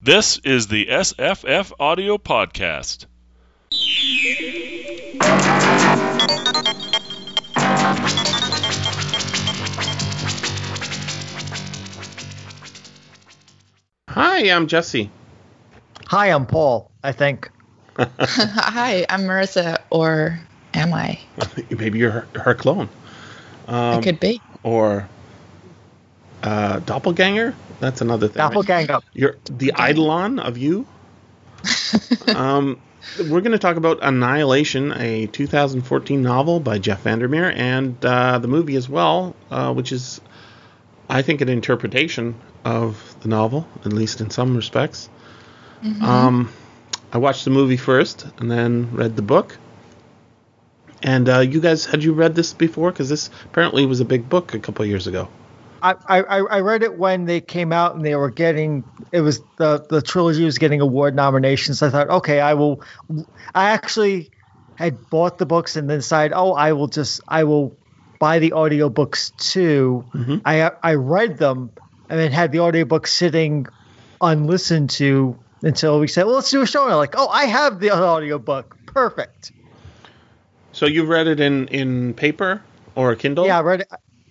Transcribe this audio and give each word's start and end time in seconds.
This 0.00 0.38
is 0.44 0.68
the 0.68 0.86
SFFaudio 0.86 2.18
Podcast. 2.20 3.06
Hi, 14.08 14.48
I'm 14.52 14.68
Jesse. 14.68 15.10
Hi, 16.06 16.28
I'm 16.28 16.46
Paul, 16.46 16.92
I 17.02 17.10
think. 17.10 17.50
Hi, 17.98 19.04
I'm 19.08 19.22
Marissa, 19.22 19.78
or 19.90 20.38
am 20.74 20.94
I? 20.94 21.18
Maybe 21.70 21.98
you're 21.98 22.12
her, 22.12 22.28
her 22.36 22.54
clone. 22.54 22.88
Um, 23.66 23.98
I 23.98 24.00
could 24.00 24.20
be. 24.20 24.40
Or 24.62 25.08
uh, 26.44 26.78
doppelganger. 26.78 27.56
That's 27.80 28.00
another 28.00 28.28
thing. 28.28 28.42
right? 28.42 28.52
Doppelganger. 28.52 29.00
You're 29.12 29.36
the 29.44 29.72
eidolon 29.78 30.38
of 30.38 30.58
you. 30.58 30.86
um, 32.34 32.80
we're 33.18 33.40
going 33.40 33.52
to 33.52 33.58
talk 33.58 33.76
about 33.76 33.98
Annihilation, 34.02 34.92
a 34.92 35.26
2014 35.26 36.22
novel 36.22 36.60
by 36.60 36.78
Jeff 36.78 37.04
VanderMeer, 37.04 37.52
and 37.54 38.04
uh, 38.04 38.38
the 38.38 38.48
movie 38.48 38.76
as 38.76 38.88
well, 38.88 39.34
uh, 39.50 39.72
which 39.72 39.92
is, 39.92 40.20
I 41.08 41.22
think, 41.22 41.40
an 41.40 41.48
interpretation 41.48 42.34
of 42.64 43.16
the 43.20 43.28
novel, 43.28 43.66
at 43.84 43.92
least 43.92 44.20
in 44.20 44.30
some 44.30 44.56
respects. 44.56 45.08
Um, 46.02 46.52
I 47.12 47.18
watched 47.18 47.44
the 47.44 47.50
movie 47.50 47.76
first, 47.76 48.26
and 48.38 48.50
then 48.50 48.90
read 48.92 49.16
the 49.16 49.22
book. 49.22 49.56
And 51.02 51.28
uh, 51.28 51.38
you 51.40 51.60
guys, 51.60 51.86
had 51.86 52.02
you 52.02 52.12
read 52.12 52.34
this 52.34 52.52
before? 52.52 52.90
Because 52.90 53.08
this 53.08 53.30
apparently 53.44 53.86
was 53.86 54.00
a 54.00 54.04
big 54.04 54.28
book 54.28 54.54
a 54.54 54.58
couple 54.58 54.84
years 54.84 55.06
ago. 55.06 55.28
I, 55.82 55.94
I, 56.08 56.20
I 56.20 56.60
read 56.60 56.82
it 56.82 56.98
when 56.98 57.24
they 57.24 57.40
came 57.40 57.72
out 57.72 57.94
and 57.94 58.04
they 58.04 58.16
were 58.16 58.30
getting 58.30 58.84
it 59.12 59.20
was 59.20 59.40
the 59.56 59.84
the 59.88 60.02
trilogy 60.02 60.44
was 60.44 60.58
getting 60.58 60.80
award 60.80 61.14
nominations. 61.14 61.82
I 61.82 61.90
thought, 61.90 62.08
okay, 62.08 62.40
I 62.40 62.54
will. 62.54 62.82
I 63.54 63.70
actually 63.70 64.30
had 64.74 65.08
bought 65.10 65.38
the 65.38 65.46
books 65.46 65.76
and 65.76 65.88
then 65.88 65.98
decided, 65.98 66.34
oh, 66.34 66.52
I 66.52 66.72
will 66.72 66.88
just 66.88 67.20
I 67.28 67.44
will 67.44 67.76
buy 68.18 68.38
the 68.38 68.50
audiobooks 68.50 69.36
too. 69.36 70.04
Mm-hmm. 70.14 70.36
I 70.44 70.70
I 70.82 70.94
read 70.94 71.38
them 71.38 71.70
and 72.08 72.18
then 72.18 72.32
had 72.32 72.52
the 72.52 72.60
audiobook 72.60 73.06
sitting 73.06 73.66
unlistened 74.20 74.90
to 74.90 75.38
until 75.62 76.00
we 76.00 76.08
said, 76.08 76.24
well, 76.26 76.36
let's 76.36 76.50
do 76.50 76.62
a 76.62 76.66
show. 76.66 76.84
And 76.84 76.92
I'm 76.92 76.98
like, 76.98 77.14
oh, 77.16 77.28
I 77.28 77.44
have 77.46 77.80
the 77.80 77.92
audiobook. 77.92 78.76
Perfect. 78.86 79.52
So 80.72 80.86
you 80.86 81.04
read 81.04 81.26
it 81.26 81.40
in 81.40 81.68
in 81.68 82.14
paper 82.14 82.62
or 82.94 83.14
Kindle? 83.16 83.46
Yeah, 83.46 83.58
I 83.58 83.62
read 83.62 83.80
it. 83.80 83.88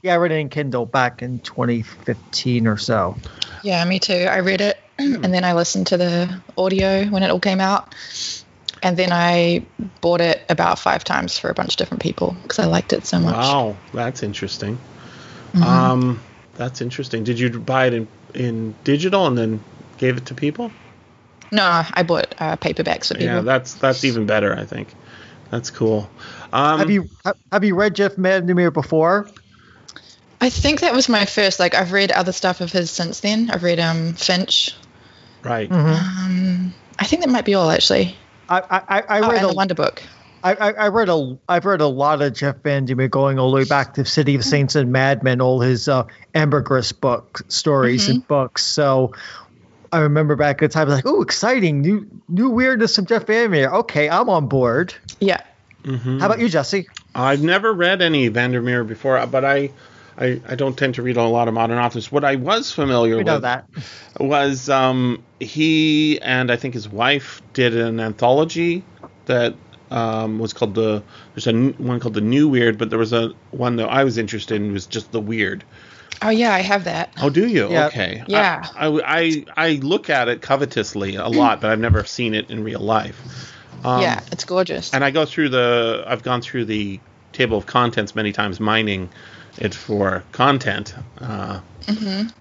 Yeah, 0.08 0.14
I 0.14 0.18
read 0.20 0.32
it 0.32 0.36
in 0.36 0.48
Kindle 0.48 0.86
back 0.86 1.22
in 1.22 1.40
2015 1.40 2.66
or 2.66 2.78
so. 2.78 3.18
Yeah, 3.62 3.84
me 3.84 4.00
too. 4.00 4.14
I 4.14 4.38
read 4.38 4.62
it 4.62 4.80
and 4.98 5.34
then 5.34 5.44
I 5.44 5.52
listened 5.52 5.88
to 5.88 5.98
the 5.98 6.42
audio 6.58 7.04
when 7.08 7.24
it 7.24 7.30
all 7.30 7.42
came 7.42 7.60
out. 7.60 7.94
And 8.82 8.96
then 8.96 9.12
I 9.12 9.66
bought 10.00 10.22
it 10.22 10.46
about 10.48 10.80
five 10.80 11.04
times 11.04 11.38
for 11.38 11.50
a 11.50 11.54
bunch 11.54 11.74
of 11.74 11.76
different 11.76 12.02
people 12.02 12.38
because 12.42 12.58
I 12.58 12.68
liked 12.68 12.94
it 12.94 13.06
so 13.06 13.20
much. 13.20 13.36
Wow, 13.36 13.76
that's 13.92 14.24
interesting. 14.24 14.78
Um, 15.62 16.22
that's 16.54 16.80
interesting. 16.80 17.26
Did 17.26 17.38
you 17.38 17.60
buy 17.60 17.88
it 17.88 17.94
in 17.94 18.08
in 18.34 18.76
digital 18.86 19.28
and 19.28 19.38
then 19.38 19.62
gave 19.98 20.16
it 20.16 20.28
to 20.28 20.36
people? 20.36 20.72
No, 21.52 21.84
I 21.92 22.04
bought 22.04 22.34
uh, 22.40 22.56
paperbacks 22.56 23.10
for 23.10 23.16
people. 23.16 23.26
Yeah, 23.26 23.42
that's 23.42 23.74
that's 23.74 24.06
even 24.06 24.26
better. 24.26 24.58
I 24.58 24.64
think 24.64 24.88
that's 25.50 25.70
cool. 25.70 26.10
Um, 26.54 26.80
Have 26.80 26.92
you 26.92 27.10
ha- 27.26 27.34
have 27.52 27.66
you 27.66 27.76
read 27.76 27.94
Jeff 27.96 28.16
VanderMeer 28.16 28.72
before? 28.72 29.28
I 30.40 30.50
think 30.50 30.82
that 30.82 30.94
was 30.94 31.10
my 31.10 31.26
first. 31.26 31.60
Like, 31.60 31.74
I've 31.76 31.92
read 31.92 32.12
other 32.12 32.32
stuff 32.32 32.62
of 32.62 32.72
his 32.72 32.92
since 32.92 33.22
then. 33.22 33.50
I've 33.50 33.64
read 33.64 33.80
um, 33.80 34.14
Finch. 34.14 34.76
right? 35.44 35.72
Um, 35.72 36.74
I 37.00 37.06
think 37.06 37.24
that 37.24 37.30
might 37.30 37.46
be 37.46 37.54
all 37.56 37.70
actually. 37.72 38.16
I 38.50 38.60
I, 38.60 38.82
I 38.88 39.02
I 39.02 39.20
Oh, 39.22 39.30
read 39.32 39.44
and 39.44 39.46
a, 39.46 39.48
the 39.48 39.54
Wonderbook. 39.56 40.00
I, 40.44 40.54
I 40.54 40.72
I 40.72 40.88
read 40.90 41.10
a 41.10 41.38
I've 41.50 41.66
read 41.66 41.82
a 41.82 41.88
lot 41.88 42.22
of 42.22 42.34
Jeff 42.34 42.58
VanderMeer 42.58 43.10
going 43.10 43.40
all 43.40 43.50
the 43.52 43.58
way 43.58 43.66
back 43.66 43.96
to 43.96 44.06
City 44.06 44.36
of 44.36 44.46
Saints 44.46 44.76
and 44.76 44.92
Madmen, 44.92 45.42
all 45.42 45.60
his 45.60 45.88
uh, 45.88 46.06
ambergris 46.36 46.92
book 46.92 47.42
stories 47.48 48.08
and 48.08 48.28
books. 48.28 48.64
So 48.64 49.14
I 49.92 50.00
remember 50.00 50.36
back 50.36 50.62
at 50.62 50.70
the 50.72 50.74
time, 50.74 50.90
like, 50.90 51.06
oh, 51.08 51.22
exciting, 51.24 51.82
new 51.82 52.08
new 52.30 52.50
weirdness 52.52 52.96
from 52.96 53.08
Jeff 53.08 53.26
VanderMeer. 53.26 53.74
Okay, 53.74 54.10
I'm 54.10 54.30
on 54.30 54.48
board. 54.48 54.94
Yeah. 55.20 55.42
Mm-hmm. 55.84 56.20
How 56.20 56.28
about 56.28 56.40
you, 56.40 56.50
Jesse? 56.50 56.88
I've 57.16 57.42
never 57.42 57.74
read 57.74 58.02
any 58.02 58.30
VanderMeer 58.30 58.88
before, 58.88 59.26
but 59.28 59.44
I, 59.46 59.72
I 60.18 60.42
I 60.48 60.56
don't 60.56 60.78
tend 60.78 60.96
to 60.96 61.02
read 61.02 61.18
a 61.18 61.24
lot 61.24 61.48
of 61.48 61.54
modern 61.54 61.78
authors. 61.78 62.12
What 62.12 62.24
I 62.24 62.36
was 62.36 62.72
familiar 62.72 63.14
We 63.14 63.18
with 63.20 63.28
know 63.28 63.40
that. 63.40 63.68
was 64.20 64.70
um, 64.70 65.24
he 65.40 66.20
and 66.22 66.52
I 66.52 66.56
think 66.56 66.74
his 66.74 66.90
wife 66.90 67.42
did 67.54 67.76
an 67.76 68.00
anthology 68.00 68.84
that 69.26 69.56
um, 69.92 70.40
was 70.40 70.54
called 70.54 70.76
the. 70.76 71.04
There's 71.34 71.48
a 71.48 71.52
n- 71.52 71.76
one 71.78 72.00
called 72.00 72.14
the 72.16 72.22
New 72.22 72.50
Weird, 72.50 72.78
but 72.78 72.90
there 72.90 73.00
was 73.00 73.14
a 73.14 73.32
one 73.52 73.76
that 73.78 73.90
I 73.90 74.04
was 74.04 74.18
interested 74.18 74.56
in 74.56 74.74
was 74.74 74.86
just 74.86 75.12
the 75.12 75.22
Weird. 75.22 75.64
Oh, 76.20 76.30
yeah, 76.30 76.52
I 76.52 76.62
have 76.62 76.86
that. 76.86 77.14
Oh, 77.22 77.30
do 77.30 77.48
you? 77.48 77.70
Yeah. 77.70 77.86
Okay. 77.88 78.24
Yeah. 78.28 78.68
I, 78.76 78.88
I 78.88 79.02
I 79.06 79.46
I 79.56 79.72
look 79.74 80.10
at 80.10 80.28
it 80.30 80.42
covetously 80.42 81.16
a 81.16 81.28
lot, 81.28 81.62
but 81.62 81.70
I've 81.70 81.80
never 81.80 82.04
seen 82.06 82.34
it 82.34 82.50
in 82.50 82.64
real 82.64 82.80
life. 82.80 83.54
Um, 83.86 84.02
yeah, 84.02 84.22
it's 84.32 84.44
gorgeous. 84.44 84.94
and 84.96 85.04
I 85.04 85.12
go 85.12 85.26
through 85.26 85.50
the 85.50 86.04
I've 86.08 86.24
gone 86.24 86.42
through 86.42 86.66
the 86.66 87.00
table 87.34 87.58
of 87.60 87.68
contents 87.68 88.16
many 88.16 88.32
times 88.34 88.60
mining 88.60 89.10
it 89.58 89.74
for 89.74 90.24
content. 90.32 90.94
Uh, 91.20 91.62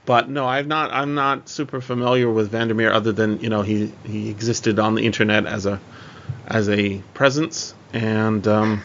But 0.05 0.29
no, 0.29 0.47
I've 0.47 0.67
not. 0.67 0.93
I'm 0.93 1.15
not 1.15 1.49
super 1.49 1.81
familiar 1.81 2.31
with 2.31 2.51
VanderMeer 2.51 2.93
other 2.93 3.13
than 3.13 3.41
you 3.41 3.49
know 3.49 3.63
he 3.63 3.93
he 4.05 4.29
existed 4.31 4.79
on 4.79 4.95
the 4.95 5.07
internet 5.07 5.47
as 5.47 5.67
a 5.67 5.81
as 6.47 6.69
a 6.69 6.99
presence 7.15 7.75
and. 7.93 8.47
Um, 8.47 8.83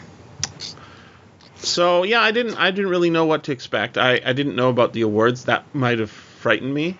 so 1.56 2.02
yeah, 2.02 2.20
I 2.20 2.32
didn't. 2.32 2.56
I 2.56 2.70
didn't 2.70 2.90
really 2.90 3.10
know 3.10 3.24
what 3.26 3.44
to 3.44 3.52
expect. 3.52 3.96
I, 3.98 4.20
I 4.24 4.32
didn't 4.32 4.56
know 4.56 4.68
about 4.68 4.92
the 4.92 5.02
awards. 5.02 5.44
That 5.44 5.72
might 5.74 5.98
have 6.00 6.10
frightened 6.10 6.74
me 6.74 6.98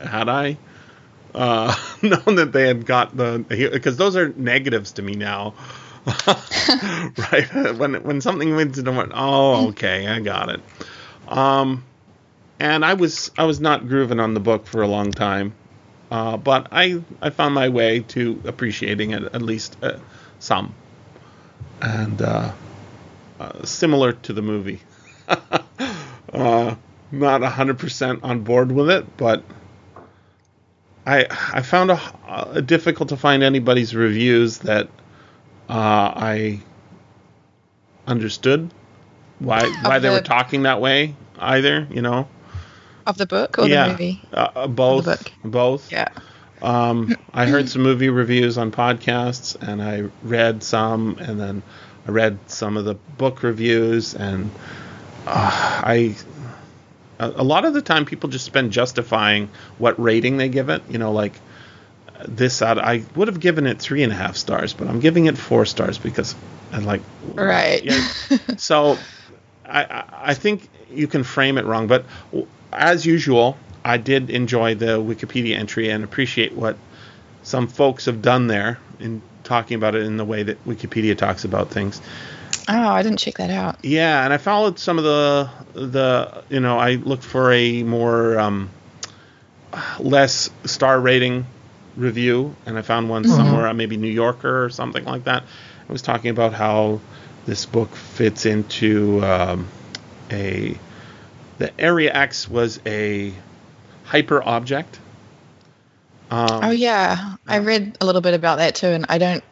had 0.00 0.28
I 0.28 0.58
uh, 1.34 1.74
known 2.02 2.36
that 2.36 2.52
they 2.52 2.66
had 2.66 2.84
got 2.84 3.16
the 3.16 3.44
because 3.48 3.96
those 3.96 4.16
are 4.16 4.28
negatives 4.28 4.92
to 4.92 5.02
me 5.02 5.14
now. 5.14 5.54
right 6.26 7.76
when 7.76 7.94
when 8.02 8.20
something 8.20 8.56
wins 8.56 8.78
I 8.78 8.90
went, 8.90 9.12
oh 9.14 9.68
okay, 9.68 10.08
I 10.08 10.20
got 10.20 10.48
it. 10.48 10.60
Um, 11.28 11.84
and 12.58 12.84
I 12.84 12.94
was 12.94 13.30
I 13.38 13.44
was 13.44 13.60
not 13.60 13.86
grooving 13.86 14.18
on 14.18 14.34
the 14.34 14.40
book 14.40 14.66
for 14.66 14.82
a 14.82 14.88
long 14.88 15.12
time, 15.12 15.54
uh, 16.10 16.36
but 16.36 16.68
I 16.72 17.02
I 17.20 17.30
found 17.30 17.54
my 17.54 17.68
way 17.68 18.00
to 18.00 18.40
appreciating 18.44 19.12
it 19.12 19.22
at 19.22 19.42
least 19.42 19.76
uh, 19.82 19.98
some, 20.40 20.74
and 21.80 22.20
uh, 22.20 22.52
uh, 23.38 23.64
similar 23.64 24.12
to 24.12 24.32
the 24.32 24.42
movie. 24.42 24.80
uh, 26.32 26.74
not 27.12 27.42
hundred 27.42 27.78
percent 27.78 28.20
on 28.24 28.40
board 28.40 28.72
with 28.72 28.90
it, 28.90 29.16
but 29.16 29.44
I 31.06 31.26
I 31.52 31.62
found 31.62 31.92
a, 31.92 32.00
a 32.54 32.62
difficult 32.62 33.10
to 33.10 33.16
find 33.16 33.42
anybody's 33.42 33.94
reviews 33.94 34.58
that 34.58 34.88
uh, 35.72 36.12
I 36.16 36.60
understood 38.06 38.72
why 39.38 39.70
why 39.70 39.98
they 39.98 40.10
were 40.10 40.20
talking 40.20 40.62
that 40.64 40.80
way 40.80 41.14
either. 41.38 41.86
You 41.90 42.02
know, 42.02 42.28
of 43.06 43.18
the 43.18 43.26
book 43.26 43.58
or 43.58 43.68
yeah, 43.68 43.86
the 43.86 43.90
movie? 43.92 44.20
Uh, 44.32 44.48
uh, 44.54 44.66
both, 44.66 45.04
book. 45.04 45.32
both. 45.44 45.92
Yeah. 45.92 46.08
Um, 46.60 47.16
I 47.34 47.46
heard 47.46 47.68
some 47.68 47.82
movie 47.82 48.10
reviews 48.10 48.58
on 48.58 48.70
podcasts, 48.70 49.56
and 49.60 49.82
I 49.82 50.10
read 50.22 50.62
some, 50.62 51.16
and 51.18 51.40
then 51.40 51.62
I 52.06 52.10
read 52.10 52.38
some 52.46 52.76
of 52.76 52.84
the 52.84 52.94
book 52.94 53.42
reviews, 53.42 54.14
and 54.14 54.50
uh, 55.26 55.80
I. 55.84 56.16
A 57.18 57.44
lot 57.44 57.64
of 57.64 57.72
the 57.72 57.82
time, 57.82 58.04
people 58.04 58.28
just 58.30 58.44
spend 58.44 58.72
justifying 58.72 59.48
what 59.78 60.00
rating 60.02 60.38
they 60.38 60.48
give 60.48 60.68
it. 60.70 60.82
You 60.88 60.98
know, 60.98 61.12
like 61.12 61.34
this 62.28 62.62
out. 62.62 62.78
I 62.78 63.04
would 63.14 63.28
have 63.28 63.40
given 63.40 63.66
it 63.66 63.78
three 63.78 64.02
and 64.02 64.12
a 64.12 64.16
half 64.16 64.36
stars, 64.36 64.72
but 64.72 64.88
I'm 64.88 65.00
giving 65.00 65.26
it 65.26 65.38
four 65.38 65.64
stars 65.64 65.98
because 65.98 66.34
I 66.72 66.78
like. 66.78 67.02
Right. 67.34 67.84
Yeah. 67.84 68.08
so, 68.56 68.98
I 69.64 69.84
I 69.84 70.04
I 70.24 70.34
think 70.34 70.68
you 70.90 71.06
can 71.06 71.24
frame 71.24 71.58
it 71.58 71.64
wrong, 71.64 71.86
but 71.86 72.04
as 72.72 73.04
usual, 73.04 73.56
I 73.84 73.96
did 73.96 74.30
enjoy 74.30 74.74
the 74.74 74.98
Wikipedia 74.98 75.56
entry 75.56 75.90
and 75.90 76.04
appreciate 76.04 76.52
what 76.54 76.76
some 77.42 77.66
folks 77.66 78.06
have 78.06 78.22
done 78.22 78.46
there 78.46 78.78
in 79.00 79.22
talking 79.44 79.74
about 79.74 79.94
it 79.94 80.02
in 80.02 80.16
the 80.16 80.24
way 80.24 80.42
that 80.42 80.64
Wikipedia 80.64 81.16
talks 81.16 81.44
about 81.44 81.70
things. 81.70 82.00
Oh, 82.68 82.88
I 82.88 83.02
didn't 83.02 83.18
check 83.18 83.38
that 83.38 83.50
out. 83.50 83.84
Yeah, 83.84 84.24
and 84.24 84.32
I 84.32 84.38
followed 84.38 84.78
some 84.78 84.98
of 84.98 85.04
the 85.04 85.50
the 85.72 86.44
you 86.48 86.60
know 86.60 86.78
I 86.78 86.94
looked 86.94 87.24
for 87.24 87.52
a 87.52 87.82
more 87.82 88.38
um, 88.38 88.70
less 89.98 90.50
star 90.64 91.00
rating 91.00 91.46
review, 91.96 92.54
and 92.66 92.78
I 92.78 92.82
found 92.82 93.08
one 93.08 93.24
somewhere, 93.24 93.68
uh, 93.68 93.74
maybe 93.74 93.96
New 93.96 94.10
Yorker 94.10 94.64
or 94.64 94.70
something 94.70 95.04
like 95.04 95.24
that. 95.24 95.44
It 95.88 95.92
was 95.92 96.02
talking 96.02 96.30
about 96.30 96.52
how 96.52 97.00
this 97.46 97.66
book 97.66 97.94
fits 97.94 98.46
into 98.46 99.24
um, 99.24 99.68
a 100.30 100.76
the 101.58 101.80
Area 101.80 102.12
X 102.12 102.48
was 102.48 102.80
a 102.86 103.32
hyper 104.04 104.42
object 104.42 104.98
Um, 106.30 106.64
Oh 106.64 106.70
yeah, 106.70 107.36
I 107.46 107.58
read 107.58 107.98
a 108.00 108.06
little 108.06 108.20
bit 108.20 108.34
about 108.34 108.58
that 108.58 108.74
too, 108.74 108.88
and 108.88 109.06
I 109.08 109.18
don't 109.18 109.44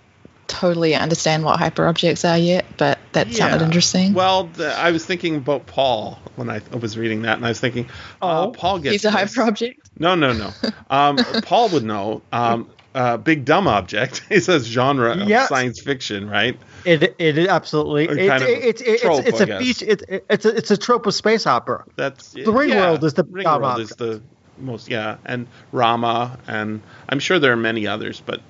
totally 0.50 0.94
understand 0.94 1.44
what 1.44 1.58
hyper 1.58 1.86
objects 1.86 2.24
are 2.24 2.38
yet, 2.38 2.64
but 2.76 2.98
that 3.12 3.32
sounded 3.32 3.62
interesting. 3.62 4.14
Well, 4.14 4.44
the, 4.44 4.76
I 4.76 4.90
was 4.90 5.04
thinking 5.06 5.36
about 5.36 5.66
Paul 5.66 6.18
when 6.36 6.50
I 6.50 6.60
was 6.78 6.98
reading 6.98 7.22
that, 7.22 7.36
and 7.36 7.46
I 7.46 7.50
was 7.50 7.60
thinking, 7.60 7.88
oh, 8.20 8.46
Oh, 8.46 8.50
Paul 8.50 8.78
gets 8.80 8.92
He's 8.92 9.04
a 9.04 9.10
hyper 9.10 9.30
hyperobject. 9.30 9.76
No, 10.00 10.14
no, 10.14 10.32
no. 10.32 10.50
Um, 10.90 11.18
Paul 11.42 11.68
would 11.68 11.84
know. 11.84 12.22
Um, 12.32 12.68
uh, 12.92 13.16
big 13.18 13.44
dumb 13.44 13.68
object 13.68 14.22
is 14.30 14.48
a 14.48 14.58
genre 14.58 15.12
of 15.12 15.28
science 15.46 15.80
fiction, 15.80 16.28
right? 16.28 16.56
It 16.84 17.14
it 17.18 17.38
is 17.38 17.46
absolutely 17.46 18.08
Or 18.08 18.18
it, 18.18 18.26
kind 18.26 18.42
of 18.42 18.48
it, 18.48 18.80
it, 18.80 18.80
it's 18.80 19.02
trope, 19.02 19.26
it's 19.26 19.40
a 19.40 19.46
feature 19.60 19.86
it, 19.86 20.02
it- 20.08 20.24
it's 20.28 20.44
a 20.44 20.56
it's 20.56 20.70
a 20.72 20.76
trope 20.76 21.06
of 21.06 21.14
space 21.14 21.46
opera. 21.46 21.84
That's 21.94 22.32
The 22.32 22.40
Ringworld 22.40 23.04
is 23.04 23.14
the 23.14 23.24
Ringworld 23.24 23.78
is 23.80 23.90
the 23.90 24.22
most 24.58 24.88
yeah, 24.88 25.18
and 25.24 25.46
Rama, 25.72 26.38
and 26.48 26.80
I'm 27.08 27.20
sure 27.20 27.38
there 27.38 27.52
are 27.52 27.56
many 27.56 27.86
others, 27.86 28.20
but 28.24 28.40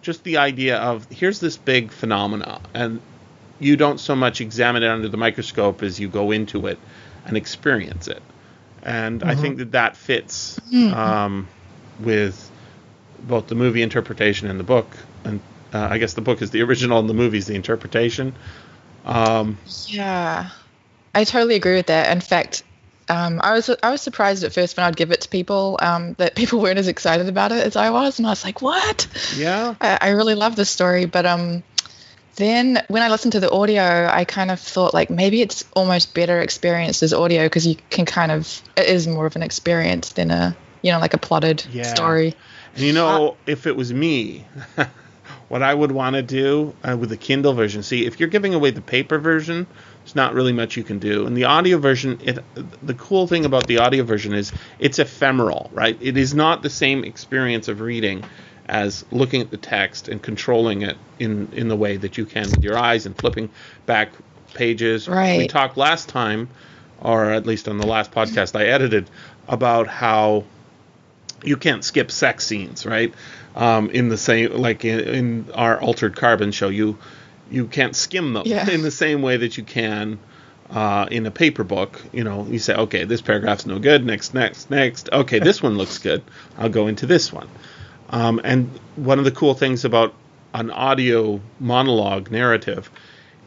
just 0.00 0.24
the 0.24 0.38
idea 0.38 0.78
of 0.78 1.06
here's 1.10 1.40
this 1.40 1.56
big 1.56 1.92
phenomena, 1.92 2.60
and 2.74 3.00
you 3.60 3.76
don't 3.76 4.00
so 4.00 4.16
much 4.16 4.40
examine 4.40 4.82
it 4.82 4.88
under 4.88 5.08
the 5.08 5.16
microscope 5.18 5.82
as 5.82 6.00
you 6.00 6.08
go 6.08 6.30
into 6.30 6.66
it 6.66 6.78
and 7.26 7.36
experience 7.36 8.08
it, 8.08 8.22
and 8.82 9.22
I 9.22 9.34
think 9.34 9.58
that 9.58 9.72
that 9.72 9.96
fits 9.96 10.60
um, 10.72 11.48
with 12.00 12.50
both 13.20 13.46
the 13.46 13.54
movie 13.54 13.82
interpretation 13.82 14.48
and 14.48 14.58
the 14.58 14.64
book, 14.64 14.96
and 15.24 15.40
uh, 15.72 15.88
I 15.90 15.98
guess 15.98 16.14
the 16.14 16.20
book 16.20 16.42
is 16.42 16.50
the 16.50 16.62
original 16.62 16.98
and 16.98 17.08
the 17.08 17.14
movie 17.14 17.38
is 17.38 17.46
the 17.46 17.54
interpretation. 17.54 18.34
Um, 19.04 19.58
Yeah, 19.86 20.50
I 21.14 21.24
totally 21.24 21.54
agree 21.54 21.76
with 21.76 21.86
that. 21.86 22.10
In 22.12 22.20
fact, 22.20 22.62
um, 23.08 23.40
I 23.42 23.52
was 23.52 23.70
I 23.82 23.90
was 23.90 24.00
surprised 24.00 24.44
at 24.44 24.52
first 24.52 24.76
when 24.76 24.84
I'd 24.84 24.96
give 24.96 25.10
it 25.10 25.22
to 25.22 25.28
people 25.28 25.78
um, 25.82 26.14
that 26.14 26.34
people 26.40 26.60
weren't 26.60 26.78
as 26.78 26.88
excited 26.88 27.28
about 27.28 27.52
it 27.52 27.64
as 27.64 27.76
I 27.76 27.90
was, 27.90 28.18
and 28.18 28.26
I 28.26 28.30
was 28.30 28.44
like, 28.44 28.62
"What?" 28.62 29.08
yeah, 29.36 29.74
I, 29.80 29.98
I 30.00 30.08
really 30.10 30.34
love 30.34 30.56
this 30.56 30.70
story, 30.70 31.06
but 31.06 31.26
um, 31.26 31.62
then 32.36 32.82
when 32.88 33.02
I 33.02 33.08
listened 33.08 33.32
to 33.32 33.40
the 33.40 33.50
audio, 33.50 34.08
I 34.10 34.24
kind 34.24 34.50
of 34.50 34.58
thought 34.58 34.94
like 34.94 35.10
maybe 35.10 35.42
it's 35.42 35.64
almost 35.74 36.14
better 36.14 36.40
experienced 36.40 37.02
as 37.02 37.12
audio 37.12 37.44
because 37.44 37.66
you 37.66 37.76
can 37.90 38.06
kind 38.06 38.32
of 38.32 38.62
it 38.76 38.86
is 38.86 39.06
more 39.06 39.26
of 39.26 39.36
an 39.36 39.42
experience 39.42 40.12
than 40.12 40.30
a 40.30 40.56
you 40.82 40.92
know 40.92 40.98
like 40.98 41.14
a 41.14 41.18
plotted 41.18 41.64
Yeah. 41.70 41.84
story. 41.84 42.34
And 42.74 42.82
you 42.84 42.92
know, 42.94 43.36
if 43.46 43.66
it 43.66 43.76
was 43.76 43.92
me, 43.92 44.46
what 45.48 45.62
I 45.62 45.74
would 45.74 45.92
want 45.92 46.16
to 46.16 46.22
do 46.22 46.74
uh, 46.82 46.96
with 46.96 47.10
the 47.10 47.18
Kindle 47.18 47.52
version, 47.52 47.82
see, 47.82 48.06
if 48.06 48.18
you're 48.18 48.30
giving 48.30 48.54
away 48.54 48.70
the 48.70 48.80
paper 48.80 49.18
version, 49.18 49.66
there's 50.02 50.14
not 50.14 50.32
really 50.32 50.52
much 50.54 50.76
you 50.76 50.82
can 50.82 50.98
do. 50.98 51.26
And 51.26 51.36
the 51.36 51.44
audio 51.44 51.76
version, 51.76 52.18
it, 52.22 52.38
the 52.82 52.94
cool 52.94 53.26
thing 53.26 53.44
about 53.44 53.66
the 53.66 53.78
audio 53.78 54.04
version 54.04 54.32
is 54.32 54.52
it's 54.78 54.98
ephemeral, 54.98 55.68
right? 55.72 55.98
It 56.00 56.16
is 56.16 56.34
not 56.34 56.62
the 56.62 56.70
same 56.70 57.04
experience 57.04 57.68
of 57.68 57.80
reading 57.82 58.24
as 58.72 59.04
looking 59.12 59.42
at 59.42 59.50
the 59.50 59.58
text 59.58 60.08
and 60.08 60.22
controlling 60.22 60.80
it 60.80 60.96
in 61.18 61.48
in 61.52 61.68
the 61.68 61.76
way 61.76 61.98
that 61.98 62.16
you 62.16 62.24
can 62.24 62.50
with 62.50 62.64
your 62.64 62.78
eyes 62.78 63.04
and 63.04 63.14
flipping 63.16 63.50
back 63.84 64.08
pages. 64.54 65.08
Right. 65.08 65.38
We 65.38 65.46
talked 65.46 65.76
last 65.76 66.08
time, 66.08 66.48
or 67.00 67.30
at 67.30 67.46
least 67.46 67.68
on 67.68 67.76
the 67.76 67.86
last 67.86 68.10
podcast 68.12 68.58
I 68.58 68.64
edited, 68.64 69.10
about 69.46 69.88
how 69.88 70.44
you 71.44 71.58
can't 71.58 71.84
skip 71.84 72.10
sex 72.10 72.46
scenes, 72.46 72.86
right? 72.86 73.12
Um, 73.54 73.90
in 73.90 74.08
the 74.08 74.16
same, 74.16 74.52
like 74.56 74.84
in, 74.86 75.00
in 75.00 75.46
our 75.54 75.78
altered 75.78 76.16
carbon 76.16 76.50
show, 76.50 76.68
you 76.70 76.96
you 77.50 77.66
can't 77.66 77.94
skim 77.94 78.32
them 78.32 78.44
Yeah. 78.46 78.70
in 78.70 78.80
the 78.80 78.90
same 78.90 79.20
way 79.20 79.36
that 79.36 79.58
you 79.58 79.64
can 79.64 80.18
uh, 80.70 81.06
in 81.10 81.26
a 81.26 81.30
paper 81.30 81.64
book. 81.64 82.00
You 82.12 82.24
know, 82.24 82.46
you 82.48 82.58
say, 82.58 82.74
okay, 82.74 83.04
this 83.04 83.20
paragraph's 83.20 83.66
no 83.66 83.78
good. 83.78 84.06
Next, 84.06 84.32
next, 84.32 84.70
next. 84.70 85.10
Okay, 85.12 85.40
this 85.40 85.62
one 85.62 85.76
looks 85.76 85.98
good. 85.98 86.22
I'll 86.56 86.70
go 86.70 86.86
into 86.86 87.04
this 87.04 87.30
one. 87.30 87.48
Um, 88.12 88.40
and 88.44 88.68
one 88.96 89.18
of 89.18 89.24
the 89.24 89.30
cool 89.30 89.54
things 89.54 89.84
about 89.84 90.14
an 90.54 90.70
audio 90.70 91.40
monologue 91.58 92.30
narrative 92.30 92.90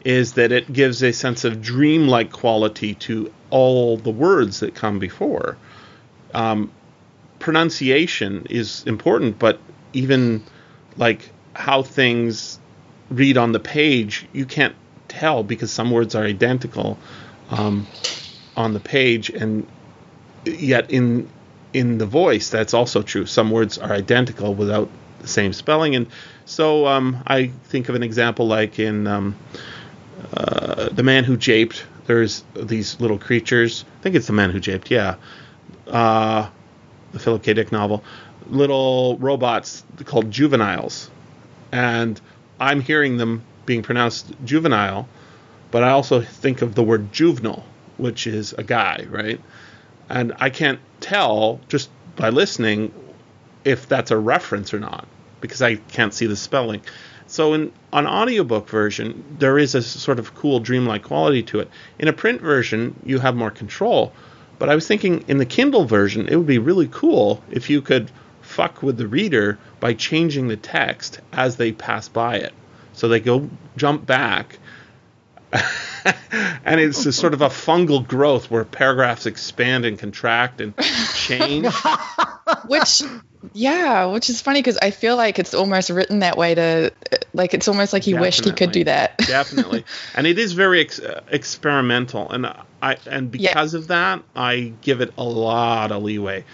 is 0.04 0.34
that 0.34 0.52
it 0.52 0.72
gives 0.72 1.02
a 1.02 1.12
sense 1.12 1.44
of 1.44 1.62
dreamlike 1.62 2.32
quality 2.32 2.94
to 2.94 3.32
all 3.50 3.96
the 3.96 4.10
words 4.10 4.60
that 4.60 4.74
come 4.74 4.98
before. 4.98 5.56
Um, 6.34 6.70
pronunciation 7.38 8.46
is 8.50 8.84
important, 8.86 9.38
but 9.38 9.58
even 9.92 10.42
like 10.96 11.30
how 11.54 11.82
things 11.82 12.58
read 13.10 13.36
on 13.36 13.52
the 13.52 13.60
page, 13.60 14.26
you 14.32 14.46
can't 14.46 14.74
tell 15.08 15.42
because 15.42 15.70
some 15.70 15.90
words 15.90 16.14
are 16.14 16.24
identical 16.24 16.98
um, 17.50 17.86
on 18.56 18.74
the 18.74 18.80
page, 18.80 19.30
and 19.30 19.66
yet 20.44 20.90
in 20.90 21.28
in 21.76 21.98
the 21.98 22.06
voice, 22.06 22.48
that's 22.48 22.72
also 22.72 23.02
true. 23.02 23.26
Some 23.26 23.50
words 23.50 23.76
are 23.76 23.92
identical 23.92 24.54
without 24.54 24.88
the 25.20 25.28
same 25.28 25.52
spelling, 25.52 25.94
and 25.94 26.06
so 26.46 26.86
um, 26.86 27.22
I 27.26 27.48
think 27.64 27.90
of 27.90 27.94
an 27.94 28.02
example 28.02 28.46
like 28.46 28.78
in 28.78 29.06
um, 29.06 29.36
uh, 30.32 30.88
the 30.88 31.02
man 31.02 31.24
who 31.24 31.36
japed. 31.36 31.82
There's 32.06 32.44
these 32.54 32.98
little 32.98 33.18
creatures. 33.18 33.84
I 34.00 34.02
think 34.02 34.14
it's 34.14 34.26
the 34.26 34.32
man 34.32 34.50
who 34.52 34.58
japed. 34.58 34.88
Yeah, 34.88 35.16
uh, 35.86 36.48
the 37.12 37.18
Philip 37.18 37.42
K. 37.42 37.52
Dick 37.52 37.72
novel. 37.72 38.02
Little 38.48 39.18
robots 39.18 39.84
called 40.06 40.30
juveniles, 40.30 41.10
and 41.72 42.18
I'm 42.58 42.80
hearing 42.80 43.18
them 43.18 43.42
being 43.66 43.82
pronounced 43.82 44.32
juvenile, 44.46 45.08
but 45.70 45.82
I 45.82 45.90
also 45.90 46.22
think 46.22 46.62
of 46.62 46.74
the 46.74 46.82
word 46.82 47.12
Juvenal, 47.12 47.64
which 47.98 48.26
is 48.26 48.54
a 48.54 48.62
guy, 48.62 49.04
right? 49.10 49.40
And 50.08 50.34
I 50.38 50.50
can't 50.50 50.80
tell 51.00 51.60
just 51.68 51.90
by 52.16 52.30
listening 52.30 52.92
if 53.64 53.88
that's 53.88 54.10
a 54.10 54.16
reference 54.16 54.72
or 54.72 54.80
not 54.80 55.06
because 55.40 55.62
I 55.62 55.76
can't 55.76 56.14
see 56.14 56.26
the 56.26 56.36
spelling. 56.36 56.80
So 57.26 57.54
in 57.54 57.72
an 57.92 58.06
audiobook 58.06 58.68
version, 58.68 59.24
there 59.38 59.58
is 59.58 59.74
a 59.74 59.82
sort 59.82 60.18
of 60.18 60.34
cool 60.34 60.60
dreamlike 60.60 61.02
quality 61.02 61.42
to 61.44 61.60
it. 61.60 61.70
In 61.98 62.08
a 62.08 62.12
print 62.12 62.40
version, 62.40 62.94
you 63.04 63.18
have 63.18 63.34
more 63.34 63.50
control. 63.50 64.12
But 64.58 64.68
I 64.68 64.74
was 64.74 64.86
thinking 64.86 65.24
in 65.28 65.38
the 65.38 65.44
Kindle 65.44 65.84
version, 65.84 66.28
it 66.28 66.36
would 66.36 66.46
be 66.46 66.58
really 66.58 66.88
cool 66.90 67.42
if 67.50 67.68
you 67.68 67.82
could 67.82 68.10
fuck 68.40 68.82
with 68.82 68.96
the 68.96 69.08
reader 69.08 69.58
by 69.80 69.92
changing 69.92 70.48
the 70.48 70.56
text 70.56 71.20
as 71.32 71.56
they 71.56 71.72
pass 71.72 72.08
by 72.08 72.36
it. 72.36 72.54
So 72.92 73.08
they 73.08 73.20
go 73.20 73.50
jump 73.76 74.06
back 74.06 74.58
and 76.64 76.80
it's 76.80 77.06
a 77.06 77.12
sort 77.12 77.34
of 77.34 77.42
a 77.42 77.48
fungal 77.48 78.06
growth 78.06 78.50
where 78.50 78.64
paragraphs 78.64 79.26
expand 79.26 79.84
and 79.84 79.98
contract 79.98 80.60
and 80.60 80.74
change. 81.14 81.66
which 82.66 83.02
yeah 83.52 84.06
which 84.06 84.30
is 84.30 84.40
funny 84.40 84.60
because 84.60 84.78
i 84.78 84.90
feel 84.90 85.16
like 85.16 85.38
it's 85.38 85.52
almost 85.52 85.90
written 85.90 86.20
that 86.20 86.36
way 86.36 86.54
to 86.54 86.92
like 87.32 87.54
it's 87.54 87.68
almost 87.68 87.92
like 87.92 88.02
he 88.02 88.14
wished 88.14 88.44
he 88.44 88.50
could 88.52 88.72
do 88.72 88.84
that 88.84 89.16
Definitely, 89.26 89.84
and 90.14 90.26
it 90.26 90.38
is 90.38 90.52
very 90.52 90.80
ex- 90.80 91.00
experimental, 91.28 92.30
and 92.30 92.46
I 92.80 92.96
and 93.06 93.34
Yeah. 93.34 93.50
because 93.50 93.74
of 93.74 93.88
that, 93.88 94.22
I 94.34 94.72
give 94.80 95.00
it 95.00 95.12
a 95.18 95.24
lot 95.24 95.92
of 95.92 96.02
leeway. 96.02 96.44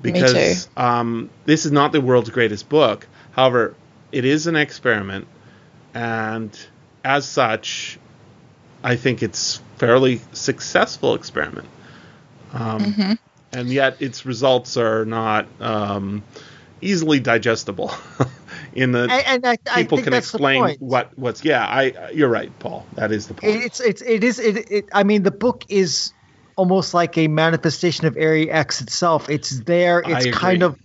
Because 0.00 0.68
um, 0.76 1.30
this 1.44 1.66
is 1.66 1.72
not 1.72 1.92
the 1.92 2.00
world's 2.00 2.30
greatest 2.30 2.68
book. 2.68 3.06
However, 3.32 3.74
it 4.10 4.24
is 4.24 4.46
an 4.46 4.56
experiment, 4.56 5.26
and 5.94 6.56
as 7.04 7.26
such, 7.28 7.98
I 8.82 8.96
think 8.96 9.22
it's 9.22 9.60
fairly 9.76 10.20
successful 10.32 11.14
experiment. 11.14 11.68
Um, 12.52 12.80
Mm-hmm. 12.80 13.12
And 13.54 13.68
yet, 13.68 14.00
its 14.00 14.24
results 14.24 14.78
are 14.78 15.04
not 15.04 15.46
um, 15.60 16.22
easily 16.80 17.20
digestible. 17.20 17.92
in 18.74 18.92
the 18.92 19.02
And, 19.02 19.12
and 19.12 19.46
I, 19.46 19.58
I 19.70 19.82
people 19.82 19.98
think 19.98 20.06
can 20.06 20.12
that's 20.12 20.32
explain 20.32 20.76
what 20.78 21.10
what's 21.18 21.44
yeah 21.44 21.62
i 21.66 22.10
you're 22.12 22.30
right 22.30 22.50
paul 22.58 22.86
that 22.94 23.12
is 23.12 23.26
the 23.26 23.34
point 23.34 23.64
It's 23.64 23.80
it's 23.80 24.00
it 24.00 24.24
is 24.24 24.38
it, 24.38 24.70
it 24.70 24.88
I 24.92 25.02
mean 25.02 25.24
the 25.24 25.30
book 25.30 25.64
is 25.68 26.14
almost 26.56 26.94
like 26.94 27.16
a 27.18 27.28
manifestation 27.28 28.06
of 28.06 28.16
Area 28.16 28.52
X 28.52 28.80
itself. 28.80 29.28
It's 29.28 29.60
there. 29.60 30.02
I 30.06 30.18
It's 30.18 30.36
kind 30.36 30.62
of 30.62 30.78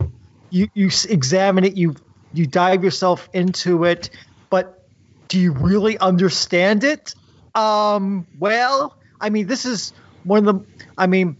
you 0.49 0.67
you 0.73 0.89
examine 1.09 1.63
it. 1.63 1.75
You 1.75 1.95
you 2.33 2.45
dive 2.45 2.83
yourself 2.83 3.29
into 3.33 3.83
it, 3.83 4.09
but 4.49 4.87
do 5.27 5.39
you 5.39 5.51
really 5.51 5.97
understand 5.97 6.83
it? 6.83 7.13
Um. 7.55 8.27
Well, 8.39 8.95
I 9.19 9.29
mean, 9.29 9.47
this 9.47 9.65
is 9.65 9.93
one 10.23 10.47
of 10.47 10.55
the. 10.55 10.65
I 10.97 11.07
mean, 11.07 11.37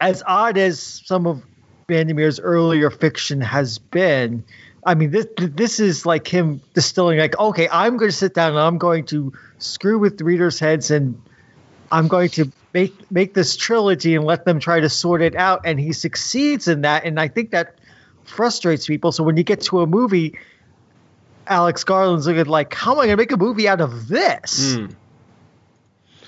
as 0.00 0.22
odd 0.26 0.58
as 0.58 0.80
some 0.80 1.26
of 1.26 1.42
VanderMeer's 1.88 2.40
earlier 2.40 2.90
fiction 2.90 3.40
has 3.40 3.78
been, 3.78 4.44
I 4.84 4.94
mean, 4.94 5.10
this 5.10 5.26
this 5.36 5.80
is 5.80 6.06
like 6.06 6.26
him 6.26 6.60
distilling, 6.74 7.18
like, 7.18 7.38
okay, 7.38 7.68
I'm 7.70 7.96
going 7.96 8.10
to 8.10 8.16
sit 8.16 8.34
down 8.34 8.50
and 8.50 8.60
I'm 8.60 8.78
going 8.78 9.04
to 9.06 9.32
screw 9.58 9.98
with 9.98 10.20
readers' 10.20 10.58
heads 10.58 10.90
and 10.90 11.20
I'm 11.90 12.08
going 12.08 12.30
to 12.30 12.50
make 12.72 13.10
make 13.10 13.34
this 13.34 13.56
trilogy 13.56 14.14
and 14.14 14.24
let 14.24 14.44
them 14.44 14.60
try 14.60 14.80
to 14.80 14.88
sort 14.88 15.22
it 15.22 15.34
out. 15.34 15.62
And 15.64 15.80
he 15.80 15.92
succeeds 15.92 16.68
in 16.68 16.82
that, 16.82 17.04
and 17.04 17.18
I 17.18 17.28
think 17.28 17.50
that 17.50 17.78
frustrates 18.24 18.86
people. 18.86 19.12
So 19.12 19.24
when 19.24 19.36
you 19.36 19.42
get 19.42 19.62
to 19.62 19.80
a 19.80 19.86
movie, 19.86 20.38
Alex 21.46 21.84
Garland's 21.84 22.26
looking 22.26 22.46
like, 22.46 22.74
how 22.74 22.92
am 22.92 22.98
I 22.98 23.06
going 23.06 23.16
to 23.16 23.16
make 23.16 23.32
a 23.32 23.36
movie 23.36 23.66
out 23.68 23.80
of 23.80 24.08
this? 24.08 24.76
Mm. 24.76 24.94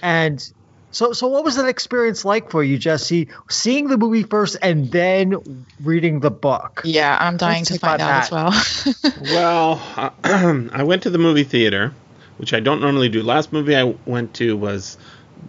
And 0.02 0.52
So, 0.92 1.12
so 1.12 1.28
what 1.28 1.44
was 1.44 1.54
that 1.56 1.66
experience 1.68 2.24
like 2.24 2.50
for 2.50 2.64
you, 2.64 2.76
Jesse? 2.76 3.28
Seeing 3.48 3.86
the 3.88 3.96
movie 3.96 4.24
first 4.24 4.56
and 4.60 4.90
then 4.90 5.66
reading 5.82 6.18
the 6.20 6.30
book. 6.32 6.82
Yeah, 6.84 7.16
I'm 7.18 7.36
dying 7.36 7.60
Let's 7.60 7.70
to 7.70 7.78
find 7.78 8.02
out 8.02 8.28
about 8.28 8.56
as 8.56 9.02
well. 9.04 9.12
Well, 9.22 9.80
I 10.72 10.82
went 10.82 11.04
to 11.04 11.10
the 11.10 11.18
movie 11.18 11.44
theater, 11.44 11.92
which 12.38 12.52
I 12.52 12.60
don't 12.60 12.80
normally 12.80 13.08
do. 13.08 13.22
Last 13.22 13.52
movie 13.52 13.76
I 13.76 13.94
went 14.04 14.34
to 14.34 14.56
was 14.56 14.98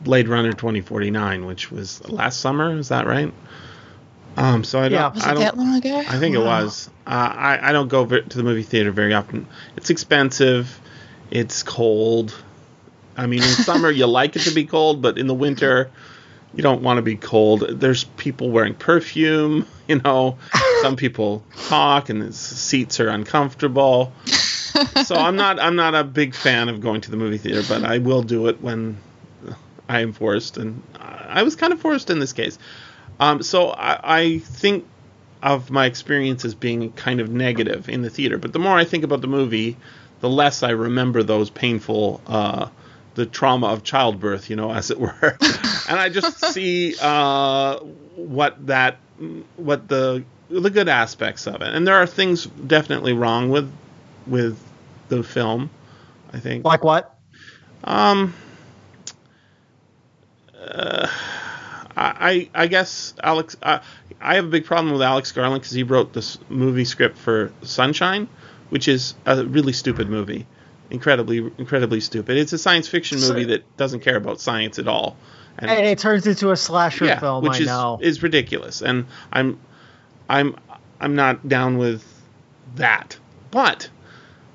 Blade 0.03 0.27
Runner 0.27 0.51
2049, 0.53 1.45
which 1.45 1.71
was 1.71 2.07
last 2.07 2.39
summer. 2.39 2.77
Is 2.77 2.89
that 2.89 3.07
right? 3.07 3.33
Um, 4.37 4.63
so 4.63 4.79
I 4.79 4.89
don't. 4.89 4.91
Yeah. 4.93 5.07
Was 5.11 5.23
I 5.23 5.31
it 5.31 5.33
don't, 5.33 5.43
that 5.43 5.57
long 5.57 5.75
ago? 5.75 6.03
I 6.07 6.19
think 6.19 6.35
it 6.35 6.39
was. 6.39 6.89
Uh, 7.07 7.09
I 7.09 7.69
I 7.69 7.71
don't 7.71 7.87
go 7.87 8.05
to 8.05 8.37
the 8.37 8.43
movie 8.43 8.63
theater 8.63 8.91
very 8.91 9.13
often. 9.13 9.47
It's 9.75 9.89
expensive. 9.89 10.79
It's 11.31 11.63
cold. 11.63 12.35
I 13.17 13.27
mean, 13.27 13.43
in 13.43 13.49
summer 13.49 13.89
you 13.91 14.05
like 14.07 14.35
it 14.35 14.43
to 14.43 14.51
be 14.51 14.65
cold, 14.65 15.01
but 15.01 15.17
in 15.17 15.27
the 15.27 15.33
winter 15.33 15.91
you 16.53 16.63
don't 16.63 16.81
want 16.81 16.97
to 16.97 17.01
be 17.01 17.15
cold. 17.15 17.61
There's 17.61 18.03
people 18.03 18.49
wearing 18.49 18.73
perfume. 18.73 19.67
You 19.87 19.99
know, 19.99 20.37
some 20.81 20.95
people 20.95 21.43
talk, 21.67 22.07
and 22.07 22.21
the 22.21 22.31
seats 22.31 23.01
are 23.01 23.09
uncomfortable. 23.09 24.13
so 25.03 25.15
I'm 25.15 25.35
not 25.35 25.59
I'm 25.59 25.75
not 25.75 25.95
a 25.95 26.05
big 26.05 26.33
fan 26.33 26.69
of 26.69 26.79
going 26.79 27.01
to 27.01 27.11
the 27.11 27.17
movie 27.17 27.37
theater, 27.37 27.61
but 27.67 27.83
I 27.83 27.97
will 27.97 28.21
do 28.21 28.47
it 28.47 28.61
when 28.61 28.97
I 29.89 29.99
am 29.99 30.13
forced, 30.13 30.55
and 30.55 30.81
I 30.97 31.43
was 31.43 31.57
kind 31.57 31.73
of 31.73 31.81
forced 31.81 32.09
in 32.09 32.19
this 32.19 32.31
case. 32.31 32.57
Um, 33.19 33.43
so 33.43 33.71
I, 33.71 34.19
I 34.19 34.39
think 34.39 34.87
of 35.43 35.71
my 35.71 35.87
experience 35.87 36.45
as 36.45 36.55
being 36.55 36.93
kind 36.93 37.19
of 37.19 37.29
negative 37.29 37.89
in 37.89 38.01
the 38.01 38.09
theater, 38.09 38.37
but 38.37 38.53
the 38.53 38.59
more 38.59 38.77
I 38.77 38.85
think 38.85 39.03
about 39.03 39.19
the 39.19 39.27
movie, 39.27 39.75
the 40.21 40.29
less 40.29 40.63
I 40.63 40.69
remember 40.69 41.21
those 41.21 41.49
painful, 41.49 42.21
uh, 42.27 42.69
the 43.15 43.25
trauma 43.25 43.67
of 43.67 43.83
childbirth, 43.83 44.49
you 44.49 44.55
know, 44.55 44.71
as 44.71 44.91
it 44.91 44.99
were, 44.99 45.37
and 45.89 45.99
I 45.99 46.09
just 46.09 46.53
see 46.53 46.95
uh, 47.01 47.79
what 48.15 48.67
that, 48.67 48.97
what 49.57 49.87
the 49.87 50.23
the 50.49 50.69
good 50.69 50.89
aspects 50.89 51.47
of 51.47 51.55
it, 51.61 51.73
and 51.73 51.87
there 51.87 51.95
are 51.95 52.07
things 52.07 52.45
definitely 52.45 53.13
wrong 53.13 53.49
with 53.49 53.71
with 54.27 54.59
the 55.09 55.23
film. 55.23 55.69
I 56.33 56.39
think. 56.39 56.65
Like 56.65 56.83
what? 56.83 57.17
Um. 57.83 58.33
Uh, 60.59 61.07
I 61.95 62.49
I 62.53 62.67
guess 62.67 63.13
Alex. 63.21 63.57
Uh, 63.61 63.79
I 64.21 64.35
have 64.35 64.45
a 64.45 64.49
big 64.49 64.65
problem 64.65 64.93
with 64.93 65.01
Alex 65.01 65.31
Garland 65.31 65.61
because 65.61 65.73
he 65.73 65.83
wrote 65.83 66.13
this 66.13 66.37
movie 66.47 66.85
script 66.85 67.17
for 67.17 67.51
Sunshine, 67.63 68.29
which 68.69 68.87
is 68.87 69.15
a 69.25 69.43
really 69.43 69.73
stupid 69.73 70.09
movie, 70.09 70.45
incredibly 70.91 71.37
incredibly 71.57 71.99
stupid. 72.01 72.37
It's 72.37 72.53
a 72.53 72.57
science 72.57 72.87
fiction 72.87 73.19
movie 73.19 73.45
that 73.45 73.77
doesn't 73.77 74.01
care 74.01 74.15
about 74.17 74.39
science 74.41 74.77
at 74.79 74.87
all. 74.87 75.17
And, 75.57 75.69
And 75.69 75.85
it 75.85 75.97
turns 75.99 76.25
into 76.27 76.51
a 76.51 76.55
slasher 76.55 77.05
yeah, 77.05 77.19
film. 77.19 77.43
which 77.43 77.53
I 77.59 77.59
is 77.61 77.67
know. 77.67 77.99
is 78.01 78.23
ridiculous, 78.23 78.81
and 78.81 79.05
I'm 79.33 79.59
I'm 80.29 80.55
I'm 80.99 81.15
not 81.15 81.47
down 81.47 81.77
with 81.77 82.05
that. 82.75 83.17
But 83.51 83.89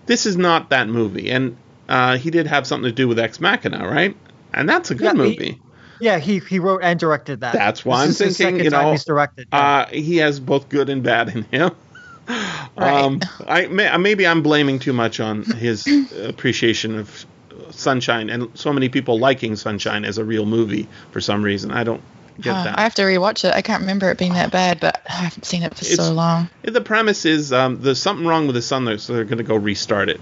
this 0.06 0.24
is 0.26 0.36
not 0.36 0.70
that 0.70 0.88
movie, 0.88 1.30
and 1.30 1.56
uh, 1.88 2.16
he 2.16 2.30
did 2.30 2.46
have 2.46 2.66
something 2.66 2.88
to 2.88 2.94
do 2.94 3.08
with 3.08 3.18
Ex 3.18 3.40
Machina, 3.40 3.86
right? 3.86 4.16
And 4.54 4.68
that's 4.68 4.90
a 4.90 4.94
good 4.94 5.04
Yeah, 5.04 5.12
he- 5.12 5.18
movie. 5.18 5.60
yeah, 6.00 6.18
he 6.18 6.38
he 6.38 6.58
wrote 6.58 6.80
and 6.82 6.98
directed 6.98 7.40
that. 7.40 7.52
That's 7.52 7.84
why 7.84 8.06
This 8.06 8.20
I'm 8.20 8.30
thinking, 8.32 8.64
you 8.64 8.70
know, 8.70 8.92
he's 8.92 9.04
directed. 9.04 9.48
Uh, 9.52 9.86
he 9.86 10.16
has 10.18 10.40
both 10.40 10.68
good 10.70 10.88
and 10.88 11.02
bad 11.02 11.28
in 11.28 11.42
him. 11.44 11.70
Right. 12.78 13.04
Um, 13.04 13.20
I 13.46 13.68
may, 13.68 13.96
maybe 13.96 14.26
I'm 14.26 14.42
blaming 14.42 14.78
too 14.78 14.92
much 14.92 15.18
on 15.18 15.44
his 15.44 15.86
appreciation 16.22 16.98
of 16.98 17.24
Sunshine 17.70 18.28
and 18.28 18.50
so 18.52 18.70
many 18.70 18.90
people 18.90 19.18
liking 19.18 19.56
Sunshine 19.56 20.04
as 20.04 20.18
a 20.18 20.24
real 20.24 20.44
movie 20.44 20.86
for 21.10 21.22
some 21.22 21.42
reason. 21.42 21.70
I 21.70 21.84
don't 21.84 22.02
get 22.38 22.52
that. 22.52 22.78
I 22.78 22.82
have 22.82 22.94
to 22.96 23.02
rewatch 23.02 23.48
it. 23.48 23.54
I 23.54 23.62
can't 23.62 23.80
remember 23.80 24.10
it 24.10 24.18
being 24.18 24.34
that 24.34 24.52
bad, 24.52 24.80
but 24.80 25.00
I 25.08 25.12
haven't 25.12 25.44
seen 25.44 25.62
it 25.62 25.74
for 25.74 25.86
It's- 25.86 25.96
so 25.96 26.12
long. 26.12 26.50
The 26.62 26.82
premise 26.82 27.24
is 27.24 27.50
um, 27.52 27.80
there's 27.80 28.00
something 28.00 28.26
wrong 28.26 28.46
with 28.46 28.56
the 28.56 28.62
sun, 28.62 28.84
there, 28.84 28.98
so 28.98 29.14
they're 29.14 29.24
going 29.24 29.38
to 29.38 29.44
go 29.44 29.56
restart 29.56 30.10
it. 30.10 30.20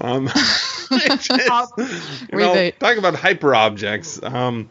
Um, 0.00 0.28
just, 0.90 1.30
you 2.32 2.38
know, 2.38 2.70
talk 2.72 2.96
about 2.96 3.14
hyper 3.14 3.54
objects. 3.54 4.20
Um, 4.22 4.68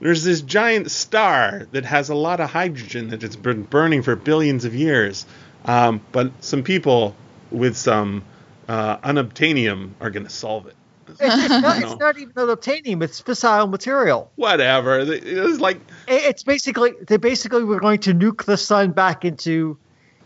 there's 0.00 0.24
this 0.24 0.40
giant 0.40 0.90
star 0.90 1.68
that 1.70 1.84
has 1.84 2.08
a 2.08 2.14
lot 2.14 2.40
of 2.40 2.50
hydrogen 2.50 3.10
that 3.10 3.22
it's 3.22 3.36
been 3.36 3.62
burning 3.62 4.02
for 4.02 4.16
billions 4.16 4.64
of 4.64 4.74
years, 4.74 5.24
um, 5.64 6.00
but 6.12 6.32
some 6.40 6.62
people 6.62 7.14
with 7.50 7.76
some 7.76 8.24
uh, 8.68 8.96
unobtainium 8.98 9.90
are 10.00 10.10
going 10.10 10.24
to 10.24 10.30
solve 10.32 10.66
it. 10.66 10.76
It's, 11.20 11.20
not, 11.62 11.82
it's 11.82 11.98
not 11.98 12.18
even 12.18 12.32
unobtainium. 12.32 13.02
It's 13.02 13.20
fissile 13.20 13.68
material. 13.68 14.30
Whatever. 14.36 15.00
It's 15.00 15.60
like 15.60 15.78
It's 16.08 16.42
basically 16.42 16.92
they 17.06 17.18
basically 17.18 17.64
were 17.64 17.80
going 17.80 17.98
to 18.00 18.14
nuke 18.14 18.44
the 18.44 18.56
sun 18.56 18.92
back 18.92 19.24
into 19.24 19.78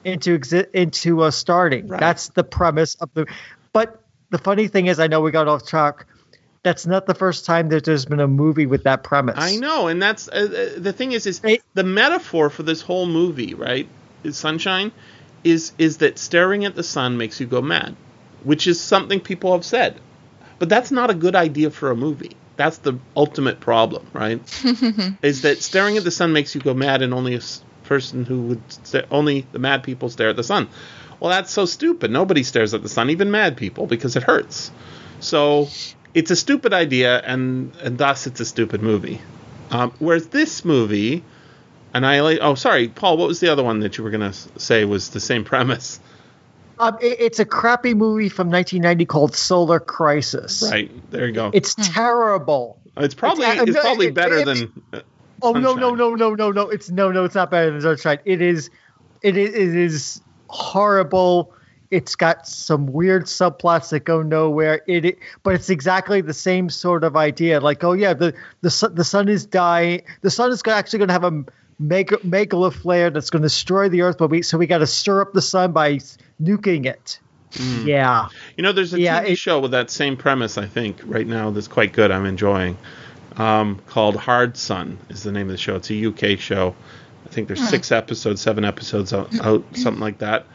into 0.05 0.39
exi- 0.39 0.71
into 0.73 1.23
uh, 1.23 1.31
starting. 1.33 1.89
Right. 1.89 1.99
That's 1.99 2.29
the 2.29 2.45
premise 2.45 2.95
of 2.97 3.11
the. 3.15 3.27
But 3.73 4.01
the 4.31 4.39
funny 4.39 4.69
thing 4.69 4.87
is, 4.87 5.01
I 5.01 5.09
know 5.09 5.21
we 5.21 5.33
got 5.33 5.49
off 5.49 5.67
track. 5.67 6.07
That's 6.63 6.87
not 6.87 7.07
the 7.07 7.15
first 7.15 7.47
time 7.47 7.69
that 7.71 7.85
there's 7.85 8.07
been 8.07 8.21
a 8.21 8.29
movie 8.29 8.67
with 8.67 8.85
that 8.85 9.03
premise. 9.03 9.37
I 9.39 9.57
know, 9.57 9.89
and 9.89 10.01
that's 10.01 10.29
uh, 10.29 10.75
uh, 10.77 10.81
the 10.81 10.93
thing 10.93 11.13
is, 11.13 11.27
is 11.27 11.39
Hey. 11.41 11.61
the 11.75 11.85
metaphor 11.85 12.51
for 12.51 12.63
this 12.63 12.81
whole 12.83 13.07
movie, 13.07 13.55
right? 13.55 13.89
Is 14.25 14.37
sunshine, 14.37 14.93
is 15.47 15.73
is 15.79 15.99
that 15.99 16.19
staring 16.19 16.65
at 16.65 16.75
the 16.75 16.83
sun 16.83 17.17
makes 17.17 17.41
you 17.41 17.47
go 17.47 17.63
mad, 17.63 17.95
which 18.43 18.67
is 18.67 18.81
something 18.81 19.21
people 19.21 19.53
have 19.53 19.65
said, 19.65 20.01
but 20.59 20.69
that's 20.69 20.91
not 20.91 21.09
a 21.09 21.15
good 21.15 21.37
idea 21.37 21.71
for 21.71 21.91
a 21.91 21.97
movie. 21.97 22.37
That's 22.57 22.79
the 22.79 22.99
ultimate 23.17 23.61
problem, 23.61 24.07
right? 24.13 24.41
is 25.23 25.43
that 25.43 25.63
staring 25.63 25.97
at 25.97 26.05
the 26.05 26.11
sun 26.11 26.33
makes 26.33 26.55
you 26.55 26.61
go 26.61 26.75
mad, 26.75 27.03
and 27.03 27.15
only 27.15 27.37
a 27.37 27.41
person 27.85 28.25
who 28.25 28.43
would 28.43 28.73
sta- 28.73 29.07
only 29.11 29.47
the 29.53 29.61
mad 29.61 29.85
people 29.85 30.09
stare 30.09 30.31
at 30.31 30.37
the 30.37 30.43
sun. 30.43 30.69
Well, 31.21 31.31
that's 31.31 31.53
so 31.53 31.65
stupid. 31.65 32.11
Nobody 32.11 32.43
stares 32.43 32.75
at 32.75 32.83
the 32.83 32.89
sun, 32.89 33.11
even 33.11 33.31
mad 33.31 33.57
people, 33.57 33.87
because 33.87 34.17
it 34.17 34.23
hurts. 34.25 34.71
So 35.21 35.69
it's 36.13 36.31
a 36.31 36.37
stupid 36.37 36.73
idea, 36.73 37.21
and 37.21 37.73
and 37.83 37.99
thus 37.99 38.27
it's 38.27 38.41
a 38.41 38.45
stupid 38.45 38.83
movie. 38.83 39.21
Um, 39.71 39.93
whereas 39.99 40.29
this 40.29 40.65
movie, 40.65 41.23
Annihilate. 41.97 42.39
Oh, 42.43 42.55
sorry, 42.55 42.89
Paul. 42.89 43.17
What 43.17 43.29
was 43.29 43.41
the 43.41 43.49
other 43.51 43.65
one 43.65 43.81
that 43.81 43.97
you 43.99 44.05
were 44.05 44.11
gonna 44.11 44.33
say 44.57 44.85
was 44.85 45.11
the 45.11 45.21
same 45.21 45.45
premise? 45.45 46.01
Um, 46.79 46.99
it- 47.01 47.17
it's 47.21 47.39
a 47.39 47.45
crappy 47.47 47.95
movie 47.95 48.29
from 48.29 48.51
1990 48.51 49.07
called 49.07 49.35
Solar 49.35 49.81
Crisis. 49.81 50.63
Right 50.71 50.91
there 51.11 51.27
you 51.27 51.33
go. 51.33 51.51
It's 51.55 51.75
terrible. 51.75 52.79
it's 52.99 53.15
probably 53.15 53.45
it's- 53.47 53.69
it's, 53.69 53.81
probably 53.81 54.07
it- 54.09 54.15
better 54.15 54.39
it- 54.39 54.45
than. 54.45 54.73
uh, 54.93 55.01
Oh 55.43 55.53
no 55.53 55.75
no 55.75 55.95
no 55.95 56.15
no 56.15 56.35
no 56.35 56.51
no! 56.51 56.69
It's 56.71 56.91
no 56.91 57.13
no. 57.13 57.25
It's 57.25 57.35
not 57.35 57.51
better 57.51 57.71
than 57.71 57.83
Sunshine. 57.83 58.19
It 58.25 58.41
is, 58.41 58.71
it 59.23 59.37
is, 59.37 59.55
it 59.55 59.77
is 59.77 60.21
horrible. 60.49 61.53
It's 61.91 62.17
got 62.17 62.49
some 62.49 62.87
weird 62.87 63.25
subplots 63.27 63.91
that 63.91 64.01
go 64.01 64.23
nowhere. 64.23 64.81
It, 64.87 65.05
it 65.05 65.19
but 65.43 65.55
it's 65.55 65.69
exactly 65.69 66.23
the 66.23 66.33
same 66.33 66.71
sort 66.71 67.05
of 67.05 67.17
idea. 67.17 67.61
Like 67.61 67.85
oh 67.85 67.93
yeah, 67.93 68.15
the 68.15 68.33
the 68.63 68.71
sun, 68.71 68.95
the 68.95 69.05
sun 69.05 69.29
is 69.29 69.45
dying. 69.45 70.03
The 70.23 70.31
sun 70.31 70.51
is 70.53 70.63
actually 70.67 71.01
going 71.01 71.09
to 71.09 71.13
have 71.13 71.25
a 71.25 71.45
mega 71.79 72.17
megalo 72.19 72.73
flare 72.73 73.11
that's 73.11 73.31
going 73.31 73.43
to 73.43 73.47
destroy 73.47 73.89
the 73.89 74.03
Earth. 74.03 74.19
But 74.19 74.29
we 74.31 74.43
so 74.43 74.59
we 74.59 74.67
got 74.67 74.79
to 74.79 74.87
stir 74.87 75.21
up 75.23 75.33
the 75.33 75.43
sun 75.43 75.73
by 75.73 75.99
nuking 76.43 76.87
it. 76.87 77.19
Hmm. 77.55 77.87
Yeah. 77.87 78.29
You 78.57 78.63
know, 78.63 78.73
there's 78.73 78.93
a 78.95 79.01
Yeah, 79.01 79.23
TV 79.23 79.31
it- 79.31 79.39
show 79.39 79.61
with 79.61 79.71
that 79.73 79.91
same 79.91 80.17
premise. 80.17 80.59
I 80.59 80.67
think 80.67 81.01
right 81.05 81.27
now 81.27 81.51
that's 81.51 81.69
quite 81.69 81.93
good. 81.93 82.11
I'm 82.11 82.27
enjoying. 82.27 82.77
Um, 83.37 83.81
called 83.87 84.17
Hard 84.17 84.57
Sun 84.57 84.97
is 85.11 85.23
the 85.23 85.31
name 85.33 85.47
of 85.49 85.53
the 85.53 85.59
show. 85.59 85.77
It's 85.77 85.91
a 85.91 86.07
UK 86.07 86.39
show. 86.39 86.75
I 87.27 87.29
think 87.29 87.49
there's 87.49 87.69
six 87.69 87.93
episodes, 87.93 88.41
seven 88.41 88.65
episodes 88.65 89.13
out, 89.13 89.29
out 89.41 89.63
something 89.75 90.01
like 90.01 90.19
that. 90.19 90.47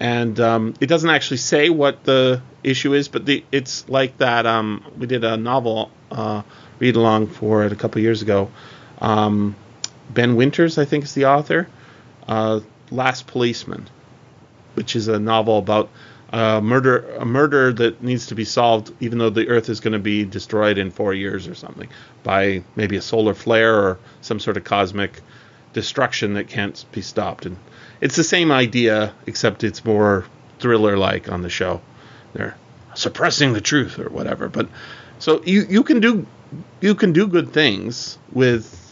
And 0.00 0.38
um, 0.40 0.74
it 0.80 0.86
doesn't 0.88 1.08
actually 1.08 1.38
say 1.38 1.70
what 1.70 2.04
the 2.04 2.42
issue 2.62 2.92
is, 2.92 3.08
but 3.08 3.24
the 3.24 3.42
it's 3.52 3.88
like 3.88 4.18
that. 4.18 4.44
Um, 4.44 4.84
we 4.98 5.06
did 5.06 5.24
a 5.24 5.38
novel 5.38 5.90
uh, 6.10 6.42
read 6.78 6.96
along 6.96 7.28
for 7.28 7.64
it 7.64 7.72
a 7.72 7.76
couple 7.76 8.02
years 8.02 8.20
ago. 8.20 8.50
Um, 9.00 9.56
ben 10.10 10.36
Winters, 10.36 10.78
I 10.78 10.84
think, 10.84 11.04
is 11.04 11.14
the 11.14 11.26
author. 11.26 11.68
Uh, 12.26 12.60
Last 12.90 13.26
Policeman 13.26 13.88
which 14.76 14.94
is 14.94 15.08
a 15.08 15.18
novel 15.18 15.58
about 15.58 15.88
a 16.32 16.60
murder 16.60 16.98
a 17.16 17.24
murder 17.24 17.72
that 17.72 18.02
needs 18.02 18.26
to 18.26 18.34
be 18.34 18.44
solved 18.44 18.92
even 19.00 19.18
though 19.18 19.30
the 19.30 19.48
earth 19.48 19.68
is 19.68 19.80
going 19.80 19.92
to 19.92 19.98
be 19.98 20.24
destroyed 20.24 20.78
in 20.78 20.90
4 20.90 21.14
years 21.14 21.48
or 21.48 21.54
something 21.54 21.88
by 22.22 22.62
maybe 22.76 22.96
a 22.96 23.02
solar 23.02 23.34
flare 23.34 23.74
or 23.74 23.98
some 24.20 24.38
sort 24.38 24.56
of 24.56 24.64
cosmic 24.64 25.20
destruction 25.72 26.34
that 26.34 26.48
can't 26.48 26.84
be 26.92 27.00
stopped 27.00 27.46
and 27.46 27.56
it's 28.00 28.16
the 28.16 28.24
same 28.24 28.52
idea 28.52 29.14
except 29.26 29.64
it's 29.64 29.84
more 29.84 30.24
thriller 30.58 30.96
like 30.96 31.30
on 31.30 31.42
the 31.42 31.50
show 31.50 31.80
they're 32.34 32.56
suppressing 32.94 33.52
the 33.52 33.60
truth 33.60 33.98
or 33.98 34.08
whatever 34.10 34.48
but 34.48 34.68
so 35.18 35.42
you 35.44 35.64
you 35.68 35.82
can 35.82 36.00
do 36.00 36.26
you 36.80 36.94
can 36.94 37.12
do 37.12 37.26
good 37.26 37.52
things 37.52 38.18
with 38.32 38.85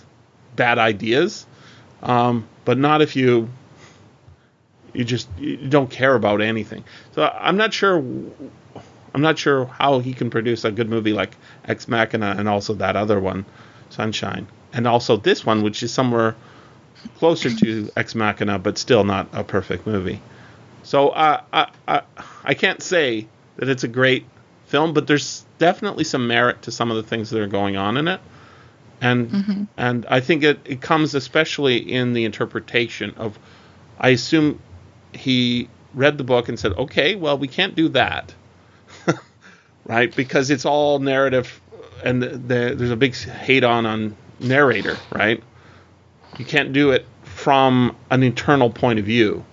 bad 0.56 0.78
ideas 0.78 1.46
um, 2.04 2.46
but 2.64 2.78
not 2.78 3.02
if 3.02 3.16
you 3.16 3.48
you 4.92 5.04
just 5.04 5.28
you 5.38 5.56
don't 5.56 5.90
care 5.90 6.14
about 6.14 6.40
anything. 6.40 6.84
So 7.12 7.24
I'm 7.24 7.56
not 7.56 7.74
sure. 7.74 7.98
I'm 7.98 9.20
not 9.20 9.38
sure 9.38 9.66
how 9.66 10.00
he 10.00 10.12
can 10.12 10.30
produce 10.30 10.64
a 10.64 10.70
good 10.70 10.88
movie 10.88 11.12
like 11.12 11.34
Ex 11.64 11.88
Machina 11.88 12.34
and 12.38 12.48
also 12.48 12.74
that 12.74 12.96
other 12.96 13.18
one, 13.18 13.44
Sunshine, 13.90 14.46
and 14.72 14.86
also 14.86 15.16
this 15.16 15.44
one, 15.44 15.62
which 15.62 15.82
is 15.82 15.92
somewhere 15.92 16.36
closer 17.18 17.50
to 17.50 17.90
Ex 17.96 18.14
Machina, 18.14 18.58
but 18.58 18.78
still 18.78 19.04
not 19.04 19.28
a 19.32 19.42
perfect 19.42 19.86
movie. 19.86 20.20
So 20.82 21.08
uh, 21.10 21.42
I, 21.52 21.70
I 21.88 22.02
I 22.44 22.54
can't 22.54 22.82
say 22.82 23.26
that 23.56 23.68
it's 23.68 23.84
a 23.84 23.88
great 23.88 24.26
film, 24.66 24.92
but 24.92 25.06
there's 25.06 25.44
definitely 25.58 26.04
some 26.04 26.26
merit 26.26 26.62
to 26.62 26.70
some 26.70 26.90
of 26.90 26.96
the 26.96 27.02
things 27.02 27.30
that 27.30 27.40
are 27.40 27.46
going 27.46 27.76
on 27.76 27.96
in 27.96 28.08
it, 28.08 28.20
and 29.00 29.30
mm-hmm. 29.30 29.64
and 29.76 30.06
I 30.06 30.20
think 30.20 30.42
it, 30.42 30.60
it 30.64 30.80
comes 30.80 31.14
especially 31.14 31.76
in 31.76 32.12
the 32.12 32.24
interpretation 32.24 33.14
of. 33.16 33.38
I 33.98 34.08
assume 34.08 34.60
he 35.12 35.68
read 35.94 36.18
the 36.18 36.24
book 36.24 36.48
and 36.48 36.58
said, 36.58 36.72
"Okay, 36.72 37.14
well, 37.14 37.38
we 37.38 37.48
can't 37.48 37.74
do 37.74 37.88
that." 37.90 38.34
right? 39.84 40.14
Because 40.14 40.50
it's 40.50 40.64
all 40.64 40.98
narrative, 40.98 41.60
and 42.02 42.22
the, 42.22 42.28
the, 42.28 42.74
there's 42.76 42.90
a 42.90 42.96
big 42.96 43.14
hate 43.14 43.64
on 43.64 43.86
on 43.86 44.16
narrator, 44.40 44.96
right? 45.12 45.42
You 46.38 46.44
can't 46.44 46.72
do 46.72 46.90
it 46.90 47.06
from 47.22 47.96
an 48.10 48.22
internal 48.22 48.70
point 48.70 48.98
of 48.98 49.04
view. 49.04 49.44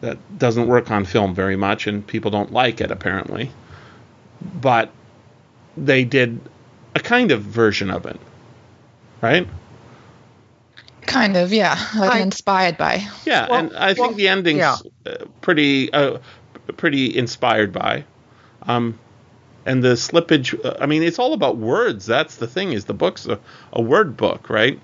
That 0.00 0.38
doesn't 0.38 0.68
work 0.68 0.90
on 0.90 1.04
film 1.04 1.34
very 1.34 1.56
much, 1.56 1.86
and 1.86 2.06
people 2.06 2.30
don't 2.30 2.52
like 2.52 2.80
it 2.80 2.90
apparently. 2.90 3.50
But 4.40 4.92
they 5.76 6.04
did 6.04 6.40
a 6.94 7.00
kind 7.00 7.30
of 7.30 7.42
version 7.42 7.90
of 7.90 8.06
it, 8.06 8.18
right? 9.20 9.46
Kind 11.02 11.36
of, 11.36 11.52
yeah. 11.52 11.78
Like 11.96 12.12
I- 12.12 12.20
inspired 12.20 12.76
by. 12.76 13.06
Yeah, 13.24 13.46
Well- 13.48 13.58
and 13.60 13.76
I 13.76 13.94
think 13.94 14.08
well, 14.08 14.16
the 14.16 14.28
ending's 14.28 14.58
yeah. 14.58 14.76
uh, 15.06 15.24
pretty 15.40 15.92
uh, 15.92 16.18
pretty 16.76 17.16
inspired 17.16 17.72
by. 17.72 18.04
Um, 18.62 18.98
and 19.64 19.82
the 19.82 19.94
slippage. 19.94 20.62
uh, 20.64 20.76
I 20.80 20.86
mean, 20.86 21.02
it's 21.02 21.18
all 21.18 21.32
about 21.32 21.56
words. 21.56 22.04
That's 22.06 22.36
the 22.36 22.46
thing. 22.46 22.72
Is 22.72 22.84
the 22.84 22.94
book's 22.94 23.26
a, 23.26 23.38
a 23.72 23.80
word 23.80 24.16
book, 24.16 24.50
right? 24.50 24.78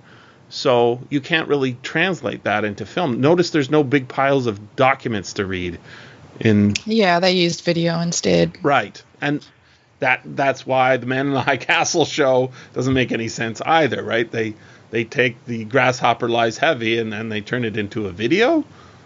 So 0.51 1.01
you 1.11 1.21
can't 1.21 1.49
really 1.49 1.77
translate 1.83 2.45
that 2.45 2.65
into 2.65 2.87
film. 2.87 3.21
Notice 3.21 3.51
there's 3.51 3.71
no 3.71 3.83
big 3.83 4.09
piles 4.09 4.47
of 4.47 4.77
documents 4.77 5.35
to 5.35 5.47
read. 5.47 5.79
In 6.41 6.75
Yeah, 6.85 7.21
they 7.21 7.33
used 7.33 7.63
video 7.65 8.01
instead. 8.01 8.53
right, 8.63 9.01
and 9.21 9.45
that 10.01 10.21
that's 10.25 10.67
why 10.67 10.97
the 10.97 11.07
Man 11.07 11.29
in 11.29 11.33
the 11.33 11.43
High 11.43 11.57
Castle 11.71 12.05
show 12.05 12.51
doesn't 12.73 12.95
make 12.95 13.13
any 13.13 13.29
sense 13.29 13.61
either, 13.61 14.03
right? 14.03 14.31
They 14.31 14.55
they 14.91 15.05
take 15.05 15.45
the 15.47 15.65
Grasshopper 15.65 16.29
Lies 16.29 16.59
Heavy 16.59 16.99
and 16.99 17.13
then 17.13 17.29
they 17.29 17.41
turn 17.41 17.65
it 17.65 17.77
into 17.77 18.07
a 18.07 18.13
video. 18.13 18.65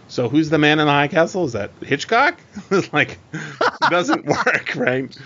So 0.08 0.28
who's 0.28 0.50
the 0.50 0.58
Man 0.58 0.78
in 0.80 0.86
the 0.86 0.92
High 0.92 1.08
Castle? 1.08 1.44
Is 1.44 1.52
that 1.52 1.70
Hitchcock? 1.82 2.40
Like 2.92 3.18
it 3.32 3.90
doesn't 3.90 4.26
work, 4.46 4.74
right? 4.74 5.16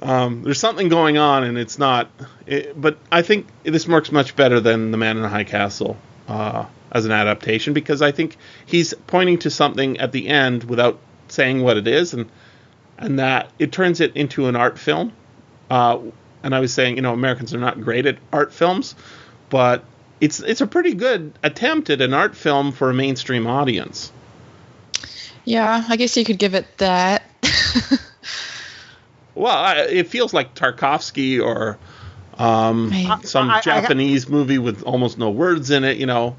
Um, 0.00 0.42
there's 0.42 0.58
something 0.58 0.88
going 0.88 1.16
on, 1.16 1.44
and 1.44 1.56
it's 1.56 1.78
not. 1.78 2.10
It, 2.46 2.80
but 2.80 2.98
I 3.12 3.22
think 3.22 3.46
this 3.62 3.86
works 3.86 4.10
much 4.10 4.34
better 4.34 4.58
than 4.58 4.90
the 4.90 4.98
Man 4.98 5.16
in 5.16 5.22
the 5.22 5.28
High 5.28 5.44
Castle 5.44 5.96
uh, 6.26 6.66
as 6.90 7.04
an 7.04 7.12
adaptation 7.12 7.72
because 7.72 8.02
I 8.02 8.10
think 8.10 8.36
he's 8.66 8.94
pointing 9.06 9.38
to 9.40 9.50
something 9.50 9.98
at 9.98 10.10
the 10.10 10.26
end 10.28 10.64
without 10.64 10.98
saying 11.28 11.62
what 11.62 11.76
it 11.76 11.86
is, 11.86 12.14
and 12.14 12.28
and 12.98 13.18
that 13.18 13.50
it 13.58 13.72
turns 13.72 14.00
it 14.00 14.16
into 14.16 14.46
an 14.48 14.56
art 14.56 14.78
film. 14.78 15.12
Uh, 15.70 15.98
and 16.42 16.54
I 16.54 16.60
was 16.60 16.72
saying, 16.74 16.96
you 16.96 17.02
know, 17.02 17.12
Americans 17.12 17.54
are 17.54 17.58
not 17.58 17.80
great 17.80 18.06
at 18.06 18.18
art 18.32 18.52
films, 18.52 18.94
but 19.50 19.84
it's 20.20 20.40
it's 20.40 20.60
a 20.60 20.66
pretty 20.66 20.94
good 20.94 21.32
attempt 21.42 21.90
at 21.90 22.00
an 22.00 22.14
art 22.14 22.34
film 22.36 22.72
for 22.72 22.90
a 22.90 22.94
mainstream 22.94 23.46
audience. 23.46 24.12
Yeah, 25.44 25.84
I 25.88 25.96
guess 25.96 26.16
you 26.16 26.24
could 26.24 26.38
give 26.38 26.54
it 26.54 26.66
that. 26.78 27.22
Well, 29.34 29.56
I, 29.56 29.76
it 29.88 30.08
feels 30.08 30.34
like 30.34 30.54
Tarkovsky 30.54 31.42
or 31.42 31.78
um, 32.38 32.92
some 33.24 33.48
I- 33.50 33.58
I- 33.58 33.60
Japanese 33.62 34.28
movie 34.28 34.58
with 34.58 34.82
almost 34.82 35.16
no 35.18 35.30
words 35.30 35.70
in 35.70 35.84
it, 35.84 35.96
you 35.96 36.06
know. 36.06 36.36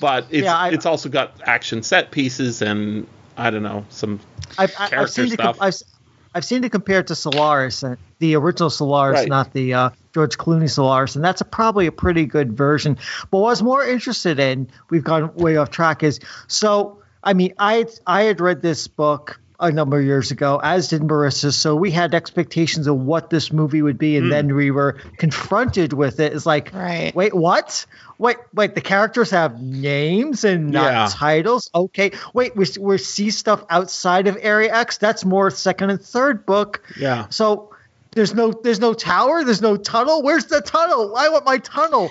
But 0.00 0.26
it's 0.30 0.44
Yeah, 0.44 0.54
I- 0.56 0.68
it's 0.70 0.84
also 0.86 1.08
got 1.08 1.40
action 1.46 1.82
set 1.82 2.10
pieces 2.10 2.60
and 2.60 3.06
I 3.36 3.50
don't 3.50 3.62
know 3.62 3.86
some 3.88 4.20
I've, 4.58 4.74
I- 4.78 4.84
I've 4.84 4.90
character 4.90 5.12
seen 5.12 5.28
the 5.30 5.36
com- 5.38 5.54
stuff. 5.54 5.62
I've, 5.62 5.93
I've 6.34 6.44
seen 6.44 6.64
it 6.64 6.72
compared 6.72 7.06
to 7.08 7.14
Solaris, 7.14 7.82
and 7.82 7.96
the 8.18 8.34
original 8.36 8.70
Solaris, 8.70 9.20
Right. 9.20 9.28
not 9.28 9.52
the 9.52 9.74
uh, 9.74 9.90
George 10.12 10.36
Clooney 10.36 10.68
Solaris, 10.68 11.14
and 11.14 11.24
that's 11.24 11.40
a, 11.40 11.44
probably 11.44 11.86
a 11.86 11.92
pretty 11.92 12.26
good 12.26 12.52
version. 12.56 12.96
But 13.30 13.38
what 13.38 13.48
I 13.48 13.52
was 13.52 13.62
more 13.62 13.84
interested 13.84 14.38
in, 14.40 14.68
we've 14.90 15.04
gone 15.04 15.32
way 15.34 15.56
off 15.56 15.70
track, 15.70 16.02
is 16.02 16.20
so 16.48 16.98
I 17.22 17.32
mean, 17.34 17.54
I 17.58 17.86
I 18.06 18.22
had 18.22 18.40
read 18.40 18.62
this 18.62 18.88
book 18.88 19.40
a 19.60 19.70
number 19.70 19.98
of 19.98 20.04
years 20.04 20.30
ago, 20.30 20.60
as 20.62 20.88
did 20.88 21.02
Marissa. 21.02 21.52
So 21.52 21.76
we 21.76 21.90
had 21.90 22.14
expectations 22.14 22.86
of 22.86 22.96
what 22.96 23.30
this 23.30 23.52
movie 23.52 23.82
would 23.82 23.98
be, 23.98 24.16
and 24.16 24.26
hmm. 24.26 24.30
then 24.30 24.54
we 24.54 24.70
were 24.70 24.98
confronted 25.16 25.92
with 25.92 26.20
it. 26.20 26.32
It's 26.32 26.46
like, 26.46 26.72
Right. 26.74 27.14
wait, 27.14 27.34
what? 27.34 27.86
Wait, 28.18 28.36
wait, 28.52 28.74
the 28.74 28.80
characters 28.80 29.30
have 29.30 29.60
names 29.60 30.44
and 30.44 30.70
not 30.70 30.92
Yeah. 30.92 31.08
titles. 31.10 31.70
Okay, 31.74 32.12
wait, 32.32 32.56
we 32.56 32.66
we 32.80 32.98
see 32.98 33.30
stuff 33.30 33.64
outside 33.70 34.26
of 34.26 34.38
Area 34.40 34.74
X. 34.74 34.98
That's 34.98 35.24
more 35.24 35.50
second 35.50 35.90
and 35.90 36.00
third 36.00 36.46
book. 36.46 36.82
yeah. 36.98 37.26
So 37.30 37.70
there's 38.12 38.34
no 38.34 38.52
there's 38.52 38.80
no 38.80 38.94
tower. 38.94 39.44
There's 39.44 39.62
no 39.62 39.76
tunnel. 39.76 40.22
Where's 40.22 40.46
the 40.46 40.60
tunnel? 40.60 41.16
I 41.16 41.28
want 41.28 41.44
my 41.44 41.58
tunnel. 41.58 42.10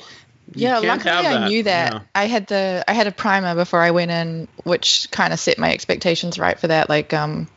Yeah, 0.55 0.79
luckily 0.79 1.11
I 1.11 1.47
knew 1.47 1.63
that. 1.63 2.03
I 2.13 2.25
had 2.27 2.47
the 2.47 2.83
I 2.87 2.93
had 2.93 3.07
a 3.07 3.11
primer 3.11 3.55
before 3.55 3.79
I 3.81 3.91
went 3.91 4.11
in, 4.11 4.47
which 4.63 5.07
kind 5.11 5.33
of 5.33 5.39
set 5.39 5.57
my 5.57 5.71
expectations 5.73 6.37
right 6.37 6.59
for 6.59 6.67
that. 6.67 6.89
Like, 6.89 7.13
um, 7.13 7.47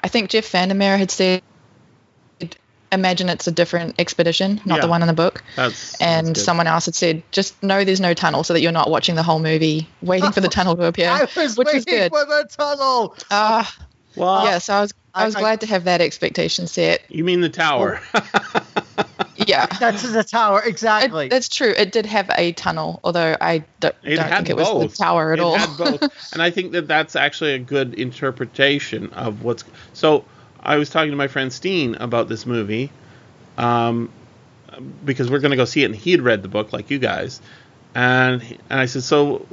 I 0.00 0.08
think 0.08 0.30
Jeff 0.30 0.50
VanderMeer 0.50 0.98
had 0.98 1.10
said, 1.10 1.42
"Imagine 2.92 3.28
it's 3.28 3.46
a 3.46 3.52
different 3.52 3.94
expedition, 3.98 4.60
not 4.64 4.76
Yeah. 4.76 4.82
the 4.82 4.88
one 4.88 5.00
in 5.02 5.08
the 5.08 5.14
book." 5.14 5.42
That's 5.56 5.94
And 6.00 6.28
that's 6.28 6.44
someone 6.44 6.66
else 6.66 6.84
had 6.86 6.94
said, 6.94 7.22
"Just 7.32 7.60
know 7.62 7.82
there's 7.84 8.00
no 8.00 8.14
tunnel, 8.14 8.44
so 8.44 8.52
that 8.52 8.60
you're 8.60 8.72
not 8.72 8.90
watching 8.90 9.14
the 9.14 9.22
whole 9.22 9.38
movie 9.40 9.88
waiting 10.02 10.30
for 10.32 10.40
the 10.40 10.48
tunnel 10.56 10.76
to 10.76 10.84
appear," 10.84 11.08
I 11.10 11.26
was 11.36 11.56
which 11.56 11.66
waiting 11.66 11.76
was 11.78 11.84
good. 11.86 12.12
for 12.12 12.24
the 12.24 12.48
tunnel. 12.56 13.16
Uh, 13.30 13.64
well, 14.16 14.44
yeah, 14.44 14.58
so 14.58 14.74
I 14.74 14.80
was 14.82 14.92
I 15.14 15.22
I- 15.22 15.26
was 15.26 15.36
I- 15.36 15.40
glad 15.40 15.60
to 15.62 15.66
have 15.68 15.84
that 15.84 16.00
expectation 16.00 16.66
set. 16.66 17.02
you 17.08 17.24
mean 17.24 17.40
the 17.40 17.48
tower? 17.48 18.00
Yeah. 19.46 19.66
That's 19.80 20.02
the 20.10 20.24
tower 20.24 20.62
It, 20.62 20.68
exactly. 20.68 21.28
that's 21.28 21.48
true. 21.48 21.72
It 21.76 21.92
did 21.92 22.06
have 22.06 22.30
a 22.36 22.52
tunnel, 22.52 23.00
although 23.04 23.36
I 23.40 23.64
don't, 23.80 23.94
It 24.02 24.16
don't 24.16 24.28
think 24.30 24.50
it 24.50 24.56
was 24.56 24.68
both. 24.68 24.90
the 24.92 24.96
tower 24.96 25.32
at 25.32 25.38
it 25.38 25.42
all. 25.42 25.56
Had 25.56 25.76
both. 25.76 26.02
and 26.32 26.42
I 26.42 26.50
think 26.50 26.72
that 26.72 26.88
that's 26.88 27.16
actually 27.16 27.54
a 27.54 27.58
good 27.58 27.94
interpretation 27.94 29.10
of 29.12 29.42
what's. 29.42 29.64
So 29.92 30.24
I 30.60 30.76
was 30.76 30.90
talking 30.90 31.10
to 31.10 31.16
my 31.16 31.28
friend 31.28 31.52
Steen 31.52 31.94
about 31.96 32.28
this 32.28 32.46
movie, 32.46 32.90
um, 33.58 34.10
because 35.04 35.30
we're 35.30 35.38
going 35.40 35.50
to 35.52 35.56
go 35.56 35.64
see 35.64 35.82
it, 35.82 35.86
and 35.86 35.94
he 35.96 36.10
had 36.12 36.22
read 36.22 36.42
the 36.42 36.48
book 36.48 36.72
like 36.72 36.90
you 36.90 36.98
guys, 36.98 37.40
and 37.94 38.42
he- 38.42 38.58
and 38.70 38.80
I 38.80 38.86
said, 38.86 39.02
so 39.04 39.46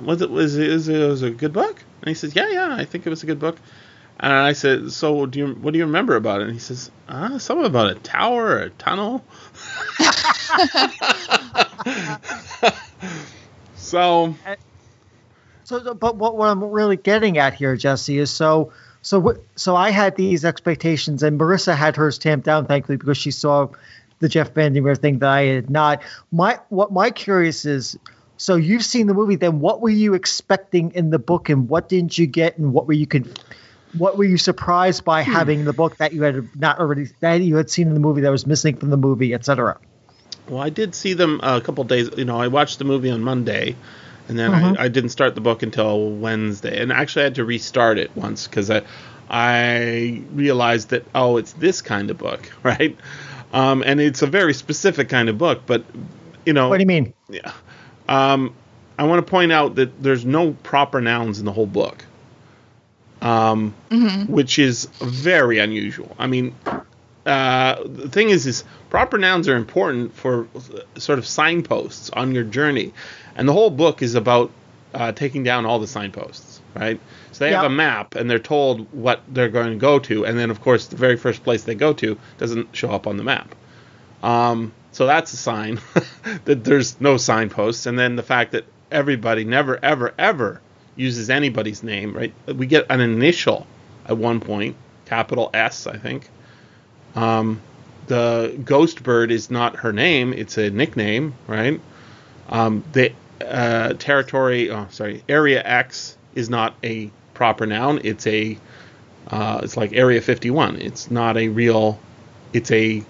was 0.00 0.22
it 0.22 0.30
was 0.30 0.56
it, 0.56 0.68
was 0.70 0.88
it, 0.88 0.98
was 1.08 1.22
it 1.22 1.28
a 1.28 1.30
good 1.34 1.52
book? 1.52 1.82
And 2.02 2.08
he 2.08 2.14
says, 2.14 2.34
yeah, 2.36 2.48
yeah, 2.50 2.74
I 2.74 2.84
think 2.84 3.06
it 3.06 3.10
was 3.10 3.22
a 3.22 3.26
good 3.26 3.38
book. 3.40 3.56
And 4.22 4.32
I 4.32 4.52
said, 4.52 4.92
so 4.92 5.24
do 5.26 5.38
you 5.38 5.54
what 5.54 5.72
do 5.72 5.78
you 5.78 5.86
remember 5.86 6.16
about 6.16 6.42
it? 6.42 6.44
And 6.44 6.52
he 6.52 6.58
says, 6.58 6.90
ah, 7.08 7.38
something 7.38 7.66
about 7.66 7.90
a 7.90 7.94
tower 7.94 8.44
or 8.44 8.58
a 8.58 8.70
tunnel. 8.70 9.24
so 13.76 14.34
So, 15.70 15.94
but 15.94 16.16
what, 16.16 16.36
what 16.36 16.48
I'm 16.48 16.64
really 16.64 16.96
getting 16.96 17.38
at 17.38 17.54
here, 17.54 17.76
Jesse, 17.76 18.18
is 18.18 18.30
so 18.30 18.72
so 19.02 19.36
so 19.54 19.76
I 19.76 19.90
had 19.90 20.16
these 20.16 20.44
expectations, 20.44 21.22
and 21.22 21.38
Marissa 21.38 21.76
had 21.76 21.96
hers 21.96 22.18
tamped 22.18 22.44
down, 22.44 22.66
thankfully, 22.66 22.96
because 22.96 23.16
she 23.16 23.30
saw 23.30 23.68
the 24.18 24.28
Jeff 24.28 24.52
VanderMeer 24.52 24.98
thing 24.98 25.20
that 25.20 25.30
I 25.30 25.42
had 25.42 25.70
not. 25.70 26.02
My 26.32 26.58
what 26.70 26.92
my 26.92 27.10
curious 27.10 27.64
is, 27.64 27.96
so 28.36 28.56
you've 28.56 28.84
seen 28.84 29.06
the 29.06 29.14
movie, 29.14 29.36
then 29.36 29.60
what 29.60 29.80
were 29.80 29.90
you 29.90 30.14
expecting 30.14 30.90
in 30.90 31.10
the 31.10 31.20
book, 31.20 31.48
and 31.48 31.68
what 31.68 31.88
didn't 31.88 32.18
you 32.18 32.26
get, 32.26 32.58
and 32.58 32.72
what 32.72 32.88
were 32.88 32.92
you 32.92 33.06
con- 33.06 33.32
what 33.96 34.16
were 34.16 34.24
you 34.24 34.38
surprised 34.38 35.04
by 35.04 35.22
having 35.22 35.64
the 35.64 35.72
book 35.72 35.96
that 35.96 36.12
you 36.12 36.22
had 36.22 36.48
not 36.58 36.78
already 36.78 37.06
that 37.20 37.40
you 37.40 37.56
had 37.56 37.70
seen 37.70 37.88
in 37.88 37.94
the 37.94 38.00
movie 38.00 38.20
that 38.22 38.30
was 38.30 38.46
missing 38.46 38.76
from 38.76 38.90
the 38.90 38.96
movie, 38.96 39.34
etc. 39.34 39.78
Well, 40.48 40.62
I 40.62 40.70
did 40.70 40.94
see 40.94 41.12
them 41.14 41.40
a 41.42 41.60
couple 41.60 41.84
days. 41.84 42.10
You 42.16 42.24
know, 42.24 42.40
I 42.40 42.48
watched 42.48 42.78
the 42.78 42.84
movie 42.84 43.10
on 43.10 43.22
Monday, 43.22 43.76
and 44.28 44.38
then 44.38 44.52
I, 44.52 44.84
I 44.84 44.88
didn't 44.88 45.10
start 45.10 45.34
the 45.34 45.40
book 45.40 45.62
until 45.62 46.10
Wednesday. 46.10 46.80
And 46.80 46.92
actually, 46.92 47.22
I 47.22 47.24
had 47.24 47.34
to 47.36 47.44
restart 47.44 47.98
it 47.98 48.10
once 48.16 48.46
because 48.46 48.70
I 48.70 48.82
I 49.28 50.22
realized 50.32 50.90
that 50.90 51.06
oh, 51.14 51.36
it's 51.36 51.52
this 51.52 51.82
kind 51.82 52.10
of 52.10 52.18
book, 52.18 52.50
right? 52.62 52.96
Um, 53.52 53.82
and 53.84 54.00
it's 54.00 54.22
a 54.22 54.26
very 54.26 54.54
specific 54.54 55.08
kind 55.08 55.28
of 55.28 55.38
book. 55.38 55.62
But 55.66 55.84
you 56.46 56.52
know, 56.52 56.68
What 56.68 56.78
do 56.78 56.82
you 56.82 56.86
mean? 56.86 57.14
yeah. 57.28 57.52
Um, 58.08 58.54
I 58.98 59.04
want 59.04 59.24
to 59.24 59.30
point 59.30 59.52
out 59.52 59.76
that 59.76 60.02
there's 60.02 60.24
no 60.24 60.52
proper 60.52 61.00
nouns 61.00 61.38
in 61.38 61.44
the 61.44 61.52
whole 61.52 61.66
book, 61.66 62.04
um, 63.22 63.74
which 64.28 64.58
is 64.58 64.86
very 65.00 65.58
unusual. 65.58 66.14
I 66.18 66.26
mean, 66.26 66.54
uh, 67.26 67.82
the 67.84 68.08
thing 68.08 68.30
is, 68.30 68.46
is 68.46 68.64
proper 68.88 69.18
nouns 69.18 69.48
are 69.48 69.56
important 69.56 70.14
for 70.14 70.48
sort 70.96 71.18
of 71.18 71.26
signposts 71.26 72.10
on 72.10 72.32
your 72.32 72.44
journey, 72.44 72.92
and 73.36 73.48
the 73.48 73.52
whole 73.52 73.70
book 73.70 74.02
is 74.02 74.14
about 74.14 74.50
uh, 74.94 75.12
taking 75.12 75.44
down 75.44 75.66
all 75.66 75.78
the 75.78 75.86
signposts, 75.86 76.60
right? 76.74 76.98
So 77.32 77.44
they 77.44 77.52
have 77.52 77.64
a 77.64 77.74
map, 77.74 78.14
and 78.16 78.28
they're 78.28 78.38
told 78.38 78.92
what 78.92 79.22
they're 79.28 79.48
going 79.50 79.70
to 79.70 79.76
go 79.76 79.98
to, 80.00 80.24
and 80.26 80.38
then 80.38 80.50
of 80.50 80.60
course 80.60 80.86
the 80.88 80.96
very 80.96 81.16
first 81.16 81.44
place 81.44 81.62
they 81.64 81.74
go 81.74 81.92
to 81.94 82.18
doesn't 82.38 82.74
show 82.74 82.90
up 82.90 83.06
on 83.06 83.16
the 83.16 83.24
map. 83.24 83.54
Um, 84.22 84.72
So 84.92 85.06
that's 85.06 85.32
a 85.32 85.36
sign 85.36 85.80
that 86.44 86.64
there's 86.64 87.00
no 87.00 87.16
signposts. 87.16 87.86
And 87.86 87.96
then 87.98 88.16
the 88.16 88.24
fact 88.24 88.52
that 88.52 88.64
everybody 88.90 89.44
never, 89.44 89.78
ever, 89.82 90.12
ever 90.18 90.60
uses 91.00 91.30
anybody's 91.30 91.82
name, 91.82 92.12
right? 92.12 92.32
We 92.46 92.66
get 92.66 92.86
an 92.90 93.00
initial 93.00 93.66
at 94.06 94.16
one 94.16 94.40
point, 94.40 94.76
capital 95.06 95.50
S, 95.54 95.86
I 95.86 95.96
think. 95.96 96.28
Um, 97.14 97.60
the 98.06 98.58
ghost 98.64 99.02
bird 99.02 99.30
is 99.30 99.50
not 99.50 99.76
her 99.76 99.92
name; 99.92 100.32
it's 100.32 100.58
a 100.58 100.70
nickname, 100.70 101.34
right? 101.46 101.80
Um, 102.48 102.84
the 102.92 103.12
uh, 103.40 103.94
territory, 103.94 104.70
oh, 104.70 104.86
sorry, 104.90 105.22
area 105.28 105.62
X 105.64 106.16
is 106.34 106.50
not 106.50 106.74
a 106.84 107.10
proper 107.34 107.66
noun; 107.66 108.00
it's 108.04 108.26
a 108.26 108.58
uh, 109.28 109.60
it's 109.62 109.76
like 109.76 109.92
Area 109.92 110.20
51. 110.20 110.76
It's 110.76 111.10
not 111.10 111.36
a 111.36 111.48
real. 111.48 112.00
It's 112.52 112.70
a 112.70 113.02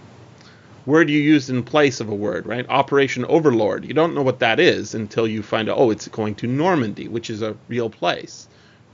word 0.86 1.10
you 1.10 1.20
use 1.20 1.50
in 1.50 1.62
place 1.62 2.00
of 2.00 2.08
a 2.08 2.14
word, 2.14 2.46
right? 2.46 2.68
Operation 2.68 3.24
Overlord. 3.24 3.84
You 3.84 3.94
don't 3.94 4.14
know 4.14 4.22
what 4.22 4.40
that 4.40 4.60
is 4.60 4.94
until 4.94 5.26
you 5.26 5.42
find 5.42 5.68
out. 5.68 5.78
Oh, 5.78 5.90
it's 5.90 6.08
going 6.08 6.34
to 6.36 6.46
Normandy, 6.46 7.08
which 7.08 7.30
is 7.30 7.42
a 7.42 7.56
real 7.68 7.90
place, 7.90 8.48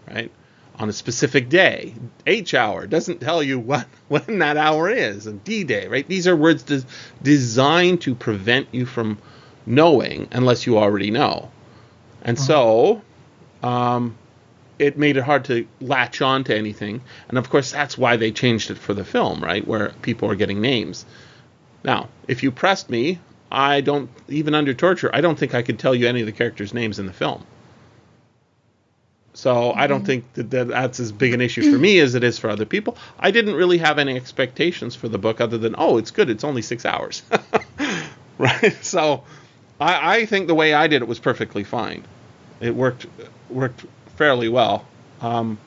right? 0.09 0.31
On 0.77 0.89
a 0.89 0.93
specific 0.93 1.49
day, 1.49 1.95
H 2.27 2.55
hour 2.55 2.87
doesn't 2.87 3.21
tell 3.21 3.43
you 3.43 3.59
what 3.59 3.87
when 4.09 4.39
that 4.41 4.57
hour 4.57 4.91
is. 4.91 5.27
And 5.27 5.43
D 5.45 5.65
day, 5.65 5.87
right? 5.89 6.07
These 6.07 6.27
are 6.29 6.37
words 6.37 6.63
des- 6.63 6.87
designed 7.23 8.03
to 8.03 8.15
prevent 8.15 8.69
you 8.73 8.87
from 8.87 9.19
knowing 9.65 10.29
unless 10.33 10.67
you 10.67 10.79
already 10.79 11.11
know. 11.11 11.51
And 12.23 12.39
so, 12.39 13.03
um, 13.63 14.17
it 14.79 14.99
made 14.99 15.17
it 15.17 15.23
hard 15.23 15.45
to 15.47 15.67
latch 15.81 16.21
on 16.21 16.45
to 16.45 16.57
anything. 16.57 17.01
And 17.29 17.39
of 17.39 17.49
course, 17.49 17.73
that's 17.73 17.97
why 17.97 18.17
they 18.17 18.31
changed 18.31 18.71
it 18.71 18.79
for 18.79 18.95
the 18.95 19.05
film, 19.05 19.43
right? 19.43 19.67
Where 19.67 19.91
people 20.03 20.31
are 20.31 20.35
getting 20.35 20.61
names. 20.61 21.07
Now, 21.87 22.09
if 22.27 22.43
you 22.43 22.51
pressed 22.51 22.91
me, 22.91 23.21
I 23.51 23.81
don't, 23.81 24.11
even 24.29 24.55
under 24.55 24.75
torture, 24.75 25.09
I 25.15 25.21
don't 25.21 25.39
think 25.39 25.55
I 25.55 25.63
could 25.63 25.79
tell 25.79 25.95
you 25.95 26.09
any 26.09 26.21
of 26.21 26.27
the 26.27 26.33
characters' 26.33 26.75
names 26.75 26.99
in 26.99 27.07
the 27.07 27.13
film. 27.13 27.47
So 29.35 29.73
I 29.73 29.87
don't 29.87 30.05
think 30.05 30.33
that, 30.33 30.51
that 30.51 30.69
that's 30.69 30.99
as 30.99 31.13
big 31.13 31.33
an 31.33 31.41
issue 31.41 31.71
for 31.71 31.79
me 31.79 31.99
as 31.99 32.15
it 32.15 32.25
is 32.25 32.39
for 32.39 32.49
other 32.51 32.65
people. 32.65 32.97
I 33.19 33.31
didn't 33.31 33.55
really 33.55 33.79
have 33.79 33.99
any 33.99 34.17
expectations 34.17 34.97
for 34.97 35.09
the 35.09 35.19
book 35.19 35.41
other 35.41 35.59
than, 35.59 35.75
oh, 35.79 35.99
it's 35.99 36.11
good. 36.11 36.31
It's 36.31 36.43
only 36.43 36.63
six 36.63 36.85
hours. 36.85 37.23
right? 38.39 38.77
So 38.83 39.25
I, 39.79 40.21
I 40.21 40.27
think 40.27 40.49
the 40.49 40.55
way 40.55 40.73
I 40.73 40.87
did 40.89 41.03
it 41.03 41.09
was 41.09 41.19
perfectly 41.19 41.65
fine. 41.65 42.05
It 42.61 42.75
worked 42.75 43.07
worked 43.51 43.85
fairly 44.17 44.49
well. 44.49 44.87
Um, 45.21 45.59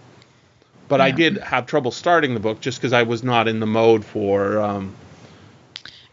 but 0.88 1.00
I 1.00 1.12
did 1.12 1.38
have 1.38 1.68
trouble 1.68 1.92
starting 1.92 2.34
the 2.34 2.40
book 2.40 2.60
just 2.60 2.80
because 2.80 2.94
I 2.94 3.04
was 3.04 3.24
not 3.24 3.48
in 3.48 3.60
the 3.60 3.68
mode 3.68 4.04
for. 4.04 4.60
Um, 4.60 4.96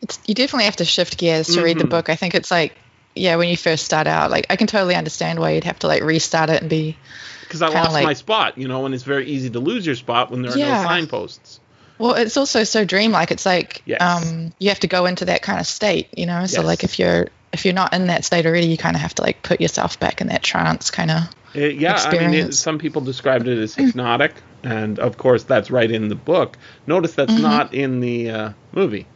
It's 0.03 0.19
you 0.27 0.35
definitely 0.35 0.65
have 0.67 0.77
to 0.77 0.85
shift 0.85 1.19
gears 1.19 1.49
to 1.55 1.63
read 1.63 1.79
the 1.79 1.85
Mhm. 1.85 1.91
book. 1.91 2.09
I 2.09 2.17
think 2.17 2.35
it's 2.35 2.51
like 2.51 2.77
yeah, 3.15 3.37
when 3.37 3.49
you 3.49 3.57
first 3.57 3.85
start 3.87 4.07
out, 4.07 4.31
like 4.31 4.47
I 4.51 4.57
can 4.57 4.67
totally 4.67 4.95
understand 4.95 5.39
why 5.39 5.53
you'd 5.53 5.65
have 5.65 5.79
to 5.81 5.87
like 5.87 6.03
restart 6.03 6.51
it 6.51 6.61
and 6.61 6.69
be 6.69 6.97
because 7.41 7.63
I 7.63 7.69
lost 7.69 7.93
like- 7.95 8.05
my 8.05 8.13
spot, 8.13 8.59
you 8.59 8.69
know, 8.69 8.85
and 8.85 8.95
it's 8.95 9.05
very 9.05 9.27
easy 9.27 9.49
to 9.51 9.59
lose 9.61 9.87
your 9.87 9.95
spot 9.95 10.31
when 10.31 10.43
there 10.43 10.53
are 10.53 10.57
no 10.59 10.83
signposts. 10.83 11.61
well, 11.99 12.13
it's 12.15 12.37
also 12.37 12.65
so 12.65 12.85
dreamlike. 12.85 13.31
It's 13.31 13.47
like 13.47 13.81
Yes. 13.87 14.03
um 14.03 14.53
you 14.59 14.69
have 14.69 14.81
to 14.81 14.87
go 14.87 15.07
into 15.07 15.25
that 15.27 15.41
kind 15.43 15.61
of 15.61 15.67
state, 15.67 16.09
you 16.17 16.27
know. 16.27 16.45
So 16.47 16.59
Yes. 16.61 16.67
like 16.67 16.85
if 16.85 16.99
you're 16.99 17.29
if 17.55 17.65
you're 17.65 17.73
not 17.75 17.95
in 17.95 18.09
that 18.09 18.25
state 18.27 18.45
already, 18.45 18.67
you 18.67 18.77
kind 18.77 18.97
of 18.97 19.01
have 19.01 19.15
to 19.15 19.23
like 19.23 19.43
put 19.43 19.63
yourself 19.63 19.99
back 19.99 20.21
in 20.21 20.27
that 20.27 20.43
trance 20.43 20.91
kind 20.91 21.11
of. 21.11 21.23
Uh, 21.55 21.61
yeah, 21.61 21.95
I 22.05 22.19
mean, 22.19 22.35
it, 22.35 22.55
some 22.55 22.77
people 22.77 23.01
described 23.01 23.49
it 23.49 23.57
as 23.57 23.75
hypnotic, 23.75 24.35
and 24.63 24.99
of 24.99 25.17
course, 25.17 25.45
that's 25.45 25.71
right 25.71 25.91
in 25.91 26.09
the 26.09 26.15
book. 26.15 26.59
Notice 26.87 27.15
that's 27.15 27.33
Mm-hmm. 27.33 27.43
not 27.43 27.73
in 27.73 28.01
the 28.01 28.31
uh, 28.31 28.51
movie. 28.73 29.07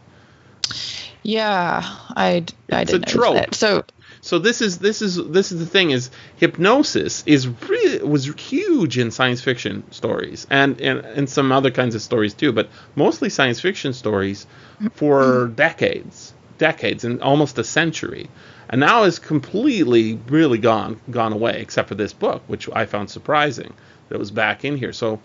Yeah, 1.23 1.81
I 2.15 2.45
I 2.71 2.81
It's 2.81 2.91
didn't 2.91 3.07
trope. 3.07 3.35
that. 3.35 3.55
So 3.55 3.83
So 4.21 4.37
this 4.39 4.61
is 4.61 4.77
this 4.79 5.01
is 5.01 5.15
this 5.29 5.51
is 5.51 5.59
the 5.59 5.65
thing 5.65 5.91
is 5.91 6.11
hypnosis 6.37 7.23
is 7.25 7.47
really 7.47 8.03
was 8.03 8.25
huge 8.25 8.97
in 8.97 9.11
science 9.11 9.41
fiction 9.41 9.83
stories 9.91 10.45
and 10.49 10.79
and, 10.81 10.99
and 10.99 11.29
some 11.29 11.51
other 11.51 11.71
kinds 11.71 11.95
of 11.95 12.01
stories 12.01 12.33
too, 12.33 12.51
but 12.51 12.69
mostly 12.95 13.29
science 13.29 13.59
fiction 13.59 13.93
stories 13.93 14.45
for 14.93 15.23
mm-hmm. 15.23 15.53
decades, 15.55 16.33
decades 16.57 17.03
and 17.03 17.21
almost 17.21 17.57
a 17.57 17.63
century. 17.63 18.29
And 18.69 18.79
now 18.79 19.03
is 19.03 19.19
completely 19.19 20.19
really 20.27 20.59
gone 20.59 20.99
gone 21.09 21.33
away 21.33 21.59
except 21.61 21.89
for 21.89 21.95
this 21.95 22.13
book, 22.13 22.43
which 22.47 22.69
I 22.71 22.85
found 22.85 23.09
surprising 23.09 23.73
that 24.07 24.15
it 24.15 24.19
was 24.19 24.31
back 24.31 24.63
in 24.65 24.77
here. 24.77 24.93
So 24.93 25.19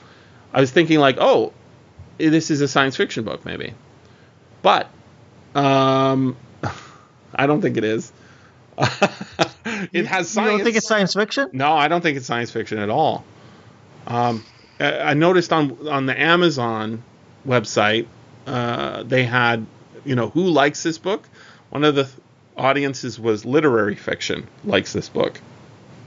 I 0.52 0.60
was 0.60 0.70
thinking 0.70 0.98
like, 1.00 1.16
oh, 1.20 1.52
this 2.18 2.50
is 2.50 2.60
a 2.62 2.68
science 2.68 2.96
fiction 2.96 3.24
book 3.24 3.44
maybe. 3.44 3.74
But 4.62 4.90
um 5.56 6.36
I 7.34 7.46
don't 7.46 7.60
think 7.60 7.76
it 7.76 7.84
is. 7.84 8.12
it 9.92 10.06
has 10.06 10.28
science. 10.28 10.36
You 10.36 10.58
don't 10.58 10.64
think 10.64 10.76
it's 10.76 10.86
science 10.86 11.14
fiction? 11.14 11.50
No, 11.52 11.72
I 11.72 11.88
don't 11.88 12.00
think 12.00 12.16
it's 12.16 12.26
science 12.26 12.50
fiction 12.50 12.78
at 12.78 12.90
all. 12.90 13.24
Um, 14.06 14.44
I, 14.78 14.98
I 14.98 15.14
noticed 15.14 15.52
on 15.52 15.88
on 15.88 16.06
the 16.06 16.18
Amazon 16.18 17.02
website 17.46 18.06
uh, 18.46 19.02
they 19.02 19.24
had, 19.24 19.66
you 20.04 20.14
know, 20.14 20.30
who 20.30 20.48
likes 20.48 20.82
this 20.82 20.98
book. 20.98 21.28
One 21.70 21.84
of 21.84 21.94
the 21.94 22.04
th- 22.04 22.14
audiences 22.56 23.18
was 23.18 23.44
literary 23.44 23.96
fiction 23.96 24.46
likes 24.64 24.92
this 24.92 25.08
book. 25.08 25.40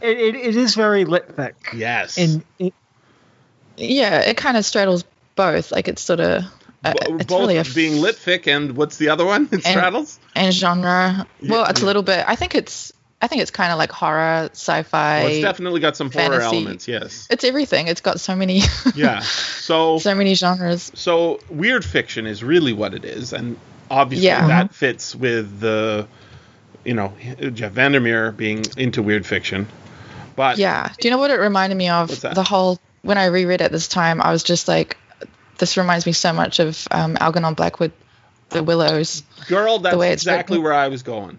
It, 0.01 0.17
it, 0.17 0.35
it 0.35 0.55
is 0.55 0.75
very 0.75 1.05
lit 1.05 1.35
fic. 1.35 1.53
Yes. 1.73 2.17
And 2.17 2.43
it, 2.57 2.73
yeah, 3.75 4.21
it 4.21 4.37
kind 4.37 4.55
of 4.55 4.65
straddles 4.65 5.03
both. 5.35 5.71
Like 5.71 5.87
it's 5.87 6.01
sort 6.01 6.21
of 6.21 6.45
uh, 6.85 6.93
it's 6.95 7.25
both 7.25 7.41
really 7.41 7.57
f- 7.57 7.75
being 7.75 8.01
lit 8.01 8.15
fic 8.15 8.47
and 8.47 8.75
what's 8.77 8.97
the 8.97 9.09
other 9.09 9.25
one? 9.25 9.43
It 9.51 9.53
And- 9.53 9.63
straddles. 9.63 10.19
and 10.35 10.53
genre. 10.53 11.27
Well, 11.47 11.61
Yeah. 11.63 11.69
it's 11.69 11.81
a 11.81 11.85
little 11.85 12.03
bit. 12.03 12.23
I 12.27 12.35
think 12.35 12.55
it's. 12.55 12.93
I 13.21 13.27
think 13.27 13.41
it's 13.41 13.51
kind 13.51 13.73
of 13.73 13.77
like 13.77 13.91
horror, 13.91 14.47
sci-fi. 14.53 15.19
Well, 15.23 15.27
it's 15.27 15.41
definitely 15.41 15.81
got 15.81 15.97
some 15.97 16.09
horror 16.09 16.39
elements. 16.39 16.87
Yes. 16.87 17.27
It's 17.29 17.43
everything. 17.43 17.87
It's 17.89 17.99
got 17.99 18.21
so 18.21 18.33
many. 18.33 18.61
Yeah. 18.95 19.19
So 19.19 19.99
so 19.99 20.15
many 20.15 20.35
genres. 20.35 20.89
so 20.95 21.41
weird 21.49 21.83
fiction 21.83 22.25
is 22.25 22.45
really 22.45 22.71
what 22.71 22.93
it 22.93 23.03
is, 23.03 23.33
and 23.33 23.57
obviously 23.91 24.27
Yeah. 24.27 24.47
that 24.47 24.73
fits 24.73 25.13
with 25.15 25.59
the, 25.59 26.07
you 26.85 26.93
know, 26.93 27.11
Jeff 27.53 27.73
VanderMeer 27.73 28.37
being 28.37 28.63
into 28.77 29.01
weird 29.03 29.25
fiction. 29.25 29.67
But 30.37 30.57
Yeah. 30.57 30.87
Do 30.97 31.07
you 31.09 31.11
know 31.11 31.17
what 31.17 31.29
it 31.31 31.39
reminded 31.41 31.75
me 31.75 31.89
of? 31.89 32.21
The 32.21 32.43
whole 32.43 32.79
when 33.01 33.17
I 33.17 33.25
reread 33.25 33.59
it 33.59 33.73
this 33.73 33.89
time, 33.89 34.21
I 34.21 34.31
was 34.31 34.43
just 34.43 34.69
like, 34.69 34.95
this 35.59 35.77
reminds 35.77 36.05
me 36.05 36.11
so 36.13 36.33
much 36.33 36.59
of 36.59 36.87
um, 36.91 37.17
Algernon 37.19 37.53
Blackwood, 37.53 37.91
The 38.49 38.63
Willows. 38.63 39.23
girl, 39.47 39.79
that's 39.79 39.95
exactly 39.95 40.55
written. 40.57 40.63
where 40.63 40.73
I 40.73 40.87
was 40.87 41.03
going. 41.03 41.37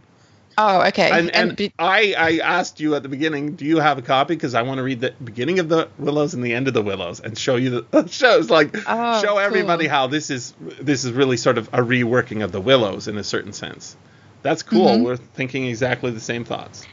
Oh, 0.58 0.82
okay. 0.88 1.10
And, 1.10 1.34
and 1.34 1.56
be- 1.56 1.72
I, 1.78 2.14
I 2.18 2.38
asked 2.44 2.80
you 2.80 2.94
at 2.94 3.02
the 3.02 3.08
beginning, 3.08 3.54
do 3.54 3.64
you 3.64 3.78
have 3.78 3.96
a 3.96 4.02
copy? 4.02 4.34
Because 4.34 4.54
I 4.54 4.60
want 4.62 4.76
to 4.78 4.82
read 4.82 5.00
the 5.00 5.14
beginning 5.24 5.58
of 5.58 5.70
the 5.70 5.88
Willows 5.98 6.34
and 6.34 6.44
the 6.44 6.52
end 6.52 6.68
of 6.68 6.74
the 6.74 6.82
Willows 6.82 7.20
and 7.20 7.38
show 7.38 7.56
you 7.56 7.86
the 7.90 8.06
shows 8.10 8.50
like 8.50 8.74
Oh, 8.86 9.22
show 9.22 9.38
everybody 9.38 9.84
cool. 9.84 9.90
how 9.94 10.06
this 10.08 10.28
is 10.28 10.52
this 10.58 11.04
is 11.04 11.12
really 11.12 11.38
sort 11.38 11.56
of 11.56 11.68
a 11.68 11.78
reworking 11.78 12.44
of 12.44 12.52
the 12.52 12.60
Willows 12.60 13.08
in 13.08 13.16
a 13.16 13.24
certain 13.24 13.54
sense. 13.54 13.96
That's 14.42 14.62
cool. 14.62 14.88
Mm-hmm. 14.88 15.04
We're 15.04 15.16
thinking 15.16 15.66
exactly 15.66 16.10
the 16.10 16.20
same 16.20 16.44
thoughts. 16.44 16.84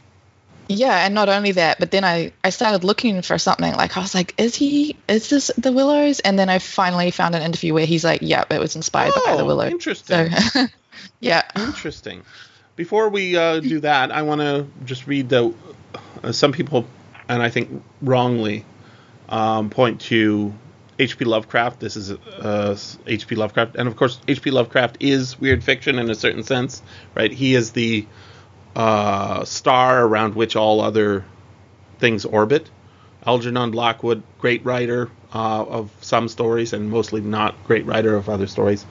Yeah, 0.68 1.04
and 1.06 1.14
not 1.14 1.28
only 1.28 1.52
that, 1.52 1.78
but 1.78 1.90
then 1.90 2.04
I 2.04 2.32
I 2.44 2.50
started 2.50 2.84
looking 2.84 3.22
for 3.22 3.38
something. 3.38 3.74
Like 3.74 3.96
I 3.96 4.00
was 4.00 4.14
like, 4.14 4.34
is 4.38 4.54
he? 4.54 4.96
Is 5.08 5.30
this 5.30 5.50
The 5.58 5.72
Willows? 5.72 6.20
And 6.20 6.38
then 6.38 6.48
I 6.48 6.58
finally 6.58 7.10
found 7.10 7.34
an 7.34 7.42
interview 7.42 7.74
where 7.74 7.86
he's 7.86 8.04
like, 8.04 8.20
yep, 8.22 8.52
it 8.52 8.60
was 8.60 8.76
inspired 8.76 9.14
by 9.14 9.36
The 9.36 9.42
Oh, 9.42 9.46
Willows. 9.46 9.72
interesting. 9.72 10.30
So, 10.30 10.66
yeah. 11.20 11.42
Interesting. 11.56 12.22
Before 12.76 13.08
we 13.08 13.36
uh, 13.36 13.60
do 13.60 13.80
that, 13.80 14.12
I 14.12 14.22
want 14.22 14.40
to 14.40 14.66
just 14.84 15.06
read 15.06 15.28
the. 15.28 15.52
Uh, 16.22 16.32
some 16.32 16.52
people, 16.52 16.86
and 17.28 17.42
I 17.42 17.48
think 17.50 17.82
wrongly, 18.02 18.64
um, 19.28 19.70
point 19.70 20.00
to 20.02 20.52
H.P. 20.98 21.24
Lovecraft. 21.24 21.80
This 21.80 21.96
is 21.96 22.10
uh, 22.12 22.76
H.P. 23.06 23.36
Lovecraft, 23.36 23.76
and 23.76 23.88
of 23.88 23.96
course, 23.96 24.20
H.P. 24.28 24.50
Lovecraft 24.50 24.98
is 25.00 25.38
weird 25.40 25.62
fiction 25.64 25.98
in 25.98 26.10
a 26.10 26.14
certain 26.14 26.42
sense, 26.42 26.82
right? 27.14 27.32
He 27.32 27.54
is 27.54 27.70
the 27.72 28.06
uh, 28.78 29.44
star 29.44 30.06
around 30.06 30.36
which 30.36 30.54
all 30.54 30.80
other 30.80 31.24
things 31.98 32.24
orbit. 32.24 32.70
Algernon 33.26 33.72
Blackwood, 33.72 34.22
great 34.38 34.64
writer 34.64 35.10
uh, 35.34 35.64
of 35.64 35.90
some 36.00 36.28
stories, 36.28 36.72
and 36.72 36.88
mostly 36.88 37.20
not 37.20 37.56
great 37.64 37.84
writer 37.84 38.14
of 38.14 38.28
other 38.28 38.46
stories. 38.46 38.86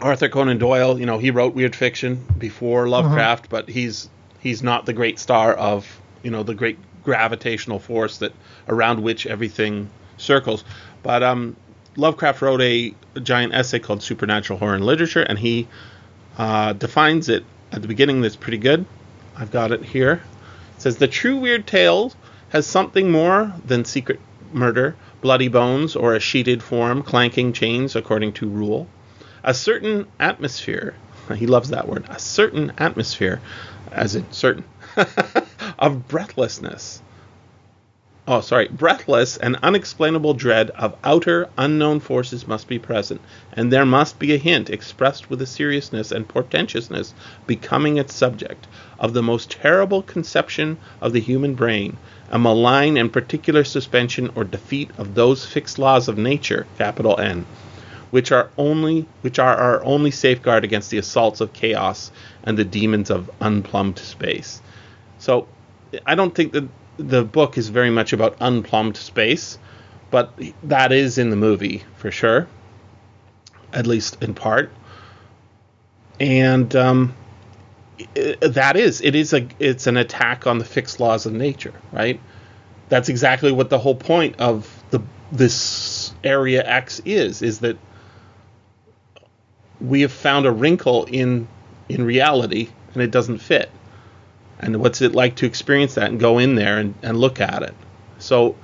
Arthur 0.00 0.30
Conan 0.30 0.58
Doyle, 0.58 0.98
you 0.98 1.04
know, 1.04 1.18
he 1.18 1.30
wrote 1.30 1.54
weird 1.54 1.76
fiction 1.76 2.24
before 2.38 2.88
Lovecraft, 2.88 3.50
but 3.50 3.68
he's 3.68 4.08
he's 4.40 4.62
not 4.62 4.86
the 4.86 4.94
great 4.94 5.18
star 5.18 5.52
of, 5.52 6.00
you 6.22 6.30
know, 6.30 6.42
the 6.42 6.54
great 6.54 6.78
gravitational 7.04 7.78
force 7.78 8.18
that 8.18 8.32
around 8.68 9.02
which 9.02 9.26
everything 9.26 9.90
circles. 10.16 10.64
But 11.02 11.22
um, 11.22 11.56
Lovecraft 11.96 12.40
wrote 12.40 12.62
a, 12.62 12.94
a 13.14 13.20
giant 13.20 13.54
essay 13.54 13.78
called 13.78 14.02
Supernatural 14.02 14.58
Horror 14.58 14.76
in 14.76 14.82
Literature, 14.82 15.22
and 15.22 15.38
he 15.38 15.68
uh, 16.38 16.72
defines 16.72 17.28
it 17.28 17.44
at 17.72 17.82
the 17.82 17.88
beginning. 17.88 18.20
That's 18.20 18.36
pretty 18.36 18.58
good. 18.58 18.86
I've 19.36 19.50
got 19.50 19.72
it 19.72 19.84
here. 19.84 20.22
It 20.76 20.82
says 20.82 20.96
the 20.98 21.08
true 21.08 21.38
weird 21.38 21.66
tale 21.66 22.12
has 22.50 22.66
something 22.66 23.10
more 23.10 23.52
than 23.64 23.84
secret 23.84 24.20
murder, 24.52 24.94
bloody 25.20 25.48
bones, 25.48 25.96
or 25.96 26.14
a 26.14 26.20
sheeted 26.20 26.62
form 26.62 27.02
clanking 27.02 27.52
chains 27.52 27.96
according 27.96 28.32
to 28.34 28.48
rule. 28.48 28.86
a 29.42 29.54
certain 29.54 30.06
atmosphere. 30.20 30.94
He 31.36 31.46
loves 31.46 31.70
that 31.70 31.88
word. 31.88 32.04
A 32.10 32.18
certain 32.18 32.72
atmosphere, 32.76 33.40
as 33.90 34.14
in 34.14 34.30
certain, 34.30 34.64
of 35.78 36.06
breathlessness. 36.06 37.00
Oh, 38.26 38.40
sorry, 38.40 38.68
breathless 38.68 39.36
and 39.36 39.58
unexplainable 39.62 40.32
dread 40.32 40.70
of 40.70 40.96
outer 41.04 41.46
unknown 41.58 42.00
forces 42.00 42.48
must 42.48 42.66
be 42.68 42.78
present, 42.78 43.20
and 43.52 43.70
there 43.70 43.84
must 43.84 44.18
be 44.18 44.32
a 44.32 44.38
hint 44.38 44.70
expressed 44.70 45.28
with 45.28 45.42
a 45.42 45.46
seriousness 45.46 46.10
and 46.10 46.26
portentousness 46.26 47.12
becoming 47.46 47.98
its 47.98 48.14
subject 48.14 48.66
of 48.98 49.12
the 49.12 49.22
most 49.22 49.50
terrible 49.50 50.00
conception 50.00 50.78
of 51.02 51.12
the 51.12 51.20
human 51.20 51.52
brain, 51.52 51.98
a 52.30 52.38
malign 52.38 52.96
and 52.96 53.12
particular 53.12 53.62
suspension 53.62 54.30
or 54.34 54.44
defeat 54.44 54.90
of 54.96 55.14
those 55.14 55.44
fixed 55.44 55.78
laws 55.78 56.08
of 56.08 56.16
nature, 56.16 56.66
capital 56.78 57.20
N, 57.20 57.44
which 58.10 58.32
are 58.32 58.48
only 58.56 59.04
which 59.20 59.38
are 59.38 59.54
our 59.54 59.84
only 59.84 60.10
safeguard 60.10 60.64
against 60.64 60.90
the 60.90 60.96
assaults 60.96 61.42
of 61.42 61.52
chaos 61.52 62.10
and 62.44 62.56
the 62.56 62.64
demons 62.64 63.10
of 63.10 63.30
unplumbed 63.42 63.98
space. 63.98 64.62
So 65.18 65.46
I 66.06 66.14
don't 66.14 66.34
think 66.34 66.54
that 66.54 66.64
the 66.98 67.24
book 67.24 67.58
is 67.58 67.68
very 67.68 67.90
much 67.90 68.12
about 68.12 68.36
unplumbed 68.40 68.96
space, 68.96 69.58
but 70.10 70.38
that 70.64 70.92
is 70.92 71.18
in 71.18 71.30
the 71.30 71.36
movie 71.36 71.84
for 71.96 72.10
sure, 72.10 72.48
at 73.72 73.86
least 73.86 74.22
in 74.22 74.34
part. 74.34 74.72
And 76.20 76.74
um, 76.76 77.14
i- 78.16 78.36
that 78.42 78.76
is 78.76 79.00
it 79.02 79.14
is 79.14 79.32
a 79.32 79.48
it's 79.58 79.86
an 79.86 79.96
attack 79.96 80.46
on 80.46 80.58
the 80.58 80.64
fixed 80.64 81.00
laws 81.00 81.26
of 81.26 81.32
nature, 81.32 81.74
right? 81.92 82.20
That's 82.88 83.08
exactly 83.08 83.52
what 83.52 83.70
the 83.70 83.78
whole 83.78 83.96
point 83.96 84.36
of 84.40 84.84
the 84.90 85.00
this 85.32 86.14
area 86.24 86.64
X 86.66 87.00
is 87.04 87.42
is 87.42 87.60
that 87.60 87.78
we 89.80 90.02
have 90.02 90.12
found 90.12 90.46
a 90.46 90.52
wrinkle 90.52 91.04
in 91.06 91.48
in 91.88 92.04
reality 92.04 92.70
and 92.94 93.02
it 93.02 93.10
doesn't 93.10 93.38
fit 93.38 93.70
and 94.60 94.80
what's 94.80 95.00
it 95.02 95.14
like 95.14 95.34
to 95.36 95.46
experience 95.46 95.94
that 95.94 96.10
and 96.10 96.20
go 96.20 96.38
in 96.38 96.54
there 96.54 96.78
and, 96.78 96.94
and 97.02 97.18
look 97.18 97.40
at 97.40 97.62
it 97.62 97.74
so 98.18 98.56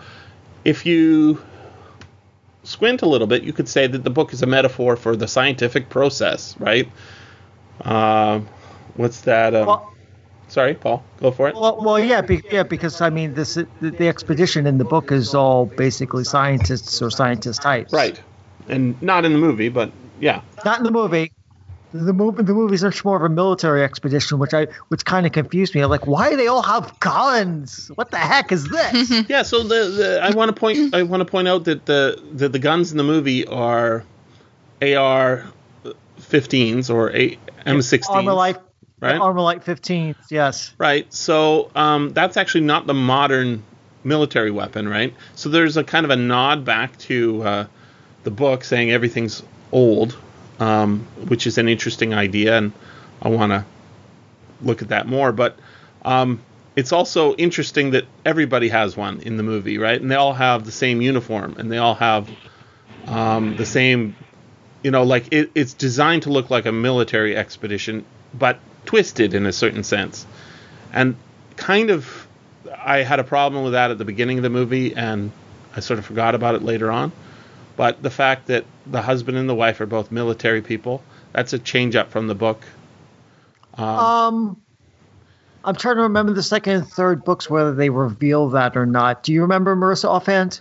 if 0.64 0.86
you 0.86 1.42
squint 2.62 3.02
a 3.02 3.06
little 3.06 3.26
bit 3.26 3.42
you 3.42 3.52
could 3.52 3.68
say 3.68 3.86
that 3.86 4.04
the 4.04 4.10
book 4.10 4.32
is 4.32 4.42
a 4.42 4.46
metaphor 4.46 4.96
for 4.96 5.16
the 5.16 5.26
scientific 5.26 5.88
process 5.88 6.56
right 6.58 6.88
uh, 7.82 8.40
what's 8.94 9.22
that 9.22 9.54
um, 9.54 9.66
Well, 9.66 9.92
sorry 10.48 10.74
paul 10.74 11.02
go 11.20 11.30
for 11.30 11.48
it 11.48 11.54
well, 11.54 11.78
well 11.82 11.98
yeah, 11.98 12.20
be, 12.20 12.42
yeah, 12.50 12.62
because 12.62 13.00
I 13.00 13.08
mean, 13.10 13.34
this 13.34 13.54
the, 13.54 13.66
the 13.80 14.08
expedition 14.08 14.66
in 14.66 14.78
the 14.78 14.84
book 14.84 15.10
is 15.12 15.34
all 15.34 15.66
basically 15.66 16.24
scientists 16.24 17.00
or 17.00 17.10
scientist 17.10 17.62
types. 17.62 17.92
right 17.92 18.20
and 18.68 19.00
not 19.02 19.24
in 19.24 19.32
the 19.32 19.38
movie 19.38 19.68
but 19.68 19.90
yeah 20.20 20.42
Not 20.64 20.78
in 20.78 20.84
the 20.84 20.90
movie. 20.90 21.32
The 21.92 22.12
movie, 22.12 22.44
the 22.44 22.54
movie's 22.54 22.84
much 22.84 23.04
more 23.04 23.16
of 23.16 23.22
a 23.22 23.28
military 23.28 23.82
expedition, 23.82 24.38
which 24.38 24.54
I, 24.54 24.68
which 24.88 25.04
kind 25.04 25.26
of 25.26 25.32
confused 25.32 25.74
me. 25.74 25.80
I'm 25.80 25.90
like, 25.90 26.06
why 26.06 26.30
do 26.30 26.36
they 26.36 26.46
all 26.46 26.62
have 26.62 27.00
guns? 27.00 27.90
What 27.96 28.12
the 28.12 28.18
heck 28.18 28.52
is 28.52 28.68
this? 28.68 29.10
Yeah, 29.28 29.42
so 29.42 29.64
the, 29.64 29.88
the 29.88 30.20
I 30.22 30.30
want 30.30 30.54
to 30.54 30.58
point 30.58 30.94
I 30.94 31.02
want 31.02 31.20
to 31.20 31.24
point 31.24 31.48
out 31.48 31.64
that 31.64 31.86
the, 31.86 32.22
the 32.32 32.48
the 32.48 32.60
guns 32.60 32.92
in 32.92 32.98
the 32.98 33.02
movie 33.04 33.44
are 33.46 34.04
AR-15s 34.82 36.90
or 36.94 37.10
A- 37.14 37.38
M16s, 37.66 38.04
ArmaLite, 38.04 38.60
right? 39.00 39.20
ArmaLite 39.20 39.64
15s. 39.64 40.16
Yes. 40.30 40.74
Right. 40.78 41.12
So 41.12 41.70
um, 41.74 42.10
that's 42.10 42.36
actually 42.36 42.62
not 42.62 42.86
the 42.86 42.94
modern 42.94 43.62
military 44.04 44.50
weapon, 44.50 44.88
right? 44.88 45.14
So 45.34 45.48
there's 45.48 45.76
a 45.76 45.84
kind 45.84 46.04
of 46.04 46.10
a 46.10 46.16
nod 46.16 46.64
back 46.64 46.96
to 46.98 47.42
uh, 47.42 47.66
the 48.24 48.30
book 48.30 48.64
saying 48.64 48.90
everything's 48.90 49.42
old, 49.72 50.16
um, 50.60 51.06
which 51.26 51.46
is 51.46 51.58
an 51.58 51.68
interesting 51.68 52.14
idea, 52.14 52.56
and 52.58 52.72
I 53.20 53.28
want 53.28 53.50
to 53.52 53.64
look 54.62 54.82
at 54.82 54.88
that 54.88 55.08
more. 55.08 55.32
But 55.32 55.58
um, 56.04 56.40
it's 56.76 56.92
also 56.92 57.34
interesting 57.34 57.92
that 57.92 58.04
everybody 58.24 58.68
has 58.68 58.96
one 58.96 59.20
in 59.20 59.36
the 59.36 59.42
movie, 59.42 59.78
right? 59.78 60.00
And 60.00 60.10
they 60.10 60.14
all 60.14 60.34
have 60.34 60.64
the 60.64 60.72
same 60.72 61.00
uniform, 61.00 61.56
and 61.58 61.72
they 61.72 61.78
all 61.78 61.94
have 61.94 62.30
um, 63.06 63.56
the 63.56 63.66
same, 63.66 64.14
you 64.82 64.90
know, 64.90 65.02
like 65.02 65.32
it, 65.32 65.50
it's 65.54 65.74
designed 65.74 66.22
to 66.24 66.30
look 66.30 66.50
like 66.50 66.66
a 66.66 66.72
military 66.72 67.36
expedition, 67.36 68.04
but 68.32 68.60
twisted 68.84 69.34
in 69.34 69.46
a 69.46 69.52
certain 69.52 69.82
sense. 69.82 70.26
And 70.92 71.16
kind 71.56 71.90
of, 71.90 72.26
I 72.76 72.98
had 72.98 73.18
a 73.18 73.24
problem 73.24 73.64
with 73.64 73.72
that 73.72 73.90
at 73.90 73.98
the 73.98 74.04
beginning 74.04 74.38
of 74.38 74.42
the 74.42 74.50
movie, 74.50 74.94
and 74.94 75.32
I 75.74 75.80
sort 75.80 75.98
of 75.98 76.06
forgot 76.06 76.34
about 76.34 76.54
it 76.54 76.62
later 76.62 76.90
on. 76.90 77.12
But 77.80 78.02
the 78.02 78.10
fact 78.10 78.48
that 78.48 78.66
the 78.86 79.00
husband 79.00 79.38
and 79.38 79.48
the 79.48 79.54
wife 79.54 79.80
are 79.80 79.86
both 79.86 80.12
military 80.12 80.60
people, 80.60 81.02
that's 81.32 81.54
a 81.54 81.58
change 81.58 81.96
up 81.96 82.10
from 82.10 82.26
the 82.26 82.34
book. 82.34 82.62
Um, 83.72 84.60
I'm 85.64 85.74
trying 85.76 85.96
to 85.96 86.02
remember 86.02 86.34
the 86.34 86.42
second 86.42 86.74
and 86.74 86.86
third 86.86 87.24
books 87.24 87.48
whether 87.48 87.72
they 87.74 87.88
reveal 87.88 88.50
that 88.50 88.76
or 88.76 88.84
not. 88.84 89.22
Do 89.22 89.32
you 89.32 89.40
remember 89.40 89.74
Marissa 89.74 90.10
offhand? 90.10 90.60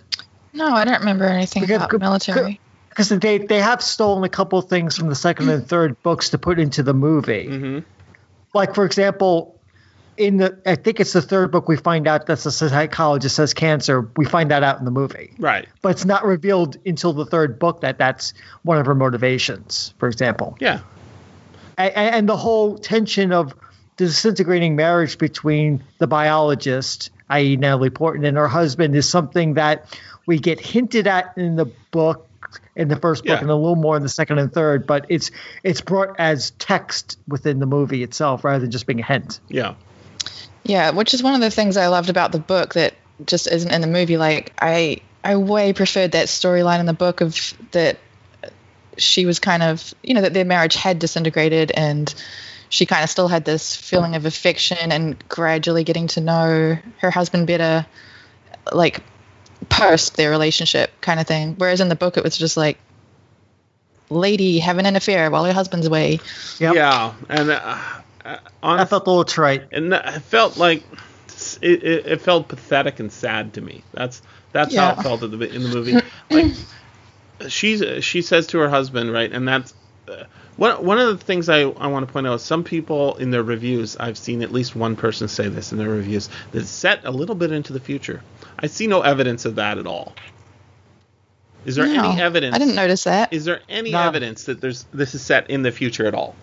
No, 0.54 0.68
I 0.68 0.86
don't 0.86 1.00
remember 1.00 1.26
anything 1.26 1.60
Because- 1.60 1.82
about 1.82 2.00
military. 2.00 2.58
Because 2.88 3.10
they 3.10 3.36
they 3.36 3.60
have 3.60 3.82
stolen 3.82 4.24
a 4.24 4.30
couple 4.30 4.62
things 4.62 4.96
from 4.96 5.10
the 5.10 5.14
second 5.14 5.50
and 5.50 5.68
third 5.68 6.02
books 6.02 6.30
to 6.30 6.38
put 6.38 6.58
into 6.58 6.82
the 6.82 6.94
movie. 6.94 7.44
hmm 7.48 7.78
Like 8.54 8.74
for 8.74 8.86
example, 8.86 9.59
in 10.20 10.36
the 10.36 10.58
I 10.66 10.74
think 10.76 11.00
it's 11.00 11.12
the 11.14 11.22
third 11.22 11.50
book 11.50 11.66
we 11.68 11.76
find 11.76 12.06
out 12.06 12.26
that 12.26 12.38
the 12.40 12.50
psychologist 12.50 13.38
has 13.38 13.54
cancer. 13.54 14.08
We 14.16 14.24
find 14.26 14.50
that 14.50 14.62
out 14.62 14.78
in 14.78 14.84
the 14.84 14.90
movie, 14.90 15.32
Right. 15.38 15.66
but 15.82 15.88
it's 15.90 16.04
not 16.04 16.24
revealed 16.24 16.76
until 16.84 17.12
the 17.12 17.24
third 17.24 17.58
book 17.58 17.80
that 17.80 17.98
that's 17.98 18.34
one 18.62 18.78
of 18.78 18.86
her 18.86 18.94
motivations. 18.94 19.94
For 19.98 20.08
example, 20.08 20.56
Yeah. 20.60 20.80
and, 21.78 21.92
and 21.96 22.28
the 22.28 22.36
whole 22.36 22.76
tension 22.78 23.32
of 23.32 23.54
the 23.96 24.04
disintegrating 24.06 24.76
marriage 24.76 25.16
between 25.18 25.82
the 25.98 26.06
biologist, 26.06 27.10
i.e., 27.30 27.56
Natalie 27.56 27.90
Portman, 27.90 28.24
and 28.26 28.36
her 28.36 28.48
husband 28.48 28.94
is 28.94 29.08
something 29.08 29.54
that 29.54 29.98
we 30.26 30.38
get 30.38 30.60
hinted 30.60 31.06
at 31.06 31.32
in 31.36 31.56
the 31.56 31.66
book, 31.90 32.26
in 32.76 32.88
the 32.88 32.96
first 32.96 33.24
book, 33.24 33.36
Yeah. 33.36 33.40
and 33.40 33.50
a 33.50 33.54
little 33.54 33.76
more 33.76 33.96
in 33.96 34.02
the 34.02 34.08
second 34.08 34.38
and 34.38 34.52
third. 34.52 34.86
But 34.86 35.06
it's 35.08 35.30
it's 35.62 35.80
brought 35.80 36.14
as 36.18 36.50
text 36.52 37.18
within 37.28 37.58
the 37.58 37.66
movie 37.66 38.02
itself 38.02 38.44
rather 38.44 38.58
than 38.60 38.70
just 38.70 38.86
being 38.86 39.00
a 39.00 39.04
hint. 39.04 39.40
Yeah. 39.48 39.74
Yeah, 40.70 40.90
which 40.90 41.14
is 41.14 41.22
one 41.22 41.34
of 41.34 41.40
the 41.40 41.50
things 41.50 41.76
I 41.76 41.88
loved 41.88 42.10
about 42.10 42.30
the 42.30 42.38
book 42.38 42.74
that 42.74 42.94
just 43.26 43.48
isn't 43.48 43.72
in 43.72 43.80
the 43.80 43.88
movie. 43.88 44.16
Like 44.16 44.52
I, 44.56 44.98
I 45.24 45.34
way 45.34 45.72
preferred 45.72 46.12
that 46.12 46.28
storyline 46.28 46.78
in 46.78 46.86
the 46.86 46.92
book 46.92 47.20
of 47.20 47.54
that 47.72 47.98
she 48.96 49.26
was 49.26 49.40
kind 49.40 49.64
of, 49.64 49.92
you 50.00 50.14
know, 50.14 50.20
that 50.20 50.32
their 50.32 50.44
marriage 50.44 50.76
had 50.76 51.00
disintegrated 51.00 51.72
and 51.72 52.14
she 52.68 52.86
kind 52.86 53.02
of 53.02 53.10
still 53.10 53.26
had 53.26 53.44
this 53.44 53.74
feeling 53.74 54.14
of 54.14 54.26
affection 54.26 54.92
and 54.92 55.28
gradually 55.28 55.82
getting 55.82 56.06
to 56.06 56.20
know 56.20 56.78
her 56.98 57.10
husband 57.10 57.48
better, 57.48 57.84
like 58.70 59.02
post 59.68 60.16
their 60.16 60.30
relationship 60.30 60.92
kind 61.00 61.18
of 61.18 61.26
thing. 61.26 61.56
Whereas 61.58 61.80
in 61.80 61.88
the 61.88 61.96
book, 61.96 62.16
it 62.16 62.22
was 62.22 62.38
just 62.38 62.56
like, 62.56 62.78
lady 64.08 64.60
having 64.60 64.86
an 64.86 64.94
affair 64.94 65.30
while 65.32 65.44
her 65.44 65.52
husband's 65.52 65.88
away. 65.88 66.20
Yep. 66.60 66.74
Yeah. 66.76 67.14
And 67.28 67.50
uh, 67.50 67.78
uh, 68.24 68.38
I 68.62 68.84
felt 68.84 69.06
a 69.06 69.10
little 69.10 69.24
trite. 69.24 69.64
and 69.72 69.94
I 69.94 70.18
felt 70.18 70.56
like 70.56 70.82
it, 71.62 71.82
it, 71.82 72.06
it 72.06 72.20
felt 72.20 72.48
pathetic 72.48 73.00
and 73.00 73.10
sad 73.12 73.54
to 73.54 73.60
me. 73.60 73.82
That's 73.92 74.22
that's 74.52 74.74
how 74.74 74.92
it 74.92 75.02
felt 75.02 75.22
at 75.22 75.30
the, 75.30 75.54
in 75.54 75.62
the 75.62 75.68
movie. 75.68 75.94
Like 76.30 76.46
she's 77.48 77.82
she 78.04 78.22
says 78.22 78.48
to 78.48 78.58
her 78.58 78.68
husband, 78.68 79.12
right, 79.12 79.32
and 79.32 79.46
that's 79.46 79.74
uh, 80.08 80.24
one 80.56 80.84
one 80.84 80.98
of 80.98 81.18
the 81.18 81.24
things 81.24 81.48
I 81.48 81.60
I 81.62 81.86
want 81.88 82.06
to 82.06 82.12
point 82.12 82.26
out. 82.26 82.34
is 82.34 82.42
Some 82.42 82.64
people 82.64 83.16
in 83.16 83.30
their 83.30 83.42
reviews, 83.42 83.96
I've 83.96 84.18
seen 84.18 84.42
at 84.42 84.52
least 84.52 84.76
one 84.76 84.96
person 84.96 85.28
say 85.28 85.48
this 85.48 85.72
in 85.72 85.78
their 85.78 85.88
reviews 85.88 86.28
that 86.52 86.60
it's 86.62 86.70
set 86.70 87.04
a 87.04 87.10
little 87.10 87.34
bit 87.34 87.52
into 87.52 87.72
the 87.72 87.80
future. 87.80 88.22
I 88.58 88.66
see 88.66 88.86
no 88.86 89.00
evidence 89.02 89.44
of 89.46 89.54
that 89.56 89.78
at 89.78 89.86
all. 89.86 90.12
Is 91.64 91.76
there 91.76 91.86
No, 91.86 92.10
any 92.10 92.20
evidence? 92.20 92.54
I 92.54 92.58
didn't 92.58 92.74
notice 92.74 93.04
that. 93.04 93.32
Is 93.32 93.44
there 93.44 93.60
any 93.68 93.92
No. 93.92 94.00
evidence 94.02 94.44
that 94.44 94.60
there's 94.60 94.84
this 94.92 95.14
is 95.14 95.22
set 95.22 95.50
in 95.50 95.62
the 95.62 95.72
future 95.72 96.06
at 96.06 96.14
all? 96.14 96.34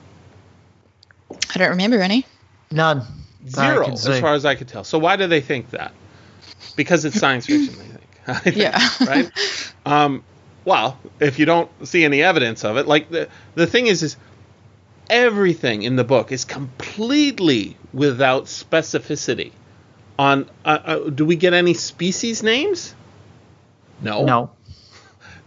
I 1.54 1.60
don't 1.60 1.70
remember 1.70 2.02
any. 2.02 2.26
None. 2.72 3.04
Zero, 3.48 3.92
as 3.92 4.04
see. 4.04 4.20
far 4.20 4.34
as 4.34 4.46
I 4.46 4.56
could 4.56 4.68
tell. 4.68 4.84
So 4.84 4.98
why 4.98 5.16
do 5.16 5.28
they 5.28 5.42
think 5.42 5.70
that? 5.72 5.94
Because 6.76 7.06
it's 7.06 7.18
science 7.20 7.46
fiction, 7.46 7.76
they 7.78 7.86
think. 7.86 8.02
I 8.28 8.34
think, 8.40 8.56
Yeah. 8.58 8.90
right. 9.02 9.32
Um, 9.86 10.24
well, 10.66 11.00
if 11.20 11.40
you 11.40 11.46
don't 11.46 11.70
see 11.88 12.04
any 12.04 12.22
evidence 12.22 12.66
of 12.66 12.76
it, 12.76 12.88
like 12.88 13.10
the 13.10 13.30
the 13.56 13.66
thing 13.68 13.88
is, 13.88 14.04
is 14.04 14.18
everything 15.10 15.84
in 15.84 15.96
the 15.96 16.04
book 16.04 16.34
is 16.34 16.44
completely 16.44 17.78
without 17.94 18.46
specificity. 18.46 19.52
On 20.20 20.50
uh, 20.66 20.80
uh, 20.84 21.10
do 21.10 21.26
we 21.26 21.38
get 21.38 21.54
any 21.54 21.74
species 21.74 22.44
names? 22.44 22.94
No. 24.02 24.26
No. 24.26 24.52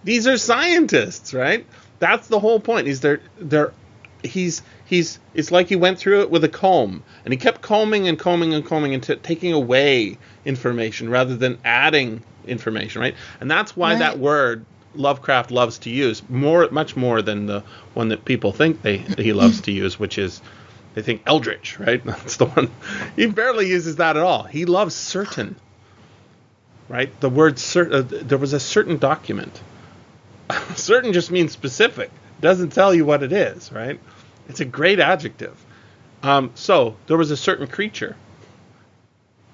These 0.05 0.27
are 0.27 0.39
scientists, 0.39 1.35
right? 1.35 1.67
That's 1.99 2.29
the 2.29 2.39
whole 2.41 2.61
point. 2.61 2.89
Is 2.89 3.01
they're 3.03 3.21
they're 3.39 3.75
he's 4.23 4.63
he's 4.91 5.21
it's 5.35 5.53
like 5.53 5.69
he 5.69 5.77
went 5.77 5.99
through 5.99 6.21
it 6.23 6.31
with 6.31 6.43
a 6.43 6.49
comb 6.49 7.03
and 7.25 7.33
he 7.33 7.39
kept 7.39 7.63
combing 7.63 8.09
and 8.09 8.19
combing 8.19 8.53
and 8.53 8.67
combing 8.67 8.93
and 8.93 9.03
t- 9.03 9.15
taking 9.17 9.53
away 9.53 10.19
information 10.45 11.09
rather 11.09 11.37
than 11.37 11.57
adding 11.65 12.21
information, 12.47 13.01
right? 13.01 13.15
And 13.41 13.49
that's 13.49 13.77
why 13.77 13.93
Right. 13.93 14.01
that 14.01 14.19
word 14.19 14.67
Lovecraft 14.97 15.53
loves 15.53 15.79
to 15.79 15.91
use 15.91 16.21
more, 16.29 16.69
much 16.73 16.97
more 16.97 17.23
than 17.23 17.47
the 17.47 17.63
one 17.95 18.09
that 18.09 18.25
people 18.25 18.53
think 18.53 18.83
they 18.83 18.97
he 18.99 19.33
loves 19.33 19.61
to 19.63 19.71
use, 19.73 20.01
which 20.01 20.19
is 20.19 20.43
they 20.95 21.03
think 21.03 21.23
Eldritch, 21.25 21.79
right? 21.79 22.05
That's 22.05 22.37
the 22.39 22.47
one. 22.47 22.69
He 23.15 23.27
barely 23.27 23.69
uses 23.69 23.97
that 23.97 24.17
at 24.17 24.25
all. 24.25 24.43
He 24.43 24.65
loves 24.65 24.97
certain, 24.97 25.55
right? 26.89 27.09
The 27.21 27.31
word 27.31 27.61
certain. 27.61 27.95
Uh, 27.95 28.03
there 28.23 28.39
was 28.39 28.53
a 28.53 28.59
certain 28.59 28.99
document. 28.99 29.63
certain 30.75 31.13
just 31.13 31.31
means 31.31 31.53
specific. 31.53 32.11
Doesn't 32.41 32.71
tell 32.71 32.93
you 32.93 33.05
what 33.05 33.23
it 33.23 33.33
is, 33.33 33.71
right? 33.71 34.01
It's 34.51 34.61
a 34.61 34.65
great 34.65 35.01
adjective. 35.01 35.57
Um, 36.23 36.51
so 36.55 36.97
there 37.07 37.17
was 37.17 37.31
a 37.31 37.37
certain 37.37 37.67
creature. 37.69 38.17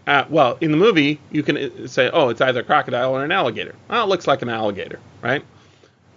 Uh, 0.06 0.24
well, 0.30 0.56
in 0.60 0.70
the 0.70 0.76
movie, 0.76 1.20
you 1.30 1.42
can 1.42 1.56
uh, 1.56 1.86
say, 1.88 2.08
"Oh, 2.12 2.30
it's 2.30 2.40
either 2.40 2.60
a 2.60 2.64
crocodile 2.64 3.12
or 3.16 3.24
an 3.24 3.32
alligator." 3.32 3.74
Well, 3.88 4.04
it 4.04 4.08
looks 4.08 4.26
like 4.26 4.42
an 4.42 4.48
alligator, 4.48 5.00
right? 5.22 5.44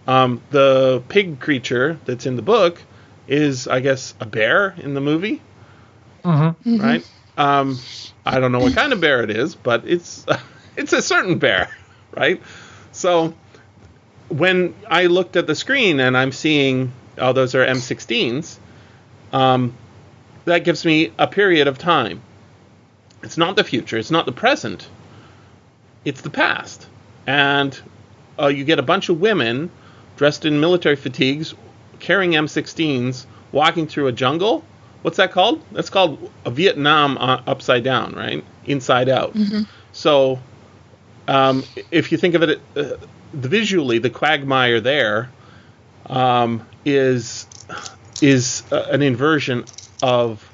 Um, 0.07 0.41
the 0.51 1.03
pig 1.09 1.39
creature 1.39 1.99
that's 2.05 2.25
in 2.25 2.35
the 2.35 2.41
book 2.41 2.81
is, 3.27 3.67
I 3.67 3.79
guess, 3.81 4.15
a 4.19 4.25
bear 4.25 4.75
in 4.77 4.93
the 4.93 5.01
movie, 5.01 5.41
Mm-hmm. 6.23 6.77
right? 6.77 7.05
Um, 7.37 7.85
I 8.25 8.39
don't 8.39 8.51
know 8.51 8.59
what 8.59 8.73
kind 8.73 8.93
of 8.93 9.01
bear 9.01 9.23
it 9.23 9.29
is, 9.31 9.55
but 9.55 9.87
it's 9.87 10.25
it's 10.77 10.93
a 10.93 11.01
certain 11.01 11.39
bear, 11.39 11.69
right? 12.15 12.41
So 12.91 13.35
when 14.29 14.75
I 14.87 15.07
looked 15.07 15.35
at 15.35 15.47
the 15.47 15.55
screen 15.55 15.99
and 15.99 16.17
I'm 16.17 16.31
seeing, 16.31 16.91
oh, 17.17 17.33
those 17.33 17.55
are 17.55 17.65
M16s, 17.65 18.59
um, 19.33 19.73
that 20.45 20.63
gives 20.63 20.85
me 20.85 21.11
a 21.17 21.27
period 21.27 21.67
of 21.67 21.77
time. 21.77 22.21
It's 23.23 23.37
not 23.37 23.55
the 23.55 23.63
future, 23.63 23.97
it's 23.97 24.11
not 24.11 24.25
the 24.25 24.31
present, 24.31 24.89
it's 26.05 26.21
the 26.21 26.29
past. 26.29 26.87
And 27.27 27.79
uh, 28.39 28.47
you 28.47 28.63
get 28.63 28.79
a 28.79 28.83
bunch 28.83 29.09
of 29.09 29.19
women 29.19 29.69
dressed 30.15 30.45
in 30.45 30.59
military 30.59 30.95
fatigues, 30.95 31.53
carrying 31.99 32.31
M16s, 32.31 33.25
walking 33.51 33.87
through 33.87 34.07
a 34.07 34.11
jungle. 34.11 34.63
What's 35.01 35.17
that 35.17 35.31
called? 35.31 35.61
That's 35.71 35.89
called 35.89 36.31
a 36.45 36.51
Vietnam 36.51 37.17
uh, 37.17 37.41
upside 37.47 37.83
down, 37.83 38.13
right? 38.13 38.43
Inside 38.65 39.09
out. 39.09 39.33
So, 39.91 40.39
um, 41.27 41.63
if 41.91 42.11
you 42.11 42.17
think 42.17 42.35
of 42.35 42.43
it 42.43 42.61
uh, 42.75 42.95
visually, 43.33 43.99
the 43.99 44.09
quagmire 44.09 44.79
there 44.81 45.29
um, 46.07 46.65
is 46.85 47.47
is 48.21 48.63
uh, 48.71 48.87
an 48.91 49.01
inversion 49.01 49.65
of 50.01 50.45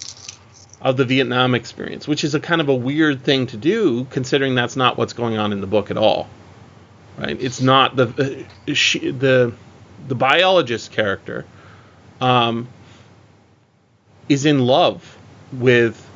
of 0.81 0.97
the 0.97 1.05
Vietnam 1.05 1.55
experience, 1.55 2.07
which 2.07 2.23
is 2.23 2.35
a 2.35 2.39
kind 2.39 2.61
of 2.61 2.69
a 2.69 2.75
weird 2.75 3.23
thing 3.23 3.47
to 3.47 3.57
do, 3.57 4.05
considering 4.05 4.53
that's 4.53 4.75
not 4.75 4.97
what's 4.97 5.13
going 5.13 5.37
on 5.37 5.51
in 5.51 5.59
the 5.61 5.67
book 5.67 5.89
at 5.89 5.97
all. 5.97 6.27
Right? 7.17 7.41
It's 7.41 7.61
not 7.61 7.95
the 7.95 8.45
uh, 8.67 8.73
she, 8.73 9.11
the 9.11 9.53
the 10.07 10.15
biologist 10.15 10.91
character 10.91 11.45
um, 12.21 12.67
is 14.29 14.45
in 14.45 14.59
love 14.59 15.17
with 15.53 16.07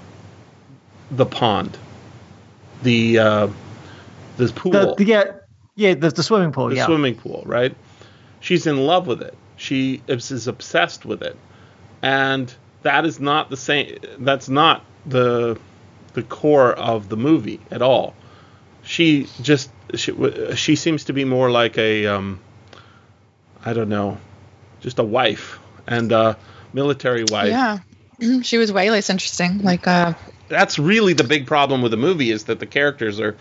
the 1.11 1.25
pond, 1.25 1.77
the 2.83 3.19
uh, 3.19 3.47
the 4.37 4.47
pool 4.49 4.71
The, 4.71 4.95
the, 4.95 5.05
yeah, 5.05 5.23
yeah, 5.75 5.93
the, 5.93 6.09
the 6.09 6.23
swimming 6.23 6.51
pool. 6.51 6.69
the 6.69 6.75
yeah. 6.75 6.85
swimming 6.85 7.15
pool, 7.15 7.43
right? 7.45 7.75
She's 8.39 8.67
in 8.67 8.77
love 8.77 9.07
with 9.07 9.21
it. 9.21 9.35
She 9.59 10.01
is, 10.07 10.31
is 10.31 10.47
obsessed 10.47 11.05
with 11.05 11.21
it, 11.21 11.37
and 12.01 12.51
that 12.83 13.05
is 13.05 13.19
not 13.19 13.49
the 13.49 13.57
same. 13.57 13.99
That's 14.17 14.49
not 14.49 14.85
the 15.05 15.59
the 16.13 16.23
core 16.23 16.73
of 16.73 17.09
the 17.09 17.17
movie 17.17 17.59
at 17.69 17.81
all. 17.81 18.15
She 18.83 19.27
just 19.41 19.69
she, 19.95 20.13
she 20.55 20.75
seems 20.75 21.03
to 21.05 21.13
be 21.13 21.25
more 21.25 21.51
like 21.51 21.77
a 21.77 22.07
um, 22.07 22.39
I 23.65 23.73
don't 23.73 23.89
know, 23.89 24.17
just 24.79 24.97
a 24.97 25.03
wife 25.03 25.59
and 25.85 26.11
a 26.11 26.37
military 26.73 27.25
wife. 27.29 27.49
Yeah. 27.49 27.79
She 28.41 28.57
was 28.57 28.69
way 28.69 28.89
less 28.89 29.09
interesting. 29.09 29.59
Like, 29.59 29.87
uh, 29.87 30.13
That's 30.49 30.77
really 30.77 31.13
the 31.13 31.23
big 31.23 31.47
problem 31.47 31.81
with 31.81 31.91
the 31.91 31.97
movie 31.97 32.31
is 32.31 32.45
that 32.45 32.59
the 32.59 32.65
characters 32.65 33.17
are. 33.21 33.37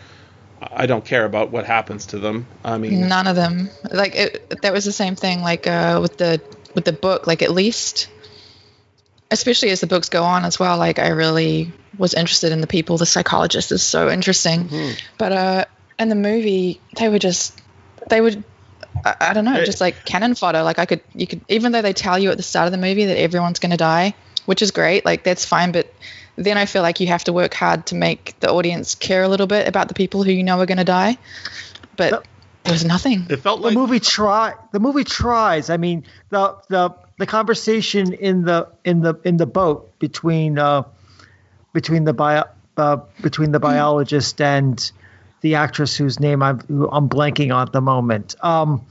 I 0.61 0.87
don't 0.87 1.05
care 1.05 1.25
about 1.25 1.51
what 1.51 1.65
happens 1.67 2.07
to 2.07 2.19
them. 2.19 2.47
I 2.65 2.79
mean, 2.79 3.09
none 3.09 3.27
of 3.27 3.37
them. 3.37 3.71
Like, 3.91 4.15
it, 4.17 4.61
that 4.63 4.73
was 4.73 4.85
the 4.85 4.93
same 4.93 5.15
thing. 5.15 5.41
Like, 5.43 5.67
uh, 5.67 5.99
with 6.03 6.17
the 6.17 6.41
with 6.75 6.85
the 6.85 6.93
book. 6.93 7.27
Like, 7.27 7.43
at 7.43 7.51
least, 7.53 8.09
especially 9.31 9.71
as 9.71 9.81
the 9.81 9.87
books 9.87 10.09
go 10.09 10.25
on 10.25 10.45
as 10.45 10.59
well. 10.59 10.79
Like, 10.79 10.99
I 10.99 11.09
really 11.09 11.73
was 11.97 12.15
interested 12.15 12.53
in 12.53 12.61
the 12.61 12.67
people. 12.67 12.97
The 12.99 13.07
psychologist 13.07 13.73
is 13.73 13.83
so 13.83 14.11
interesting. 14.11 14.69
But 15.17 15.33
uh, 15.33 15.65
in 15.99 16.09
the 16.09 16.15
movie, 16.15 16.81
they 16.97 17.09
were 17.09 17.19
just 17.19 17.61
they 18.09 18.21
would. 18.21 18.43
I, 19.05 19.15
I 19.21 19.33
don't 19.35 19.45
know, 19.45 19.53
Hey. 19.53 19.65
just 19.65 19.81
like 19.81 20.05
cannon 20.05 20.35
fodder. 20.35 20.63
Like 20.65 20.81
I 20.81 20.87
could, 20.87 21.03
you 21.15 21.27
could, 21.29 21.41
even 21.49 21.71
though 21.73 21.83
they 21.83 21.93
tell 21.93 22.19
you 22.19 22.31
at 22.31 22.37
the 22.37 22.43
start 22.43 22.67
of 22.67 22.73
the 22.73 22.79
movie 22.79 23.05
that 23.05 23.17
everyone's 23.19 23.61
going 23.61 23.71
to 23.71 23.77
die, 23.77 24.15
which 24.49 24.63
is 24.63 24.71
great, 24.71 25.05
like 25.05 25.25
that's 25.25 25.45
fine. 25.45 25.73
But 25.73 25.93
then 26.37 26.57
I 26.57 26.65
feel 26.65 26.81
like 26.81 27.01
you 27.01 27.07
have 27.09 27.25
to 27.25 27.35
work 27.35 27.53
hard 27.53 27.85
to 27.87 27.95
make 27.95 28.35
the 28.41 28.51
audience 28.51 28.95
care 28.95 29.23
a 29.23 29.29
little 29.29 29.47
bit 29.47 29.69
about 29.69 29.89
the 29.89 29.95
people 29.95 30.23
who 30.23 30.33
you 30.33 30.43
know 30.43 30.59
are 30.59 30.65
going 30.65 30.79
to 30.79 30.85
die. 30.85 31.19
But 31.99 32.13
Yep. 32.13 32.25
there 32.65 32.73
was 32.73 32.85
nothing. 32.87 33.27
it 33.29 33.37
felt 33.41 33.61
like 33.61 33.75
the 33.75 33.79
movie 33.79 34.01
try 34.01 34.55
the 34.73 34.81
movie 34.81 35.05
tries 35.05 35.69
i 35.69 35.77
mean 35.77 36.05
the 36.31 36.57
the 36.69 36.95
the 37.19 37.27
conversation 37.27 38.15
in 38.15 38.45
the 38.45 38.69
in 38.85 39.01
the 39.03 39.15
in 39.25 39.37
the 39.37 39.47
boat 39.47 39.99
between 39.99 40.59
uh 40.59 40.83
between 41.75 42.05
the 42.05 42.15
bio 42.15 42.45
uh, 42.79 42.97
between 43.21 43.53
the 43.53 43.61
biologist 43.61 44.41
and 44.41 44.93
the 45.43 45.57
actress 45.57 45.95
whose 45.97 46.21
name 46.21 46.43
i'm 46.43 46.61
who 46.61 46.89
i'm 46.91 47.09
blanking 47.09 47.55
on 47.55 47.67
at 47.67 47.73
the 47.73 47.81
moment 47.81 48.35
um 48.43 48.85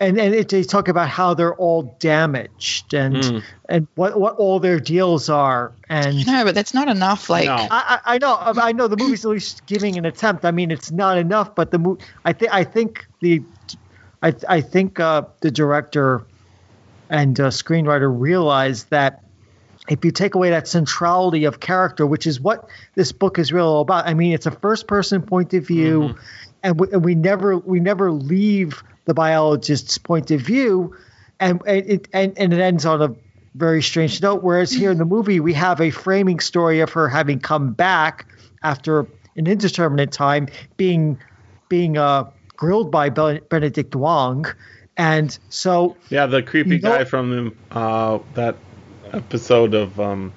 and 0.00 0.18
and 0.18 0.34
it, 0.34 0.48
they 0.48 0.64
talk 0.64 0.88
about 0.88 1.08
how 1.08 1.34
they're 1.34 1.54
all 1.54 1.94
damaged 2.00 2.94
and 2.94 3.44
and 3.68 3.86
what 3.94 4.18
what 4.18 4.36
all 4.36 4.58
their 4.58 4.80
deals 4.80 5.28
are 5.28 5.72
and 5.88 6.26
No, 6.26 6.44
but 6.44 6.54
that's 6.54 6.72
not 6.72 6.88
enough. 6.88 7.28
Like, 7.28 7.46
No. 7.46 7.54
I, 7.54 7.68
I 7.70 8.14
I 8.14 8.18
know 8.18 8.36
I 8.40 8.72
know 8.72 8.88
the 8.88 8.96
movie's 8.96 9.24
at 9.24 9.30
least 9.30 9.66
giving 9.66 9.98
an 9.98 10.06
attempt. 10.06 10.44
I 10.44 10.50
mean, 10.50 10.70
it's 10.70 10.90
not 10.90 11.18
enough, 11.18 11.54
but 11.54 11.70
the 11.70 11.78
mo- 11.78 11.98
I 12.24 12.32
think 12.32 12.52
I 12.52 12.64
think 12.64 13.06
the 13.20 13.42
I 14.22 14.34
I 14.48 14.60
think 14.62 14.98
uh, 14.98 15.24
the 15.40 15.50
director 15.50 16.24
and 17.10 17.38
uh, 17.38 17.48
screenwriter 17.48 18.12
realized 18.12 18.88
that 18.90 19.22
if 19.88 20.04
you 20.04 20.12
take 20.12 20.34
away 20.34 20.50
that 20.50 20.68
centrality 20.68 21.44
of 21.44 21.60
character, 21.60 22.06
which 22.06 22.26
is 22.26 22.40
what 22.40 22.68
this 22.94 23.12
book 23.12 23.38
is 23.38 23.52
really 23.52 23.66
all 23.66 23.80
about. 23.80 24.06
I 24.06 24.14
mean, 24.14 24.32
it's 24.32 24.46
a 24.46 24.50
first 24.52 24.86
person 24.86 25.20
point 25.22 25.52
of 25.54 25.66
view, 25.66 26.14
and, 26.62 26.78
we, 26.78 26.86
and 26.92 27.04
we 27.04 27.14
never 27.14 27.58
we 27.58 27.80
never 27.80 28.12
leave 28.12 28.82
the 29.10 29.14
biologist's 29.14 29.98
point 29.98 30.30
of 30.30 30.40
view, 30.40 30.96
and 31.40 31.60
and 31.66 31.84
it 31.90 32.08
and, 32.12 32.32
and 32.38 32.52
it 32.54 32.60
ends 32.60 32.86
on 32.86 33.02
a 33.02 33.12
very 33.56 33.82
strange 33.82 34.22
note. 34.22 34.44
Whereas 34.44 34.70
here 34.70 34.92
in 34.92 34.98
the 34.98 35.04
movie, 35.04 35.40
we 35.40 35.52
have 35.54 35.80
a 35.80 35.90
framing 35.90 36.38
story 36.38 36.78
of 36.78 36.92
her 36.92 37.08
having 37.08 37.40
come 37.40 37.72
back 37.72 38.24
after 38.62 39.00
an 39.36 39.48
indeterminate 39.48 40.12
time, 40.12 40.46
being 40.76 41.18
being 41.68 41.98
uh, 41.98 42.30
grilled 42.56 42.92
by 42.92 43.08
Ben- 43.08 43.40
Benedict 43.48 43.96
Wong, 43.96 44.46
and 44.96 45.36
so 45.48 45.96
Yeah, 46.08 46.26
the 46.26 46.40
creepy 46.40 46.76
You 46.76 46.82
know- 46.82 46.98
guy 46.98 47.04
from 47.04 47.30
the, 47.30 47.76
uh, 47.76 48.20
that 48.34 48.54
episode 49.12 49.74
of 49.74 49.98
um, 49.98 50.32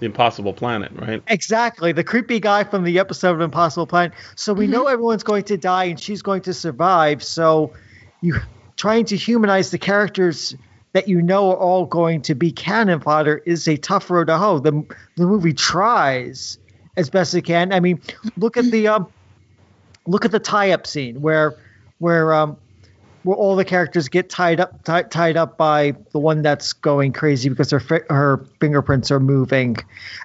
The 0.00 0.06
Impossible 0.06 0.52
Planet, 0.52 0.90
right? 0.96 1.22
Exactly. 1.28 1.92
The 1.92 2.02
creepy 2.02 2.40
guy 2.40 2.64
from 2.64 2.82
the 2.82 2.98
episode 2.98 3.34
of 3.36 3.40
Impossible 3.40 3.86
Planet. 3.86 4.14
So 4.34 4.52
we 4.52 4.66
know 4.66 4.86
everyone's 4.88 5.22
going 5.22 5.44
to 5.44 5.56
die 5.56 5.84
and 5.84 6.00
she's 6.00 6.22
going 6.22 6.42
to 6.42 6.52
survive. 6.52 7.22
So 7.22 7.72
you 8.20 8.40
trying 8.76 9.06
to 9.06 9.16
humanize 9.16 9.70
the 9.70 9.78
characters 9.78 10.54
that 10.92 11.08
you 11.08 11.20
know 11.20 11.50
are 11.50 11.56
all 11.56 11.86
going 11.86 12.22
to 12.22 12.34
be 12.34 12.50
cannon 12.52 13.00
fodder 13.00 13.42
is 13.44 13.68
a 13.68 13.76
tough 13.76 14.10
road 14.10 14.28
to 14.28 14.38
hoe. 14.38 14.58
The 14.58 14.84
the 15.16 15.26
movie 15.26 15.52
tries 15.52 16.58
as 16.96 17.10
best 17.10 17.34
it 17.34 17.42
can. 17.42 17.72
I 17.72 17.80
mean, 17.80 18.00
look 18.36 18.56
at 18.56 18.64
the 18.64 18.88
um 18.88 19.08
look 20.06 20.24
at 20.24 20.30
the 20.30 20.40
tie-up 20.40 20.86
scene 20.86 21.20
where 21.20 21.54
where 21.98 22.32
um 22.32 22.56
where 23.24 23.36
all 23.36 23.56
the 23.56 23.64
characters 23.64 24.08
get 24.08 24.30
tied 24.30 24.60
up 24.60 24.84
ti- 24.84 25.08
tied 25.10 25.36
up 25.36 25.58
by 25.58 25.94
the 26.12 26.18
one 26.18 26.42
that's 26.42 26.72
going 26.72 27.12
crazy 27.12 27.48
because 27.48 27.70
her 27.72 27.80
fi- 27.80 28.06
her 28.08 28.46
fingerprints 28.60 29.10
are 29.10 29.20
moving, 29.20 29.76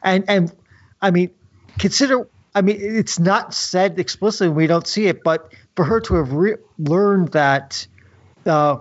and 0.04 0.24
and 0.28 0.54
I 1.02 1.12
mean 1.12 1.32
consider 1.80 2.28
I 2.54 2.62
mean 2.62 2.78
it's 2.80 3.20
not 3.20 3.54
said 3.54 4.00
explicitly 4.00 4.50
we 4.54 4.68
don't 4.68 4.88
see 4.88 5.08
it, 5.08 5.24
but 5.24 5.54
for 5.76 5.86
her 5.86 6.02
to 6.02 6.16
have 6.16 6.34
re- 6.34 6.56
learned 6.78 7.30
that 7.30 7.88
uh, 8.46 8.80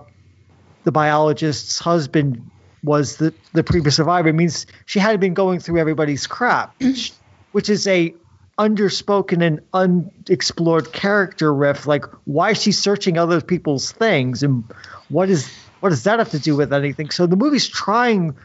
the 0.83 0.91
biologist's 0.91 1.79
husband 1.79 2.49
was 2.83 3.17
the 3.17 3.33
the 3.53 3.63
previous 3.63 3.95
survivor 3.95 4.33
means 4.33 4.65
she 4.85 4.99
had 4.99 5.19
been 5.19 5.33
going 5.33 5.59
through 5.59 5.79
everybody's 5.79 6.27
crap, 6.27 6.75
which 7.51 7.69
is 7.69 7.87
a 7.87 8.13
underspoken 8.57 9.41
and 9.41 9.59
unexplored 9.73 10.91
character 10.91 11.53
riff. 11.53 11.87
Like, 11.87 12.05
why 12.25 12.51
is 12.51 12.61
she 12.61 12.71
searching 12.71 13.17
other 13.17 13.41
people's 13.41 13.91
things, 13.91 14.43
and 14.43 14.63
what 15.09 15.29
is 15.29 15.51
what 15.79 15.89
does 15.89 16.03
that 16.03 16.19
have 16.19 16.31
to 16.31 16.39
do 16.39 16.55
with 16.55 16.73
anything? 16.73 17.09
So 17.09 17.25
the 17.25 17.35
movie's 17.35 17.67
trying 17.67 18.35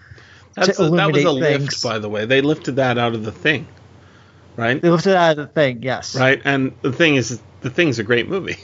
That's 0.55 0.77
to 0.77 0.85
a, 0.85 0.91
that 0.91 1.12
was 1.12 1.24
a 1.24 1.41
things. 1.41 1.61
lift, 1.62 1.83
by 1.83 1.99
the 1.99 2.09
way. 2.09 2.27
They 2.27 2.41
lifted 2.41 2.77
that 2.77 2.99
out 2.99 3.14
of 3.14 3.24
the 3.24 3.33
thing, 3.33 3.66
right? 4.57 4.80
They 4.80 4.90
lifted 4.90 5.16
out 5.16 5.32
of 5.32 5.36
the 5.36 5.46
thing, 5.46 5.82
yes. 5.82 6.14
Right, 6.16 6.40
and 6.44 6.72
the 6.82 6.92
thing 6.92 7.16
is, 7.16 7.40
the 7.61 7.70
thing's 7.70 7.98
a 7.98 8.04
great 8.04 8.28
movie. 8.28 8.59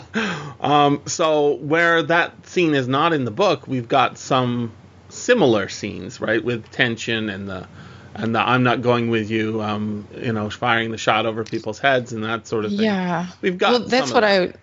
um, 0.60 1.02
so 1.06 1.54
where 1.54 2.02
that 2.02 2.46
scene 2.46 2.74
is 2.74 2.88
not 2.88 3.12
in 3.12 3.24
the 3.24 3.30
book, 3.30 3.66
we've 3.66 3.88
got 3.88 4.18
some 4.18 4.72
similar 5.08 5.68
scenes, 5.68 6.20
right, 6.20 6.42
with 6.42 6.70
tension 6.70 7.28
and 7.28 7.48
the 7.48 7.66
and 8.14 8.34
the 8.34 8.40
I'm 8.40 8.62
not 8.62 8.82
going 8.82 9.10
with 9.10 9.30
you, 9.30 9.62
um, 9.62 10.08
you 10.16 10.32
know, 10.32 10.48
firing 10.48 10.90
the 10.90 10.98
shot 10.98 11.26
over 11.26 11.44
people's 11.44 11.78
heads 11.78 12.12
and 12.12 12.24
that 12.24 12.46
sort 12.46 12.64
of 12.64 12.70
thing. 12.70 12.80
Yeah. 12.80 13.26
We've 13.42 13.58
got 13.58 13.72
Well, 13.72 13.88
that's 13.88 14.08
some 14.08 14.14
what 14.14 14.24
of 14.24 14.30
that. 14.52 14.58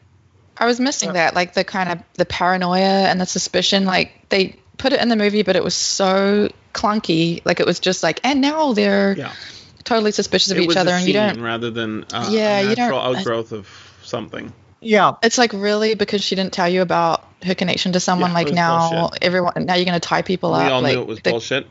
I 0.57 0.63
I 0.63 0.65
was 0.65 0.79
missing 0.79 1.13
that, 1.13 1.33
like 1.35 1.53
the 1.53 1.63
kind 1.63 1.89
of 1.89 1.99
the 2.15 2.25
paranoia 2.25 2.79
and 2.79 3.19
the 3.21 3.25
suspicion. 3.25 3.85
Like 3.85 4.29
they 4.29 4.55
put 4.77 4.93
it 4.93 5.01
in 5.01 5.09
the 5.09 5.15
movie, 5.15 5.43
but 5.43 5.55
it 5.55 5.63
was 5.63 5.75
so 5.75 6.49
clunky. 6.73 7.45
Like 7.45 7.59
it 7.59 7.65
was 7.65 7.79
just 7.79 8.03
like, 8.03 8.19
and 8.23 8.41
now 8.41 8.73
they're 8.73 9.15
Yeah. 9.17 9.33
Totally 9.83 10.11
suspicious 10.11 10.51
of 10.51 10.57
It 10.57 10.61
each 10.61 10.67
was 10.67 10.77
other, 10.77 10.91
a 10.91 10.95
and 10.97 11.07
you 11.07 11.13
don't. 11.13 11.41
rather 11.41 11.69
than 11.71 12.05
uh, 12.13 12.27
Yeah, 12.31 12.59
a 12.59 12.69
you 12.69 12.75
don't- 12.75 12.93
outgrowth 12.93 13.51
of 13.51 13.67
something. 14.03 14.51
Yeah, 14.81 15.13
It's 15.23 15.37
like 15.37 15.53
really 15.53 15.95
because 15.95 16.21
she 16.23 16.35
didn't 16.35 16.51
tell 16.53 16.67
you 16.67 16.81
about 16.81 17.25
her 17.43 17.55
connection 17.55 17.93
to 17.93 17.99
someone. 18.01 18.31
Yeah, 18.31 18.35
like 18.35 18.51
now, 18.51 18.89
bullshit. 18.89 19.19
everyone 19.23 19.53
now 19.65 19.75
you're 19.75 19.85
going 19.85 19.93
to 19.99 20.05
tie 20.05 20.21
people 20.23 20.51
we 20.51 20.57
up. 20.57 20.65
We 20.65 20.71
all 20.71 20.81
like, 20.81 20.95
knew 20.95 21.01
it 21.01 21.07
was 21.07 21.19
the- 21.21 21.29
bullshit. 21.31 21.67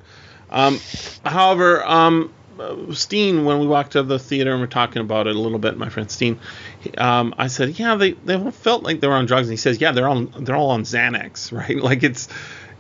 Um, 0.51 0.79
however, 1.25 1.85
um, 1.85 2.33
uh, 2.61 2.93
Steen, 2.95 3.45
when 3.45 3.59
we 3.61 3.67
walked 3.67 3.93
to 3.93 4.03
the 4.03 4.19
theater 4.19 4.53
and 4.53 4.61
we're 4.61 4.67
talking 4.67 5.01
about 5.01 5.27
it 5.27 5.35
a 5.35 5.39
little 5.39 5.59
bit, 5.59 5.77
my 5.79 5.89
friend 5.89 6.11
Steen, 6.11 6.39
he- 6.81 6.95
um, 6.95 7.35
I 7.39 7.47
said, 7.49 7.79
yeah, 7.79 7.95
they, 7.97 8.13
they 8.13 8.35
all 8.35 8.51
felt 8.51 8.83
like 8.83 9.01
they 9.01 9.09
were 9.09 9.15
on 9.15 9.27
drugs, 9.27 9.49
and 9.49 9.53
he 9.53 9.57
says, 9.59 9.81
yeah, 9.81 9.93
they're 9.93 10.09
on 10.09 10.33
they're 10.41 10.57
all 10.57 10.71
on 10.71 10.83
Xanax, 10.85 11.53
right? 11.59 11.77
Like 11.83 12.03
it's 12.03 12.29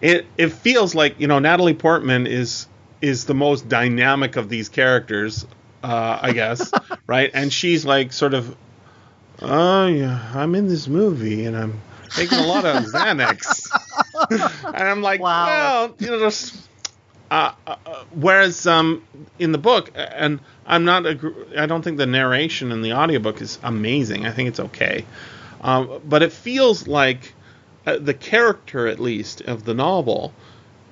it 0.01 0.26
it 0.39 0.49
feels 0.49 0.95
like 0.95 1.18
you 1.20 1.26
know 1.26 1.39
Natalie 1.39 1.74
Portman 1.74 2.26
is 2.26 2.66
is 3.03 3.26
the 3.26 3.34
most 3.34 3.68
dynamic 3.68 4.36
of 4.36 4.48
these 4.48 4.68
characters, 4.70 5.46
uh, 5.82 6.18
I 6.22 6.32
guess, 6.32 6.72
right? 7.07 7.30
And 7.34 7.53
she's 7.53 7.84
like 7.84 8.12
sort 8.12 8.34
of, 8.34 8.57
oh 9.42 9.86
yeah, 9.88 10.32
I'm 10.34 10.55
in 10.55 10.68
this 10.68 10.88
movie 10.88 11.44
and 11.44 11.57
I'm 11.57 11.80
taking 12.14 12.38
a 12.38 12.46
lot 12.46 12.64
of 12.64 12.84
Xanax. 12.86 13.74
and 14.30 14.48
I'm 14.74 15.03
like, 15.03 15.20
Wow. 15.20 15.44
well, 15.46 15.94
you 15.98 16.07
know, 16.09 16.18
there's, 16.20 16.68
uh, 17.30 17.53
uh, 17.66 17.76
uh, 17.86 18.05
whereas 18.14 18.66
um, 18.66 19.03
in 19.38 19.53
the 19.53 19.59
book, 19.59 19.90
and 19.94 20.40
I'm 20.66 20.84
not, 20.84 21.05
agr- 21.05 21.59
I 21.59 21.66
don't 21.66 21.82
think 21.82 21.96
the 21.98 22.07
narration 22.07 22.72
in 22.72 22.82
the 22.82 22.92
audiobook 22.92 23.40
is 23.40 23.59
amazing. 23.62 24.26
I 24.26 24.30
think 24.30 24.48
it's 24.48 24.61
okay, 24.61 25.05
um, 25.62 26.00
but 26.05 26.22
it 26.22 26.32
feels 26.32 26.86
like 26.86 27.32
uh, 27.86 27.96
the 27.98 28.14
character, 28.14 28.86
at 28.86 29.00
least 29.00 29.40
of 29.42 29.64
the 29.64 29.74
novel, 29.74 30.32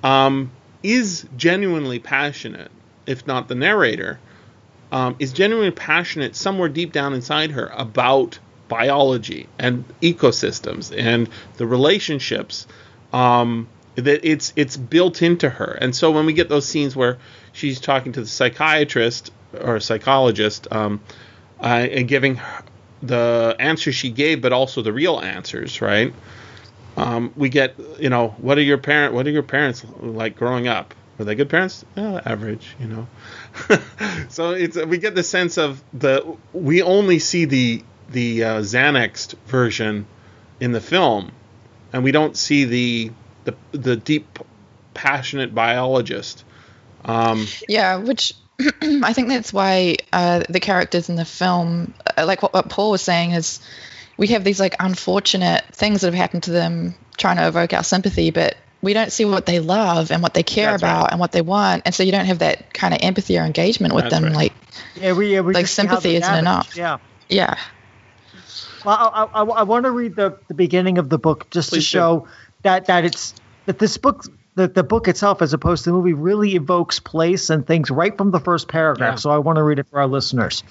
um, 0.03 0.51
is 0.83 1.25
genuinely 1.37 1.99
passionate, 1.99 2.71
if 3.05 3.27
not 3.27 3.47
the 3.47 3.55
narrator, 3.55 4.19
um, 4.91 5.15
is 5.19 5.31
genuinely 5.33 5.71
passionate 5.71 6.35
somewhere 6.35 6.69
deep 6.69 6.91
down 6.91 7.13
inside 7.13 7.51
her 7.51 7.71
about 7.75 8.39
biology 8.67 9.47
and 9.59 9.83
ecosystems 10.01 10.97
and 10.97 11.29
the 11.57 11.67
relationships 11.67 12.67
um, 13.11 13.67
that 13.95 14.21
it's 14.23 14.53
it's 14.55 14.77
built 14.77 15.21
into 15.21 15.49
her. 15.49 15.77
And 15.81 15.95
so 15.95 16.11
when 16.11 16.25
we 16.25 16.33
get 16.33 16.49
those 16.49 16.65
scenes 16.65 16.95
where 16.95 17.17
she's 17.51 17.79
talking 17.79 18.13
to 18.13 18.21
the 18.21 18.27
psychiatrist 18.27 19.31
or 19.59 19.79
psychologist 19.79 20.67
um, 20.71 21.01
uh, 21.59 21.65
and 21.65 22.07
giving 22.07 22.39
the 23.03 23.55
answers 23.59 23.95
she 23.95 24.09
gave, 24.09 24.41
but 24.41 24.53
also 24.53 24.81
the 24.81 24.93
real 24.93 25.19
answers, 25.19 25.81
right? 25.81 26.13
Um, 26.97 27.31
we 27.35 27.49
get, 27.49 27.75
you 27.99 28.09
know, 28.09 28.29
what 28.39 28.57
are 28.57 28.63
your 28.63 28.77
parent? 28.77 29.13
What 29.13 29.25
are 29.27 29.31
your 29.31 29.43
parents 29.43 29.85
like 29.99 30.35
growing 30.35 30.67
up? 30.67 30.93
Were 31.17 31.25
they 31.25 31.35
good 31.35 31.49
parents? 31.49 31.85
Average, 31.95 32.75
you 32.79 32.87
know. 32.87 33.07
so 34.29 34.51
it's 34.51 34.75
we 34.75 34.97
get 34.97 35.15
the 35.15 35.23
sense 35.23 35.57
of 35.57 35.83
the 35.93 36.35
we 36.53 36.81
only 36.81 37.19
see 37.19 37.45
the 37.45 37.83
the 38.09 38.43
uh, 38.43 38.59
Xanaxed 38.61 39.35
version 39.45 40.05
in 40.59 40.71
the 40.71 40.81
film, 40.81 41.31
and 41.93 42.03
we 42.03 42.11
don't 42.11 42.35
see 42.35 42.65
the 42.65 43.11
the 43.43 43.55
the 43.71 43.95
deep, 43.95 44.39
passionate 44.93 45.53
biologist. 45.53 46.43
Um, 47.05 47.47
Yeah, 47.67 47.97
which 47.97 48.33
I 48.81 49.13
think 49.13 49.29
that's 49.29 49.53
why 49.53 49.97
uh, 50.11 50.43
the 50.49 50.59
characters 50.59 51.09
in 51.09 51.15
the 51.15 51.25
film, 51.25 51.93
uh, 52.17 52.25
like 52.25 52.41
what, 52.41 52.53
what 52.53 52.69
Paul 52.69 52.91
was 52.91 53.01
saying, 53.01 53.31
is 53.31 53.59
we 54.21 54.27
have 54.27 54.43
these 54.43 54.59
like 54.59 54.75
unfortunate 54.79 55.65
things 55.73 56.01
that 56.01 56.07
have 56.07 56.13
happened 56.13 56.43
to 56.43 56.51
them, 56.51 56.93
trying 57.17 57.37
to 57.37 57.47
evoke 57.47 57.73
our 57.73 57.83
sympathy, 57.83 58.29
but 58.29 58.55
we 58.79 58.93
don't 58.93 59.11
see 59.11 59.25
what 59.25 59.47
they 59.47 59.59
love 59.59 60.11
and 60.11 60.21
what 60.21 60.35
they 60.35 60.43
care 60.43 60.71
That's 60.71 60.83
about 60.83 61.01
right. 61.05 61.11
and 61.11 61.19
what 61.19 61.31
they 61.31 61.41
want, 61.41 61.81
and 61.85 61.93
so 61.95 62.03
you 62.03 62.11
don't 62.11 62.25
have 62.25 62.39
that 62.39 62.71
kind 62.71 62.93
of 62.93 62.99
empathy 63.01 63.39
or 63.39 63.41
engagement 63.43 63.95
with 63.95 64.03
That's 64.05 64.13
them. 64.15 64.25
right. 64.25 64.33
Like, 64.35 64.53
yeah, 64.95 65.13
we, 65.13 65.33
yeah, 65.33 65.41
we 65.41 65.55
Like, 65.55 65.63
just 65.63 65.73
see 65.73 65.81
how 65.87 65.87
sympathy 65.95 66.15
isn't 66.17 66.21
damaged. 66.21 66.77
enough. 66.77 66.77
Yeah. 66.77 66.97
yeah, 67.29 67.57
Well, 68.85 68.95
I, 68.95 69.23
I, 69.23 69.43
I 69.43 69.63
want 69.63 69.85
to 69.85 69.91
read 69.91 70.15
the, 70.15 70.37
the 70.47 70.53
beginning 70.53 70.99
of 70.99 71.09
the 71.09 71.17
book 71.17 71.49
just 71.49 71.69
Please 71.69 71.77
to 71.79 71.81
show 71.89 72.27
that 72.61 72.85
that 72.85 73.05
it's 73.05 73.33
that 73.65 73.79
this 73.79 73.97
book 73.97 74.25
that 74.55 74.75
the 74.75 74.83
book 74.83 75.07
itself, 75.07 75.41
as 75.41 75.53
opposed 75.53 75.85
to 75.85 75.89
the 75.89 75.95
movie, 75.95 76.13
really 76.13 76.55
evokes 76.55 76.99
place 76.99 77.49
and 77.49 77.65
things 77.65 77.89
right 77.89 78.15
from 78.17 78.29
the 78.31 78.39
first 78.39 78.67
paragraph. 78.67 79.13
Yeah. 79.13 79.15
So 79.15 79.31
I 79.31 79.37
want 79.39 79.55
to 79.57 79.63
read 79.63 79.79
it 79.79 79.87
for 79.89 79.99
our 79.99 80.07
listeners. 80.07 80.63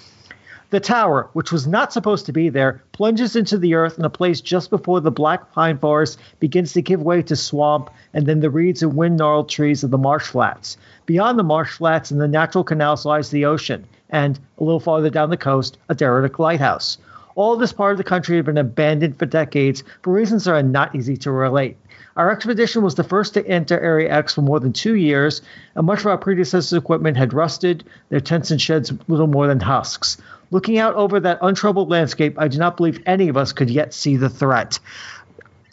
The 0.70 0.78
tower, 0.78 1.28
which 1.32 1.50
was 1.50 1.66
not 1.66 1.92
supposed 1.92 2.26
to 2.26 2.32
be 2.32 2.48
there, 2.48 2.80
plunges 2.92 3.34
into 3.34 3.58
the 3.58 3.74
earth 3.74 3.98
in 3.98 4.04
a 4.04 4.10
place 4.10 4.40
just 4.40 4.70
before 4.70 5.00
the 5.00 5.10
black 5.10 5.50
pine 5.52 5.78
forest 5.78 6.20
begins 6.38 6.74
to 6.74 6.82
give 6.82 7.02
way 7.02 7.22
to 7.22 7.34
swamp 7.34 7.90
and 8.14 8.24
then 8.24 8.38
the 8.38 8.50
reeds 8.50 8.80
and 8.80 8.94
wind 8.94 9.16
gnarled 9.16 9.48
trees 9.48 9.82
of 9.82 9.90
the 9.90 9.98
marsh 9.98 10.28
flats. 10.28 10.76
Beyond 11.06 11.40
the 11.40 11.42
marsh 11.42 11.76
flats 11.76 12.12
and 12.12 12.20
the 12.20 12.28
natural 12.28 12.62
canals 12.62 13.04
lies 13.04 13.30
the 13.30 13.46
ocean, 13.46 13.84
and 14.10 14.38
a 14.58 14.62
little 14.62 14.78
farther 14.78 15.10
down 15.10 15.30
the 15.30 15.36
coast, 15.36 15.76
a 15.88 15.94
derelict 15.96 16.38
lighthouse. 16.38 16.98
All 17.34 17.56
this 17.56 17.72
part 17.72 17.90
of 17.90 17.98
the 17.98 18.04
country 18.04 18.36
had 18.36 18.44
been 18.44 18.56
abandoned 18.56 19.18
for 19.18 19.26
decades 19.26 19.82
for 20.02 20.12
reasons 20.12 20.44
that 20.44 20.52
are 20.52 20.62
not 20.62 20.94
easy 20.94 21.16
to 21.16 21.32
relate. 21.32 21.78
Our 22.16 22.30
expedition 22.30 22.82
was 22.82 22.94
the 22.94 23.02
first 23.02 23.34
to 23.34 23.44
enter 23.44 23.80
Area 23.80 24.12
X 24.12 24.34
for 24.34 24.42
more 24.42 24.60
than 24.60 24.72
two 24.72 24.94
years, 24.94 25.42
and 25.74 25.86
much 25.86 26.00
of 26.00 26.06
our 26.06 26.18
predecessors' 26.18 26.78
equipment 26.78 27.16
had 27.16 27.32
rusted, 27.32 27.82
their 28.08 28.20
tents 28.20 28.52
and 28.52 28.60
sheds 28.60 28.92
little 29.08 29.26
more 29.26 29.48
than 29.48 29.58
husks. 29.58 30.16
Looking 30.50 30.78
out 30.78 30.94
over 30.94 31.20
that 31.20 31.38
untroubled 31.42 31.90
landscape, 31.90 32.34
I 32.38 32.48
do 32.48 32.58
not 32.58 32.76
believe 32.76 33.02
any 33.06 33.28
of 33.28 33.36
us 33.36 33.52
could 33.52 33.70
yet 33.70 33.94
see 33.94 34.16
the 34.16 34.28
threat. 34.28 34.80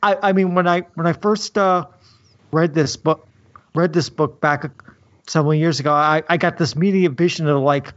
I, 0.04 0.18
I 0.22 0.34
mean, 0.34 0.54
when 0.54 0.68
I 0.68 0.82
when 0.94 1.08
I 1.08 1.14
first 1.14 1.58
uh, 1.58 1.88
read 2.52 2.74
this 2.74 2.96
book, 2.96 3.28
read 3.74 3.94
this 3.94 4.10
book 4.10 4.40
back 4.40 4.70
several 5.26 5.54
years 5.56 5.80
ago, 5.80 5.92
I, 5.92 6.24
I 6.30 6.38
got 6.38 6.58
this 6.58 6.74
immediate 6.74 7.14
vision 7.14 7.48
of 7.48 7.62
like 7.62 7.94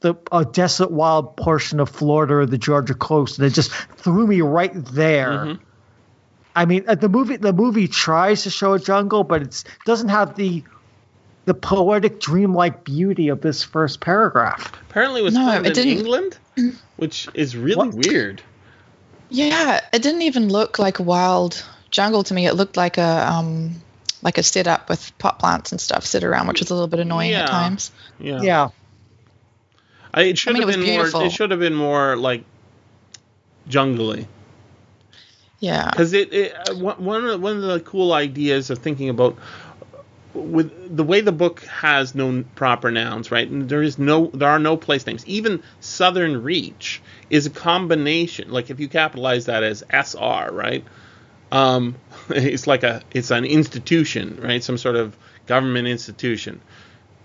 the 0.00 0.16
a 0.32 0.44
desolate, 0.44 0.90
wild 0.90 1.36
portion 1.36 1.80
of 1.80 1.88
Florida 1.88 2.34
or 2.34 2.46
the 2.46 2.58
Georgia 2.58 2.94
coast, 2.94 3.38
and 3.38 3.46
it 3.46 3.50
just 3.50 3.70
threw 3.72 4.26
me 4.26 4.40
right 4.40 4.72
there. 4.74 5.58
I 6.56 6.66
mean, 6.66 6.84
uh, 6.86 6.94
the 6.94 7.08
movie 7.08 7.36
the 7.36 7.52
movie 7.52 7.88
tries 7.88 8.42
to 8.42 8.50
show 8.50 8.74
a 8.74 8.78
jungle, 8.78 9.24
but 9.24 9.42
it 9.42 9.64
doesn't 9.86 10.08
have 10.08 10.36
the 10.36 10.62
the 11.46 11.54
poetic, 11.54 12.20
dreamlike 12.20 12.84
beauty 12.84 13.28
of 13.28 13.40
this 13.40 13.62
first 13.62 14.00
paragraph. 14.00 14.72
apparently, 14.88 15.20
it 15.20 15.24
was 15.24 15.34
No, 15.34 15.50
filmed 15.50 15.66
it 15.66 15.76
in 15.78 15.84
didn't- 15.84 15.98
England, 15.98 16.38
which 16.96 17.28
is 17.34 17.56
really 17.56 17.88
What? 17.88 18.06
weird. 18.06 18.42
yeah. 19.28 19.80
It 19.92 20.02
didn't 20.02 20.22
even 20.22 20.48
look 20.48 20.78
like 20.78 20.98
a 21.00 21.02
wild 21.02 21.64
jungle 21.90 22.22
to 22.24 22.34
me. 22.34 22.46
It 22.46 22.54
looked 22.54 22.76
like 22.76 22.98
a 22.98 23.30
um, 23.32 23.74
like 24.22 24.38
a 24.38 24.42
setup 24.42 24.88
with 24.88 25.16
pot 25.18 25.38
plants 25.38 25.70
and 25.72 25.80
stuff 25.80 26.06
sit 26.06 26.24
around, 26.24 26.46
which 26.48 26.60
was 26.60 26.70
a 26.70 26.74
little 26.74 26.88
bit 26.88 27.00
annoying 27.00 27.30
Yeah. 27.32 27.42
at 27.42 27.48
times. 27.50 27.90
Yeah. 28.18 28.40
Yeah, 28.42 28.68
I, 30.14 30.22
it 30.22 30.38
should 30.38 30.54
mean, 30.54 30.62
have 30.62 30.70
it 30.70 30.78
was 30.78 30.86
been 30.86 31.12
more. 31.12 31.24
It 31.26 31.30
should 31.32 31.50
have 31.50 31.60
been 31.60 31.74
more 31.74 32.16
like 32.16 32.44
jungly. 33.68 34.26
Yeah, 35.60 35.88
because 35.90 36.12
it, 36.12 36.32
it 36.32 36.54
uh, 36.68 36.74
one 36.74 37.02
one 37.04 37.24
of 37.26 37.40
one 37.40 37.56
of 37.56 37.62
the 37.62 37.80
cool 37.80 38.12
ideas 38.12 38.70
of 38.70 38.78
thinking 38.78 39.08
about 39.08 39.36
with 40.34 40.96
the 40.96 41.04
way 41.04 41.20
the 41.20 41.32
book 41.32 41.62
has 41.64 42.14
no 42.14 42.44
proper 42.54 42.90
nouns, 42.90 43.30
right? 43.30 43.48
And 43.48 43.68
there 43.68 43.82
is 43.82 43.98
no 43.98 44.26
there 44.34 44.48
are 44.48 44.58
no 44.58 44.76
place 44.76 45.06
names. 45.06 45.26
Even 45.26 45.62
Southern 45.80 46.42
Reach 46.42 47.02
is 47.30 47.46
a 47.46 47.50
combination. 47.50 48.50
Like 48.50 48.70
if 48.70 48.80
you 48.80 48.88
capitalize 48.88 49.46
that 49.46 49.62
as 49.62 49.84
SR, 49.90 50.50
right? 50.52 50.84
Um, 51.52 51.96
it's 52.28 52.66
like 52.66 52.82
a 52.82 53.02
it's 53.12 53.30
an 53.30 53.44
institution, 53.44 54.38
right? 54.42 54.62
Some 54.62 54.78
sort 54.78 54.96
of 54.96 55.16
government 55.46 55.88
institution. 55.88 56.60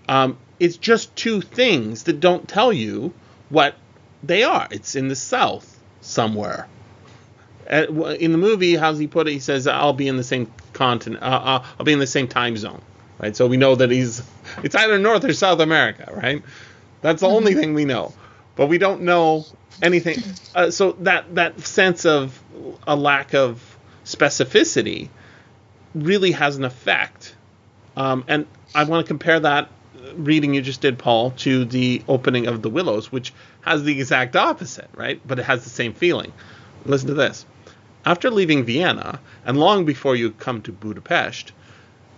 Um, 0.08 0.38
it's 0.58 0.76
just 0.76 1.14
two 1.16 1.40
things 1.40 2.04
that 2.04 2.20
don't 2.20 2.48
tell 2.48 2.72
you 2.72 3.12
what 3.48 3.74
they 4.22 4.42
are. 4.42 4.68
It's 4.70 4.94
in 4.94 5.08
the 5.08 5.16
South 5.16 5.78
somewhere 6.00 6.68
uh, 7.70 7.86
w- 7.86 8.16
in 8.16 8.32
the 8.32 8.38
movie, 8.38 8.74
how's 8.74 8.98
he 8.98 9.06
put 9.06 9.28
it? 9.28 9.32
He 9.32 9.38
says, 9.38 9.66
"I'll 9.66 9.92
be 9.92 10.08
in 10.08 10.16
the 10.16 10.24
same 10.24 10.50
continent. 10.72 11.22
Uh, 11.22 11.26
uh, 11.26 11.64
I'll 11.78 11.84
be 11.84 11.92
in 11.92 11.98
the 11.98 12.06
same 12.06 12.28
time 12.28 12.56
zone." 12.56 12.82
Right. 13.20 13.36
So 13.36 13.46
we 13.46 13.56
know 13.56 13.74
that 13.74 13.90
he's. 13.90 14.22
It's 14.62 14.74
either 14.74 14.98
North 14.98 15.24
or 15.24 15.32
South 15.34 15.60
America. 15.60 16.12
Right. 16.14 16.42
That's 17.02 17.20
the 17.20 17.28
only 17.28 17.54
thing 17.54 17.74
we 17.74 17.84
know, 17.84 18.12
but 18.56 18.66
we 18.66 18.78
don't 18.78 19.02
know 19.02 19.46
anything. 19.82 20.22
Uh, 20.54 20.70
so 20.70 20.92
that 21.00 21.34
that 21.34 21.60
sense 21.60 22.04
of 22.04 22.40
a 22.86 22.96
lack 22.96 23.34
of 23.34 23.78
specificity 24.04 25.08
really 25.94 26.32
has 26.32 26.56
an 26.56 26.64
effect. 26.64 27.34
Um, 27.96 28.24
and 28.28 28.46
I 28.74 28.84
want 28.84 29.04
to 29.04 29.08
compare 29.08 29.40
that 29.40 29.70
reading 30.14 30.54
you 30.54 30.62
just 30.62 30.80
did, 30.80 30.98
Paul, 30.98 31.32
to 31.32 31.64
the 31.64 32.02
opening 32.08 32.46
of 32.46 32.62
The 32.62 32.70
Willows, 32.70 33.12
which 33.12 33.32
has 33.62 33.84
the 33.84 33.98
exact 33.98 34.36
opposite, 34.36 34.88
right? 34.94 35.20
But 35.26 35.38
it 35.38 35.44
has 35.44 35.64
the 35.64 35.70
same 35.70 35.92
feeling. 35.92 36.32
Listen 36.84 37.08
to 37.08 37.14
this. 37.14 37.46
After 38.04 38.30
leaving 38.30 38.64
Vienna, 38.64 39.20
and 39.44 39.58
long 39.58 39.84
before 39.84 40.16
you 40.16 40.30
come 40.30 40.62
to 40.62 40.72
Budapest, 40.72 41.52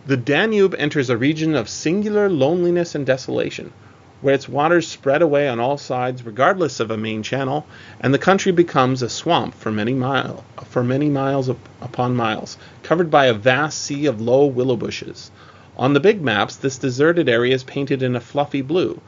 the 0.04 0.16
Danube 0.16 0.74
enters 0.78 1.10
a 1.10 1.16
region 1.16 1.54
of 1.54 1.68
singular 1.68 2.28
loneliness 2.28 2.96
and 2.96 3.06
desolation, 3.06 3.72
where 4.20 4.34
its 4.34 4.48
waters 4.48 4.88
spread 4.88 5.22
away 5.22 5.48
on 5.48 5.60
all 5.60 5.78
sides 5.78 6.26
regardless 6.26 6.80
of 6.80 6.90
a 6.90 6.96
main 6.96 7.22
channel, 7.22 7.64
and 8.00 8.12
the 8.12 8.18
country 8.18 8.50
becomes 8.50 9.02
a 9.02 9.08
swamp 9.08 9.54
for 9.54 9.70
many 9.70 9.94
mile, 9.94 10.44
for 10.64 10.82
many 10.82 11.08
miles 11.08 11.48
upon 11.80 12.16
miles, 12.16 12.58
covered 12.82 13.10
by 13.10 13.26
a 13.26 13.34
vast 13.34 13.80
sea 13.80 14.06
of 14.06 14.20
low 14.20 14.44
willow 14.46 14.76
bushes. 14.76 15.30
On 15.76 15.92
the 15.92 16.00
big 16.00 16.20
maps, 16.20 16.56
this 16.56 16.78
deserted 16.78 17.28
area 17.28 17.54
is 17.54 17.62
painted 17.62 18.02
in 18.02 18.16
a 18.16 18.20
fluffy 18.20 18.62
blue, 18.62 19.00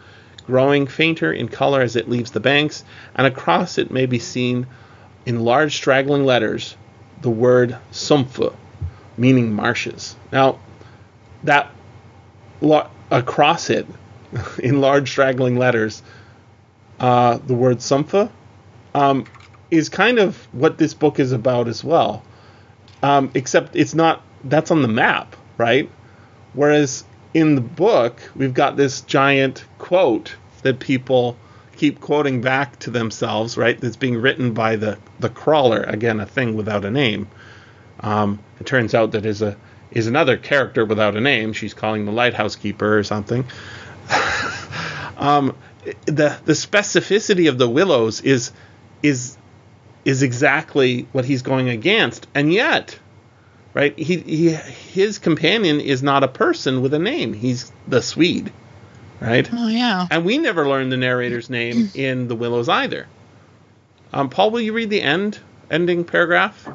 growing 0.47 0.87
fainter 0.87 1.33
in 1.33 1.49
color 1.49 1.81
as 1.81 1.97
it 1.97 2.09
leaves 2.09 2.31
the 2.31 2.39
banks, 2.41 2.85
and 3.17 3.27
across 3.27 3.79
it 3.79 3.91
may 3.91 4.07
be 4.07 4.21
seen 4.21 4.67
in 5.27 5.45
large 5.45 5.75
straggling 5.75 6.25
letters 6.25 6.77
the 7.21 7.31
word 7.31 7.77
Sumpfe, 7.91 8.55
meaning 9.17 9.53
marshes. 9.53 10.17
Now, 10.33 10.59
that 11.45 11.71
lo- 12.61 12.89
across 13.11 13.71
it, 13.71 13.87
in 14.59 14.81
large 14.81 15.11
straggling 15.11 15.57
letters, 15.57 16.03
uh, 17.01 17.39
the 17.47 17.55
word 17.55 17.79
Sumpfe, 17.79 18.31
um, 18.95 19.25
is 19.71 19.89
kind 19.89 20.19
of 20.19 20.37
what 20.53 20.79
this 20.79 20.95
book 20.95 21.19
is 21.19 21.33
about 21.33 21.69
as 21.69 21.83
well. 21.83 22.23
Um, 23.03 23.31
except 23.35 23.77
it's 23.77 23.95
not, 23.95 24.23
that's 24.45 24.71
on 24.71 24.83
the 24.83 24.89
map, 24.89 25.37
right? 25.59 25.91
Whereas 26.55 27.05
in 27.35 27.55
the 27.55 27.61
book, 27.61 28.23
we've 28.35 28.55
got 28.55 28.77
this 28.77 29.03
giant 29.03 29.65
quote 29.79 30.35
that 30.63 30.79
people 30.79 31.37
keep 31.77 32.01
quoting 32.01 32.41
back 32.41 32.79
to 32.79 32.91
themselves, 32.91 33.57
right? 33.57 33.79
That's 33.79 33.97
being 33.97 34.17
written 34.17 34.55
by 34.55 34.77
the, 34.77 34.99
the 35.19 35.29
crawler, 35.29 35.83
again, 35.83 36.21
a 36.21 36.27
thing 36.27 36.57
without 36.57 36.85
a 36.85 36.91
name. 36.91 37.29
Um, 38.01 38.39
it 38.61 38.67
turns 38.67 38.95
out 38.95 39.13
that 39.13 39.27
is 39.27 39.43
a 39.43 39.57
is 39.95 40.07
another 40.07 40.37
character 40.37 40.85
without 40.85 41.17
a 41.17 41.21
name. 41.21 41.53
She's 41.53 41.73
calling 41.73 42.05
the 42.05 42.13
lighthouse 42.13 42.57
keeper 42.57 42.99
or 42.99 43.05
something. 43.05 43.45
um, 45.17 45.57
the 46.07 46.39
the 46.45 46.53
specificity 46.53 47.49
of 47.49 47.59
the 47.59 47.69
willows 47.69 48.21
is 48.21 48.53
is 49.03 49.37
is 50.05 50.23
exactly 50.23 51.07
what 51.13 51.25
he's 51.25 51.43
going 51.43 51.69
against, 51.69 52.27
and 52.35 52.53
yet, 52.53 52.99
right? 53.73 53.99
He, 53.99 54.19
he 54.19 54.51
his 54.51 55.19
companion 55.19 55.81
is 55.81 56.03
not 56.03 56.25
a 56.25 56.29
person 56.29 56.83
with 56.83 56.93
a 56.93 56.99
name. 56.99 57.33
He's 57.33 57.73
the 57.89 58.03
Swede, 58.03 58.53
right? 59.21 59.49
Oh 59.53 59.69
yeah. 59.69 60.07
And 60.11 60.25
we 60.25 60.39
never 60.39 60.69
learned 60.69 60.93
the 60.93 60.97
narrator's 60.97 61.49
name 61.49 61.91
in 61.95 62.29
the 62.29 62.35
Willows 62.35 62.69
either. 62.69 63.07
Um, 64.13 64.29
Paul, 64.29 64.51
will 64.51 64.61
you 64.61 64.73
read 64.73 64.91
the 64.91 65.03
end 65.03 65.39
ending 65.71 66.05
paragraph? 66.05 66.69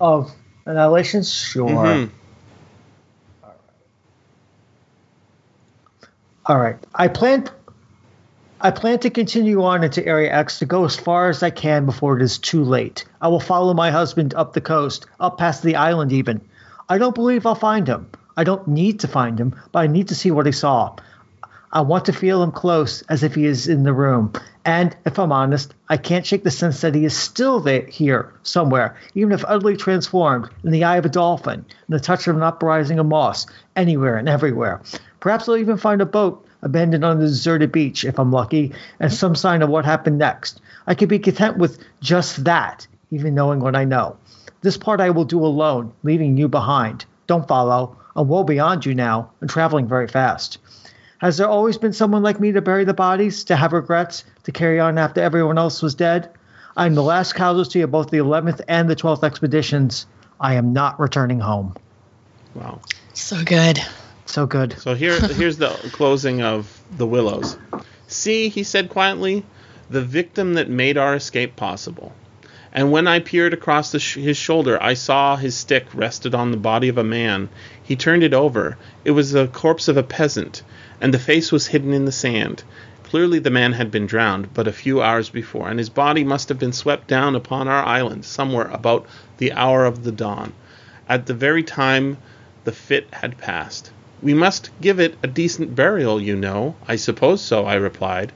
Of 0.00 0.34
Annihilations? 0.66 1.32
Sure. 1.32 1.68
Mhm. 1.68 2.10
All 6.46 6.58
right. 6.58 6.76
I 6.94 7.08
plan 7.08 7.46
I 8.60 8.70
plan 8.70 8.98
to 9.00 9.10
continue 9.10 9.62
on 9.62 9.84
into 9.84 10.04
Area 10.06 10.32
X 10.32 10.60
to 10.60 10.66
go 10.66 10.84
as 10.84 10.96
far 10.96 11.28
as 11.28 11.42
I 11.42 11.50
can 11.50 11.84
before 11.84 12.16
it 12.16 12.22
is 12.22 12.38
too 12.38 12.64
late. 12.64 13.04
I 13.20 13.28
will 13.28 13.40
follow 13.40 13.74
my 13.74 13.90
husband 13.90 14.34
up 14.34 14.54
the 14.54 14.60
coast, 14.62 15.06
up 15.20 15.38
past 15.38 15.62
the 15.62 15.76
island 15.76 16.12
even. 16.12 16.40
I 16.88 16.98
don't 16.98 17.14
believe 17.14 17.44
I'll 17.46 17.54
find 17.54 17.86
him. 17.86 18.06
I 18.36 18.44
don't 18.44 18.66
need 18.66 19.00
to 19.00 19.08
find 19.08 19.38
him, 19.38 19.54
but 19.72 19.80
I 19.80 19.86
need 19.88 20.08
to 20.08 20.14
see 20.14 20.30
what 20.30 20.46
he 20.46 20.52
saw. 20.52 20.96
I 21.72 21.80
want 21.80 22.04
to 22.06 22.12
feel 22.12 22.42
him 22.42 22.52
close 22.52 23.02
as 23.02 23.22
if 23.22 23.34
he 23.34 23.44
is 23.44 23.68
in 23.68 23.82
the 23.82 23.92
room. 23.92 24.32
And 24.64 24.96
if 25.04 25.18
I'm 25.18 25.32
honest, 25.32 25.74
I 25.88 25.96
can't 25.96 26.24
shake 26.24 26.44
the 26.44 26.50
sense 26.50 26.80
that 26.80 26.94
he 26.94 27.04
is 27.04 27.16
still 27.16 27.60
there 27.60 27.86
here 27.86 28.32
somewhere, 28.42 28.96
even 29.14 29.32
if 29.32 29.44
utterly 29.46 29.76
transformed, 29.76 30.48
in 30.64 30.70
the 30.70 30.84
eye 30.84 30.96
of 30.96 31.04
a 31.04 31.08
dolphin, 31.08 31.64
in 31.68 31.92
the 31.92 32.00
touch 32.00 32.26
of 32.28 32.36
an 32.36 32.42
uprising 32.42 32.98
of 32.98 33.06
moss, 33.06 33.46
anywhere 33.74 34.16
and 34.16 34.28
everywhere. 34.28 34.80
Perhaps 35.20 35.48
I'll 35.48 35.56
even 35.56 35.76
find 35.76 36.00
a 36.00 36.06
boat 36.06 36.46
abandoned 36.62 37.04
on 37.04 37.18
the 37.18 37.26
deserted 37.26 37.72
beach 37.72 38.04
if 38.04 38.18
I'm 38.18 38.32
lucky, 38.32 38.72
and 38.98 39.12
some 39.12 39.34
sign 39.34 39.62
of 39.62 39.68
what 39.68 39.84
happened 39.84 40.18
next. 40.18 40.60
I 40.86 40.94
could 40.94 41.08
be 41.08 41.18
content 41.18 41.58
with 41.58 41.78
just 42.00 42.44
that, 42.44 42.86
even 43.10 43.34
knowing 43.34 43.60
what 43.60 43.76
I 43.76 43.84
know. 43.84 44.16
This 44.62 44.76
part 44.76 45.00
I 45.00 45.10
will 45.10 45.24
do 45.24 45.44
alone, 45.44 45.92
leaving 46.02 46.36
you 46.36 46.48
behind. 46.48 47.04
Don't 47.26 47.46
follow. 47.46 47.96
I'm 48.16 48.28
well 48.28 48.44
beyond 48.44 48.86
you 48.86 48.94
now, 48.94 49.30
and 49.40 49.50
traveling 49.50 49.86
very 49.86 50.08
fast. 50.08 50.58
Has 51.18 51.38
there 51.38 51.48
always 51.48 51.78
been 51.78 51.92
someone 51.92 52.22
like 52.22 52.40
me 52.40 52.52
to 52.52 52.60
bury 52.60 52.84
the 52.84 52.94
bodies, 52.94 53.44
to 53.44 53.56
have 53.56 53.72
regrets, 53.72 54.24
to 54.44 54.52
carry 54.52 54.78
on 54.80 54.98
after 54.98 55.20
everyone 55.22 55.58
else 55.58 55.82
was 55.82 55.94
dead? 55.94 56.30
I'm 56.76 56.94
the 56.94 57.02
last 57.02 57.34
casualty 57.34 57.80
of 57.80 57.90
both 57.90 58.10
the 58.10 58.18
11th 58.18 58.60
and 58.68 58.88
the 58.88 58.96
12th 58.96 59.24
expeditions. 59.24 60.06
I 60.38 60.54
am 60.54 60.74
not 60.74 61.00
returning 61.00 61.40
home. 61.40 61.74
Wow. 62.54 62.80
So 63.14 63.42
good. 63.44 63.80
So 64.26 64.46
good. 64.46 64.78
So 64.78 64.94
here, 64.94 65.18
here's 65.28 65.56
the 65.56 65.70
closing 65.92 66.42
of 66.42 66.82
the 66.98 67.06
Willows. 67.06 67.56
See, 68.08 68.50
he 68.50 68.62
said 68.62 68.90
quietly, 68.90 69.44
the 69.88 70.02
victim 70.02 70.54
that 70.54 70.68
made 70.68 70.98
our 70.98 71.14
escape 71.14 71.56
possible. 71.56 72.12
And 72.76 72.92
when 72.92 73.08
I 73.08 73.20
peered 73.20 73.54
across 73.54 73.98
sh- 73.98 74.16
his 74.16 74.36
shoulder, 74.36 74.76
I 74.82 74.92
saw 74.92 75.36
his 75.36 75.56
stick 75.56 75.86
rested 75.94 76.34
on 76.34 76.50
the 76.50 76.58
body 76.58 76.90
of 76.90 76.98
a 76.98 77.02
man. 77.02 77.48
He 77.82 77.96
turned 77.96 78.22
it 78.22 78.34
over. 78.34 78.76
It 79.02 79.12
was 79.12 79.32
the 79.32 79.46
corpse 79.46 79.88
of 79.88 79.96
a 79.96 80.02
peasant, 80.02 80.62
and 81.00 81.14
the 81.14 81.18
face 81.18 81.50
was 81.50 81.68
hidden 81.68 81.94
in 81.94 82.04
the 82.04 82.12
sand. 82.12 82.64
Clearly, 83.02 83.38
the 83.38 83.48
man 83.48 83.72
had 83.72 83.90
been 83.90 84.04
drowned 84.04 84.52
but 84.52 84.68
a 84.68 84.72
few 84.72 85.00
hours 85.00 85.30
before, 85.30 85.70
and 85.70 85.78
his 85.78 85.88
body 85.88 86.22
must 86.22 86.50
have 86.50 86.58
been 86.58 86.74
swept 86.74 87.08
down 87.08 87.34
upon 87.34 87.66
our 87.66 87.82
island 87.82 88.26
somewhere 88.26 88.68
about 88.68 89.06
the 89.38 89.52
hour 89.52 89.86
of 89.86 90.04
the 90.04 90.12
dawn, 90.12 90.52
at 91.08 91.24
the 91.24 91.32
very 91.32 91.62
time 91.62 92.18
the 92.64 92.72
fit 92.72 93.08
had 93.10 93.38
passed. 93.38 93.90
We 94.20 94.34
must 94.34 94.68
give 94.82 95.00
it 95.00 95.16
a 95.22 95.28
decent 95.28 95.74
burial, 95.74 96.20
you 96.20 96.36
know. 96.36 96.76
I 96.86 96.96
suppose 96.96 97.40
so, 97.40 97.64
I 97.64 97.76
replied. 97.76 98.32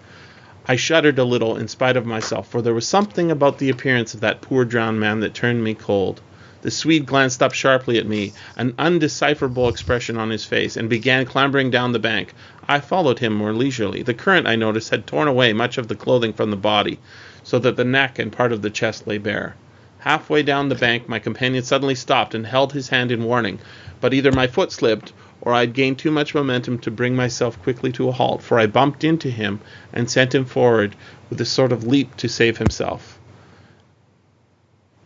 I 0.70 0.76
shuddered 0.76 1.18
a 1.18 1.24
little 1.24 1.56
in 1.56 1.66
spite 1.66 1.96
of 1.96 2.06
myself, 2.06 2.48
for 2.48 2.62
there 2.62 2.72
was 2.72 2.86
something 2.86 3.32
about 3.32 3.58
the 3.58 3.70
appearance 3.70 4.14
of 4.14 4.20
that 4.20 4.40
poor 4.40 4.64
drowned 4.64 5.00
man 5.00 5.18
that 5.18 5.34
turned 5.34 5.64
me 5.64 5.74
cold. 5.74 6.20
The 6.62 6.70
Swede 6.70 7.06
glanced 7.06 7.42
up 7.42 7.52
sharply 7.52 7.98
at 7.98 8.06
me, 8.06 8.34
an 8.56 8.74
undecipherable 8.78 9.68
expression 9.68 10.16
on 10.16 10.30
his 10.30 10.44
face, 10.44 10.76
and 10.76 10.88
began 10.88 11.26
clambering 11.26 11.70
down 11.70 11.90
the 11.90 11.98
bank. 11.98 12.34
I 12.68 12.78
followed 12.78 13.18
him 13.18 13.32
more 13.32 13.52
leisurely. 13.52 14.02
The 14.04 14.14
current, 14.14 14.46
I 14.46 14.54
noticed, 14.54 14.90
had 14.90 15.08
torn 15.08 15.26
away 15.26 15.52
much 15.52 15.76
of 15.76 15.88
the 15.88 15.96
clothing 15.96 16.32
from 16.32 16.52
the 16.52 16.56
body, 16.56 17.00
so 17.42 17.58
that 17.58 17.74
the 17.74 17.82
neck 17.82 18.20
and 18.20 18.30
part 18.30 18.52
of 18.52 18.62
the 18.62 18.70
chest 18.70 19.08
lay 19.08 19.18
bare. 19.18 19.56
Halfway 19.98 20.44
down 20.44 20.68
the 20.68 20.76
bank, 20.76 21.08
my 21.08 21.18
companion 21.18 21.64
suddenly 21.64 21.96
stopped 21.96 22.32
and 22.32 22.46
held 22.46 22.74
his 22.74 22.90
hand 22.90 23.10
in 23.10 23.24
warning, 23.24 23.58
but 24.00 24.14
either 24.14 24.30
my 24.30 24.46
foot 24.46 24.70
slipped 24.70 25.12
or 25.42 25.54
I'd 25.54 25.72
gained 25.72 25.98
too 25.98 26.10
much 26.10 26.34
momentum 26.34 26.78
to 26.80 26.90
bring 26.90 27.16
myself 27.16 27.60
quickly 27.62 27.92
to 27.92 28.08
a 28.08 28.12
halt, 28.12 28.42
for 28.42 28.58
I 28.58 28.66
bumped 28.66 29.04
into 29.04 29.30
him 29.30 29.60
and 29.92 30.10
sent 30.10 30.34
him 30.34 30.44
forward 30.44 30.94
with 31.28 31.40
a 31.40 31.44
sort 31.44 31.72
of 31.72 31.86
leap 31.86 32.16
to 32.16 32.28
save 32.28 32.58
himself. 32.58 33.18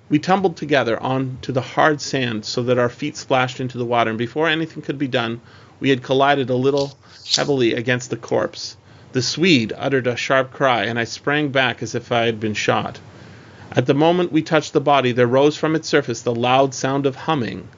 We 0.09 0.19
tumbled 0.19 0.57
together 0.57 1.01
on 1.03 1.39
to 1.43 1.53
the 1.53 1.61
hard 1.61 2.01
sand 2.01 2.45
so 2.45 2.63
that 2.65 2.79
our 2.79 2.89
feet 2.89 3.17
splashed 3.17 3.61
into 3.61 3.79
the 3.79 3.85
water, 3.85 4.11
and 4.11 4.19
before 4.19 4.49
anything 4.49 4.83
could 4.83 4.99
be 4.99 5.09
done, 5.09 5.41
we 5.81 5.91
had 5.91 6.03
collided 6.03 6.51
a 6.51 6.55
little 6.55 6.99
heavily 7.35 7.75
against 7.75 8.11
the 8.11 8.17
corpse. 8.17 8.77
The 9.13 9.23
Swede 9.23 9.73
uttered 9.77 10.07
a 10.07 10.17
sharp 10.17 10.53
cry, 10.53 10.85
and 10.85 10.99
I 10.99 11.05
sprang 11.05 11.51
back 11.51 11.83
as 11.83 11.95
if 11.95 12.11
I 12.11 12.27
had 12.27 12.41
been 12.41 12.55
shot. 12.55 12.99
At 13.73 13.87
the 13.87 13.95
moment 13.95 14.33
we 14.33 14.43
touched 14.43 14.73
the 14.73 14.81
body, 14.81 15.13
there 15.13 15.27
rose 15.27 15.57
from 15.57 15.75
its 15.75 15.89
surface 15.89 16.21
the 16.21 16.35
loud 16.35 16.75
sound 16.75 17.07
of 17.07 17.17
humming, 17.17 17.69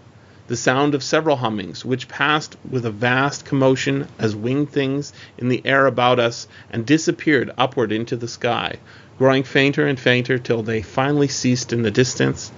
the 0.49 0.57
sound 0.57 0.95
of 0.95 1.03
several 1.03 1.37
hummings, 1.37 1.85
which 1.85 2.09
passed 2.09 2.57
with 2.69 2.85
a 2.87 2.91
vast 2.91 3.45
commotion 3.45 4.07
as 4.19 4.37
winged 4.37 4.71
things 4.71 5.13
in 5.39 5.49
the 5.49 5.63
air 5.65 5.87
about 5.87 6.21
us 6.21 6.47
and 6.71 6.87
disappeared 6.87 7.51
upward 7.59 7.91
into 7.91 8.17
the 8.17 8.29
sky, 8.29 8.77
growing 9.19 9.43
fainter 9.43 9.87
and 9.87 9.99
fainter 9.99 10.39
till 10.39 10.63
they 10.63 10.83
finally 10.83 11.29
ceased 11.29 11.73
in 11.73 11.83
the 11.83 11.91
distance. 11.91 12.53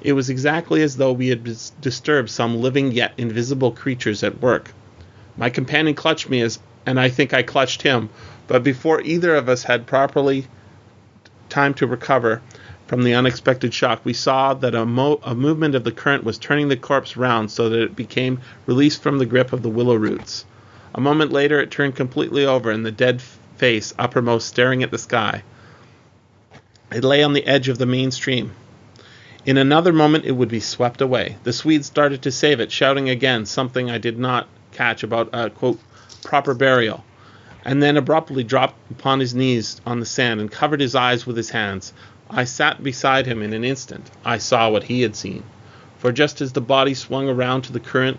It 0.00 0.12
was 0.12 0.30
exactly 0.30 0.82
as 0.82 0.96
though 0.96 1.12
we 1.12 1.28
had 1.28 1.44
dis- 1.44 1.72
disturbed 1.80 2.30
some 2.30 2.60
living 2.60 2.92
yet 2.92 3.12
invisible 3.18 3.72
creatures 3.72 4.22
at 4.22 4.40
work. 4.40 4.72
My 5.36 5.50
companion 5.50 5.94
clutched 5.94 6.30
me 6.30 6.40
as, 6.40 6.58
and 6.86 6.98
I 6.98 7.08
think 7.08 7.34
I 7.34 7.42
clutched 7.42 7.82
him, 7.82 8.08
but 8.46 8.62
before 8.62 9.00
either 9.02 9.34
of 9.34 9.48
us 9.48 9.64
had 9.64 9.86
properly 9.86 10.46
time 11.48 11.74
to 11.74 11.86
recover 11.86 12.40
from 12.88 13.02
the 13.02 13.14
unexpected 13.14 13.72
shock, 13.74 14.00
we 14.02 14.14
saw 14.14 14.54
that 14.54 14.74
a, 14.74 14.86
mo- 14.86 15.20
a 15.22 15.34
movement 15.34 15.74
of 15.74 15.84
the 15.84 15.92
current 15.92 16.24
was 16.24 16.38
turning 16.38 16.68
the 16.68 16.76
corpse 16.76 17.18
round 17.18 17.50
so 17.50 17.68
that 17.68 17.82
it 17.82 17.94
became 17.94 18.40
released 18.64 19.02
from 19.02 19.18
the 19.18 19.26
grip 19.26 19.52
of 19.52 19.62
the 19.62 19.68
willow 19.68 19.94
roots. 19.94 20.46
A 20.94 21.00
moment 21.00 21.30
later, 21.30 21.60
it 21.60 21.70
turned 21.70 21.94
completely 21.94 22.46
over, 22.46 22.70
and 22.70 22.84
the 22.84 22.90
dead 22.90 23.20
face 23.58 23.92
uppermost 23.98 24.48
staring 24.48 24.82
at 24.82 24.90
the 24.90 24.96
sky. 24.96 25.42
It 26.90 27.04
lay 27.04 27.22
on 27.22 27.34
the 27.34 27.46
edge 27.46 27.68
of 27.68 27.76
the 27.76 27.84
main 27.84 28.10
stream. 28.10 28.52
In 29.44 29.58
another 29.58 29.92
moment, 29.92 30.24
it 30.24 30.32
would 30.32 30.48
be 30.48 30.60
swept 30.60 31.02
away. 31.02 31.36
The 31.44 31.52
Swede 31.52 31.84
started 31.84 32.22
to 32.22 32.30
save 32.30 32.58
it, 32.58 32.72
shouting 32.72 33.10
again 33.10 33.44
something 33.44 33.90
I 33.90 33.98
did 33.98 34.18
not 34.18 34.48
catch 34.72 35.02
about 35.02 35.28
a 35.34 35.50
quote 35.50 35.78
proper 36.24 36.54
burial, 36.54 37.04
and 37.64 37.82
then 37.82 37.98
abruptly 37.98 38.44
dropped 38.44 38.76
upon 38.90 39.20
his 39.20 39.34
knees 39.34 39.78
on 39.84 40.00
the 40.00 40.06
sand 40.06 40.40
and 40.40 40.50
covered 40.50 40.80
his 40.80 40.94
eyes 40.94 41.26
with 41.26 41.36
his 41.36 41.50
hands. 41.50 41.92
I 42.30 42.44
sat 42.44 42.82
beside 42.82 43.26
him 43.26 43.42
in 43.42 43.52
an 43.52 43.64
instant. 43.64 44.10
I 44.24 44.38
saw 44.38 44.70
what 44.70 44.84
he 44.84 45.02
had 45.02 45.16
seen. 45.16 45.42
For 45.98 46.12
just 46.12 46.40
as 46.40 46.52
the 46.52 46.60
body 46.60 46.94
swung 46.94 47.28
around 47.28 47.62
to 47.62 47.72
the 47.72 47.80
current, 47.80 48.18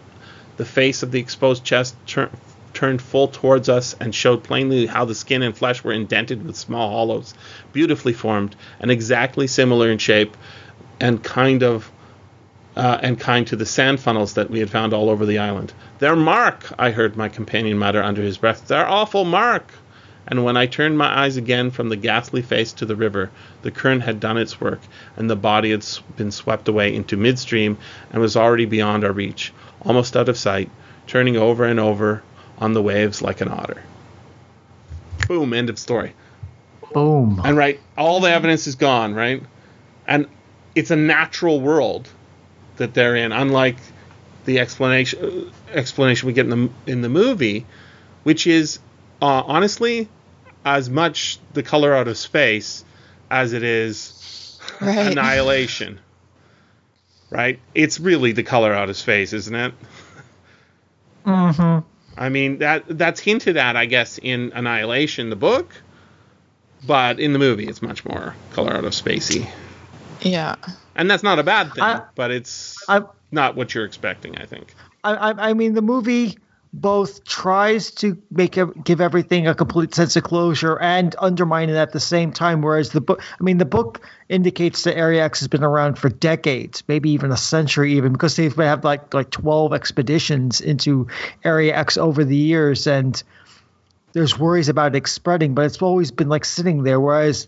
the 0.58 0.66
face 0.66 1.04
of 1.04 1.12
the 1.12 1.20
exposed 1.20 1.64
chest 1.64 1.96
tur- 2.06 2.32
turned 2.74 3.02
full 3.02 3.28
towards 3.28 3.70
us 3.70 3.96
and 4.00 4.14
showed 4.14 4.44
plainly 4.44 4.86
how 4.86 5.06
the 5.06 5.16
skin 5.16 5.42
and 5.42 5.58
flesh 5.58 5.84
were 5.84 5.94
indented 5.94 6.46
with 6.46 6.56
small 6.56 6.90
hollows, 6.90 7.34
beautifully 7.72 8.14
formed 8.14 8.56
and 8.80 8.92
exactly 8.92 9.48
similar 9.48 9.90
in 9.90 9.98
shape 9.98 10.36
and 11.00 11.24
kind 11.24 11.64
of 11.64 11.92
uh, 12.76 13.00
and 13.02 13.20
kind 13.20 13.48
to 13.48 13.56
the 13.56 13.66
sand 13.66 14.00
funnels 14.00 14.36
that 14.36 14.50
we 14.50 14.60
had 14.60 14.70
found 14.70 14.94
all 14.94 15.10
over 15.10 15.26
the 15.26 15.40
island. 15.40 15.74
They're 16.00 16.16
mark, 16.16 16.72
I 16.78 16.92
heard 16.92 17.18
my 17.18 17.28
companion 17.28 17.78
mutter 17.78 18.02
under 18.02 18.22
his 18.22 18.38
breath. 18.38 18.68
They're 18.68 18.88
awful 18.88 19.26
mark. 19.26 19.72
And 20.30 20.44
when 20.44 20.58
I 20.58 20.68
turned 20.68 20.98
my 20.98 21.24
eyes 21.24 21.38
again 21.38 21.72
from 21.72 21.90
the 21.90 21.96
ghastly 21.96 22.44
face 22.44 22.72
to 22.74 22.86
the 22.86 22.96
river, 22.96 23.32
the 23.64 23.72
current 23.72 24.04
had 24.04 24.20
done 24.20 24.38
its 24.38 24.62
work, 24.62 24.80
and 25.18 25.28
the 25.30 25.36
body 25.36 25.72
had 25.72 25.84
been 26.16 26.32
swept 26.32 26.68
away 26.68 26.94
into 26.94 27.18
midstream 27.18 27.78
and 28.12 28.22
was 28.22 28.38
already 28.38 28.66
beyond 28.66 29.04
our 29.04 29.12
reach, 29.12 29.52
almost 29.82 30.16
out 30.16 30.30
of 30.30 30.38
sight, 30.38 30.70
turning 31.08 31.36
over 31.36 31.66
and 31.66 31.80
over 31.80 32.22
on 32.60 32.74
the 32.74 32.82
waves 32.82 33.22
like 33.24 33.42
an 33.42 33.48
otter. 33.48 33.82
Boom, 35.28 35.54
end 35.54 35.70
of 35.70 35.80
story. 35.80 36.14
Boom. 36.94 37.42
And 37.44 37.58
right, 37.58 37.80
all 37.98 38.20
the 38.20 38.32
evidence 38.32 38.68
is 38.68 38.76
gone, 38.76 39.16
right? 39.16 39.42
And 40.08 40.28
it's 40.76 40.92
a 40.92 40.96
natural 40.96 41.60
world 41.60 42.08
that 42.78 42.94
they're 42.94 43.16
in, 43.16 43.32
unlike 43.32 43.78
the 44.46 44.60
explanation 44.60 45.52
explanation 45.72 46.28
we 46.28 46.34
get 46.34 46.46
in 46.46 46.50
the 46.50 46.92
in 46.92 47.02
the 47.02 47.10
movie, 47.10 47.66
which 48.24 48.48
is 48.48 48.80
uh, 49.22 49.44
honestly 49.46 50.08
as 50.66 50.90
much 50.90 51.40
the 51.54 51.64
color 51.64 51.94
out 51.96 52.08
of 52.08 52.18
space 52.18 52.84
as 53.32 53.54
it 53.54 53.64
is 53.64 54.60
Right. 54.82 55.12
annihilation. 55.12 56.00
Right? 57.30 57.60
It's 57.76 58.00
really 58.00 58.32
the 58.32 58.44
color 58.44 58.74
out 58.74 58.90
of 58.90 58.98
space, 58.98 59.34
isn't 59.34 59.56
it? 59.56 59.74
Mm-hmm. 61.26 61.86
I 62.18 62.30
mean 62.30 62.60
that 62.60 62.84
that's 62.88 63.20
hinted 63.20 63.56
at, 63.58 63.76
I 63.76 63.86
guess, 63.86 64.18
in 64.18 64.52
Annihilation, 64.54 65.30
the 65.30 65.36
book, 65.36 65.74
but 66.86 67.20
in 67.20 67.34
the 67.34 67.40
movie, 67.40 67.68
it's 67.68 67.82
much 67.82 68.04
more 68.06 68.36
color 68.52 68.74
out 68.74 68.84
of 68.86 68.94
spacey, 68.94 69.48
Yeah. 70.22 70.56
and 70.96 71.10
that's 71.10 71.24
not 71.24 71.40
a 71.40 71.44
bad 71.44 71.74
thing, 71.74 71.84
I- 71.84 72.02
but 72.16 72.32
it's 72.32 72.78
I, 72.90 73.04
not 73.32 73.56
what 73.56 73.74
you're 73.74 73.86
expecting, 73.86 74.38
I 74.38 74.46
think. 74.46 74.74
I, 75.04 75.14
I 75.14 75.50
I 75.50 75.54
mean, 75.54 75.74
the 75.76 75.82
movie 75.82 76.38
both 76.72 77.24
tries 77.24 77.90
to 77.92 78.22
make 78.30 78.58
give 78.84 79.02
everything 79.02 79.48
a 79.48 79.56
complete 79.56 79.96
sense 79.96 80.16
of 80.16 80.24
closure 80.24 80.80
and 80.80 81.16
undermine 81.18 81.70
it 81.70 81.76
at 81.76 81.92
the 81.92 82.00
same 82.00 82.32
time. 82.32 82.62
Whereas 82.62 82.92
the 82.92 83.02
book, 83.02 83.22
I 83.40 83.44
mean, 83.44 83.58
the 83.58 83.66
book 83.66 84.08
indicates 84.28 84.84
that 84.84 84.96
Area 84.96 85.24
X 85.24 85.40
has 85.40 85.48
been 85.48 85.64
around 85.64 85.98
for 85.98 86.10
decades, 86.10 86.84
maybe 86.88 87.10
even 87.12 87.32
a 87.32 87.38
century, 87.38 87.94
even 87.94 88.12
because 88.14 88.36
they've 88.36 88.56
had 88.56 88.84
like 88.84 89.14
like 89.14 89.32
twelve 89.32 89.74
expeditions 89.74 90.62
into 90.62 91.08
Area 91.44 91.76
X 91.76 91.98
over 91.98 92.24
the 92.24 92.36
years, 92.36 92.86
and 92.86 93.22
there's 94.14 94.38
worries 94.38 94.70
about 94.70 94.96
it 94.96 95.08
spreading, 95.08 95.56
but 95.56 95.66
it's 95.66 95.82
always 95.82 96.12
been 96.12 96.30
like 96.30 96.46
sitting 96.46 96.84
there. 96.84 97.00
Whereas 97.00 97.48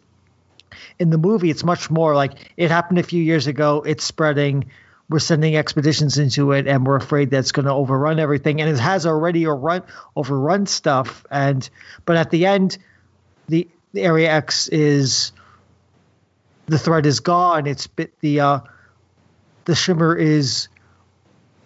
in 0.98 1.12
the 1.12 1.18
movie, 1.20 1.52
it's 1.52 1.64
much 1.64 1.92
more 1.92 2.16
like 2.16 2.54
it 2.58 2.72
happened 2.72 2.98
a 2.98 3.04
few 3.04 3.22
years 3.22 3.46
ago. 3.46 3.84
It's 3.86 4.04
spreading. 4.04 4.72
We're 5.12 5.20
sending 5.20 5.58
expeditions 5.58 6.18
into 6.18 6.54
it, 6.54 6.68
and 6.68 6.88
we're 6.88 6.96
afraid 6.96 7.30
that's 7.32 7.52
going 7.52 7.66
to 7.66 7.74
overrun 7.74 8.18
everything. 8.18 8.62
And 8.62 8.70
it 8.70 8.80
has 8.80 9.06
already 9.06 9.46
run 9.46 9.84
overrun 10.16 10.66
stuff. 10.68 11.26
And 11.30 11.70
but 12.06 12.16
at 12.16 12.32
the 12.32 12.46
end, 12.46 12.78
the, 13.50 13.68
the 13.92 14.04
Area 14.04 14.32
X 14.32 14.70
is 14.70 15.34
the 16.68 16.80
threat 16.80 17.06
is 17.06 17.20
gone. 17.20 17.68
It's 17.68 17.88
bit 17.88 18.18
the 18.22 18.40
uh, 18.40 18.60
the 19.66 19.76
shimmer 19.76 20.16
is 20.16 20.70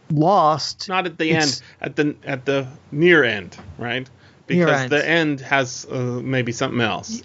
lost. 0.09 0.89
Not 0.89 1.05
at 1.05 1.17
the 1.19 1.29
It's- 1.29 1.61
end, 1.61 1.81
at 1.81 1.95
the 1.95 2.15
at 2.25 2.45
the 2.45 2.67
near 2.91 3.23
end, 3.23 3.55
right? 3.77 4.09
Because 4.47 4.81
end. 4.81 4.91
the 4.91 5.07
end 5.07 5.41
has 5.41 5.85
uh, 5.89 6.19
maybe 6.23 6.51
something 6.51 6.81
else. 6.81 7.21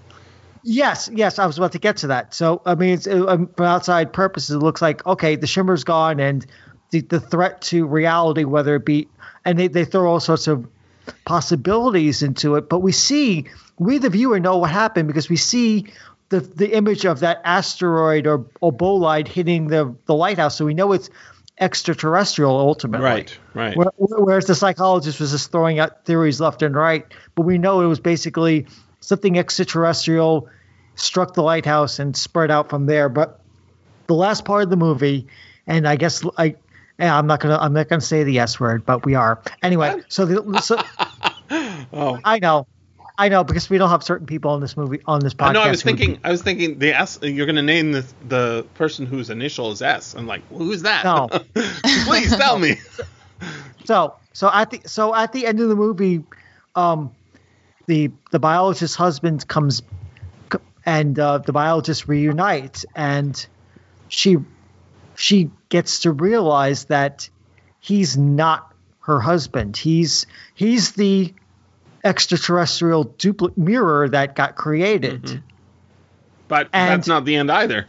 Yes, 0.62 1.08
yes, 1.12 1.38
I 1.38 1.46
was 1.46 1.56
about 1.58 1.72
to 1.72 1.78
get 1.78 1.98
to 1.98 2.08
that. 2.08 2.34
So, 2.34 2.60
I 2.66 2.74
mean, 2.74 2.94
it's, 2.94 3.06
uh, 3.06 3.26
um, 3.26 3.48
for 3.56 3.64
outside 3.64 4.12
purposes, 4.12 4.56
it 4.56 4.58
looks 4.58 4.82
like 4.82 5.04
okay, 5.06 5.36
the 5.36 5.46
shimmer's 5.46 5.84
gone, 5.84 6.20
and 6.20 6.44
the, 6.90 7.00
the 7.00 7.20
threat 7.20 7.62
to 7.62 7.86
reality, 7.86 8.44
whether 8.44 8.74
it 8.76 8.84
be, 8.84 9.08
and 9.44 9.58
they, 9.58 9.68
they 9.68 9.84
throw 9.84 10.10
all 10.10 10.20
sorts 10.20 10.48
of 10.48 10.66
possibilities 11.24 12.22
into 12.22 12.56
it. 12.56 12.68
But 12.68 12.80
we 12.80 12.92
see, 12.92 13.46
we 13.78 13.98
the 13.98 14.10
viewer 14.10 14.40
know 14.40 14.58
what 14.58 14.70
happened 14.70 15.06
because 15.08 15.28
we 15.28 15.36
see 15.36 15.86
the 16.28 16.40
the 16.40 16.74
image 16.76 17.04
of 17.06 17.20
that 17.20 17.40
asteroid 17.44 18.26
or, 18.26 18.46
or 18.60 18.72
bolide 18.72 19.28
hitting 19.28 19.68
the 19.68 19.94
the 20.06 20.14
lighthouse, 20.14 20.56
so 20.56 20.64
we 20.64 20.74
know 20.74 20.92
it's 20.92 21.10
extraterrestrial 21.58 22.56
ultimately. 22.58 23.04
Right, 23.04 23.38
right. 23.54 23.76
Where- 23.76 23.92
Whereas 23.96 24.46
the 24.46 24.54
psychologist 24.54 25.20
was 25.20 25.30
just 25.30 25.52
throwing 25.52 25.78
out 25.78 26.04
theories 26.04 26.40
left 26.40 26.62
and 26.62 26.74
right, 26.74 27.06
but 27.34 27.42
we 27.42 27.58
know 27.58 27.80
it 27.82 27.86
was 27.86 28.00
basically 28.00 28.66
something 29.00 29.38
extraterrestrial 29.38 30.48
struck 30.94 31.34
the 31.34 31.42
lighthouse 31.42 31.98
and 31.98 32.16
spread 32.16 32.50
out 32.50 32.70
from 32.70 32.86
there. 32.86 33.08
But 33.08 33.40
the 34.06 34.14
last 34.14 34.44
part 34.44 34.62
of 34.62 34.70
the 34.70 34.76
movie, 34.76 35.26
and 35.66 35.86
I 35.86 35.96
guess 35.96 36.24
I, 36.36 36.56
I'm 36.98 37.26
not 37.26 37.40
gonna 37.40 37.58
I'm 37.58 37.72
not 37.72 37.88
gonna 37.88 38.00
say 38.00 38.24
the 38.24 38.38
S 38.38 38.60
word, 38.60 38.84
but 38.84 39.04
we 39.04 39.14
are 39.14 39.40
anyway. 39.62 40.02
So 40.08 40.26
the 40.26 40.60
so, 40.60 40.82
Oh, 41.92 42.20
I 42.24 42.38
know, 42.38 42.66
I 43.18 43.28
know 43.28 43.42
because 43.42 43.68
we 43.68 43.78
don't 43.78 43.90
have 43.90 44.02
certain 44.02 44.26
people 44.26 44.52
on 44.52 44.60
this 44.60 44.76
movie 44.76 45.00
on 45.06 45.20
this 45.20 45.34
podcast. 45.34 45.48
I 45.48 45.52
know. 45.52 45.62
I 45.62 45.70
was 45.70 45.84
would 45.84 45.96
be- 45.96 46.04
thinking. 46.04 46.20
I 46.24 46.30
was 46.30 46.42
thinking 46.42 46.78
the 46.78 46.98
S. 46.98 47.18
You're 47.22 47.46
going 47.46 47.56
to 47.56 47.62
name 47.62 47.92
the 47.92 48.06
the 48.28 48.66
person 48.74 49.06
whose 49.06 49.30
initial 49.30 49.70
is 49.72 49.82
S. 49.82 50.14
I'm 50.14 50.26
like, 50.26 50.42
well, 50.50 50.60
who's 50.60 50.82
that? 50.82 51.04
No. 51.04 51.28
Please 52.04 52.34
tell 52.36 52.58
me. 52.58 52.76
So 53.86 54.14
so 54.34 54.50
at 54.52 54.70
the 54.70 54.82
so 54.84 55.14
at 55.14 55.32
the 55.32 55.46
end 55.46 55.58
of 55.58 55.68
the 55.70 55.74
movie, 55.74 56.22
um, 56.76 57.12
the 57.90 58.12
the 58.30 58.38
biologist's 58.38 58.94
husband 58.94 59.46
comes, 59.48 59.82
and 60.86 61.18
uh, 61.18 61.38
the 61.38 61.52
biologist 61.52 62.06
reunites, 62.06 62.86
and 62.94 63.44
she 64.08 64.36
she 65.16 65.50
gets 65.70 66.02
to 66.02 66.12
realize 66.12 66.84
that 66.84 67.28
he's 67.80 68.16
not 68.16 68.72
her 69.00 69.18
husband. 69.18 69.76
He's 69.76 70.28
he's 70.54 70.92
the 70.92 71.34
extraterrestrial 72.04 73.02
duplicate 73.04 73.58
mirror 73.58 74.08
that 74.08 74.36
got 74.36 74.54
created. 74.54 75.42
But 76.46 76.68
And- 76.72 76.90
that's 76.90 77.08
not 77.08 77.24
the 77.24 77.34
end 77.34 77.50
either. 77.50 77.86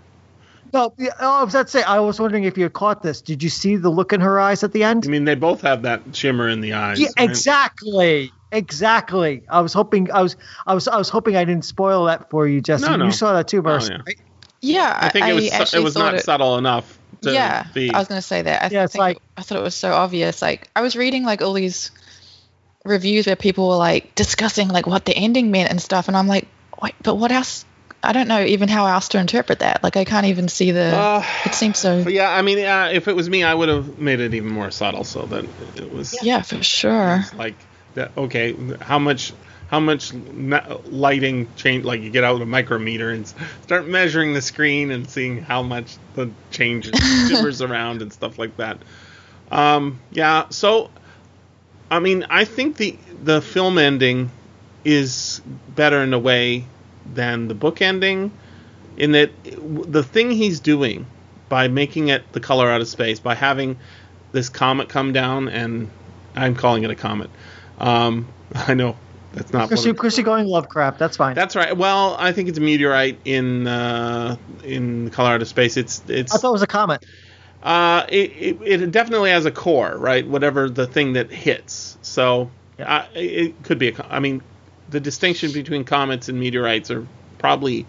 No, 0.73 0.93
oh, 0.97 1.09
I 1.19 1.43
was 1.43 1.53
about 1.53 1.67
to 1.67 1.71
say. 1.71 1.83
I 1.83 1.99
was 1.99 2.17
wondering 2.17 2.45
if 2.45 2.57
you 2.57 2.69
caught 2.69 3.03
this. 3.03 3.19
Did 3.21 3.43
you 3.43 3.49
see 3.49 3.75
the 3.75 3.89
look 3.89 4.13
in 4.13 4.21
her 4.21 4.39
eyes 4.39 4.63
at 4.63 4.71
the 4.71 4.85
end? 4.85 5.03
I 5.05 5.09
mean, 5.09 5.25
they 5.25 5.35
both 5.35 5.61
have 5.61 5.81
that 5.81 6.01
shimmer 6.13 6.47
in 6.47 6.61
the 6.61 6.73
eyes. 6.73 6.97
Yeah, 6.97 7.09
right? 7.17 7.29
exactly. 7.29 8.31
Exactly. 8.51 9.43
I 9.49 9.61
was 9.61 9.73
hoping 9.73 10.11
I 10.11 10.21
was 10.21 10.35
I 10.67 10.73
was 10.73 10.87
I 10.87 10.97
was 10.97 11.09
hoping 11.09 11.35
I 11.37 11.45
didn't 11.45 11.65
spoil 11.65 12.05
that 12.05 12.29
for 12.29 12.47
you, 12.47 12.61
Justin. 12.61 12.91
No, 12.91 12.97
no. 12.97 13.05
You 13.05 13.11
saw 13.11 13.33
that 13.33 13.47
too, 13.47 13.63
Oh, 13.65 13.77
yeah. 13.79 13.97
right? 14.05 14.19
Yeah. 14.61 14.97
I 15.01 15.09
think 15.09 15.25
it 15.27 15.33
was 15.33 15.69
su- 15.69 15.77
it 15.77 15.83
was 15.83 15.95
not 15.95 16.15
it- 16.15 16.23
subtle 16.23 16.57
enough 16.57 16.97
to 17.21 17.31
yeah, 17.33 17.67
be. 17.73 17.91
I 17.93 17.99
was 17.99 18.07
gonna 18.07 18.21
say 18.21 18.41
that. 18.41 18.63
I 18.63 18.67
Yeah, 18.71 18.83
it's 18.83 18.93
think 18.93 18.99
like- 19.01 19.17
I 19.37 19.41
thought 19.41 19.57
it 19.57 19.63
was 19.63 19.75
so 19.75 19.93
obvious. 19.93 20.41
Like 20.41 20.69
I 20.75 20.81
was 20.81 20.95
reading 20.95 21.23
like 21.23 21.41
all 21.41 21.53
these 21.53 21.91
reviews 22.83 23.27
where 23.27 23.35
people 23.35 23.69
were 23.69 23.75
like 23.75 24.15
discussing 24.15 24.67
like 24.69 24.87
what 24.87 25.05
the 25.05 25.15
ending 25.15 25.51
meant 25.51 25.69
and 25.69 25.81
stuff, 25.81 26.07
and 26.07 26.17
I'm 26.17 26.27
like, 26.27 26.47
wait, 26.81 26.95
but 27.03 27.15
what 27.15 27.31
else? 27.31 27.65
I 28.03 28.13
don't 28.13 28.27
know 28.27 28.41
even 28.43 28.67
how 28.67 28.87
else 28.87 29.09
to 29.09 29.19
interpret 29.19 29.59
that. 29.59 29.83
Like 29.83 29.95
I 29.95 30.05
can't 30.05 30.25
even 30.25 30.47
see 30.49 30.71
the. 30.71 30.95
Uh, 30.97 31.23
it 31.45 31.53
seems 31.53 31.77
so. 31.77 31.99
Yeah, 31.99 32.31
I 32.31 32.41
mean, 32.41 32.57
uh, 32.65 32.89
if 32.91 33.07
it 33.07 33.15
was 33.15 33.29
me, 33.29 33.43
I 33.43 33.53
would 33.53 33.69
have 33.69 33.99
made 33.99 34.19
it 34.19 34.33
even 34.33 34.49
more 34.49 34.71
subtle 34.71 35.03
so 35.03 35.21
that 35.27 35.45
it 35.75 35.93
was 35.93 36.17
Yeah, 36.23 36.41
for 36.41 36.63
sure. 36.63 37.23
like 37.35 37.55
that. 37.95 38.11
Okay, 38.17 38.55
how 38.81 38.99
much? 38.99 39.33
How 39.67 39.79
much 39.79 40.13
lighting 40.13 41.47
change? 41.55 41.85
Like 41.85 42.01
you 42.01 42.09
get 42.09 42.25
out 42.25 42.41
a 42.41 42.45
micrometer 42.45 43.09
and 43.09 43.25
start 43.61 43.87
measuring 43.87 44.33
the 44.33 44.41
screen 44.41 44.91
and 44.91 45.09
seeing 45.09 45.41
how 45.41 45.63
much 45.63 45.95
the 46.13 46.29
change 46.51 46.91
shimmers 47.29 47.61
around 47.61 48.01
and 48.01 48.11
stuff 48.11 48.37
like 48.37 48.57
that. 48.57 48.79
Um, 49.49 50.01
yeah. 50.11 50.49
So, 50.49 50.89
I 51.89 51.99
mean, 51.99 52.25
I 52.29 52.43
think 52.43 52.77
the 52.77 52.97
the 53.23 53.41
film 53.41 53.77
ending 53.77 54.29
is 54.83 55.41
better 55.75 56.01
in 56.01 56.13
a 56.13 56.19
way 56.19 56.65
than 57.13 57.47
the 57.47 57.55
book 57.55 57.81
ending, 57.81 58.31
in 58.97 59.11
that 59.13 59.31
the 59.43 60.03
thing 60.03 60.31
he's 60.31 60.59
doing 60.59 61.05
by 61.49 61.67
making 61.67 62.07
it 62.07 62.31
the 62.31 62.39
color 62.39 62.69
out 62.69 62.81
of 62.81 62.87
space, 62.87 63.19
by 63.19 63.35
having 63.35 63.77
this 64.31 64.49
comet 64.49 64.87
come 64.89 65.11
down, 65.11 65.49
and 65.49 65.89
I'm 66.35 66.55
calling 66.55 66.83
it 66.83 66.89
a 66.89 66.95
comet. 66.95 67.29
Um, 67.81 68.27
I 68.55 68.73
know 68.73 68.95
that's 69.33 69.51
not. 69.51 69.67
Chris, 69.67 69.79
what 69.81 69.85
you, 69.85 69.91
it- 69.91 69.97
Chris, 69.97 70.19
going 70.19 70.45
Lovecraft. 70.47 70.99
That's 70.99 71.17
fine. 71.17 71.35
that's 71.35 71.55
right. 71.55 71.75
Well, 71.75 72.15
I 72.19 72.31
think 72.31 72.47
it's 72.49 72.57
a 72.57 72.61
meteorite 72.61 73.19
in 73.25 73.67
uh, 73.67 74.37
in 74.63 75.05
the 75.05 75.11
color 75.11 75.31
out 75.31 75.41
of 75.41 75.47
space. 75.47 75.77
It's 75.77 76.01
it's 76.07 76.33
I 76.33 76.37
thought 76.37 76.49
it 76.49 76.53
was 76.53 76.61
a 76.61 76.67
comment. 76.67 77.03
uh, 77.63 78.05
it, 78.09 78.31
it, 78.61 78.81
it 78.81 78.91
definitely 78.91 79.29
has 79.31 79.45
a 79.45 79.51
core, 79.51 79.95
right? 79.97 80.25
Whatever 80.27 80.69
the 80.69 80.87
thing 80.87 81.13
that 81.13 81.31
hits. 81.31 81.97
So 82.01 82.49
Yeah. 82.77 82.95
uh, 82.97 83.05
it, 83.15 83.63
could 83.63 83.79
be 83.79 83.89
a. 83.89 84.05
I 84.09 84.19
mean, 84.19 84.41
the 84.89 84.99
distinction 84.99 85.51
between 85.51 85.83
comets 85.85 86.27
and 86.29 86.39
meteorites 86.39 86.91
are 86.91 87.07
probably 87.37 87.85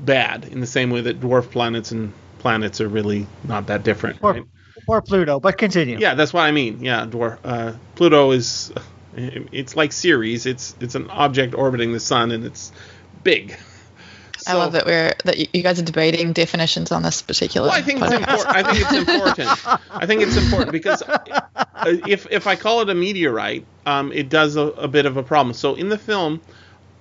bad 0.00 0.46
in 0.46 0.60
the 0.60 0.66
same 0.66 0.90
way 0.90 1.02
that 1.02 1.20
dwarf 1.20 1.50
planets 1.50 1.92
and 1.92 2.12
planets 2.38 2.80
are 2.80 2.88
really 2.88 3.26
not 3.44 3.66
that 3.66 3.82
different. 3.82 4.18
Or, 4.22 4.32
right? 4.32 4.44
Or 4.90 5.02
Pluto, 5.02 5.40
but 5.40 5.58
continue. 5.58 5.98
Yeah, 5.98 6.14
that's 6.14 6.32
what 6.32 6.42
I 6.42 6.52
mean. 6.52 6.82
Yeah, 6.82 7.06
dwarf 7.06 7.38
uh, 7.44 7.72
Pluto 7.94 8.32
is 8.32 8.72
it's 9.16 9.76
like 9.76 9.92
Ceres. 9.92 10.46
It's 10.46 10.74
it's 10.80 10.94
an 10.94 11.10
object 11.10 11.54
orbiting 11.54 11.92
the 11.92 12.00
sun 12.00 12.30
and 12.30 12.44
it's 12.44 12.72
big. 13.22 13.56
I 14.46 14.54
love 14.54 14.72
that 14.72 14.86
we're 14.86 15.14
that 15.24 15.38
you 15.38 15.46
you 15.52 15.62
guys 15.62 15.78
are 15.78 15.84
debating 15.84 16.32
definitions 16.32 16.92
on 16.92 17.02
this 17.02 17.20
particular. 17.22 17.68
Well, 17.68 17.76
I 17.76 17.82
think 17.82 18.00
it's 18.02 18.12
important. 18.12 18.46
I 18.48 18.62
think 18.62 18.80
it's 18.80 18.92
important. 18.92 19.66
I 19.90 20.06
think 20.06 20.22
it's 20.22 20.36
important 20.36 20.72
because 20.72 21.02
uh, 21.02 21.98
if 22.06 22.26
if 22.30 22.46
I 22.46 22.56
call 22.56 22.80
it 22.80 22.88
a 22.88 22.94
meteorite, 22.94 23.66
um, 23.84 24.12
it 24.12 24.28
does 24.28 24.56
a, 24.56 24.62
a 24.62 24.88
bit 24.88 25.06
of 25.06 25.16
a 25.16 25.22
problem. 25.22 25.54
So 25.54 25.74
in 25.74 25.88
the 25.88 25.98
film, 25.98 26.40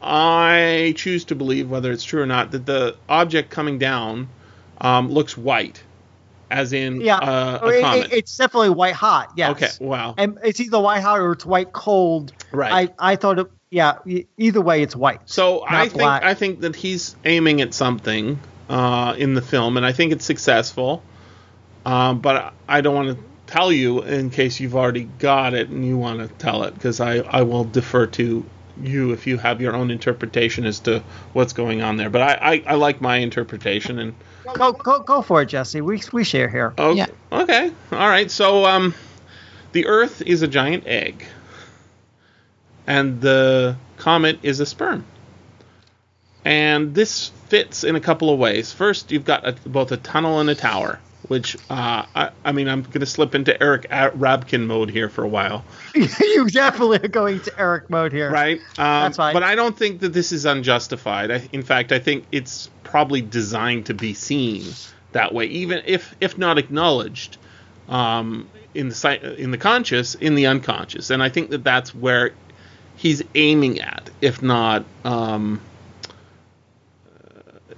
I 0.01 0.93
choose 0.97 1.25
to 1.25 1.35
believe, 1.35 1.69
whether 1.69 1.91
it's 1.91 2.03
true 2.03 2.21
or 2.21 2.25
not, 2.25 2.51
that 2.51 2.65
the 2.65 2.97
object 3.07 3.49
coming 3.51 3.79
down 3.79 4.27
um, 4.81 5.09
looks 5.09 5.37
white, 5.37 5.81
as 6.51 6.73
in 6.73 7.01
Yeah, 7.01 7.17
uh, 7.17 7.59
a 7.61 7.67
it- 7.69 7.81
comet. 7.81 8.05
it- 8.05 8.13
it's 8.13 8.37
definitely 8.37 8.69
white 8.71 8.93
hot. 8.95 9.33
Yes. 9.35 9.51
Okay, 9.51 9.69
wow. 9.85 10.15
And 10.17 10.37
it's 10.43 10.59
either 10.59 10.79
white 10.79 11.01
hot 11.01 11.19
or 11.19 11.31
it's 11.33 11.45
white 11.45 11.71
cold. 11.73 12.33
Right. 12.51 12.89
I, 12.99 13.11
I 13.13 13.15
thought 13.15 13.39
it. 13.39 13.47
Yeah. 13.71 13.99
Either 14.37 14.61
way, 14.61 14.81
it's 14.81 14.95
white. 14.95 15.21
So 15.25 15.63
I 15.67 15.83
think 15.89 15.93
black. 16.01 16.23
I 16.23 16.33
think 16.33 16.61
that 16.61 16.75
he's 16.75 17.15
aiming 17.23 17.61
at 17.61 17.73
something 17.73 18.39
uh, 18.67 19.13
in 19.17 19.35
the 19.35 19.41
film, 19.41 19.77
and 19.77 19.85
I 19.85 19.91
think 19.91 20.11
it's 20.11 20.25
successful. 20.25 21.03
Um, 21.85 22.19
but 22.19 22.53
I 22.67 22.81
don't 22.81 22.95
want 22.95 23.17
to 23.17 23.23
tell 23.47 23.71
you 23.71 24.01
in 24.03 24.29
case 24.31 24.59
you've 24.59 24.75
already 24.75 25.03
got 25.03 25.53
it 25.53 25.69
and 25.69 25.85
you 25.85 25.97
want 25.97 26.19
to 26.19 26.27
tell 26.35 26.63
it, 26.63 26.73
because 26.73 26.99
I, 26.99 27.17
I 27.19 27.43
will 27.43 27.63
defer 27.63 28.05
to 28.07 28.45
you 28.81 29.11
if 29.11 29.27
you 29.27 29.37
have 29.37 29.59
your 29.61 29.75
own 29.75 29.91
interpretation 29.91 30.65
as 30.65 30.79
to 30.81 31.03
what's 31.33 31.53
going 31.53 31.81
on 31.81 31.97
there. 31.97 32.09
But 32.09 32.21
I, 32.21 32.53
I, 32.53 32.63
I 32.67 32.75
like 32.75 33.01
my 33.01 33.17
interpretation, 33.17 33.99
and 33.99 34.13
Go 34.53 34.73
go 34.73 34.99
go 34.99 35.21
for 35.21 35.41
it, 35.41 35.47
Jesse. 35.47 35.81
We 35.81 36.01
we 36.11 36.23
share 36.23 36.49
here. 36.49 36.73
oh, 36.77 36.93
Yeah. 36.93 37.07
okay, 37.31 37.71
all 37.91 38.07
right. 38.09 38.29
So 38.29 38.65
um, 38.65 38.93
the 39.71 39.85
Earth 39.87 40.21
is 40.21 40.41
a 40.41 40.47
giant 40.47 40.85
egg, 40.87 41.23
and 42.87 43.21
the 43.21 43.75
comet 43.97 44.39
is 44.43 44.59
a 44.59 44.65
sperm. 44.65 45.05
And 46.45 46.95
this 46.95 47.29
fits 47.49 47.83
in 47.83 47.95
a 47.95 47.99
couple 47.99 48.29
of 48.33 48.39
ways. 48.39 48.71
First, 48.71 49.11
you've 49.11 49.25
got 49.25 49.45
a, 49.47 49.51
both 49.69 49.91
a 49.91 49.97
tunnel 49.97 50.39
and 50.39 50.49
a 50.49 50.55
tower, 50.55 50.99
which 51.27 51.57
uh, 51.69 52.05
I, 52.15 52.31
I 52.45 52.53
mean, 52.53 52.69
I'm 52.69 52.81
going 52.83 53.01
to 53.01 53.05
slip 53.05 53.35
into 53.35 53.61
Eric 53.61 53.85
A- 53.91 54.11
Rabkin 54.11 54.65
mode 54.65 54.89
here 54.89 55.09
for 55.09 55.23
a 55.23 55.27
while, 55.27 55.65
you 55.95 56.47
definitely 56.49 56.99
are 57.03 57.09
going 57.09 57.41
to 57.41 57.59
Eric 57.59 57.89
mode 57.89 58.13
here. 58.13 58.31
right? 58.31 58.57
Um, 58.77 59.03
That's 59.03 59.17
fine. 59.17 59.33
But 59.33 59.43
I 59.43 59.55
don't 59.55 59.77
think 59.77 59.99
that 59.99 60.13
this 60.13 60.31
is 60.31 60.45
unjustified. 60.45 61.29
I, 61.29 61.49
in 61.51 61.61
fact, 61.61 61.91
I 61.91 61.99
think 61.99 62.23
it's 62.31 62.69
probably 62.89 63.21
designed 63.21 63.85
to 63.85 63.93
be 63.93 64.13
seen 64.13 64.63
that 65.11 65.33
way, 65.33 65.45
even 65.45 65.81
if 65.85 66.15
if 66.19 66.37
not 66.37 66.57
acknowledged 66.57 67.37
um, 67.87 68.49
in 68.73 68.89
the 68.89 69.35
in 69.37 69.51
the 69.51 69.57
conscious, 69.57 70.15
in 70.15 70.35
the 70.35 70.47
unconscious. 70.47 71.09
And 71.09 71.23
I 71.23 71.29
think 71.29 71.49
that 71.51 71.63
that's 71.63 71.93
where 71.93 72.31
he's 72.95 73.23
aiming 73.35 73.79
at, 73.79 74.09
if 74.21 74.41
not 74.41 74.85
um, 75.05 75.61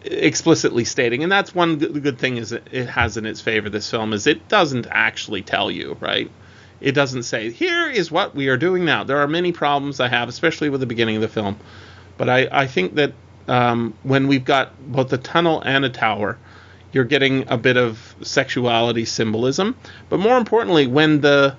explicitly 0.04 0.86
stating. 0.86 1.24
And 1.24 1.32
that's 1.32 1.54
one 1.54 1.78
good, 1.78 2.18
thing 2.18 2.38
is 2.38 2.52
it 2.52 2.88
has 2.88 3.18
in 3.18 3.26
its 3.26 3.42
favor. 3.42 3.70
This 3.70 3.90
film 3.90 4.14
is 4.14 4.28
it 4.28 4.48
doesn't 4.48 4.88
actually 4.90 5.42
tell 5.44 5.70
you, 5.70 5.98
right? 6.00 6.30
It 6.80 6.94
doesn't 6.94 7.24
say 7.24 7.52
here 7.52 7.88
is 7.90 8.12
what 8.12 8.36
we 8.36 8.48
are 8.48 8.58
doing 8.58 8.86
now. 8.86 9.04
There 9.04 9.20
are 9.20 9.28
many 9.28 9.52
problems 9.52 10.00
I 10.00 10.08
have, 10.08 10.28
especially 10.30 10.70
with 10.70 10.80
the 10.80 10.88
beginning 10.88 11.18
of 11.18 11.22
the 11.22 11.28
film. 11.28 11.58
But 12.18 12.30
I, 12.30 12.48
I 12.52 12.68
think 12.68 12.96
that 12.96 13.14
um, 13.48 13.94
when 14.04 14.28
we've 14.28 14.46
got 14.46 14.74
both 14.92 15.12
a 15.14 15.18
tunnel 15.18 15.62
and 15.62 15.86
a 15.86 15.90
tower, 15.90 16.38
you're 16.92 17.06
getting 17.06 17.48
a 17.48 17.58
bit 17.58 17.78
of 17.78 18.16
sexuality 18.22 19.06
symbolism. 19.06 19.76
But 20.10 20.20
more 20.20 20.38
importantly, 20.38 20.88
when 20.88 21.22
the 21.22 21.56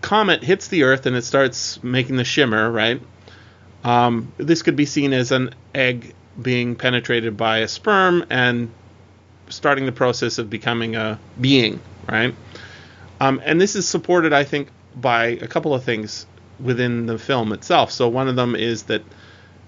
comet 0.00 0.44
hits 0.44 0.68
the 0.68 0.84
Earth 0.84 1.06
and 1.06 1.16
it 1.16 1.24
starts 1.24 1.82
making 1.82 2.16
the 2.16 2.24
shimmer, 2.24 2.70
right? 2.70 3.00
Um, 3.82 4.32
this 4.36 4.62
could 4.62 4.76
be 4.76 4.86
seen 4.86 5.12
as 5.12 5.32
an 5.32 5.54
egg 5.74 6.14
being 6.40 6.76
penetrated 6.76 7.36
by 7.36 7.58
a 7.58 7.68
sperm 7.68 8.24
and 8.30 8.70
starting 9.48 9.86
the 9.86 9.92
process 9.92 10.38
of 10.38 10.50
becoming 10.50 10.96
a 10.96 11.18
being, 11.40 11.80
right? 12.08 12.34
Um, 13.20 13.40
and 13.44 13.60
this 13.60 13.76
is 13.76 13.86
supported, 13.86 14.32
I 14.32 14.44
think, 14.44 14.68
by 14.96 15.26
a 15.26 15.46
couple 15.46 15.74
of 15.74 15.84
things 15.84 16.26
within 16.60 17.06
the 17.06 17.18
film 17.18 17.52
itself. 17.52 17.90
So 17.90 18.08
one 18.08 18.28
of 18.28 18.36
them 18.36 18.54
is 18.54 18.84
that 18.84 19.02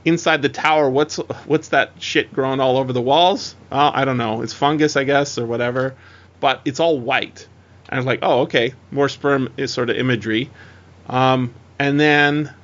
inside 0.06 0.40
the 0.40 0.48
tower, 0.48 0.88
what's 0.88 1.16
what's 1.46 1.68
that 1.68 1.92
shit 1.98 2.32
growing 2.32 2.60
all 2.60 2.78
over 2.78 2.94
the 2.94 3.02
walls? 3.02 3.54
Uh, 3.70 3.90
I 3.92 4.06
don't 4.06 4.16
know. 4.16 4.40
It's 4.40 4.54
fungus, 4.54 4.96
I 4.96 5.04
guess, 5.04 5.36
or 5.36 5.44
whatever. 5.44 5.96
But 6.40 6.62
it's 6.64 6.80
all 6.80 6.98
white. 6.98 7.46
And 7.88 7.96
I 7.96 7.96
was 7.98 8.06
like, 8.06 8.20
oh, 8.22 8.42
okay, 8.42 8.72
more 8.90 9.08
sperm 9.08 9.52
is 9.56 9.72
sort 9.72 9.90
of 9.90 9.96
imagery. 9.96 10.50
Um, 11.08 11.54
and 11.78 12.00
then 12.00 12.54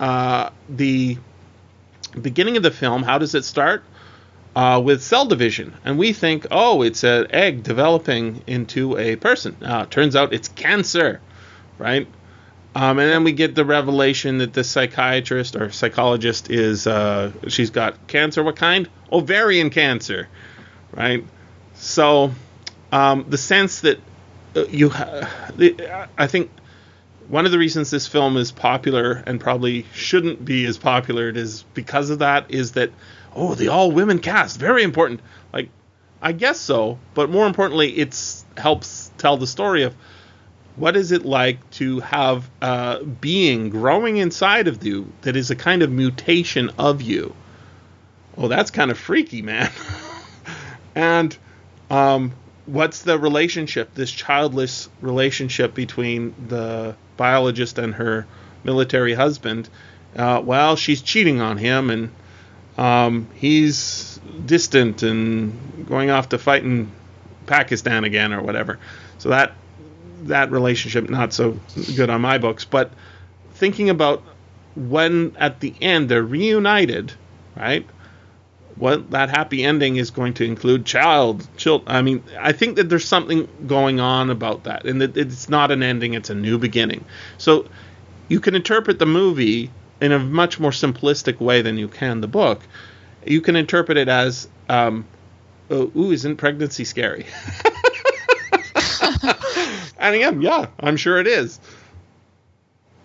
uh, 0.00 0.50
the 0.68 1.16
beginning 2.20 2.56
of 2.56 2.62
the 2.62 2.70
film, 2.70 3.02
how 3.02 3.18
does 3.18 3.34
it 3.34 3.44
start? 3.44 3.84
Uh, 4.56 4.80
with 4.84 5.02
cell 5.02 5.26
division, 5.26 5.74
and 5.84 5.98
we 5.98 6.12
think, 6.12 6.46
oh, 6.52 6.82
it's 6.82 7.02
an 7.02 7.26
egg 7.30 7.64
developing 7.64 8.40
into 8.46 8.96
a 8.96 9.16
person. 9.16 9.56
Uh, 9.60 9.84
turns 9.86 10.14
out 10.14 10.32
it's 10.32 10.46
cancer, 10.46 11.20
right? 11.76 12.06
Um, 12.76 12.98
and 12.98 13.08
then 13.08 13.22
we 13.22 13.32
get 13.32 13.54
the 13.54 13.64
revelation 13.64 14.38
that 14.38 14.52
the 14.52 14.64
psychiatrist 14.64 15.54
or 15.54 15.70
psychologist 15.70 16.50
is 16.50 16.86
uh, 16.86 17.30
she's 17.48 17.70
got 17.70 18.08
cancer. 18.08 18.42
What 18.42 18.56
kind? 18.56 18.88
Ovarian 19.12 19.70
cancer, 19.70 20.28
right? 20.92 21.24
So 21.74 22.32
um, 22.90 23.26
the 23.28 23.38
sense 23.38 23.82
that 23.82 24.00
uh, 24.56 24.64
you, 24.66 24.88
ha- 24.88 25.28
I 26.18 26.26
think 26.26 26.50
one 27.28 27.46
of 27.46 27.52
the 27.52 27.58
reasons 27.58 27.90
this 27.90 28.06
film 28.06 28.36
is 28.36 28.52
popular 28.52 29.22
and 29.26 29.40
probably 29.40 29.86
shouldn't 29.92 30.44
be 30.44 30.64
as 30.66 30.78
popular 30.78 31.28
it 31.28 31.36
is 31.36 31.64
because 31.74 32.10
of 32.10 32.18
that 32.18 32.50
is 32.50 32.72
that 32.72 32.90
oh 33.34 33.54
the 33.54 33.68
all 33.68 33.90
women 33.90 34.18
cast 34.18 34.58
very 34.58 34.82
important 34.82 35.20
like 35.52 35.70
I 36.20 36.32
guess 36.32 36.60
so 36.60 36.98
but 37.14 37.30
more 37.30 37.46
importantly 37.46 37.92
it's 37.92 38.44
helps 38.56 39.10
tell 39.18 39.36
the 39.36 39.46
story 39.46 39.84
of 39.84 39.94
what 40.76 40.96
is 40.96 41.12
it 41.12 41.24
like 41.24 41.70
to 41.70 42.00
have 42.00 42.50
a 42.60 43.04
being 43.04 43.70
growing 43.70 44.16
inside 44.16 44.68
of 44.68 44.84
you 44.84 45.12
that 45.22 45.36
is 45.36 45.50
a 45.50 45.56
kind 45.56 45.82
of 45.82 45.90
mutation 45.90 46.70
of 46.78 47.00
you? 47.02 47.34
Oh 48.36 48.48
that's 48.48 48.70
kind 48.70 48.90
of 48.90 48.98
freaky 48.98 49.42
man. 49.42 49.70
And 50.94 51.36
um, 51.90 52.32
what's 52.66 53.02
the 53.02 53.18
relationship 53.18 53.94
this 53.94 54.10
childless 54.10 54.88
relationship 55.00 55.74
between 55.74 56.34
the 56.48 56.94
biologist 57.16 57.78
and 57.78 57.94
her 57.94 58.26
military 58.62 59.14
husband? 59.14 59.68
Uh, 60.16 60.40
well 60.44 60.76
she's 60.76 61.02
cheating 61.02 61.40
on 61.40 61.56
him 61.56 61.90
and 61.90 62.10
um, 62.78 63.28
he's 63.34 64.20
distant 64.46 65.02
and 65.02 65.86
going 65.88 66.10
off 66.10 66.28
to 66.28 66.38
fight 66.38 66.62
in 66.62 66.90
pakistan 67.46 68.04
again 68.04 68.32
or 68.32 68.42
whatever. 68.42 68.78
So 69.18 69.30
that 69.30 69.52
that 70.28 70.50
relationship 70.50 71.08
not 71.08 71.32
so 71.32 71.58
good 71.96 72.10
on 72.10 72.20
my 72.20 72.38
books 72.38 72.64
but 72.64 72.92
thinking 73.54 73.90
about 73.90 74.22
when 74.76 75.34
at 75.38 75.60
the 75.60 75.74
end 75.80 76.08
they're 76.08 76.22
reunited 76.22 77.12
right? 77.56 77.86
What 78.76 79.12
that 79.12 79.30
happy 79.30 79.62
ending 79.62 79.96
is 79.96 80.10
going 80.10 80.34
to 80.34 80.44
include 80.44 80.84
child 80.84 81.46
child 81.56 81.84
i 81.86 82.02
mean 82.02 82.24
i 82.40 82.50
think 82.50 82.74
that 82.76 82.88
there's 82.88 83.06
something 83.06 83.48
going 83.68 84.00
on 84.00 84.30
about 84.30 84.64
that 84.64 84.84
and 84.84 85.00
that 85.00 85.16
it's 85.16 85.48
not 85.48 85.70
an 85.70 85.82
ending 85.82 86.14
it's 86.14 86.30
a 86.30 86.34
new 86.34 86.58
beginning. 86.58 87.04
So 87.38 87.68
you 88.26 88.40
can 88.40 88.54
interpret 88.54 88.98
the 88.98 89.06
movie 89.06 89.70
in 90.00 90.10
a 90.10 90.18
much 90.18 90.58
more 90.58 90.72
simplistic 90.72 91.38
way 91.38 91.62
than 91.62 91.78
you 91.78 91.86
can 91.86 92.20
the 92.20 92.26
book. 92.26 92.60
You 93.24 93.40
can 93.40 93.54
interpret 93.54 93.96
it 93.96 94.08
as 94.08 94.48
um, 94.68 95.06
oh, 95.70 95.92
ooh 95.94 96.10
isn't 96.10 96.36
pregnancy 96.36 96.84
scary 96.84 97.26
and 100.04 100.14
again 100.14 100.42
yeah 100.42 100.66
i'm 100.80 100.96
sure 100.96 101.18
it 101.18 101.26
is. 101.26 101.60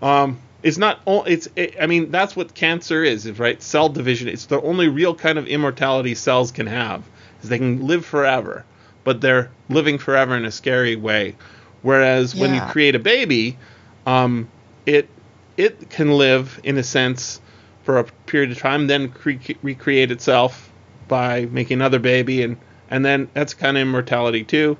Um, 0.01 0.39
it's 0.63 0.77
not 0.77 1.01
all 1.05 1.23
it's 1.25 1.47
it, 1.55 1.75
i 1.81 1.87
mean 1.87 2.11
that's 2.11 2.35
what 2.35 2.53
cancer 2.53 3.03
is 3.03 3.29
right? 3.39 3.61
Cell 3.61 3.89
division. 3.89 4.27
It's 4.27 4.45
the 4.45 4.61
only 4.61 4.87
real 4.87 5.15
kind 5.15 5.37
of 5.37 5.47
immortality 5.47 6.15
cells 6.15 6.51
can 6.51 6.67
have 6.67 7.03
is 7.41 7.49
they 7.49 7.57
can 7.57 7.85
live 7.85 8.05
forever 8.05 8.65
but 9.03 9.21
they're 9.21 9.49
living 9.69 9.97
forever 9.97 10.35
in 10.35 10.45
a 10.45 10.51
scary 10.51 10.95
way. 10.95 11.35
Whereas 11.81 12.35
when 12.35 12.53
you 12.53 12.61
create 12.61 12.95
a 12.95 12.99
baby 12.99 13.57
um, 14.05 14.49
it 14.85 15.09
it 15.57 15.89
can 15.89 16.11
live 16.11 16.59
in 16.63 16.77
a 16.77 16.83
sense 16.83 17.41
for 17.83 17.99
a 17.99 18.03
period 18.03 18.51
of 18.51 18.59
time 18.59 18.87
then 18.87 19.09
cre- 19.09 19.53
recreate 19.61 20.11
itself 20.11 20.69
by 21.07 21.45
making 21.45 21.75
another 21.75 21.99
baby 21.99 22.43
and 22.43 22.57
and 22.89 23.05
then 23.05 23.29
that's 23.33 23.53
kind 23.53 23.77
of 23.77 23.81
immortality 23.81 24.43
too 24.43 24.77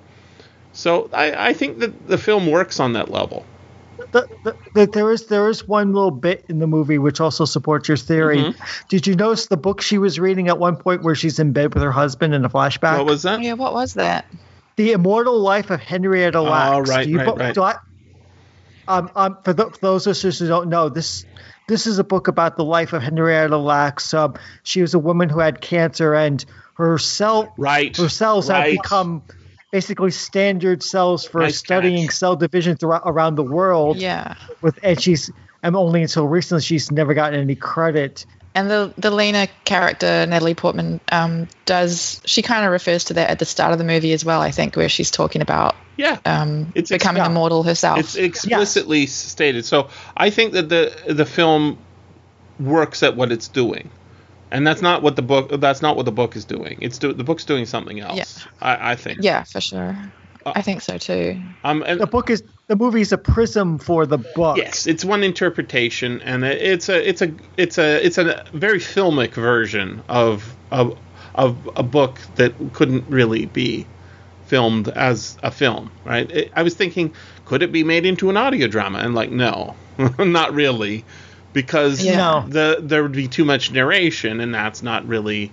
so 0.74 1.10
I, 1.14 1.50
I 1.50 1.54
think 1.54 1.80
that 1.80 2.08
the 2.08 2.18
film 2.18 2.48
works 2.48 2.80
on 2.80 2.94
that 2.94 3.10
level 3.10 3.46
the, 4.12 4.28
the, 4.44 4.56
the, 4.74 4.88
there 4.88 5.12
is 5.12 5.28
there 5.28 5.50
is 5.50 5.68
one 5.68 5.94
little 5.94 6.12
bit 6.12 6.46
in 6.48 6.60
the 6.60 6.68
movie 6.68 6.98
which 6.98 7.20
also 7.20 7.46
supports 7.46 7.88
your 7.88 7.98
theory. 7.98 8.38
Mm-hmm. 8.38 8.86
Did 8.88 9.06
you 9.06 9.16
notice 9.16 9.48
the 9.48 9.58
book 9.58 9.82
she 9.82 9.98
was 9.98 10.20
reading 10.20 10.48
at 10.48 10.58
one 10.58 10.78
point 10.78 11.04
where 11.04 11.16
she's 11.16 11.38
in 11.38 11.52
bed 11.52 11.74
with 11.74 11.84
her 11.84 11.92
husband 11.92 12.34
in 12.34 12.46
a 12.46 12.50
flashback? 12.50 12.98
What 12.98 13.06
was 13.06 13.24
that? 13.24 13.42
Yeah, 13.42 13.54
what 13.54 13.74
was 13.74 13.96
that? 13.96 14.26
the 14.78 14.94
Immortal 14.94 15.38
Life 15.38 15.72
of 15.72 15.82
Henrietta 15.82 16.42
Lacks. 16.42 16.90
Oh, 16.90 16.94
right, 16.94 17.04
Do 17.04 17.12
you 17.12 17.18
right, 17.18 17.26
bo- 17.28 17.36
right. 17.36 17.54
do 17.54 17.62
I- 17.64 17.76
um, 18.88 19.12
um, 19.14 19.38
for, 19.44 19.54
th- 19.54 19.72
for 19.74 19.78
those 19.82 20.08
listeners 20.08 20.40
who 20.40 20.48
don't 20.48 20.70
know, 20.70 20.88
this 20.88 21.26
this 21.68 21.86
is 21.86 22.00
a 22.00 22.04
book 22.04 22.30
about 22.30 22.56
the 22.56 22.64
life 22.64 22.94
of 22.94 23.04
Henrietta 23.04 23.58
Lacks. 23.58 24.14
Um, 24.14 24.36
she 24.64 24.82
was 24.82 24.94
a 24.94 25.00
woman 25.00 25.28
who 25.28 25.40
had 25.40 25.60
cancer, 25.60 26.16
and 26.16 26.44
her 26.76 26.98
cell 26.98 27.54
Right. 27.58 27.96
her 27.98 28.08
cells 28.08 28.50
right. 28.50 28.72
have 28.74 28.82
become 28.82 29.22
basically 29.72 30.12
standard 30.12 30.82
cells 30.84 31.26
for 31.26 31.42
Nice 31.42 31.58
studying 31.58 32.08
catch. 32.08 32.16
cell 32.16 32.36
division 32.36 32.78
throughout 32.78 33.04
around 33.06 33.36
the 33.36 33.44
world. 33.44 33.98
Yeah. 33.98 34.36
With 34.62 34.80
and 34.84 35.00
she's 35.02 35.32
and 35.64 35.76
only 35.76 36.02
until 36.02 36.28
recently 36.28 36.62
she's 36.62 36.92
never 36.92 37.14
gotten 37.14 37.40
any 37.40 37.56
credit. 37.56 38.26
And 38.56 38.70
the 38.70 38.94
the 38.98 39.12
Lena 39.12 39.48
character, 39.64 40.26
Natalie 40.26 40.56
Portman, 40.56 41.00
um, 41.12 41.48
does 41.66 42.20
she 42.26 42.42
kind 42.42 42.66
of 42.66 42.72
refers 42.72 43.06
to 43.06 43.14
that 43.14 43.30
at 43.30 43.38
the 43.40 43.46
start 43.46 43.74
of 43.74 43.78
the 43.78 43.84
movie 43.86 44.12
as 44.12 44.26
well? 44.26 44.42
I 44.42 44.50
think 44.52 44.76
where 44.76 44.90
she's 44.90 45.12
talking 45.12 45.42
about 45.44 45.76
Yeah. 45.98 46.18
um, 46.26 46.72
It's 46.74 46.90
becoming 46.90 47.22
yeah. 47.22 47.28
immortal 47.30 47.62
herself. 47.62 48.00
It's 48.00 48.16
explicitly 48.16 49.06
stated. 49.06 49.66
So 49.66 49.90
I 50.18 50.32
think 50.32 50.54
that 50.54 50.68
the 50.68 50.92
the 51.14 51.26
film 51.26 51.78
works 52.60 53.04
at 53.04 53.16
what 53.16 53.32
it's 53.32 53.48
doing, 53.48 53.90
and 54.52 54.66
that's 54.66 54.82
not 54.82 55.02
what 55.02 55.16
the 55.16 55.22
book. 55.22 55.50
That's 55.60 55.82
not 55.82 55.95
what 55.95 56.06
the 56.06 56.12
book 56.12 56.36
is 56.36 56.45
doing. 56.45 56.78
It's 56.82 56.97
do, 56.97 57.14
the 57.14 57.24
book's 57.24 57.45
doing 57.45 57.66
something 57.66 58.00
else. 58.00 58.18
Yeah. 58.18 58.52
I, 58.62 58.91
I 58.91 58.95
think. 58.95 59.20
yeah, 59.22 59.43
for 59.43 59.62
sure. 59.62 59.97
Uh, 60.45 60.54
I 60.56 60.62
think 60.62 60.82
so 60.82 60.97
too. 60.97 61.41
Um. 61.64 61.84
And, 61.86 62.00
The 62.00 62.08
book 62.08 62.30
is 62.30 62.43
the 62.68 62.76
movie 62.76 63.02
is 63.02 63.12
a 63.12 63.18
prism 63.18 63.78
for 63.80 64.06
the 64.06 64.18
book. 64.36 64.58
yes, 64.58 64.88
it's 64.88 65.04
one 65.04 65.24
interpretation, 65.24 66.22
and 66.22 66.43
it- 66.45 66.62
it's 66.62 66.88
a 66.89 67.08
it's 67.10 67.22
a 67.22 67.32
it's 67.58 67.78
a 67.78 68.06
it's 68.06 68.18
a 68.18 68.43
very 68.54 68.80
filmic 68.80 69.34
version 69.34 70.02
of 70.08 70.56
of 70.72 70.97
of 71.36 71.58
a 71.76 71.84
book 71.84 72.20
that 72.36 72.54
couldn't 72.74 73.08
really 73.10 73.45
be 73.47 73.86
filmed 74.45 74.88
as 74.89 75.38
a 75.43 75.52
film, 75.52 75.91
right? 76.06 76.30
It, 76.32 76.52
I 76.56 76.64
was 76.64 76.74
thinking, 76.74 77.14
could 77.45 77.62
it 77.62 77.72
be 77.72 77.84
made 77.84 78.06
into 78.06 78.30
an 78.30 78.38
audio 78.38 78.68
drama? 78.68 78.97
And 79.00 79.14
like, 79.14 79.30
no, 79.30 79.76
not 80.20 80.54
really, 80.54 81.06
because 81.54 82.04
Yeah. 82.04 82.43
The 82.47 82.78
there 82.82 83.04
would 83.04 83.12
be 83.12 83.28
too 83.28 83.45
much 83.45 83.72
narration, 83.72 84.39
and 84.39 84.54
that's 84.54 84.84
not 84.84 85.08
really. 85.08 85.52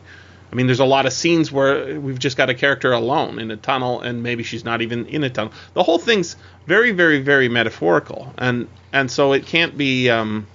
I 0.52 0.54
mean, 0.54 0.66
there's 0.66 0.80
a 0.80 0.84
lot 0.84 1.06
of 1.06 1.12
scenes 1.12 1.50
where 1.50 2.00
we've 2.00 2.18
just 2.20 2.36
got 2.36 2.48
a 2.50 2.54
character 2.54 2.92
alone 2.92 3.40
in 3.40 3.50
a 3.50 3.56
tunnel, 3.56 4.00
and 4.00 4.22
maybe 4.22 4.44
she's 4.44 4.64
not 4.64 4.80
even 4.80 5.06
in 5.06 5.24
a 5.24 5.28
tunnel. 5.30 5.52
The 5.74 5.82
whole 5.82 5.98
thing's 5.98 6.36
very, 6.66 6.92
very, 6.92 7.20
very 7.20 7.48
metaphorical, 7.48 8.32
and 8.38 8.68
and 8.92 9.10
so 9.10 9.32
it 9.32 9.46
can't 9.46 9.76
be 9.76 10.08
um, 10.08 10.46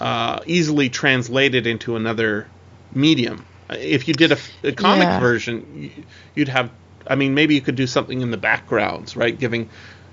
uh, 0.00 0.40
easily 0.46 0.88
translated 0.88 1.66
into 1.66 1.96
another 1.96 2.46
medium. 2.94 3.44
If 3.70 4.06
you 4.06 4.14
did 4.14 4.32
a, 4.32 4.38
a 4.62 4.72
comic 4.72 5.08
Yeah. 5.08 5.18
version, 5.20 5.90
you'd 6.34 6.48
have. 6.48 6.70
I 7.08 7.14
mean, 7.16 7.34
maybe 7.34 7.54
you 7.54 7.60
could 7.60 7.76
do 7.76 7.86
something 7.86 8.20
in 8.20 8.30
the 8.30 8.36
backgrounds, 8.36 9.16
right? 9.16 9.36
Giving 9.36 9.68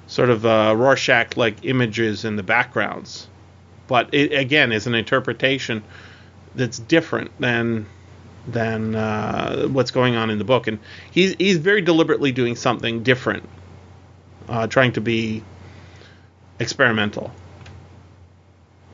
sort 0.08 0.30
of 0.30 0.46
uh, 0.46 0.74
Rorschach-like 0.78 1.64
images 1.64 2.26
in 2.26 2.36
the 2.36 2.44
backgrounds, 2.44 3.28
but 3.88 4.14
it 4.14 4.34
again 4.34 4.72
is 4.72 4.88
an 4.88 4.96
interpretation 4.96 5.84
that's 6.56 6.80
different 6.80 7.32
than 7.40 7.86
than 8.48 8.96
uh, 8.96 9.68
what's 9.68 9.92
going 9.92 10.16
on 10.16 10.30
in 10.30 10.38
the 10.38 10.44
book, 10.44 10.68
and 10.68 10.80
he's 11.12 11.36
he's 11.38 11.58
very 11.58 11.82
deliberately 11.82 12.32
doing 12.32 12.56
something 12.56 13.04
different, 13.04 13.48
uh, 14.50 14.68
trying 14.68 14.94
to 14.94 15.02
be 15.02 15.44
experimental. 16.60 17.32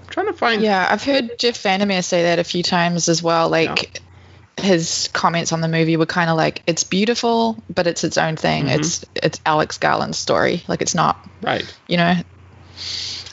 I'm 0.02 0.08
trying 0.10 0.28
to 0.28 0.34
find 0.34 0.62
Yeah, 0.62 0.88
I've 0.90 1.04
heard 1.04 1.38
Jeff 1.40 1.62
VanderMeer 1.62 2.04
say 2.04 2.24
that 2.24 2.40
a 2.40 2.44
few 2.44 2.64
times 2.64 3.10
as 3.10 3.24
well. 3.24 3.50
Like 3.50 4.02
his 4.58 5.10
comments 5.14 5.52
on 5.52 5.62
the 5.62 5.68
movie 5.68 5.98
were 5.98 6.06
kind 6.06 6.30
of 6.30 6.38
like, 6.38 6.62
"It's 6.68 6.84
beautiful, 6.84 7.58
but 7.74 7.88
it's 7.88 8.04
its 8.04 8.18
own 8.18 8.36
thing. 8.36 8.66
Mhm. 8.66 8.78
It's 8.78 9.06
it's 9.16 9.40
Alex 9.46 9.78
Garland's 9.78 10.18
story. 10.18 10.64
Like 10.68 10.82
it's 10.82 10.96
not, 10.96 11.28
right. 11.42 11.66
you 11.88 11.98
know." 11.98 12.16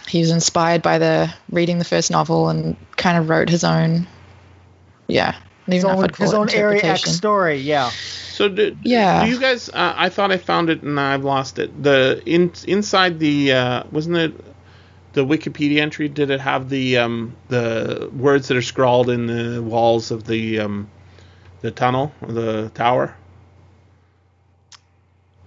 He 0.09 0.21
was 0.21 0.31
inspired 0.31 0.83
by 0.83 0.99
the 0.99 1.33
reading 1.51 1.79
the 1.79 1.85
first 1.85 2.11
novel 2.11 2.49
and 2.49 2.77
kind 2.97 3.19
of 3.19 3.29
wrote 3.29 3.49
his 3.49 3.65
own. 3.65 4.07
Yeah, 5.09 5.37
His 5.67 5.85
even 5.85 5.97
know 5.97 6.03
if 6.05 6.11
own, 6.11 6.15
his 6.19 6.35
own 6.35 6.51
Area 6.51 6.83
X 6.85 7.11
story. 7.11 7.59
Yeah. 7.59 7.91
So 7.91 8.49
do, 8.49 8.77
Yeah. 8.83 9.25
do 9.25 9.31
you 9.31 9.41
guys? 9.41 9.69
Uh, 9.69 9.95
I 9.97 10.09
thought 10.09 10.31
I 10.31 10.37
found 10.37 10.69
it 10.71 10.83
and 10.83 10.99
I've 11.01 11.25
lost 11.25 11.59
it. 11.59 11.83
The 11.83 12.23
in 12.27 12.53
inside 12.67 13.19
the 13.19 13.53
uh, 13.53 13.83
wasn't 13.91 14.17
it 14.17 14.33
the 15.13 15.25
Wikipedia 15.25 15.81
entry? 15.81 16.09
Did 16.09 16.31
it 16.31 16.41
have 16.41 16.69
the 16.69 16.99
um, 16.99 17.35
the 17.49 18.11
words 18.15 18.49
that 18.49 18.57
are 18.57 18.63
scrawled 18.63 19.09
in 19.11 19.27
the 19.27 19.63
walls 19.63 20.11
of 20.11 20.25
the 20.25 20.61
um, 20.61 20.89
the 21.63 21.71
tunnel 21.71 22.13
or 22.21 22.33
the 22.33 22.71
tower? 22.75 23.17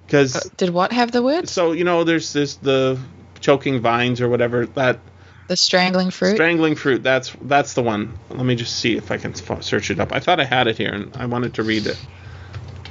Because 0.06 0.36
Uh, 0.36 0.50
Did 0.58 0.72
what 0.72 0.92
have 0.92 1.12
the 1.12 1.22
words? 1.22 1.52
so 1.52 1.72
you 1.74 1.84
know, 1.84 2.04
there's 2.04 2.34
this 2.34 2.56
the 2.56 2.98
choking 3.42 3.80
vines 3.80 4.22
or 4.22 4.30
whatever 4.30 4.66
that 4.66 5.00
The 5.48 5.56
strangling 5.58 6.12
fruit. 6.12 6.36
strangling 6.36 6.76
fruit. 6.76 7.04
That's 7.04 7.32
that's 7.42 7.74
the 7.74 7.82
one. 7.84 8.14
Let 8.30 8.46
me 8.46 8.56
just 8.56 8.76
see 8.78 8.96
if 8.98 9.12
I 9.12 9.18
can 9.18 9.34
f- 9.34 9.64
search 9.64 9.90
it 9.92 10.00
up. 10.00 10.12
I 10.14 10.20
thought 10.20 10.40
I 10.40 10.46
had 10.46 10.68
it 10.68 10.78
here 10.78 10.92
and 10.94 11.16
I 11.16 11.26
wanted 11.26 11.54
to 11.56 11.64
read 11.64 11.88
it. 11.88 11.98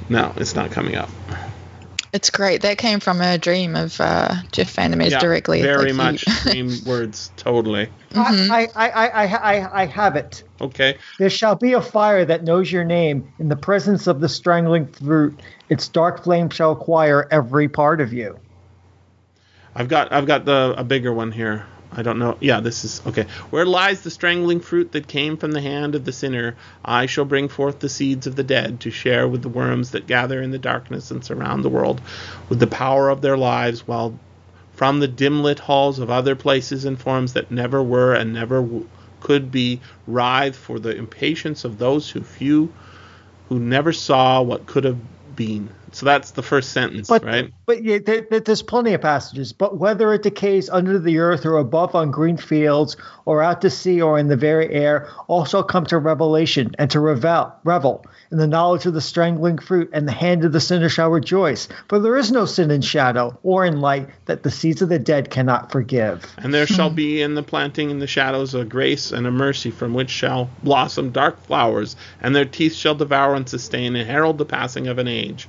No, 0.09 0.33
it's 0.37 0.55
not 0.55 0.71
coming 0.71 0.95
up. 0.95 1.09
it's 2.11 2.31
great. 2.31 2.63
That 2.63 2.79
came 2.79 2.99
from 2.99 3.21
a 3.21 3.37
dream 3.37 3.75
of 3.75 3.99
uh, 4.01 4.33
Jeff 4.51 4.75
VanderMeer's 4.75 5.13
directly. 5.21 5.61
Very 5.61 5.93
Like, 5.93 5.95
much 5.95 6.25
dream 6.43 6.71
words, 6.85 7.31
totally. 7.37 7.89
Mhm. 8.11 8.49
I, 8.49 8.67
I, 8.75 8.89
I, 8.89 9.07
I, 9.07 9.25
I, 9.59 9.81
I 9.81 9.85
have 9.85 10.15
it. 10.15 10.43
Okay. 10.59 10.97
There 11.19 11.29
shall 11.29 11.55
be 11.55 11.73
a 11.73 11.81
fire 11.81 12.25
that 12.25 12.43
knows 12.43 12.71
your 12.71 12.83
name. 12.83 13.31
In 13.37 13.49
the 13.49 13.55
presence 13.55 14.07
of 14.07 14.19
the 14.19 14.27
strangling 14.27 14.87
fruit, 14.87 15.39
its 15.69 15.87
dark 15.87 16.23
flame 16.23 16.49
shall 16.49 16.71
acquire 16.71 17.27
every 17.29 17.69
part 17.69 18.01
of 18.01 18.11
you. 18.11 18.39
I've 19.75 19.87
got 19.87 20.11
I've 20.11 20.25
got 20.25 20.45
the 20.45 20.73
a 20.77 20.83
bigger 20.83 21.13
one 21.13 21.31
here. 21.31 21.65
I 21.91 22.03
don't 22.03 22.19
know. 22.19 22.37
Yeah, 22.39 22.59
this 22.59 22.85
is 22.85 23.01
okay. 23.07 23.25
Where 23.49 23.65
lies 23.65 24.01
the 24.01 24.11
strangling 24.11 24.59
fruit 24.59 24.91
that 24.91 25.07
came 25.07 25.37
from 25.37 25.51
the 25.53 25.61
hand 25.61 25.95
of 25.95 26.05
the 26.05 26.11
sinner? 26.11 26.55
I 26.85 27.07
shall 27.07 27.25
bring 27.25 27.47
forth 27.47 27.79
the 27.79 27.89
seeds 27.89 28.27
of 28.27 28.35
the 28.35 28.43
dead 28.43 28.81
to 28.81 28.91
share 28.91 29.27
with 29.27 29.41
the 29.41 29.49
worms 29.49 29.91
that 29.91 30.05
gather 30.05 30.41
in 30.41 30.51
the 30.51 30.59
darkness 30.59 31.09
and 31.09 31.25
surround 31.25 31.63
the 31.63 31.69
world 31.69 31.99
with 32.47 32.59
the 32.59 32.67
power 32.67 33.09
of 33.09 33.21
their 33.21 33.37
lives, 33.37 33.87
while 33.87 34.19
from 34.73 34.99
the 34.99 35.07
dim 35.07 35.41
lit 35.41 35.59
halls 35.59 35.97
of 35.99 36.11
other 36.11 36.35
places 36.35 36.85
and 36.85 36.99
forms 36.99 37.33
that 37.33 37.49
never 37.49 37.81
were 37.81 38.13
and 38.13 38.33
never 38.33 38.61
w- 38.61 38.87
could 39.19 39.51
be 39.51 39.81
writhe 40.07 40.55
for 40.55 40.79
the 40.79 40.95
impatience 40.95 41.65
of 41.65 41.77
those 41.79 42.09
who 42.09 42.21
few 42.21 42.71
who 43.49 43.59
never 43.59 43.91
saw 43.91 44.41
what 44.41 44.67
could 44.67 44.83
have 44.83 44.99
been. 45.35 45.69
So 45.95 46.05
that's 46.05 46.31
the 46.31 46.43
first 46.43 46.71
sentence, 46.71 47.07
But 47.07 47.23
right? 47.23 47.53
but 47.65 47.83
yeah, 47.83 47.99
there, 48.05 48.25
there- 48.29 48.39
there's 48.39 48.61
plenty 48.61 48.93
of 48.93 49.01
passages. 49.01 49.53
But 49.53 49.77
whether 49.77 50.13
it 50.13 50.23
decays 50.23 50.69
under 50.69 50.99
the 50.99 51.19
earth 51.19 51.45
or 51.45 51.57
above 51.57 51.95
on 51.95 52.11
green 52.11 52.37
fields 52.37 52.95
or 53.29 53.43
out 53.43 53.61
to 53.61 53.69
sea 53.69 54.01
or 54.01 54.17
in 54.17 54.27
the 54.27 54.35
very 54.35 54.73
air, 54.73 55.07
also 55.27 55.61
come 55.61 55.85
to 55.85 55.99
revelation 55.99 56.71
and 56.79 56.89
to 56.89 56.99
revel, 56.99 57.53
revel 57.63 58.03
in 58.31 58.39
the 58.39 58.47
knowledge 58.47 58.87
of 58.87 58.95
the 58.95 59.01
strangling 59.01 59.59
fruit, 59.59 59.87
and 59.93 60.07
the 60.07 60.11
hand 60.11 60.43
of 60.43 60.51
the 60.51 60.59
sinner 60.59 60.89
shall 60.89 61.11
rejoice. 61.11 61.67
For 61.89 61.99
there 61.99 62.17
is 62.17 62.31
no 62.31 62.45
sin 62.45 62.71
in 62.71 62.81
shadow 62.81 63.37
or 63.43 63.65
in 63.65 63.81
light 63.81 64.09
that 64.25 64.41
the 64.41 64.49
seeds 64.49 64.81
of 64.81 64.89
the 64.89 64.97
dead 64.97 65.29
cannot 65.29 65.71
forgive. 65.71 66.25
And 66.39 66.51
there 66.51 66.65
shall 66.65 66.89
be 66.89 67.21
in 67.21 67.35
the 67.35 67.43
planting 67.43 67.91
in 67.91 67.99
the 67.99 68.07
shadows 68.07 68.55
a 68.55 68.65
grace 68.65 69.11
and 69.11 69.27
a 69.27 69.31
mercy 69.31 69.69
from 69.69 69.93
which 69.93 70.09
shall 70.09 70.49
blossom 70.63 71.11
dark 71.11 71.39
flowers, 71.45 71.95
and 72.23 72.35
their 72.35 72.45
teeth 72.45 72.73
shall 72.73 72.95
devour 72.95 73.35
and 73.35 73.47
sustain 73.47 73.95
and 73.95 74.09
herald 74.09 74.39
the 74.39 74.45
passing 74.45 74.87
of 74.87 74.97
an 74.97 75.07
age. 75.07 75.47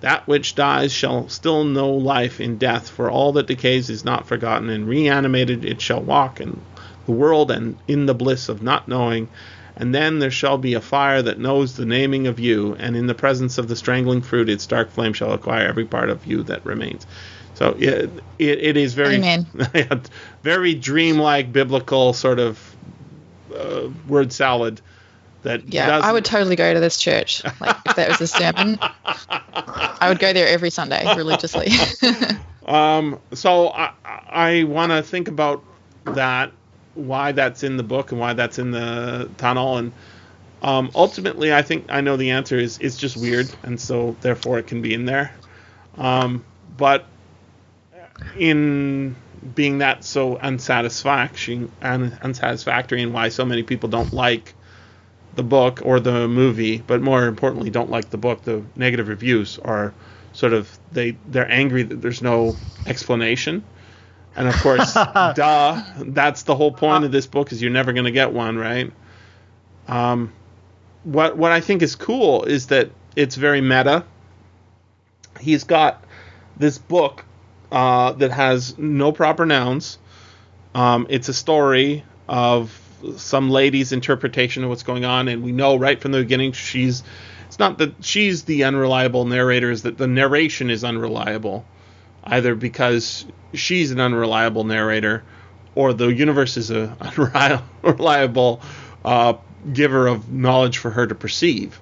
That 0.00 0.26
which 0.26 0.56
dies 0.56 0.90
shall 0.90 1.28
still 1.28 1.62
know 1.62 1.92
life 1.92 2.40
in 2.40 2.58
death, 2.58 2.88
for 2.90 3.08
all 3.08 3.30
that 3.34 3.46
decays 3.46 3.90
is 3.90 4.04
not 4.04 4.26
forgotten, 4.26 4.68
and 4.68 4.88
reanimated 4.88 5.64
it 5.64 5.80
shall 5.80 6.02
walk 6.02 6.40
in 6.40 6.60
the 7.06 7.12
world 7.12 7.50
and 7.50 7.76
in 7.88 8.06
the 8.06 8.14
bliss 8.14 8.48
of 8.48 8.62
not 8.62 8.88
knowing. 8.88 9.28
And 9.76 9.94
then 9.94 10.18
there 10.18 10.30
shall 10.30 10.58
be 10.58 10.74
a 10.74 10.80
fire 10.80 11.22
that 11.22 11.38
knows 11.38 11.76
the 11.76 11.86
naming 11.86 12.26
of 12.26 12.38
you, 12.38 12.76
and 12.78 12.94
in 12.94 13.06
the 13.06 13.14
presence 13.14 13.56
of 13.56 13.68
the 13.68 13.76
strangling 13.76 14.20
fruit, 14.20 14.50
its 14.50 14.66
dark 14.66 14.90
flame 14.90 15.14
shall 15.14 15.32
acquire 15.32 15.66
every 15.66 15.86
part 15.86 16.10
of 16.10 16.26
you 16.26 16.42
that 16.44 16.64
remains. 16.66 17.06
So 17.54 17.74
it, 17.78 18.10
it, 18.38 18.58
it 18.58 18.76
is 18.76 18.92
very 18.94 19.18
very 20.42 20.74
dreamlike 20.74 21.52
biblical 21.52 22.12
sort 22.12 22.38
of 22.38 22.76
uh, 23.56 23.88
word 24.08 24.32
salad 24.32 24.80
that 25.42 25.72
Yeah, 25.72 25.86
doesn't- 25.86 26.08
I 26.08 26.12
would 26.12 26.24
totally 26.24 26.54
go 26.56 26.72
to 26.74 26.80
this 26.80 26.98
church. 26.98 27.42
Like 27.60 27.76
if 27.86 27.96
that 27.96 28.08
was 28.08 28.20
a 28.20 28.26
sermon, 28.26 28.78
I 29.06 30.06
would 30.08 30.18
go 30.18 30.32
there 30.32 30.48
every 30.48 30.70
Sunday 30.70 31.16
religiously. 31.16 31.70
um 32.66 33.18
so 33.34 33.70
i 33.70 33.90
i 34.30 34.62
want 34.64 34.92
to 34.92 35.02
think 35.02 35.26
about 35.28 35.64
that 36.04 36.52
why 36.94 37.32
that's 37.32 37.62
in 37.62 37.76
the 37.76 37.82
book 37.82 38.12
and 38.12 38.20
why 38.20 38.32
that's 38.32 38.58
in 38.58 38.70
the 38.70 39.30
tunnel 39.38 39.78
and 39.78 39.92
um 40.62 40.90
ultimately 40.94 41.52
i 41.52 41.62
think 41.62 41.86
i 41.88 42.00
know 42.00 42.16
the 42.16 42.30
answer 42.30 42.58
is 42.58 42.78
it's 42.80 42.96
just 42.96 43.16
weird 43.16 43.48
and 43.62 43.80
so 43.80 44.16
therefore 44.20 44.58
it 44.58 44.66
can 44.66 44.82
be 44.82 44.92
in 44.94 45.04
there 45.04 45.32
um 45.96 46.44
but 46.76 47.06
in 48.38 49.16
being 49.54 49.78
that 49.78 50.04
so 50.04 50.36
unsatisfactory 50.38 51.68
and 51.80 52.16
unsatisfactory, 52.22 53.02
and 53.02 53.12
why 53.12 53.28
so 53.28 53.44
many 53.44 53.62
people 53.62 53.88
don't 53.88 54.12
like 54.14 54.54
the 55.34 55.42
book 55.42 55.80
or 55.84 55.98
the 55.98 56.28
movie, 56.28 56.78
but 56.78 57.00
more 57.00 57.26
importantly, 57.26 57.70
don't 57.70 57.90
like 57.90 58.10
the 58.10 58.18
book. 58.18 58.42
The 58.42 58.62
negative 58.76 59.08
reviews 59.08 59.58
are 59.58 59.92
sort 60.32 60.52
of 60.52 60.78
they 60.92 61.16
they're 61.28 61.50
angry 61.50 61.82
that 61.82 62.00
there's 62.00 62.22
no 62.22 62.56
explanation. 62.86 63.64
And 64.34 64.48
of 64.48 64.54
course, 64.56 64.94
duh, 64.94 65.82
that's 65.98 66.42
the 66.42 66.54
whole 66.54 66.72
point 66.72 67.04
of 67.04 67.12
this 67.12 67.26
book 67.26 67.52
is 67.52 67.60
you're 67.60 67.70
never 67.70 67.92
going 67.92 68.06
to 68.06 68.12
get 68.12 68.32
one, 68.32 68.56
right? 68.56 68.92
Um, 69.88 70.32
what 71.04 71.36
what 71.36 71.52
I 71.52 71.60
think 71.60 71.82
is 71.82 71.96
cool 71.96 72.44
is 72.44 72.68
that 72.68 72.90
it's 73.16 73.36
very 73.36 73.60
meta. 73.60 74.04
He's 75.40 75.64
got 75.64 76.04
this 76.56 76.78
book 76.78 77.24
uh, 77.70 78.12
that 78.12 78.30
has 78.30 78.78
no 78.78 79.12
proper 79.12 79.46
nouns. 79.46 79.98
Um, 80.74 81.06
it's 81.10 81.28
a 81.28 81.34
story 81.34 82.04
of 82.28 82.78
some 83.16 83.50
lady's 83.50 83.92
interpretation 83.92 84.62
of 84.62 84.70
what's 84.70 84.82
going 84.82 85.04
on, 85.04 85.28
and 85.28 85.42
we 85.42 85.52
know 85.52 85.76
right 85.76 86.00
from 86.00 86.12
the 86.12 86.18
beginning 86.18 86.52
she's. 86.52 87.02
It's 87.46 87.58
not 87.58 87.78
that 87.78 88.02
she's 88.02 88.44
the 88.44 88.64
unreliable 88.64 89.26
narrator; 89.26 89.70
is 89.70 89.82
that 89.82 89.98
the 89.98 90.06
narration 90.06 90.70
is 90.70 90.84
unreliable, 90.84 91.66
either 92.24 92.54
because 92.54 93.24
she's 93.54 93.90
an 93.90 94.00
unreliable 94.00 94.64
narrator, 94.64 95.22
or 95.74 95.92
the 95.92 96.08
universe 96.08 96.56
is 96.56 96.70
a 96.70 96.96
unreliable 97.84 98.60
uh, 99.04 99.34
giver 99.72 100.06
of 100.06 100.32
knowledge 100.32 100.78
for 100.78 100.90
her 100.90 101.06
to 101.06 101.14
perceive. 101.14 101.80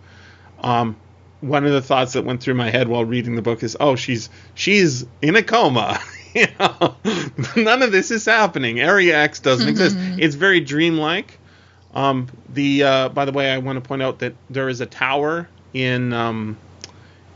Um, 0.60 0.96
one 1.40 1.64
of 1.64 1.72
the 1.72 1.82
thoughts 1.82 2.12
that 2.12 2.24
went 2.24 2.42
through 2.42 2.54
my 2.54 2.70
head 2.70 2.88
while 2.88 3.04
reading 3.04 3.34
the 3.34 3.42
book 3.42 3.62
is, 3.62 3.76
oh, 3.80 3.96
she's 3.96 4.28
she's 4.54 5.06
in 5.22 5.36
a 5.36 5.42
coma. 5.42 5.98
you 6.34 6.46
know, 6.58 6.96
none 7.56 7.82
of 7.82 7.92
this 7.92 8.10
is 8.10 8.24
happening. 8.24 8.80
Area 8.80 9.18
X 9.18 9.40
doesn't 9.40 9.68
exist. 9.68 9.96
It's 9.98 10.34
very 10.34 10.60
dreamlike. 10.60 11.38
Um, 11.94 12.28
the 12.48 12.84
uh, 12.84 13.08
by 13.08 13.24
the 13.24 13.32
way, 13.32 13.50
I 13.50 13.58
want 13.58 13.82
to 13.82 13.86
point 13.86 14.02
out 14.02 14.20
that 14.20 14.34
there 14.48 14.68
is 14.68 14.80
a 14.80 14.86
tower 14.86 15.48
in 15.72 16.12
um, 16.12 16.56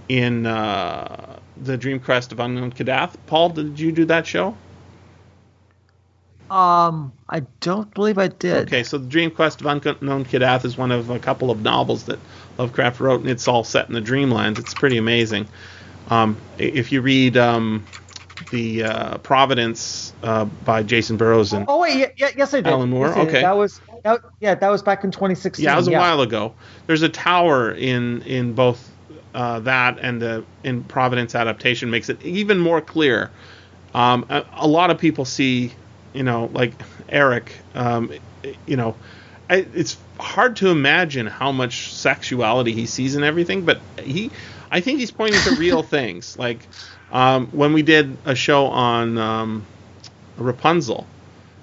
in 0.09 0.47
uh, 0.47 1.41
the 1.57 1.77
Dream 1.77 2.01
Quest 2.01 2.33
of 2.33 2.41
Unknown 2.41 2.73
Kadath. 2.73 3.15
Paul, 3.27 3.51
did 3.51 3.79
you 3.79 3.93
do 3.93 4.05
that 4.07 4.27
show? 4.27 4.57
Um, 6.51 7.13
I 7.29 7.41
don't 7.61 7.93
believe 7.95 8.19
I 8.19 8.29
did. 8.29 8.69
Okay, 8.69 8.83
so 8.83 8.99
the 8.99 9.07
Dream 9.09 9.31
Quest 9.31 9.61
of 9.61 9.67
Unknown 9.67 10.25
Kadath 10.25 10.65
is 10.65 10.77
one 10.77 10.93
of 10.93 11.11
a 11.11 11.19
couple 11.19 11.51
of 11.51 11.63
novels 11.63 12.05
that 12.05 12.19
Lovecraft 12.59 13.01
wrote, 13.01 13.21
and 13.21 13.31
it's 13.31 13.49
all 13.49 13.65
set 13.65 13.89
in 13.89 13.95
the 13.95 14.03
Dreamlands. 14.03 14.59
It's 14.59 14.75
pretty 14.75 14.99
amazing. 14.99 15.49
Um, 16.11 16.37
if 16.59 16.93
you 16.93 17.01
read 17.01 17.37
um, 17.37 17.85
the 18.51 18.85
uh, 18.85 19.19
Providence 19.19 20.13
uh, 20.23 20.45
by 20.45 20.83
Jacen 20.83 21.17
Burrows 21.17 21.53
and 21.53 21.65
Oh 21.67 21.81
wait, 21.81 21.99
yeah, 21.99 22.07
yeah, 22.17 22.29
yes 22.37 22.53
I 22.53 22.59
did. 22.59 22.67
Alan 22.67 22.91
Moore? 22.91 23.09
Yes. 23.09 23.17
Okay. 23.17 23.41
That 23.41 23.57
was 23.57 23.81
that, 24.03 24.21
yeah, 24.41 24.55
that 24.55 24.69
was 24.69 24.83
back 24.83 25.03
in 25.03 25.11
2016. 25.11 25.65
yeah, 25.65 25.73
it 25.73 25.77
was 25.77 25.89
a 25.89 25.93
while 25.93 26.21
ago. 26.21 26.55
There's 26.87 27.03
a 27.03 27.09
tower 27.09 27.73
in 27.73 28.23
in 28.23 28.53
both 28.53 28.91
uh, 29.35 29.61
that 29.61 29.99
and 30.01 30.23
the 30.23 30.45
in 30.63 30.85
Providence 30.85 31.35
adaptation 31.35 31.91
makes 31.91 32.09
it 32.09 32.23
even 32.23 32.59
more 32.59 32.81
clear. 32.81 33.31
Um, 33.93 34.27
a, 34.29 34.45
a 34.55 34.69
lot 34.69 34.91
of 34.91 34.99
people 34.99 35.25
see, 35.25 35.73
you 36.13 36.23
know, 36.23 36.51
like 36.53 36.73
Eric, 37.09 37.55
um, 37.75 38.13
you 38.67 38.77
know, 38.77 38.97
I, 39.51 39.67
it's 39.75 39.97
hard 40.19 40.57
to 40.57 40.69
imagine 40.69 41.27
how 41.27 41.53
much 41.53 41.93
sexuality 41.93 42.73
he 42.73 42.87
sees 42.87 43.17
in 43.17 43.25
everything, 43.25 43.65
but 43.65 43.81
he, 44.03 44.31
I 44.71 44.81
think 44.81 45.01
he's 45.01 45.11
pointing 45.11 45.41
to 45.43 45.57
real 45.57 45.83
things. 45.97 46.39
Like 46.39 46.67
um, 47.13 47.49
when 47.49 47.73
we 47.73 47.83
did 47.83 48.17
a 48.25 48.35
show 48.35 48.67
on 48.67 49.19
um, 49.19 49.67
Rapunzel, 50.37 51.07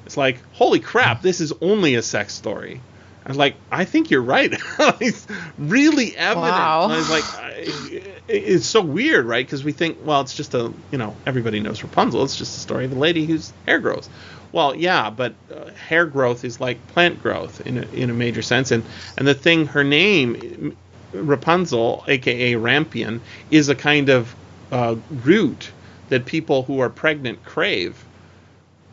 it's 0.05 0.17
like, 0.17 0.41
holy 0.53 0.79
crap, 0.79 1.21
this 1.21 1.41
is 1.41 1.53
only 1.61 1.95
a 1.95 2.01
sex 2.01 2.33
story. 2.33 2.81
I 3.25 3.29
was 3.29 3.37
like, 3.37 3.55
I 3.71 3.85
think 3.85 4.09
you're 4.09 4.21
right. 4.21 4.51
it's 4.99 5.27
really 5.57 6.15
evident. 6.17 6.51
Wow. 6.51 6.87
I 6.89 6.97
was 6.97 7.09
like, 7.09 7.23
I, 7.35 8.01
it's 8.27 8.65
so 8.65 8.81
weird, 8.81 9.25
right? 9.25 9.45
Because 9.45 9.63
we 9.63 9.73
think, 9.73 9.99
well, 10.03 10.21
it's 10.21 10.33
just 10.33 10.53
a, 10.55 10.73
you 10.91 10.97
know, 10.97 11.15
everybody 11.25 11.59
knows 11.59 11.83
Rapunzel. 11.83 12.23
It's 12.23 12.35
just 12.35 12.57
a 12.57 12.59
story 12.59 12.85
of 12.85 12.93
a 12.93 12.99
lady 12.99 13.25
whose 13.25 13.53
hair 13.67 13.79
grows. 13.79 14.09
Well, 14.51 14.75
yeah, 14.75 15.09
but 15.09 15.33
uh, 15.53 15.69
hair 15.71 16.05
growth 16.05 16.43
is 16.43 16.59
like 16.59 16.85
plant 16.87 17.21
growth 17.21 17.65
in 17.65 17.77
a, 17.77 17.87
in 17.93 18.09
a 18.09 18.13
major 18.13 18.41
sense, 18.41 18.71
and 18.71 18.83
and 19.17 19.25
the 19.25 19.33
thing, 19.33 19.65
her 19.67 19.83
name, 19.83 20.75
Rapunzel, 21.13 22.03
aka 22.07 22.53
Rampion, 22.53 23.21
is 23.49 23.69
a 23.69 23.75
kind 23.75 24.09
of 24.09 24.35
uh, 24.71 24.95
root 25.23 25.71
that 26.09 26.25
people 26.25 26.63
who 26.63 26.79
are 26.79 26.89
pregnant 26.89 27.43
crave. 27.45 28.03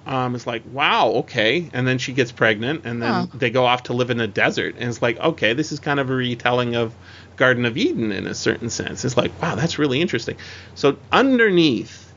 Um, 0.08 0.34
it's 0.34 0.46
like, 0.46 0.62
wow, 0.72 1.08
okay. 1.16 1.68
And 1.74 1.86
then 1.86 1.98
she 1.98 2.12
gets 2.14 2.32
pregnant, 2.32 2.86
and 2.86 3.02
then 3.02 3.28
Huh. 3.30 3.38
they 3.38 3.50
go 3.50 3.66
off 3.66 3.84
to 3.84 3.92
live 3.92 4.08
in 4.10 4.20
a 4.20 4.26
desert. 4.26 4.74
And 4.78 4.88
it's 4.88 5.02
like, 5.02 5.18
okay, 5.20 5.52
this 5.52 5.70
is 5.70 5.78
kind 5.80 6.00
of 6.00 6.08
a 6.10 6.14
retelling 6.14 6.74
of 6.76 6.94
Garden 7.36 7.66
of 7.66 7.76
Eden 7.76 8.10
in 8.10 8.26
a 8.26 8.34
certain 8.34 8.70
sense. 8.70 9.04
It's 9.04 9.16
like, 9.18 9.30
wow, 9.42 9.54
that's 9.54 9.78
really 9.78 10.00
interesting. 10.00 10.36
So, 10.74 10.96
underneath 11.12 12.10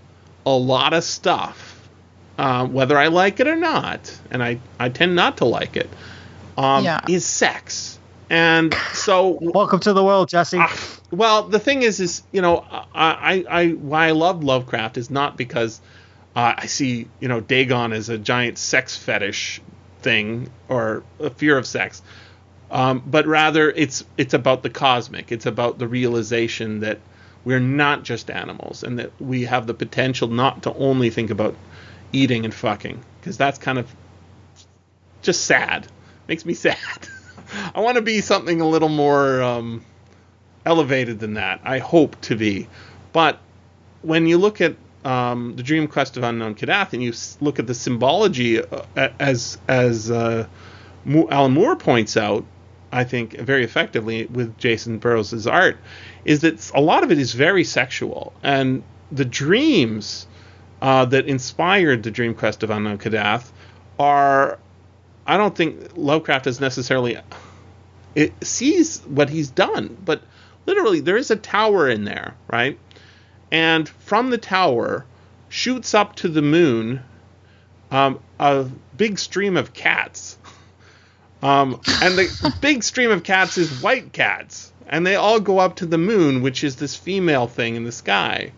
a 0.46 0.52
lot 0.52 0.94
of 0.94 1.04
stuff, 1.04 1.90
uh, 2.38 2.66
whether 2.66 2.98
I 2.98 3.08
like 3.08 3.42
it 3.42 3.48
or 3.48 3.58
not, 3.58 4.18
and 4.32 4.42
I, 4.42 4.58
I 4.80 4.88
tend 4.90 5.16
not 5.16 5.38
to 5.38 5.46
like 5.46 5.76
it, 5.76 5.90
um, 6.58 6.86
Yeah. 6.86 7.02
is 7.08 7.26
sex. 7.26 8.00
And 8.30 8.74
so 8.94 9.38
Welcome 9.42 9.82
to 9.82 9.92
the 9.92 10.04
world, 10.04 10.30
Jesse. 10.30 10.58
Ah, 10.58 10.74
well, 11.12 11.44
the 11.44 11.60
thing 11.60 11.82
is, 11.84 12.00
is 12.00 12.24
you 12.32 12.42
know, 12.42 12.64
I, 12.72 12.86
I, 12.96 13.46
I 13.50 13.68
why 13.72 14.08
I 14.08 14.12
love 14.12 14.44
Lovecraft 14.46 14.98
is 14.98 15.10
not 15.10 15.36
because 15.36 15.82
uh, 16.36 16.54
I 16.58 16.66
see 16.68 17.08
you 17.20 17.28
know 17.28 17.40
Dagon 17.40 17.94
as 17.94 18.10
a 18.10 18.18
giant 18.18 18.58
sex 18.58 18.96
fetish 18.96 19.62
thing 20.02 20.50
or 20.70 21.04
a 21.20 21.30
fear 21.30 21.58
of 21.58 21.68
sex, 21.68 22.02
um, 22.70 23.04
but 23.06 23.28
rather 23.28 23.70
it's 23.70 24.04
it's 24.18 24.34
about 24.34 24.64
the 24.64 24.70
cosmic. 24.70 25.32
It's 25.32 25.46
about 25.46 25.78
the 25.78 25.88
realization 25.88 26.82
that 26.82 27.00
we're 27.44 27.60
not 27.60 28.04
just 28.04 28.30
animals 28.30 28.84
and 28.84 29.00
that 29.00 29.12
we 29.20 29.44
have 29.46 29.68
the 29.68 29.74
potential 29.74 30.28
not 30.28 30.64
to 30.64 30.74
only 30.76 31.10
think 31.10 31.32
about 31.32 31.56
eating 32.14 32.46
and 32.46 32.54
fucking 32.54 33.04
because 33.20 33.38
that's 33.38 33.58
kind 33.58 33.78
of 33.78 33.94
just 35.22 35.46
sad. 35.46 35.88
Makes 36.28 36.46
me 36.46 36.54
sad. 36.66 36.78
I 37.76 37.82
want 37.82 37.96
to 37.96 38.02
be 38.02 38.22
something 38.22 38.62
a 38.62 38.68
little 38.68 38.90
more 38.90 39.42
um, 39.42 39.86
elevated 40.66 41.20
than 41.20 41.34
that. 41.36 41.62
I 41.64 41.80
hope 41.80 42.20
to 42.22 42.36
be. 42.36 42.68
But 43.12 43.40
when 44.02 44.28
you 44.28 44.38
look 44.38 44.62
at 44.62 44.76
um, 45.04 45.56
the 45.56 45.64
Dream 45.64 45.88
Quest 45.88 46.18
of 46.18 46.24
Unknown 46.24 46.56
Kadath 46.56 46.94
and 46.94 47.02
you 47.02 47.14
look 47.40 47.60
at 47.60 47.68
the 47.68 47.74
symbology 47.74 48.64
uh, 48.64 49.10
as 49.20 49.58
as 49.68 50.12
uh, 50.12 50.48
Alan 51.30 51.52
Moore 51.52 51.76
points 51.76 52.18
out, 52.18 52.46
I 52.92 53.04
think 53.04 53.38
very 53.40 53.64
effectively 53.64 54.26
with 54.26 54.58
Jacen 54.58 55.00
Burrows' 55.00 55.48
art, 55.48 55.78
is 56.26 56.42
that 56.42 56.72
a 56.76 56.82
lot 56.82 57.04
of 57.04 57.12
it 57.12 57.18
is 57.18 57.34
very 57.34 57.64
sexual 57.64 58.34
and 58.44 58.84
the 59.12 59.26
dreams 59.26 60.28
uh, 60.82 61.06
that 61.06 61.28
inspired 61.28 62.04
the 62.04 62.12
Dream 62.12 62.34
Quest 62.34 62.64
of 62.64 62.70
Unknown 62.70 62.98
Kadath 62.98 63.52
are 64.00 64.60
I 65.26 65.38
don't 65.38 65.56
think 65.56 65.92
Lovecraft 65.96 66.48
is 66.48 66.60
necessarily 66.60 67.18
it 68.16 68.34
sees 68.44 69.00
what 69.02 69.30
he's 69.30 69.50
done, 69.50 69.98
but 70.04 70.22
literally 70.66 71.00
there 71.00 71.18
is 71.18 71.32
a 71.32 71.36
tower 71.36 71.90
in 71.90 72.04
there, 72.04 72.36
right? 72.52 72.78
And 73.52 73.88
from 73.88 74.30
the 74.30 74.38
tower 74.38 75.06
shoots 75.50 75.94
up 75.94 76.16
to 76.18 76.30
the 76.30 76.42
moon 76.42 77.02
um, 77.92 78.20
a 78.40 78.68
big 78.96 79.20
stream 79.20 79.58
of 79.58 79.74
cats. 79.74 80.38
Um, 81.44 81.82
and 82.02 82.18
the 82.18 82.56
big 82.62 82.84
stream 82.84 83.12
of 83.12 83.24
cats 83.24 83.58
is 83.58 83.82
white 83.82 84.14
cats, 84.14 84.72
and 84.88 85.06
they 85.06 85.16
all 85.16 85.40
go 85.40 85.60
up 85.60 85.78
to 85.78 85.86
the 85.86 85.98
moon, 85.98 86.42
which 86.42 86.64
is 86.64 86.78
this 86.78 86.96
female 86.96 87.48
thing 87.48 87.76
in 87.76 87.84
the 87.84 87.92
sky. 87.92 88.52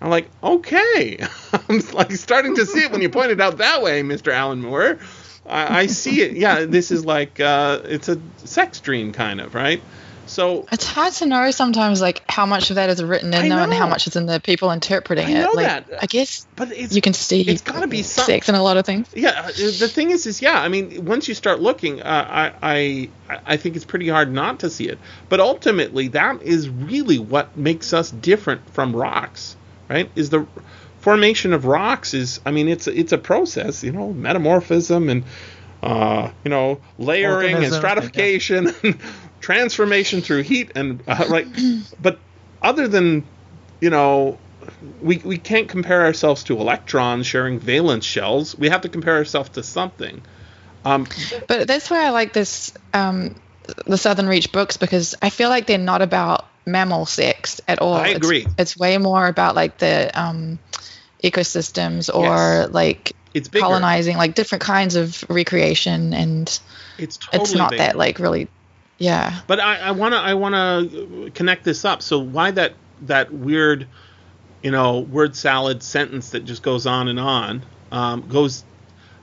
I'm 0.00 0.10
like, 0.10 0.28
okay, 0.42 1.18
I'm 1.68 1.80
like 1.92 2.12
starting 2.12 2.56
to 2.56 2.66
see 2.66 2.80
it 2.80 2.90
when 2.90 3.02
you 3.02 3.10
point 3.10 3.30
it 3.30 3.40
out 3.40 3.58
that 3.58 3.82
way, 3.82 4.02
Mr. 4.02 4.32
Alan 4.32 4.62
Moore. 4.62 4.98
I, 5.46 5.80
I 5.80 5.86
see 5.86 6.22
it. 6.22 6.32
Yeah, 6.32 6.64
this 6.64 6.90
is 6.90 7.04
like 7.04 7.38
uh, 7.38 7.80
it's 7.84 8.08
a 8.08 8.20
sex 8.36 8.80
dream 8.80 9.12
kind 9.12 9.40
of, 9.40 9.54
right? 9.54 9.82
So 10.30 10.64
It's 10.70 10.86
hard 10.86 11.12
to 11.14 11.26
know 11.26 11.50
sometimes, 11.50 12.00
like 12.00 12.22
how 12.30 12.46
much 12.46 12.70
of 12.70 12.76
that 12.76 12.88
is 12.88 13.02
written 13.02 13.34
in 13.34 13.48
though, 13.48 13.58
and 13.58 13.74
how 13.74 13.88
much 13.88 14.06
is 14.06 14.14
in 14.14 14.26
the 14.26 14.38
people 14.38 14.70
interpreting 14.70 15.26
I 15.26 15.30
it. 15.30 15.42
know 15.42 15.50
like, 15.54 15.66
that. 15.66 16.02
I 16.02 16.06
guess 16.06 16.46
but 16.54 16.70
it's 16.70 16.94
you 16.94 17.02
can 17.02 17.14
see 17.14 17.40
it's 17.42 17.62
gotta 17.62 17.88
be 17.88 18.04
some- 18.04 18.26
sex 18.26 18.48
in 18.48 18.54
a 18.54 18.62
lot 18.62 18.76
of 18.76 18.86
things. 18.86 19.08
yeah 19.12 19.30
uh, 19.30 19.46
the 19.48 19.90
thing 19.92 20.10
is 20.10 20.26
is 20.26 20.40
yeah 20.40 20.60
i 20.60 20.68
mean 20.68 21.04
once 21.04 21.26
you 21.26 21.34
start 21.34 21.60
looking 21.60 22.00
uh, 22.00 22.52
I, 22.62 23.10
I 23.28 23.40
i 23.44 23.56
think 23.56 23.74
it's 23.76 23.84
pretty 23.84 24.08
hard 24.08 24.32
not 24.32 24.60
to 24.60 24.70
see 24.70 24.88
it 24.88 24.98
but 25.28 25.40
ultimately 25.40 26.08
that 26.08 26.42
is 26.42 26.68
really 26.68 27.18
what 27.18 27.56
makes 27.56 27.92
us 27.92 28.10
different 28.10 28.68
from 28.70 28.94
rocks 28.94 29.56
right 29.88 30.10
is 30.14 30.30
the 30.30 30.46
formation 31.00 31.52
of 31.52 31.64
rocks 31.64 32.14
is 32.14 32.40
i 32.46 32.50
mean 32.50 32.68
it's 32.68 32.86
it's 32.86 33.12
a 33.12 33.18
process 33.18 33.82
you 33.82 33.90
know 33.90 34.12
metamorphism 34.12 35.08
and 35.08 35.24
uh, 35.82 36.30
you 36.44 36.50
know 36.50 36.80
layering 36.98 37.56
and 37.56 37.72
Organism, 37.72 37.80
stratification 37.80 38.66
and 38.82 38.98
transformation 39.40 40.20
through 40.20 40.42
heat 40.42 40.72
and 40.74 41.02
uh, 41.08 41.24
right 41.30 41.46
but 42.00 42.18
other 42.62 42.86
than 42.88 43.24
you 43.80 43.90
know 43.90 44.38
we 45.00 45.16
we 45.18 45.38
can't 45.38 45.68
compare 45.68 46.02
ourselves 46.04 46.44
to 46.44 46.58
electrons 46.60 47.26
sharing 47.26 47.58
valence 47.58 48.04
shells. 48.04 48.56
We 48.56 48.68
have 48.68 48.82
to 48.82 48.88
compare 48.88 49.16
ourselves 49.16 49.48
to 49.50 49.62
something. 49.62 50.20
Um, 50.84 51.06
But 51.48 51.66
that's 51.66 51.90
why 51.90 52.06
I 52.06 52.10
like 52.10 52.32
this, 52.32 52.72
um, 52.94 53.34
the 53.86 53.96
Southern 53.98 54.26
Reach 54.28 54.52
books, 54.52 54.76
because 54.76 55.14
I 55.20 55.30
feel 55.30 55.48
like 55.48 55.66
they're 55.66 55.78
not 55.78 56.02
about 56.02 56.46
mammal 56.66 57.06
sex 57.06 57.60
at 57.68 57.78
all. 57.80 57.94
I 57.94 58.08
It's- 58.10 58.16
agree. 58.16 58.46
It's, 58.58 58.76
way 58.76 58.96
more 58.98 59.26
about 59.26 59.54
like 59.56 59.78
the 59.78 60.10
um, 60.14 60.58
ecosystems 61.24 62.12
or 62.14 62.24
Yes. 62.24 62.68
like 62.70 63.12
it's 63.34 63.48
bigger. 63.48 63.64
colonizing, 63.64 64.16
like 64.16 64.34
different 64.34 64.62
kinds 64.62 64.96
of 64.96 65.24
recreation, 65.28 66.12
and 66.14 66.60
It's 66.98 67.16
totally 67.16 67.42
it's 67.42 67.54
not 67.54 67.70
bigger. 67.70 67.82
that 67.84 67.96
like 67.96 68.18
really, 68.18 68.48
yeah. 69.00 69.40
But 69.46 69.58
I, 69.58 69.78
I 69.78 69.90
wanna 69.92 70.16
I 70.16 70.34
wanna 70.34 71.30
connect 71.34 71.64
this 71.64 71.84
up. 71.84 72.02
So 72.02 72.20
why 72.20 72.52
that 72.52 72.74
that 73.02 73.32
weird, 73.32 73.88
you 74.62 74.70
know, 74.70 75.00
word 75.00 75.34
salad 75.34 75.82
sentence 75.82 76.30
that 76.30 76.44
just 76.44 76.62
goes 76.62 76.86
on 76.86 77.08
and 77.08 77.18
on 77.18 77.64
um, 77.90 78.28
goes. 78.28 78.62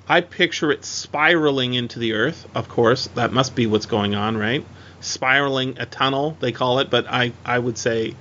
I 0.10 0.22
picture 0.22 0.72
it 0.72 0.86
spiraling 0.86 1.74
into 1.74 2.00
the 2.00 2.14
earth. 2.14 2.48
Of 2.56 2.70
course, 2.70 3.08
that 3.16 3.34
must 3.34 3.56
be 3.56 3.68
what's 3.68 3.86
going 3.86 4.16
on, 4.16 4.38
right? 4.38 4.66
Spiraling 5.02 5.78
a 5.80 5.86
tunnel, 5.86 6.38
they 6.40 6.54
call 6.54 6.80
it, 6.80 6.90
but 6.90 7.06
I 7.08 7.34
I 7.46 7.60
would 7.60 7.78
say 7.78 8.16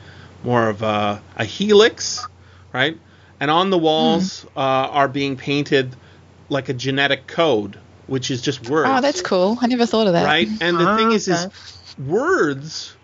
more 0.45 0.69
of 0.69 0.83
a, 0.83 1.23
a 1.37 1.45
helix, 1.45 2.27
right? 2.73 2.99
And 3.41 3.51
on 3.51 3.71
the 3.71 3.79
walls 3.79 4.45
uh, 4.57 4.61
are 4.61 5.09
being 5.09 5.37
painted 5.37 5.95
like 6.49 6.69
a 6.69 6.75
genetic 6.75 7.27
code, 7.27 7.79
which 8.07 8.31
is 8.31 8.41
just 8.43 8.69
words 8.69 8.89
Oh, 8.91 9.01
that's 9.01 9.23
cool. 9.23 9.59
I 9.61 9.67
never 9.67 9.87
thought 9.87 10.07
of 10.07 10.13
that. 10.15 10.25
right? 10.25 10.49
And 10.61 10.79
the 10.79 10.97
thing 10.97 11.13
is, 11.13 11.29
is 11.29 11.49
words 11.99 12.95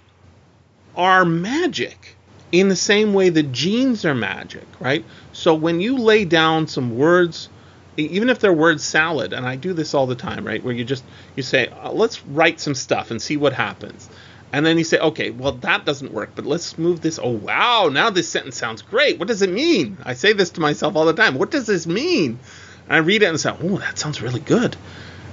are 0.96 1.24
magic 1.24 2.16
in 2.50 2.68
the 2.68 2.76
same 2.76 3.14
way 3.14 3.30
that 3.30 3.50
genes 3.52 4.04
are 4.04 4.14
magic, 4.14 4.66
right? 4.78 5.04
So 5.32 5.54
when 5.54 5.80
you 5.80 5.96
lay 5.98 6.24
down 6.24 6.66
some 6.68 6.96
words, 6.98 7.48
e- 7.96 8.02
even 8.10 8.28
if 8.28 8.40
they're 8.40 8.52
word 8.52 8.80
salad, 8.80 9.32
and 9.32 9.46
I 9.46 9.56
do 9.56 9.72
this 9.72 9.94
all 9.94 10.06
the 10.06 10.14
time, 10.14 10.46
right? 10.46 10.62
Where 10.62 10.74
you 10.74 10.84
just 10.84 11.02
you 11.34 11.42
say, 11.42 11.68
uh, 11.68 11.90
let's 11.92 12.24
write 12.26 12.60
some 12.60 12.74
stuff 12.74 13.10
and 13.10 13.20
see 13.22 13.36
what 13.38 13.54
happens. 13.54 14.08
And 14.52 14.66
then 14.66 14.76
you 14.76 14.84
say, 14.84 14.98
okay, 14.98 15.30
well 15.30 15.52
that 15.52 15.86
doesn't 15.86 16.12
work, 16.12 16.32
but 16.34 16.44
let's 16.44 16.76
move 16.76 17.00
this. 17.00 17.18
Oh 17.22 17.30
wow, 17.30 17.88
now 17.90 18.10
this 18.10 18.28
sentence 18.28 18.58
sounds 18.58 18.82
great. 18.82 19.18
What 19.18 19.28
does 19.28 19.40
it 19.40 19.50
mean? 19.50 19.96
I 20.04 20.12
say 20.12 20.34
this 20.34 20.50
to 20.50 20.60
myself 20.60 20.94
all 20.94 21.06
the 21.06 21.14
time. 21.14 21.36
What 21.36 21.50
does 21.50 21.66
this 21.66 21.86
mean? 21.86 22.38
And 22.86 22.94
I 22.94 22.98
read 22.98 23.22
it 23.22 23.26
and 23.26 23.40
say, 23.40 23.54
oh, 23.62 23.78
that 23.78 23.98
sounds 23.98 24.20
really 24.22 24.40
good. 24.40 24.76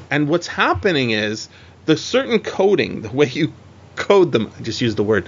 And 0.09 0.27
what's 0.27 0.47
happening 0.47 1.11
is 1.11 1.49
the 1.85 1.97
certain 1.97 2.39
coding, 2.39 3.01
the 3.01 3.11
way 3.11 3.27
you 3.27 3.53
code 3.95 4.31
them, 4.31 4.51
I 4.57 4.61
just 4.63 4.81
use 4.81 4.95
the 4.95 5.03
word, 5.03 5.27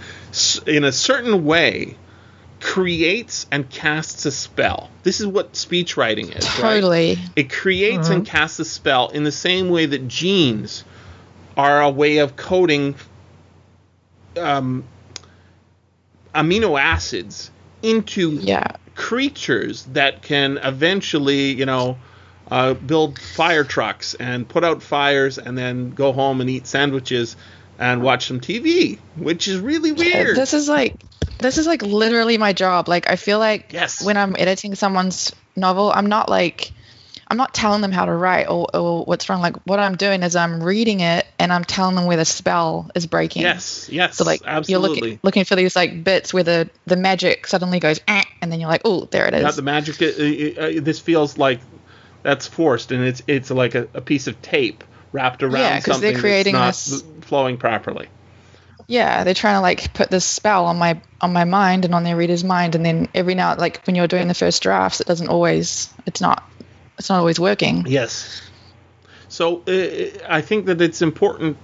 in 0.65 0.83
a 0.83 0.91
certain 0.91 1.45
way, 1.45 1.95
creates 2.59 3.47
and 3.51 3.69
casts 3.69 4.25
a 4.25 4.31
spell. 4.31 4.89
This 5.03 5.19
is 5.19 5.27
what 5.27 5.55
speech 5.55 5.97
writing 5.97 6.29
is. 6.29 6.45
right? 6.59 6.75
Totally. 6.75 7.17
It 7.35 7.51
creates 7.51 8.09
and 8.09 8.25
casts 8.25 8.59
a 8.59 8.65
spell 8.65 9.09
in 9.09 9.23
the 9.23 9.31
same 9.31 9.69
way 9.69 9.87
that 9.87 10.07
genes 10.07 10.83
are 11.57 11.81
a 11.81 11.89
way 11.89 12.19
of 12.19 12.35
coding 12.35 12.95
um, 14.37 14.83
amino 16.33 16.79
acids 16.79 17.51
into 17.81 18.31
Yeah. 18.31 18.63
creatures 18.95 19.83
that 19.93 20.21
can 20.21 20.57
eventually, 20.59 21.51
you 21.53 21.65
know, 21.65 21.97
uh, 22.51 22.73
build 22.73 23.17
fire 23.17 23.63
trucks 23.63 24.13
and 24.13 24.47
put 24.47 24.63
out 24.63 24.83
fires 24.83 25.37
and 25.39 25.57
then 25.57 25.91
go 25.91 26.11
home 26.11 26.41
and 26.41 26.49
eat 26.49 26.67
sandwiches 26.67 27.37
and 27.79 28.03
watch 28.03 28.27
some 28.27 28.39
TV, 28.41 28.99
which 29.15 29.47
is 29.47 29.59
really 29.59 29.91
weird. 29.93 30.35
This 30.35 30.53
is 30.53 30.67
like 30.69 30.95
this 31.39 31.57
is 31.57 31.65
like 31.65 31.81
literally 31.81 32.37
my 32.37 32.53
job. 32.53 32.87
Like 32.87 33.09
I 33.09 33.15
feel 33.15 33.39
like 33.39 33.71
Yes. 33.73 34.03
when 34.03 34.17
I'm 34.17 34.35
editing 34.37 34.75
someone's 34.75 35.33
novel, 35.55 35.91
I'm 35.95 36.07
not 36.07 36.29
like 36.29 36.71
I'm 37.27 37.37
not 37.37 37.53
telling 37.53 37.81
them 37.81 37.93
how 37.93 38.03
to 38.03 38.11
write 38.11 38.49
or, 38.49 38.67
or 38.75 39.05
what's 39.05 39.29
wrong. 39.29 39.39
Like 39.41 39.55
what 39.65 39.79
I'm 39.79 39.95
doing 39.95 40.21
is 40.21 40.35
I'm 40.35 40.61
reading 40.61 40.99
it 40.99 41.25
and 41.39 41.53
I'm 41.53 41.63
telling 41.63 41.95
them 41.95 42.05
where 42.05 42.17
the 42.17 42.25
spell 42.25 42.91
is 42.93 43.07
breaking. 43.07 43.43
yes, 43.43 43.87
yes, 43.89 44.17
So 44.17 44.25
like 44.25 44.41
absolutely. 44.45 44.71
you're 44.71 44.79
looking 45.05 45.19
looking 45.23 45.45
for 45.45 45.55
these 45.55 45.73
like 45.73 46.03
bits 46.03 46.33
where 46.33 46.43
the 46.43 46.69
the 46.85 46.97
magic 46.97 47.47
suddenly 47.47 47.79
goes 47.79 48.01
eh, 48.09 48.23
and 48.41 48.51
then 48.51 48.59
you're 48.59 48.69
like, 48.69 48.81
oh, 48.83 49.05
there 49.05 49.25
it 49.25 49.33
is. 49.33 49.43
Not 49.43 49.55
the 49.55 49.61
magic. 49.61 50.01
Uh, 50.01 50.05
uh, 50.05 50.65
uh, 50.79 50.81
this 50.81 50.99
feels 50.99 51.37
like 51.37 51.61
that's 52.23 52.47
forced, 52.47 52.91
and 52.91 53.03
it's 53.03 53.21
it's 53.27 53.49
like 53.51 53.75
a, 53.75 53.87
a 53.93 54.01
piece 54.01 54.27
of 54.27 54.41
tape 54.41 54.83
wrapped 55.11 55.43
around 55.43 55.53
Yeah, 55.61 55.79
'cause 55.81 55.99
they're 56.01 56.17
creating 56.17 56.53
that's 56.53 56.85
this- 56.85 57.03
flowing 57.21 57.57
properly. 57.57 58.07
yeah, 58.87 59.23
they're 59.23 59.33
trying 59.33 59.55
to 59.55 59.61
like 59.61 59.93
put 59.93 60.09
this 60.09 60.25
spell 60.25 60.65
on 60.65 60.77
my 60.77 60.99
on 61.21 61.33
my 61.33 61.43
mind 61.43 61.85
and 61.85 61.93
on 61.95 62.03
their 62.03 62.15
reader's 62.15 62.43
mind, 62.43 62.75
and 62.75 62.85
then 62.85 63.07
every 63.13 63.35
now 63.35 63.55
like 63.55 63.81
when 63.85 63.95
you're 63.95 64.07
doing 64.07 64.27
the 64.27 64.33
first 64.33 64.61
drafts, 64.63 65.01
it 65.01 65.07
doesn't 65.07 65.27
always. 65.29 65.93
It's 66.05 66.21
not. 66.21 66.43
It's 66.97 67.09
not 67.09 67.19
always 67.19 67.39
working. 67.39 67.85
Yes. 67.87 68.41
So 69.27 69.61
uh, 69.67 70.17
I 70.29 70.41
think 70.41 70.65
that 70.65 70.81
it's 70.81 71.01
important 71.01 71.57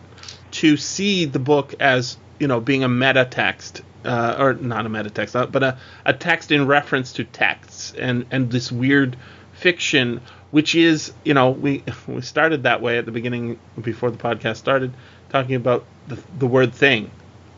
to 0.52 0.78
see 0.78 1.26
the 1.26 1.40
book 1.40 1.76
as 1.80 2.18
you 2.40 2.48
know 2.48 2.60
being 2.60 2.84
a 2.84 2.90
meta 2.90 3.26
text, 3.26 3.82
uh, 4.06 4.36
or 4.40 4.54
not 4.54 4.86
a 4.86 4.90
meta 4.90 5.10
text, 5.10 5.36
uh, 5.36 5.46
but 5.46 5.64
a, 5.64 5.78
a 6.06 6.14
text 6.14 6.52
in 6.52 6.66
reference 6.66 7.14
to 7.14 7.24
texts 7.24 7.94
and 7.98 8.26
and 8.32 8.52
this 8.52 8.72
weird 8.72 9.18
fiction, 9.54 10.22
which 10.52 10.76
is 10.76 11.14
you 11.24 11.34
know 11.34 11.52
we 11.52 11.84
we 12.08 12.22
started 12.22 12.64
that 12.64 12.82
way 12.82 12.98
at 12.98 13.06
the 13.06 13.12
beginning 13.12 13.60
before 13.82 14.12
the 14.12 14.18
podcast 14.18 14.58
started, 14.58 14.94
talking 15.30 15.56
about 15.56 15.86
the 16.08 16.22
the 16.40 16.48
word 16.48 16.74
thing, 16.74 17.12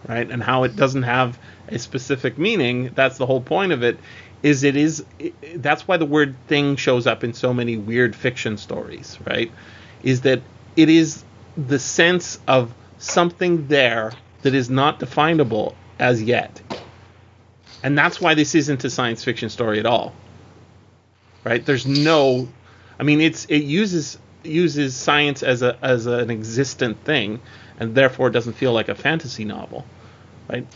right, 0.07 0.29
and 0.29 0.41
how 0.41 0.63
it 0.63 0.75
doesn't 0.75 1.03
have 1.03 1.37
a 1.67 1.79
specific 1.79 2.37
meaning. 2.37 2.91
That's 2.95 3.17
the 3.17 3.25
whole 3.25 3.41
point 3.41 3.71
of 3.71 3.83
it. 3.83 3.99
Is 4.41 4.63
it 4.63 4.75
is 4.75 5.03
it, 5.19 5.61
that's 5.61 5.87
why 5.87 5.97
the 5.97 6.05
word 6.05 6.35
thing 6.47 6.75
shows 6.75 7.07
up 7.07 7.23
in 7.23 7.33
so 7.33 7.53
many 7.53 7.77
weird 7.77 8.15
fiction 8.15 8.57
stories, 8.57 9.17
right? 9.25 9.51
Is 10.03 10.21
that 10.21 10.41
it 10.75 10.89
is 10.89 11.23
the 11.57 11.79
sense 11.79 12.39
of 12.47 12.73
something 12.99 13.67
there 13.67 14.13
that 14.43 14.53
is 14.53 14.69
not 14.69 14.99
definable 14.99 15.75
as 15.99 16.21
yet. 16.21 16.61
And 17.83 17.97
that's 17.97 18.19
why 18.19 18.33
this 18.33 18.55
isn't 18.55 18.83
a 18.83 18.89
science 18.89 19.23
fiction 19.23 19.49
story 19.49 19.79
at 19.79 19.85
all. 19.85 20.13
Right? 21.43 21.65
There's 21.65 21.85
no 21.85 22.47
I 22.99 23.03
mean 23.03 23.21
it's 23.21 23.45
it 23.45 23.63
uses 23.63 24.17
uses 24.43 24.95
science 24.95 25.43
as 25.43 25.61
a 25.61 25.77
as 25.81 26.05
an 26.05 26.29
existent 26.29 27.03
thing 27.03 27.41
and 27.79 27.95
therefore 27.95 28.27
it 28.27 28.31
doesn't 28.31 28.53
feel 28.53 28.73
like 28.73 28.89
a 28.89 28.95
fantasy 28.95 29.45
novel. 29.45 29.85
Right? 30.49 30.67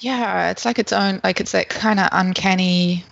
Yeah, 0.00 0.50
it's 0.50 0.64
like 0.64 0.78
its 0.78 0.92
own. 0.92 1.20
Like 1.24 1.40
it's 1.40 1.52
that 1.52 1.68
kind 1.68 1.98
of 1.98 2.08
uncanny 2.12 3.04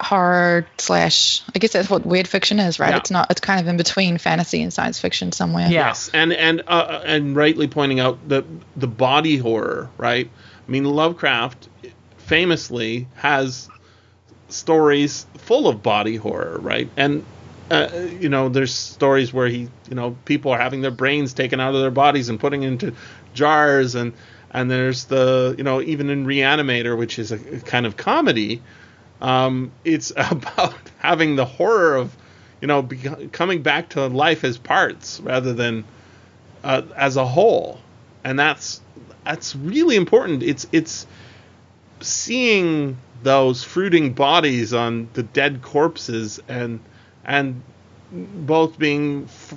horror 0.00 0.66
slash. 0.78 1.42
I 1.54 1.58
guess 1.58 1.72
that's 1.72 1.90
what 1.90 2.04
weird 2.04 2.26
fiction 2.26 2.58
is, 2.58 2.80
right? 2.80 2.90
Yeah. 2.90 2.96
It's 2.96 3.10
not. 3.10 3.30
It's 3.30 3.40
kind 3.40 3.60
of 3.60 3.68
in 3.68 3.76
between 3.76 4.18
fantasy 4.18 4.62
and 4.62 4.72
science 4.72 4.98
fiction 4.98 5.32
somewhere. 5.32 5.68
Yes, 5.68 6.10
and 6.12 6.32
and 6.32 6.62
uh, 6.66 7.02
and 7.04 7.36
rightly 7.36 7.68
pointing 7.68 8.00
out 8.00 8.28
the 8.28 8.44
the 8.76 8.88
body 8.88 9.36
horror, 9.36 9.90
right? 9.98 10.28
I 10.66 10.70
mean, 10.70 10.84
Lovecraft 10.84 11.68
famously 12.18 13.08
has 13.16 13.68
stories 14.48 15.26
full 15.36 15.68
of 15.68 15.82
body 15.82 16.16
horror, 16.16 16.58
right? 16.60 16.88
And 16.96 17.24
uh, 17.70 17.88
you 18.18 18.28
know, 18.28 18.48
there's 18.48 18.74
stories 18.74 19.32
where 19.32 19.48
he, 19.48 19.68
you 19.88 19.94
know, 19.94 20.16
people 20.24 20.52
are 20.52 20.58
having 20.58 20.80
their 20.80 20.90
brains 20.90 21.34
taken 21.34 21.60
out 21.60 21.74
of 21.74 21.80
their 21.80 21.90
bodies 21.90 22.28
and 22.28 22.40
putting 22.40 22.62
into 22.62 22.94
jars, 23.34 23.94
and 23.94 24.12
and 24.50 24.70
there's 24.70 25.04
the, 25.04 25.54
you 25.58 25.64
know, 25.64 25.80
even 25.82 26.08
in 26.08 26.24
Reanimator, 26.24 26.96
which 26.96 27.18
is 27.18 27.32
a 27.32 27.38
kind 27.60 27.84
of 27.84 27.96
comedy, 27.96 28.62
um, 29.20 29.72
it's 29.84 30.10
about 30.16 30.74
having 30.98 31.36
the 31.36 31.44
horror 31.44 31.96
of, 31.96 32.16
you 32.60 32.68
know, 32.68 32.88
coming 33.32 33.62
back 33.62 33.90
to 33.90 34.06
life 34.06 34.44
as 34.44 34.56
parts 34.56 35.20
rather 35.20 35.52
than 35.52 35.84
uh, 36.64 36.82
as 36.96 37.16
a 37.16 37.26
whole, 37.26 37.78
and 38.24 38.38
that's 38.38 38.80
that's 39.24 39.54
really 39.54 39.96
important. 39.96 40.42
It's 40.42 40.66
it's 40.72 41.06
seeing 42.00 42.96
those 43.22 43.64
fruiting 43.64 44.12
bodies 44.12 44.72
on 44.72 45.08
the 45.12 45.22
dead 45.22 45.60
corpses 45.60 46.40
and 46.48 46.80
and 47.28 47.62
both 48.10 48.78
being 48.78 49.24
f- 49.24 49.54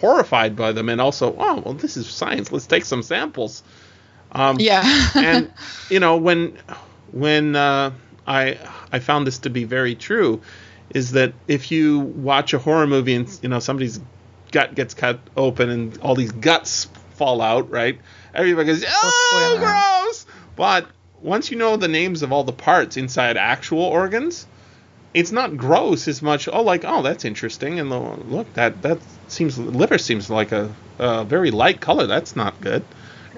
horrified 0.00 0.56
by 0.56 0.72
them 0.72 0.88
and 0.88 1.00
also 1.00 1.34
oh 1.38 1.62
well 1.64 1.74
this 1.74 1.96
is 1.96 2.06
science 2.10 2.50
let's 2.52 2.66
take 2.66 2.84
some 2.84 3.02
samples 3.02 3.62
um, 4.32 4.56
Yeah. 4.58 4.82
and 5.14 5.52
you 5.88 6.00
know 6.00 6.16
when 6.16 6.58
when 7.12 7.54
uh, 7.54 7.92
I 8.26 8.58
I 8.90 8.98
found 8.98 9.26
this 9.26 9.38
to 9.38 9.50
be 9.50 9.64
very 9.64 9.94
true 9.94 10.42
is 10.90 11.12
that 11.12 11.32
if 11.48 11.70
you 11.70 12.00
watch 12.00 12.52
a 12.54 12.58
horror 12.58 12.86
movie 12.86 13.14
and 13.14 13.38
you 13.42 13.48
know 13.48 13.60
somebody's 13.60 14.00
gut 14.50 14.74
gets 14.74 14.94
cut 14.94 15.20
open 15.36 15.70
and 15.70 15.98
all 16.00 16.14
these 16.14 16.32
guts 16.32 16.86
fall 17.14 17.40
out 17.40 17.70
right 17.70 17.98
everybody 18.34 18.66
goes 18.66 18.84
oh 18.86 19.56
spoiler. 19.58 19.60
gross 19.60 20.26
but 20.56 20.86
once 21.20 21.50
you 21.50 21.56
know 21.56 21.76
the 21.76 21.88
names 21.88 22.22
of 22.22 22.32
all 22.32 22.42
the 22.44 22.52
parts 22.52 22.96
inside 22.96 23.36
actual 23.36 23.80
organs 23.82 24.46
it's 25.14 25.32
not 25.32 25.56
gross 25.56 26.08
as 26.08 26.22
much 26.22 26.48
oh 26.52 26.62
like 26.62 26.84
oh 26.84 27.02
that's 27.02 27.24
interesting 27.24 27.78
and 27.80 27.90
the, 27.90 27.98
look 27.98 28.52
that 28.54 28.80
that 28.82 28.98
seems 29.28 29.58
liver 29.58 29.98
seems 29.98 30.30
like 30.30 30.52
a, 30.52 30.70
a 30.98 31.24
very 31.24 31.50
light 31.50 31.80
color 31.80 32.06
that's 32.06 32.36
not 32.36 32.60
good 32.60 32.82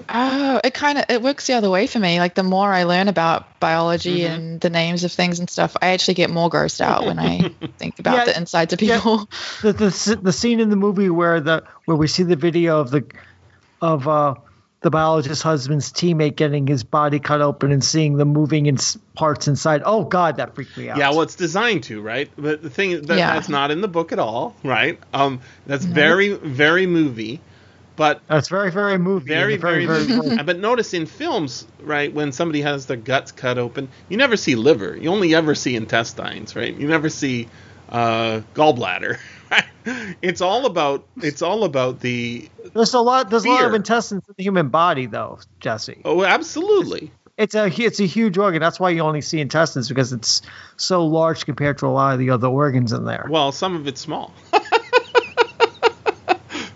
Oh, 0.09 0.59
it 0.63 0.73
kind 0.73 0.97
of 0.97 1.05
it 1.09 1.21
works 1.21 1.47
the 1.47 1.53
other 1.53 1.69
way 1.69 1.87
for 1.87 1.99
me. 1.99 2.19
Like 2.19 2.35
the 2.35 2.43
more 2.43 2.71
I 2.71 2.83
learn 2.83 3.07
about 3.07 3.59
biology 3.61 4.19
Mhm. 4.19 4.29
and 4.29 4.61
the 4.61 4.69
names 4.69 5.05
of 5.05 5.11
things 5.11 5.39
and 5.39 5.49
stuff, 5.49 5.75
I 5.81 5.87
actually 5.91 6.15
get 6.15 6.29
more 6.29 6.49
grossed 6.49 6.81
out 6.81 7.05
when 7.05 7.17
I 7.17 7.49
think 7.79 7.97
about 7.99 8.17
Yeah, 8.17 8.25
the 8.25 8.37
insides 8.37 8.73
of 8.73 8.81
yeah. 8.81 8.99
people. 8.99 9.27
the, 9.63 9.71
the 9.71 10.19
the 10.21 10.33
scene 10.33 10.59
in 10.59 10.69
the 10.69 10.75
movie 10.75 11.09
where 11.09 11.39
the 11.39 11.63
where 11.85 11.95
we 11.97 12.07
see 12.07 12.23
the 12.23 12.35
video 12.35 12.81
of 12.81 12.91
the 12.91 13.05
of 13.81 14.05
uh 14.07 14.35
the 14.85 14.91
biologist's 14.91 15.41
husband's 15.41 15.91
teammate 15.91 16.35
getting 16.35 16.67
his 16.67 16.83
body 16.83 17.17
cut 17.19 17.41
open 17.41 17.71
and 17.71 17.83
seeing 17.83 18.17
the 18.17 18.23
moving 18.23 18.67
in 18.67 18.77
parts 19.15 19.47
inside. 19.47 19.81
Oh 19.83 20.03
God, 20.03 20.37
that 20.37 20.53
freaked 20.53 20.77
me 20.77 20.89
out. 20.89 20.97
Yeah, 20.99 21.09
well, 21.09 21.23
it's 21.23 21.33
designed 21.33 21.85
to, 21.85 22.01
right? 22.01 22.29
But 22.37 22.61
the 22.61 22.69
thing 22.69 22.91
is 22.91 23.01
that 23.07 23.17
Yeah. 23.17 23.33
that's 23.33 23.49
not 23.49 23.71
in 23.71 23.81
the 23.81 23.87
book 23.87 24.11
at 24.11 24.19
all, 24.19 24.55
right? 24.63 24.99
Um, 25.11 25.41
that's 25.65 25.83
very, 25.83 26.33
very 26.33 26.85
movie, 26.85 27.41
but 27.95 28.21
that's 28.27 28.47
very 28.47 28.69
very 28.69 28.99
movie. 28.99 29.33
and 29.33 29.39
very, 29.39 29.57
very, 29.57 29.87
very, 29.87 30.05
movie. 30.05 30.43
but 30.43 30.59
notice 30.59 30.93
in 30.93 31.07
films, 31.07 31.65
right, 31.81 32.13
when 32.13 32.31
somebody 32.31 32.61
has 32.61 32.85
their 32.85 32.95
guts 32.95 33.31
cut 33.31 33.57
open, 33.57 33.89
you 34.07 34.17
never 34.17 34.37
see 34.37 34.53
liver. 34.53 34.95
You 34.95 35.09
only 35.09 35.33
ever 35.33 35.55
see 35.55 35.75
intestines, 35.75 36.55
right? 36.55 36.75
You 36.77 36.87
never 36.87 37.09
see 37.09 37.47
uh, 37.89 38.41
gallbladder. 38.53 39.17
It's 40.21 40.41
all 40.41 40.65
about 40.65 41.05
it's 41.17 41.43
all 41.43 41.63
about 41.63 41.99
the 41.99 42.49
There's 42.73 42.95
a 42.95 42.99
lot. 42.99 43.29
There's 43.29 43.45
a 43.45 43.49
lot 43.49 43.65
of 43.65 43.75
intestines 43.75 44.23
in 44.27 44.33
the 44.35 44.43
human 44.43 44.69
body, 44.69 45.05
though, 45.05 45.37
Jesse. 45.59 46.01
oh, 46.03 46.23
absolutely. 46.23 47.11
It's 47.37 47.53
a 47.53 47.67
it's 47.67 47.99
a 47.99 48.05
huge 48.05 48.37
organ. 48.37 48.61
That's 48.61 48.79
why 48.79 48.89
you 48.89 49.01
only 49.01 49.21
see 49.21 49.39
intestines 49.39 49.87
because 49.87 50.11
it's 50.11 50.41
so 50.77 51.05
large 51.05 51.45
compared 51.45 51.77
to 51.79 51.87
a 51.87 51.89
lot 51.89 52.13
of 52.13 52.19
the 52.19 52.31
other 52.31 52.47
organs 52.47 52.93
in 52.93 53.05
there. 53.05 53.27
Well, 53.29 53.51
some 53.51 53.75
of 53.75 53.87
it's 53.87 54.01
small. 54.01 54.33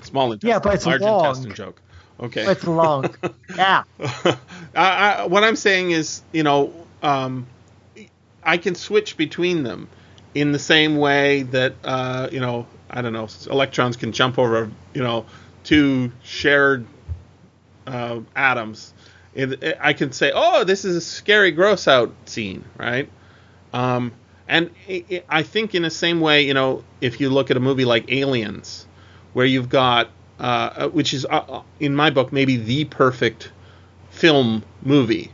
small 0.02 0.32
intestine. 0.32 0.50
Yeah, 0.50 0.60
but 0.60 0.76
it's 0.76 0.86
large 0.86 1.02
long. 1.02 1.26
intestine 1.26 1.56
joke. 1.56 1.82
Okay. 2.20 2.46
It's 2.46 2.68
long. 2.68 3.16
yeah. 3.56 3.84
I, 4.00 4.36
I, 4.76 5.26
what 5.28 5.44
I'm 5.44 5.56
saying 5.56 5.92
is, 5.92 6.22
you 6.34 6.44
know, 6.44 6.74
um, 7.02 7.48
I 8.44 8.58
can 8.58 8.76
switch 8.76 9.16
between 9.16 9.64
them 9.64 9.88
in 10.34 10.52
the 10.52 10.60
same 10.60 10.98
way 10.98 11.44
that, 11.44 11.74
uh, 11.84 12.30
you 12.32 12.40
know, 12.40 12.68
I 12.90 13.02
don't 13.02 13.14
know, 13.14 13.28
electrons 13.50 13.98
can 13.98 14.12
jump 14.12 14.40
over, 14.40 14.70
you 14.94 15.04
know, 15.04 15.26
two 15.64 16.12
shared 16.24 16.86
uh, 17.88 18.22
atoms. 18.36 18.94
It, 19.34 19.64
it- 19.64 19.78
I 19.80 19.94
can 19.94 20.12
say, 20.12 20.32
oh, 20.34 20.64
this 20.64 20.86
is 20.86 20.96
a 20.96 21.02
scary, 21.02 21.52
gross 21.52 21.88
out 21.88 22.14
scene, 22.26 22.64
right? 22.78 23.10
Um, 23.74 24.14
and 24.48 24.72
i 24.90 25.06
i 25.12 25.24
I 25.30 25.44
think 25.44 25.76
in 25.76 25.84
the 25.84 25.90
same 25.92 26.22
way, 26.22 26.42
you 26.46 26.54
know, 26.54 26.84
if 27.02 27.20
you 27.22 27.30
look 27.30 27.52
at 27.52 27.58
a 27.58 27.60
movie 27.60 27.86
like 27.86 28.12
Aliens, 28.12 28.88
where 29.34 29.46
you've 29.46 29.70
got, 29.70 30.10
uh, 30.40 30.90
which 30.90 31.14
is 31.14 31.26
uh, 31.26 31.44
uh, 31.48 31.62
in 31.80 31.96
my 31.96 32.10
book 32.10 32.34
maybe 32.34 32.58
the 32.58 32.86
perfect 32.86 33.52
film 34.10 34.64
movie 34.82 35.32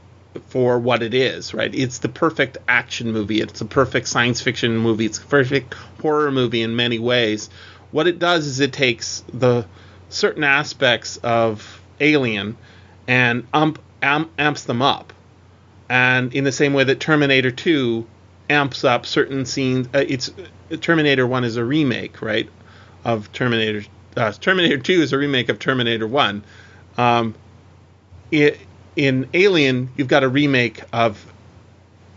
for 0.47 0.79
what 0.79 1.01
it 1.01 1.13
is, 1.13 1.53
right? 1.53 1.73
It's 1.73 1.99
the 1.99 2.09
perfect 2.09 2.57
action 2.67 3.11
movie. 3.11 3.41
It's 3.41 3.59
the 3.59 3.65
perfect 3.65 4.07
science 4.07 4.41
fiction 4.41 4.77
movie. 4.77 5.05
It's 5.05 5.19
the 5.19 5.27
perfect 5.27 5.73
horror 6.01 6.31
movie 6.31 6.61
in 6.61 6.75
many 6.75 6.99
ways. 6.99 7.49
What 7.91 8.07
it 8.07 8.19
does 8.19 8.45
is 8.47 8.59
it 8.59 8.73
takes 8.73 9.23
the 9.33 9.65
certain 10.09 10.43
aspects 10.43 11.17
of 11.17 11.81
Alien 11.99 12.57
and 13.07 13.47
ump, 13.53 13.79
amp, 14.01 14.31
amps 14.37 14.63
them 14.63 14.81
up. 14.81 15.13
And 15.89 16.33
in 16.33 16.43
the 16.43 16.51
same 16.51 16.73
way 16.73 16.83
that 16.83 16.99
Terminator 16.99 17.51
2 17.51 18.05
amps 18.49 18.83
up 18.83 19.05
certain 19.05 19.45
scenes, 19.45 19.87
uh, 19.93 20.03
it's 20.07 20.31
Terminator 20.81 21.27
1 21.27 21.43
is 21.43 21.57
a 21.57 21.63
remake, 21.63 22.21
right, 22.21 22.49
of 23.03 23.31
Terminator. 23.31 23.85
Uh, 24.17 24.31
Terminator 24.31 24.77
2 24.77 25.01
is 25.01 25.13
a 25.13 25.17
remake 25.17 25.49
of 25.49 25.59
Terminator 25.59 26.07
1. 26.07 26.43
Um, 26.97 27.35
it, 28.31 28.59
in 28.95 29.29
Alien, 29.33 29.89
you've 29.97 30.07
got 30.07 30.23
a 30.23 30.29
remake 30.29 30.81
of. 30.93 31.23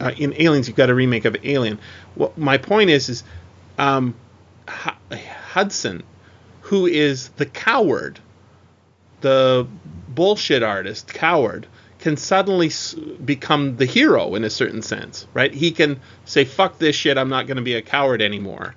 Uh, 0.00 0.12
in 0.16 0.32
Aliens, 0.40 0.68
you've 0.68 0.76
got 0.76 0.90
a 0.90 0.94
remake 0.94 1.24
of 1.24 1.36
Alien. 1.42 1.78
What 2.14 2.38
my 2.38 2.56
point 2.58 2.90
is, 2.90 3.08
is 3.08 3.24
um, 3.78 4.14
Hu- 4.68 5.16
Hudson, 5.52 6.04
who 6.62 6.86
is 6.86 7.30
the 7.30 7.46
coward, 7.46 8.20
the 9.22 9.66
bullshit 10.08 10.62
artist, 10.62 11.12
coward, 11.12 11.66
can 11.98 12.16
suddenly 12.16 12.68
s- 12.68 12.94
become 12.94 13.76
the 13.76 13.86
hero 13.86 14.36
in 14.36 14.44
a 14.44 14.50
certain 14.50 14.82
sense, 14.82 15.26
right? 15.34 15.52
He 15.52 15.72
can 15.72 16.00
say, 16.24 16.44
"Fuck 16.44 16.78
this 16.78 16.94
shit! 16.94 17.18
I'm 17.18 17.28
not 17.28 17.46
going 17.48 17.56
to 17.56 17.62
be 17.62 17.74
a 17.74 17.82
coward 17.82 18.22
anymore." 18.22 18.74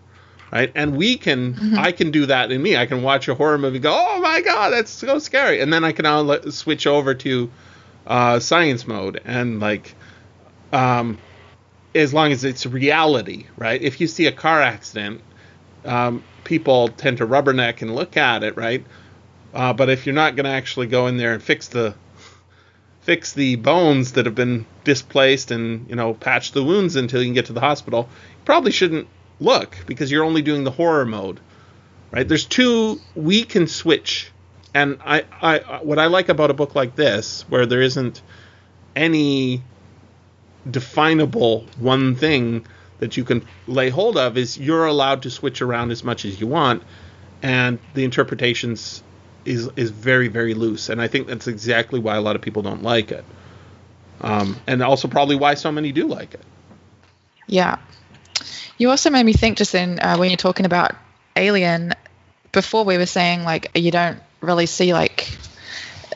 Right, 0.51 0.69
and 0.75 0.97
we 0.97 1.15
can, 1.15 1.77
I 1.77 1.93
can 1.93 2.11
do 2.11 2.25
that 2.25 2.51
in 2.51 2.61
me. 2.61 2.75
I 2.75 2.85
can 2.85 3.03
watch 3.03 3.29
a 3.29 3.35
horror 3.35 3.57
movie, 3.57 3.79
go, 3.79 3.93
"Oh 3.95 4.19
my 4.19 4.41
god, 4.41 4.71
that's 4.71 4.89
so 4.91 5.17
scary," 5.19 5.61
and 5.61 5.71
then 5.71 5.85
I 5.85 5.93
can 5.93 6.03
now 6.03 6.39
switch 6.49 6.85
over 6.87 7.13
to 7.13 7.49
uh, 8.07 8.39
science 8.39 8.87
mode 8.87 9.21
and 9.25 9.59
like, 9.59 9.95
um, 10.73 11.17
as 11.93 12.13
long 12.13 12.31
as 12.31 12.43
it's 12.43 12.65
reality, 12.65 13.45
right? 13.57 13.81
If 13.81 13.99
you 13.99 14.07
see 14.07 14.25
a 14.27 14.31
car 14.31 14.61
accident, 14.61 15.21
um, 15.85 16.23
people 16.43 16.87
tend 16.89 17.17
to 17.17 17.27
rubberneck 17.27 17.81
and 17.81 17.95
look 17.95 18.17
at 18.17 18.43
it, 18.43 18.55
right? 18.57 18.85
Uh, 19.53 19.73
but 19.73 19.89
if 19.89 20.05
you're 20.05 20.15
not 20.15 20.35
going 20.35 20.45
to 20.45 20.51
actually 20.51 20.87
go 20.87 21.07
in 21.07 21.17
there 21.17 21.33
and 21.33 21.43
fix 21.43 21.67
the 21.67 21.95
fix 23.01 23.33
the 23.33 23.55
bones 23.55 24.13
that 24.13 24.27
have 24.27 24.35
been 24.35 24.63
displaced 24.83 25.49
and 25.49 25.89
you 25.89 25.95
know 25.95 26.13
patch 26.13 26.51
the 26.51 26.63
wounds 26.63 26.95
until 26.95 27.19
you 27.19 27.27
can 27.27 27.33
get 27.33 27.47
to 27.47 27.53
the 27.53 27.59
hospital, 27.59 28.07
you 28.11 28.45
probably 28.45 28.71
shouldn't 28.71 29.07
look 29.39 29.75
because 29.87 30.11
you're 30.11 30.23
only 30.23 30.41
doing 30.41 30.63
the 30.63 30.71
horror 30.71 31.05
mode, 31.05 31.39
right? 32.11 32.27
There's 32.27 32.45
two 32.45 32.99
we 33.15 33.43
can 33.43 33.67
switch, 33.67 34.30
and 34.73 34.99
I, 35.05 35.25
I 35.41 35.79
what 35.83 35.99
I 35.99 36.07
like 36.07 36.29
about 36.29 36.49
a 36.49 36.53
book 36.53 36.75
like 36.75 36.95
this 36.95 37.45
where 37.49 37.65
there 37.65 37.81
isn't 37.81 38.21
any 38.95 39.61
definable 40.69 41.65
one 41.77 42.15
thing 42.15 42.65
that 42.99 43.17
you 43.17 43.23
can 43.23 43.45
lay 43.67 43.89
hold 43.89 44.17
of 44.17 44.37
is 44.37 44.57
you're 44.57 44.85
allowed 44.85 45.23
to 45.23 45.29
switch 45.29 45.61
around 45.61 45.91
as 45.91 46.03
much 46.03 46.23
as 46.23 46.39
you 46.39 46.47
want 46.47 46.83
and 47.41 47.79
the 47.95 48.03
interpretations 48.03 49.03
is 49.43 49.69
is 49.75 49.89
very 49.89 50.27
very 50.27 50.53
loose. 50.53 50.89
And 50.89 51.01
i 51.01 51.07
think 51.07 51.27
that's 51.27 51.47
exactly 51.47 51.99
why 51.99 52.15
a 52.15 52.21
lot 52.21 52.35
of 52.35 52.41
people 52.41 52.61
don't 52.61 52.83
like 52.83 53.11
it. 53.11 53.25
Um, 54.21 54.57
and 54.67 54.83
also 54.83 55.07
probably 55.07 55.35
why 55.35 55.55
so 55.55 55.71
many 55.71 55.91
do 55.91 56.07
like 56.07 56.35
it. 56.35 56.41
Yeah. 57.47 57.79
You 58.77 58.91
also 58.91 59.09
made 59.09 59.25
me 59.25 59.33
think 59.33 59.57
just 59.57 59.71
then 59.71 59.99
uh, 59.99 60.17
when 60.17 60.29
you're 60.29 60.37
talking 60.37 60.67
about 60.67 60.95
Alien, 61.35 61.93
before 62.51 62.83
we 62.83 62.97
were 62.97 63.07
saying 63.07 63.43
like 63.43 63.71
you 63.73 63.89
don't 63.89 64.19
really 64.41 64.65
see 64.65 64.93
like 64.93 65.29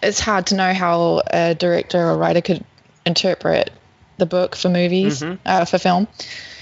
it's 0.04 0.20
hard 0.20 0.48
to 0.48 0.56
know 0.56 0.74
how 0.74 1.22
a 1.32 1.56
director 1.56 2.00
or 2.00 2.18
writer 2.18 2.42
could 2.42 2.64
interpret 3.06 3.72
the 4.18 4.26
book 4.26 4.56
for 4.56 4.70
movies 4.70 5.22
Mhm. 5.22 5.40
uh, 5.46 5.66
for 5.66 5.78
film, 5.78 6.08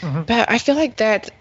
Mhm. 0.02 0.26
but 0.26 0.50
I 0.52 0.58
feel 0.58 0.76
like 0.76 0.98
that 0.98 1.32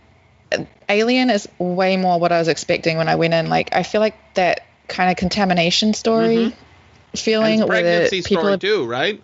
Alien 0.89 1.31
is 1.31 1.49
way 1.59 1.97
more 1.97 2.19
what 2.21 2.33
I 2.33 2.39
was 2.39 2.49
expecting 2.49 2.99
when 2.99 3.09
I 3.09 3.15
went 3.15 3.33
in. 3.33 3.49
Like 3.49 3.75
I 3.75 3.83
feel 3.83 4.01
like 4.03 4.17
that 4.35 4.61
kind 4.89 5.11
of 5.11 5.17
contamination 5.17 5.95
story 5.95 6.37
Mhm. 6.37 6.53
feeling 7.17 7.63
and 7.63 7.71
it's 7.71 7.81
a 7.81 7.83
where 7.83 8.09
people 8.09 8.23
story 8.23 8.53
are 8.53 8.57
too 8.59 8.85
right 8.87 9.23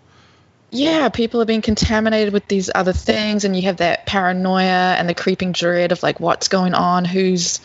yeah, 0.70 1.08
people 1.08 1.40
are 1.40 1.46
being 1.46 1.62
contaminated 1.62 2.32
with 2.32 2.46
these 2.46 2.68
other 2.74 2.92
things, 2.92 3.46
and 3.46 3.56
you 3.56 3.62
have 3.62 3.78
that 3.78 4.04
paranoia 4.04 4.96
and 4.98 5.08
the 5.08 5.14
creeping 5.14 5.52
dread 5.52 5.92
of 5.92 6.02
like 6.02 6.20
what's 6.20 6.48
going 6.48 6.74
on, 6.74 7.06
who's 7.06 7.60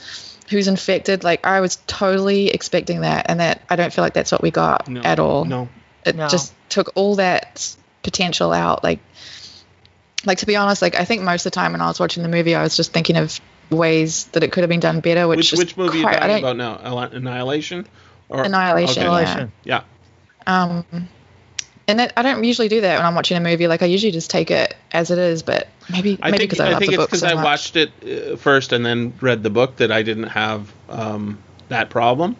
who's 0.53 0.67
infected. 0.69 1.23
Like 1.23 1.45
I 1.45 1.59
was 1.59 1.75
totally 1.87 2.49
expecting 2.49 3.01
that, 3.01 3.25
and 3.29 3.39
that 3.41 3.61
I 3.69 3.75
don't 3.75 3.91
feel 3.91 4.03
like 4.03 4.13
that's 4.13 4.31
what 4.31 4.41
we 4.41 4.51
got 4.51 4.87
no 4.87 5.01
at 5.01 5.19
all. 5.19 5.43
no 5.45 5.67
It 6.05 6.15
No. 6.15 6.27
just 6.29 6.53
took 6.69 6.91
all 6.95 7.15
that 7.15 7.75
potential 8.03 8.53
out. 8.53 8.83
Like, 8.83 8.99
like 10.25 10.37
to 10.39 10.45
be 10.45 10.55
honest, 10.55 10.81
like 10.81 10.95
I 10.95 11.05
think 11.05 11.21
most 11.23 11.45
of 11.45 11.51
the 11.51 11.55
time 11.55 11.73
when 11.73 11.81
I 11.81 11.87
was 11.87 11.99
watching 11.99 12.23
the 12.23 12.29
movie, 12.29 12.55
I 12.55 12.63
was 12.63 12.77
just 12.77 12.93
thinking 12.93 13.17
of 13.17 13.39
ways 13.69 14.25
that 14.33 14.43
it 14.43 14.51
could 14.51 14.61
have 14.61 14.69
been 14.69 14.79
done 14.79 14.99
better. 14.99 15.27
Which 15.27 15.51
which 15.51 15.59
which 15.59 15.77
movie 15.77 15.97
are 15.97 15.97
you 15.97 16.03
quite- 16.03 16.15
I 16.17 16.27
talking 16.27 16.43
don't- 16.43 16.59
about 16.59 17.11
now 17.13 17.17
annihilation 17.17 17.87
or 18.29 18.43
Annihilation. 18.43 19.03
Okay. 19.07 19.11
yeah. 19.11 19.11
Annihilation. 19.17 19.51
yeah 19.65 19.81
Um, 20.45 21.09
and 21.87 21.99
that, 21.99 22.13
I 22.17 22.21
don't 22.21 22.43
usually 22.43 22.69
do 22.69 22.81
that 22.81 22.97
when 22.97 23.05
I'm 23.05 23.15
watching 23.15 23.37
a 23.37 23.41
movie. 23.41 23.67
Like 23.67 23.81
I 23.81 23.85
usually 23.87 24.11
just 24.11 24.29
take 24.29 24.51
it 24.51 24.75
as 24.91 25.11
it 25.11 25.17
is. 25.17 25.43
But 25.43 25.67
maybe 25.91 26.17
I 26.21 26.31
maybe 26.31 26.39
think 26.39 26.51
because 26.51 26.59
I, 26.61 26.67
I 26.67 26.71
love 26.71 26.79
think 26.79 26.91
the 26.91 26.97
it's 26.97 27.03
book 27.03 27.09
because 27.09 27.21
so 27.21 27.27
I 27.27 27.33
much. 27.35 27.43
watched 27.43 27.75
it 27.75 27.91
uh, 28.03 28.35
first 28.37 28.71
and 28.73 28.85
then 28.85 29.13
read 29.21 29.43
the 29.43 29.49
book 29.49 29.77
that 29.77 29.91
I 29.91 30.03
didn't 30.03 30.27
have 30.29 30.71
um, 30.89 31.37
that 31.69 31.89
problem. 31.89 32.35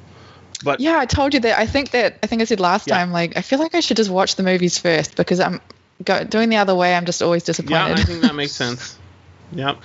But 0.64 0.80
Yeah, 0.80 0.98
I 0.98 1.06
told 1.06 1.34
you 1.34 1.42
that. 1.42 1.60
I 1.60 1.66
think 1.66 1.92
that 1.92 2.20
I 2.24 2.28
think 2.28 2.42
I 2.42 2.46
said 2.46 2.60
last 2.60 2.88
Yeah. 2.88 2.98
time. 2.98 3.12
Like 3.12 3.36
I 3.38 3.42
feel 3.42 3.60
like 3.60 3.76
I 3.76 3.82
should 3.82 3.98
just 3.98 4.10
watch 4.10 4.36
the 4.36 4.44
movies 4.44 4.78
first 4.78 5.16
because 5.18 5.40
I'm 5.40 5.60
go, 6.04 6.24
doing 6.24 6.50
the 6.50 6.58
other 6.58 6.74
way. 6.76 6.96
I'm 6.96 7.06
just 7.06 7.22
always 7.22 7.44
disappointed. 7.44 7.74
yeah, 7.76 7.96
disappointed. 7.96 8.04
I 8.04 8.06
think 8.06 8.22
that 8.22 8.36
makes 8.36 8.52
sense. 8.56 8.98
Yep. 9.52 9.78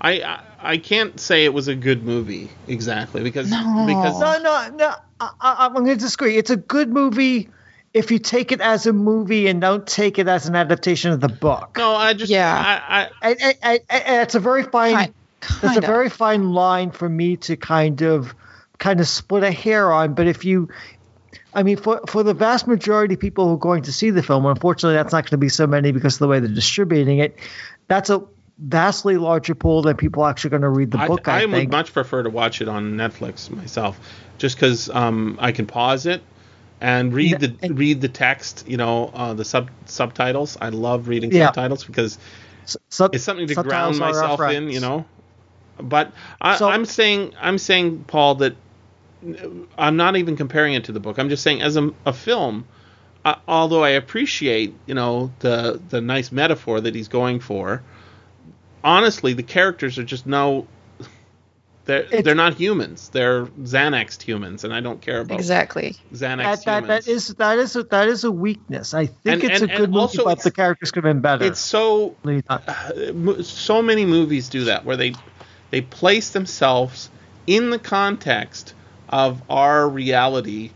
I, 0.00 0.12
I 0.22 0.40
I 0.58 0.76
can't 0.78 1.18
say 1.20 1.44
it 1.44 1.52
was 1.52 1.68
a 1.68 1.74
good 1.74 2.02
movie 2.04 2.50
exactly 2.68 3.22
because 3.22 3.50
No. 3.50 3.84
because 3.86 4.20
No, 4.20 4.38
no, 4.38 4.76
no. 4.76 4.94
I, 5.20 5.30
I, 5.40 5.56
I'm 5.66 5.72
going 5.72 5.86
to 5.86 5.96
disagree. 5.96 6.36
It's 6.36 6.50
a 6.50 6.56
good 6.56 6.90
movie 6.90 7.48
if 7.96 8.10
you 8.10 8.18
take 8.18 8.52
it 8.52 8.60
as 8.60 8.86
a 8.86 8.92
movie 8.92 9.46
and 9.46 9.58
don't 9.58 9.86
take 9.86 10.18
it 10.18 10.28
as 10.28 10.46
an 10.46 10.54
adaptation 10.54 11.12
of 11.12 11.20
the 11.20 11.28
book. 11.28 11.76
no 11.78 11.94
I 11.94 12.12
just 12.12 12.30
Yeah. 12.30 12.52
I, 12.54 13.00
I 13.00 13.30
And, 13.30 13.40
and, 13.40 13.56
and, 13.62 13.80
and 13.88 14.22
it's 14.22 14.34
a 14.34 14.40
very 14.40 14.64
fine. 14.64 14.94
Kind, 14.94 15.14
That's 15.40 15.60
kind 15.60 15.78
a 15.78 15.86
very 15.86 16.10
fine 16.10 16.52
line 16.52 16.90
for 16.90 17.08
me 17.08 17.38
to 17.38 17.56
kind 17.56 18.02
of 18.02 18.34
kind 18.78 19.00
of 19.00 19.08
split 19.08 19.44
a 19.44 19.50
hair 19.50 19.90
on. 19.90 20.12
But 20.12 20.26
if 20.26 20.44
you 20.44 20.68
I 21.54 21.62
mean, 21.62 21.78
for 21.78 22.02
for 22.06 22.22
the 22.22 22.34
vast 22.34 22.66
majority 22.66 23.14
of 23.14 23.20
people 23.20 23.48
who 23.48 23.54
are 23.54 23.58
going 23.58 23.84
to 23.84 23.92
see 23.92 24.10
the 24.10 24.22
film, 24.22 24.44
unfortunately, 24.44 24.96
that's 24.96 25.12
not 25.12 25.24
going 25.24 25.30
to 25.30 25.38
be 25.38 25.48
so 25.48 25.66
many 25.66 25.90
because 25.90 26.16
of 26.16 26.18
the 26.18 26.28
way 26.28 26.38
they're 26.38 26.50
distributing 26.50 27.18
it. 27.20 27.38
That's 27.88 28.10
a 28.10 28.22
vastly 28.58 29.16
larger 29.16 29.54
pool 29.54 29.80
than 29.80 29.96
people 29.96 30.26
actually 30.26 30.50
going 30.50 30.62
to 30.62 30.68
read 30.68 30.90
the 30.90 30.98
book. 30.98 31.28
I, 31.28 31.38
I, 31.38 31.42
I 31.44 31.46
would 31.46 31.70
much 31.70 31.94
prefer 31.94 32.22
to 32.22 32.30
watch 32.30 32.60
it 32.60 32.68
on 32.68 32.92
Netflix 32.96 33.48
myself, 33.48 33.98
just 34.36 34.56
because 34.56 34.90
um, 34.90 35.38
I 35.40 35.52
can 35.52 35.66
pause 35.66 36.04
it 36.04 36.22
and 36.80 37.12
read 37.12 37.40
the 37.40 37.54
And- 37.62 37.78
read 37.78 38.00
the 38.00 38.08
text. 38.08 38.64
You 38.68 38.76
know, 38.76 39.10
uh, 39.14 39.34
the 39.34 39.44
sub 39.44 39.70
subtitles. 39.86 40.56
I 40.60 40.68
love 40.70 41.08
reading 41.08 41.32
Yeah. 41.32 41.46
subtitles 41.46 41.84
because 41.84 42.18
Sub- 42.88 43.14
it's 43.14 43.24
something 43.24 43.46
to 43.48 43.54
ground 43.62 43.98
myself 43.98 44.40
in. 44.50 44.70
You 44.70 44.80
know, 44.80 45.04
but 45.80 46.12
I, 46.40 46.56
So- 46.56 46.68
I'm 46.68 46.84
saying 46.84 47.32
I'm 47.40 47.58
saying 47.58 48.04
Paul 48.06 48.36
that 48.36 48.56
I'm 49.78 49.96
not 49.96 50.16
even 50.16 50.36
comparing 50.36 50.74
it 50.74 50.84
to 50.84 50.92
the 50.92 51.00
book. 51.00 51.18
I'm 51.18 51.28
just 51.28 51.42
saying 51.42 51.62
as 51.62 51.76
a, 51.76 51.90
a 52.04 52.12
film. 52.12 52.66
Uh, 53.24 53.34
although 53.48 53.82
I 53.82 53.88
appreciate, 53.90 54.72
you 54.86 54.94
know, 54.94 55.32
the 55.40 55.80
the 55.88 56.00
nice 56.00 56.30
metaphor 56.30 56.80
that 56.80 56.94
he's 56.94 57.08
going 57.08 57.40
for, 57.40 57.82
honestly, 58.84 59.32
the 59.32 59.42
characters 59.42 59.98
are 59.98 60.04
just 60.04 60.26
no. 60.26 60.66
They're 61.86 62.02
It's- 62.02 62.24
they're 62.24 62.34
not 62.34 62.54
humans. 62.54 63.08
They're 63.12 63.46
Xanaxed 63.46 64.20
humans, 64.22 64.64
and 64.64 64.74
I 64.74 64.80
don't 64.80 65.00
care 65.00 65.20
about 65.20 65.38
Exactly. 65.38 65.96
Xanaxed 66.12 66.64
That, 66.64 66.64
that, 66.64 66.82
humans. 66.84 67.04
that 67.06 67.10
is 67.12 67.28
that 67.28 67.58
is 67.58 67.76
a, 67.76 67.82
that 67.84 68.08
is 68.08 68.24
a 68.24 68.30
weakness. 68.32 68.92
I 68.92 69.06
think 69.06 69.44
And- 69.44 69.52
it's 69.52 69.62
and- 69.62 69.70
a 69.70 69.76
good 69.76 69.90
movie, 69.90 70.00
also 70.00 70.24
but 70.24 70.42
the 70.42 70.50
characters 70.50 70.90
could 70.90 71.04
have 71.04 71.14
been 71.14 71.22
better. 71.22 71.44
it's 71.44 71.60
so 71.60 72.14
Believe 72.22 72.38
it 72.40 72.44
or 72.50 72.60
not. 72.66 72.68
uh, 73.38 73.42
so 73.42 73.80
many 73.82 74.04
movies 74.04 74.48
do 74.48 74.64
that 74.64 74.84
where 74.84 74.96
they 74.96 75.14
they 75.70 75.80
place 75.80 76.30
themselves 76.30 77.08
in 77.46 77.70
the 77.70 77.78
context 77.78 78.74
of 79.08 79.40
our 79.48 79.88
reality 79.88 80.70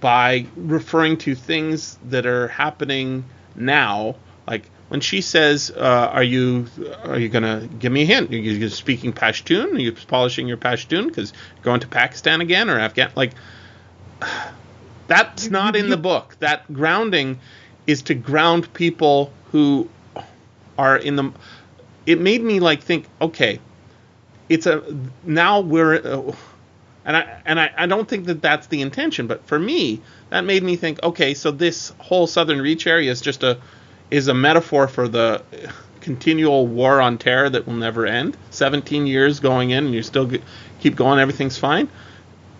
by 0.00 0.46
referring 0.56 1.16
to 1.18 1.34
things 1.34 1.98
that 2.08 2.26
are 2.26 2.48
happening 2.48 3.24
now 3.54 4.16
like 4.48 4.64
when 4.90 5.00
she 5.00 5.20
says 5.20 5.70
uh, 5.70 6.10
are 6.12 6.22
you 6.24 6.66
are 7.04 7.16
you 7.16 7.28
gonna 7.28 7.68
give 7.78 7.92
me 7.92 8.02
a 8.02 8.04
hint? 8.04 8.32
Are 8.32 8.36
you 8.36 8.68
speaking 8.68 9.12
pashtun? 9.12 9.74
Are 9.74 9.78
you 9.78 9.92
polishing 9.92 10.48
your 10.48 10.56
pashtun? 10.56 11.06
Because 11.06 11.32
you're 11.54 11.62
going 11.62 11.78
to 11.80 11.86
pakistan 11.86 12.40
again 12.40 12.68
or 12.68 12.76
afghan 12.76 13.12
like 13.14 13.30
that's 15.06 15.48
not 15.48 15.76
in 15.76 15.90
the 15.90 15.96
book. 15.96 16.36
That 16.40 16.72
grounding 16.72 17.38
is 17.86 18.02
to 18.02 18.14
ground 18.14 18.74
people 18.74 19.32
who 19.52 19.88
are 20.76 20.96
in 20.96 21.14
the 21.14 21.32
it 22.04 22.20
made 22.20 22.42
me 22.42 22.58
like 22.58 22.82
think 22.82 23.06
okay 23.20 23.60
it's 24.48 24.66
a 24.66 24.82
now 25.22 25.60
we're 25.60 25.94
uh, 25.94 26.34
and 27.04 27.16
I 27.16 27.42
and 27.44 27.60
I, 27.60 27.70
I 27.76 27.86
don't 27.86 28.08
think 28.08 28.26
that 28.26 28.42
that's 28.42 28.66
the 28.66 28.80
intention 28.82 29.28
but 29.28 29.46
for 29.46 29.58
me 29.58 30.00
that 30.30 30.40
made 30.40 30.64
me 30.64 30.74
think 30.74 31.00
okay 31.04 31.34
so 31.34 31.52
this 31.52 31.92
whole 31.98 32.26
southern 32.26 32.60
reach 32.60 32.88
area 32.88 33.10
is 33.10 33.20
just 33.20 33.44
a 33.44 33.58
is 34.10 34.28
a 34.28 34.34
metaphor 34.34 34.88
for 34.88 35.08
the 35.08 35.42
continual 36.00 36.66
war 36.66 37.00
on 37.00 37.18
terror 37.18 37.48
that 37.50 37.66
will 37.66 37.74
never 37.74 38.06
end. 38.06 38.36
17 38.50 39.06
years 39.06 39.40
going 39.40 39.70
in 39.70 39.86
and 39.86 39.94
you 39.94 40.02
still 40.02 40.26
get, 40.26 40.42
keep 40.80 40.96
going 40.96 41.18
everything's 41.18 41.58
fine. 41.58 41.88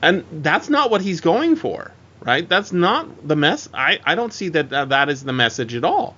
And 0.03 0.25
that's 0.43 0.69
not 0.69 0.91
what 0.91 1.01
he's 1.01 1.21
going 1.21 1.57
for 1.57 1.93
right? 2.23 2.47
That's 2.47 2.71
not 2.71 3.27
the 3.27 3.35
mess 3.35 3.67
i 3.73 3.99
i 4.05 4.15
don't 4.15 4.31
see 4.33 4.51
that 4.51 4.69
that, 4.71 4.91
that 4.91 5.09
is 5.09 5.25
the 5.25 5.33
message 5.33 5.75
at 5.75 5.85
all. 5.85 6.15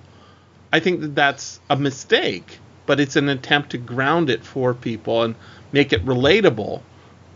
I 0.73 0.81
think 0.81 0.99
that 0.99 1.15
that's 1.15 1.61
a 1.69 1.77
mistake, 1.77 2.59
but 2.85 2.99
it's 2.99 3.15
an 3.15 3.29
attempt 3.29 3.69
to 3.69 3.77
ground 3.77 4.29
it 4.29 4.43
for 4.43 4.73
people 4.73 5.23
and 5.23 5.35
make 5.71 5.93
it 5.93 6.05
relatable 6.05 6.81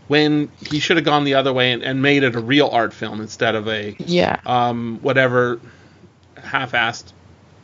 when 0.08 0.50
he 0.68 0.80
should 0.80 0.98
have 0.98 1.04
gone 1.06 1.24
the 1.24 1.34
other 1.34 1.52
way 1.52 1.72
and, 1.72 1.82
and 1.82 2.02
made 2.02 2.24
it 2.24 2.34
a 2.36 2.40
real 2.40 2.68
art 2.68 2.92
film 2.92 3.22
instead 3.22 3.54
of 3.54 3.68
a 3.68 3.96
Yeah. 4.00 4.38
um, 4.44 4.98
whatever 5.00 5.60
half-assed 6.36 7.12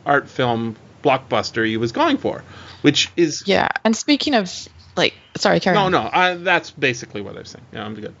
art 0.05 0.29
film 0.29 0.75
blockbuster 1.03 1.65
he 1.65 1.77
was 1.77 1.91
going 1.91 2.17
for, 2.17 2.43
which 2.81 3.11
is 3.15 3.43
Yeah. 3.45 3.69
And 3.83 3.95
speaking 3.95 4.33
of 4.33 4.51
like, 4.95 5.13
sorry, 5.37 5.59
Karen. 5.59 5.77
no, 5.79 5.89
no. 6.03 6.09
I, 6.11 6.35
that's 6.35 6.71
basically 6.71 7.21
what 7.21 7.37
I'm 7.37 7.45
saying. 7.45 7.65
Yeah, 7.73 7.85
I'm 7.85 7.95
good. 7.95 8.13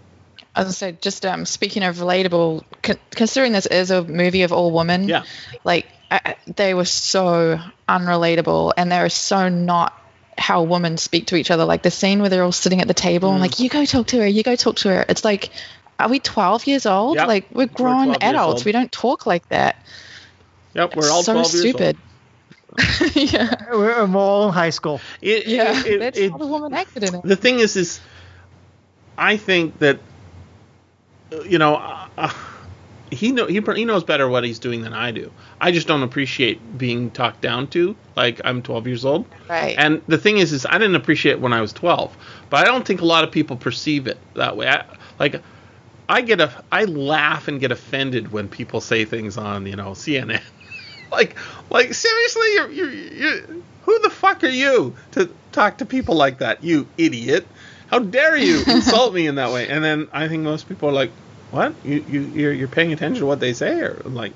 As 0.55 0.67
I 0.67 0.71
said, 0.71 1.01
just 1.01 1.25
um, 1.25 1.45
speaking 1.45 1.83
of 1.83 1.97
relatable, 1.97 2.63
con- 2.81 2.97
considering 3.11 3.51
this 3.51 3.65
is 3.65 3.91
a 3.91 4.03
movie 4.03 4.43
of 4.43 4.53
all 4.53 4.71
women, 4.71 5.07
Yeah. 5.09 5.23
like 5.63 5.85
I, 6.11 6.35
they 6.55 6.73
were 6.73 6.85
so 6.85 7.59
unrelatable, 7.89 8.73
and 8.77 8.91
they're 8.91 9.09
so 9.09 9.49
not 9.49 9.99
how 10.37 10.63
women 10.63 10.97
speak 10.97 11.27
to 11.27 11.35
each 11.35 11.49
other. 11.51 11.65
Like 11.65 11.81
the 11.81 11.91
scene 11.91 12.19
where 12.19 12.29
they're 12.29 12.43
all 12.43 12.51
sitting 12.51 12.81
at 12.81 12.87
the 12.87 12.93
table 12.93 13.29
Mm. 13.29 13.33
and 13.33 13.41
like, 13.41 13.59
you 13.59 13.69
go 13.69 13.85
talk 13.85 14.07
to 14.07 14.17
her, 14.19 14.27
you 14.27 14.43
go 14.43 14.55
talk 14.55 14.75
to 14.77 14.89
her. 14.89 15.05
It's 15.07 15.23
like, 15.25 15.49
are 15.99 16.09
we 16.09 16.19
12 16.19 16.67
years 16.67 16.85
old? 16.85 17.15
Yep. 17.15 17.27
Like 17.27 17.45
we're 17.51 17.67
grown 17.67 18.07
12 18.07 18.21
years 18.21 18.29
adults. 18.33 18.65
We 18.65 18.71
don't 18.73 18.91
talk 18.91 19.25
like 19.25 19.47
that. 19.49 19.77
Yep, 20.75 20.95
we're 20.95 21.09
all 21.09 21.23
so 21.23 21.33
12 21.33 21.53
years 21.53 21.61
stupid. 21.61 21.97
yeah. 23.15 23.55
We're, 23.71 24.05
we're 24.05 24.17
all 24.19 24.47
in 24.47 24.53
high 24.53 24.69
school. 24.71 24.99
It, 25.21 25.47
Yeah. 25.47 25.79
it- 25.79 25.85
it- 25.87 25.99
That's 25.99 26.17
it- 26.19 26.31
how 26.31 26.37
the 26.37 26.47
woman 26.47 26.73
acted 26.73 27.03
in 27.03 27.15
it. 27.15 27.23
the 27.23 27.35
thing 27.37 27.59
is 27.59 27.75
is 27.77 27.99
i 29.17 29.37
think 29.37 29.79
that 29.79 29.97
uh, 31.31 31.41
you 31.43 31.57
know 31.57 31.75
uh, 31.75 32.07
uh, 32.17 32.33
he 33.11 33.31
know 33.31 33.45
he, 33.45 33.61
he 33.61 33.85
knows 33.85 34.03
better 34.03 34.27
what 34.27 34.43
he's 34.43 34.59
doing 34.59 34.81
than 34.81 34.93
i 34.93 35.11
do 35.11 35.31
i 35.61 35.71
just 35.71 35.87
don't 35.87 36.03
appreciate 36.03 36.59
being 36.77 37.09
talked 37.11 37.39
down 37.39 37.67
to 37.67 37.95
like 38.17 38.41
i'm 38.43 38.61
12 38.61 38.87
years 38.87 39.05
old 39.05 39.25
Right. 39.49 39.75
and 39.77 40.01
the 40.09 40.17
thing 40.17 40.37
is 40.39 40.51
is 40.51 40.65
i 40.65 40.73
didn't 40.77 40.95
appreciate 40.95 41.33
it 41.33 41.39
when 41.41 41.53
i 41.53 41.61
was 41.61 41.71
12 41.71 42.17
but 42.49 42.57
i 42.61 42.65
don't 42.65 42.85
think 42.85 42.99
a 42.99 43.05
lot 43.05 43.23
of 43.23 43.31
people 43.31 43.55
perceive 43.55 44.07
it 44.07 44.17
that 44.33 44.57
way 44.57 44.67
I, 44.67 44.83
like 45.17 45.41
i 46.09 46.19
get 46.21 46.41
a 46.41 46.51
i 46.73 46.83
laugh 46.83 47.47
and 47.47 47.61
get 47.61 47.71
offended 47.71 48.33
when 48.33 48.49
people 48.49 48.81
say 48.81 49.05
things 49.05 49.37
on 49.37 49.65
you 49.65 49.77
know 49.77 49.91
cnn 49.91 50.41
like 51.15 51.35
like 51.69 51.93
seriously 51.93 52.53
you're, 52.53 52.71
you're, 52.71 52.91
you're 52.91 53.41
who 53.83 53.99
the 53.99 54.09
fuck 54.09 54.43
are 54.43 54.47
you 54.47 54.95
to 55.11 55.29
talk 55.51 55.77
to 55.79 55.85
people 55.85 56.15
like 56.15 56.39
that 56.39 56.63
you 56.63 56.87
idiot? 56.97 57.45
How 57.87 57.99
dare 57.99 58.35
you 58.35 58.63
insult 58.67 59.13
me 59.13 59.27
in 59.27 59.35
that 59.35 59.51
way? 59.51 59.67
And 59.67 59.83
then 59.83 60.07
i 60.11 60.27
think 60.27 60.43
most 60.43 60.67
people 60.67 60.89
are 60.89 60.93
like 60.93 61.11
what? 61.51 61.73
You, 61.83 62.03
you 62.09 62.21
you're, 62.21 62.53
you're 62.53 62.67
paying 62.67 62.91
attention 62.93 63.21
to 63.21 63.25
what 63.25 63.39
they 63.39 63.53
say 63.53 63.79
or 63.79 64.01
I'm 64.05 64.15
like 64.15 64.33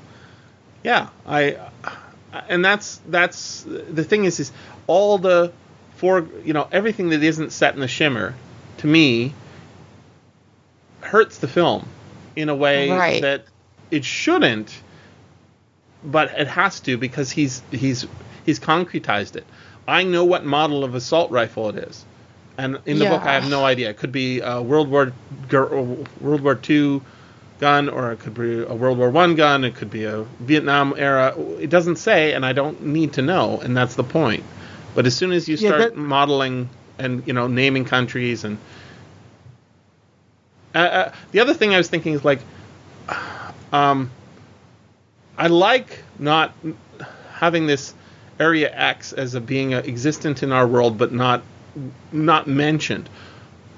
yeah 0.83 1.09
i 1.25 1.57
and 2.47 2.63
that's 2.63 3.01
that's 3.09 3.63
the 3.63 4.03
thing 4.03 4.23
is 4.25 4.39
is 4.39 4.51
all 4.87 5.17
the 5.17 5.51
for 5.95 6.25
you 6.45 6.53
know 6.53 6.67
everything 6.71 7.09
that 7.09 7.21
isn't 7.23 7.51
set 7.51 7.73
in 7.73 7.81
the 7.81 7.87
shimmer 7.87 8.33
to 8.77 8.87
me 8.87 9.33
hurts 11.01 11.39
the 11.39 11.47
film 11.47 11.85
in 12.35 12.47
a 12.49 12.55
way 12.55 12.89
Right. 12.89 13.21
that 13.21 13.45
it 13.91 14.05
shouldn't 14.05 14.81
but 16.03 16.31
it 16.37 16.47
has 16.47 16.79
to 16.81 16.97
because 16.97 17.31
he's 17.31 17.61
he's 17.71 18.05
he's 18.45 18.59
concretized 18.59 19.35
it. 19.35 19.45
I 19.87 20.03
know 20.03 20.23
what 20.25 20.45
model 20.45 20.83
of 20.83 20.95
assault 20.95 21.31
rifle 21.31 21.69
it 21.69 21.75
is. 21.77 22.05
And 22.57 22.79
in 22.85 22.99
the 22.99 23.05
book 23.05 23.21
i 23.25 23.33
have 23.33 23.49
no 23.49 23.65
idea. 23.65 23.89
It 23.89 23.97
could 23.97 24.11
be 24.11 24.41
a 24.41 24.61
world 24.61 24.89
war 24.89 25.11
world 25.51 26.41
war 26.41 26.59
ii 26.69 27.01
gun 27.59 27.89
or 27.89 28.11
it 28.13 28.19
could 28.19 28.33
be 28.33 28.61
a 28.63 28.73
world 28.73 28.97
war 28.97 29.09
one 29.09 29.35
gun. 29.35 29.63
It 29.63 29.75
could 29.75 29.89
be 29.89 30.03
a 30.05 30.23
vietnam 30.39 30.93
era. 30.97 31.33
It 31.59 31.69
doesn't 31.69 31.97
say 31.97 32.33
and 32.33 32.45
i 32.45 32.53
don't 32.53 32.85
need 32.85 33.13
to 33.13 33.21
know 33.21 33.59
and 33.59 33.75
that's 33.75 33.95
the 33.95 34.03
point. 34.03 34.43
But 34.95 35.05
as 35.05 35.15
soon 35.15 35.31
as 35.31 35.47
you 35.47 35.55
Yeah, 35.55 35.69
start 35.69 35.79
that- 35.81 35.95
modeling 35.97 36.69
and 36.97 37.25
you 37.25 37.33
know 37.33 37.47
naming 37.47 37.85
countries 37.85 38.43
and 38.43 38.57
uh, 40.75 40.79
uh, 40.79 41.11
the 41.31 41.39
other 41.39 41.53
thing 41.53 41.73
i 41.73 41.77
was 41.77 41.87
thinking 41.89 42.13
is 42.13 42.23
like 42.25 42.41
um 43.71 44.11
i 45.39 45.47
like 45.47 46.03
not 46.19 46.53
having 47.31 47.65
this 47.65 47.93
area 48.39 48.71
x 48.73 49.13
as 49.13 49.33
a 49.33 49.41
being 49.41 49.73
a, 49.73 49.77
existent 49.79 50.43
in 50.43 50.51
our 50.51 50.67
world 50.67 50.97
but 50.97 51.11
not 51.11 51.41
not 52.11 52.47
mentioned 52.47 53.09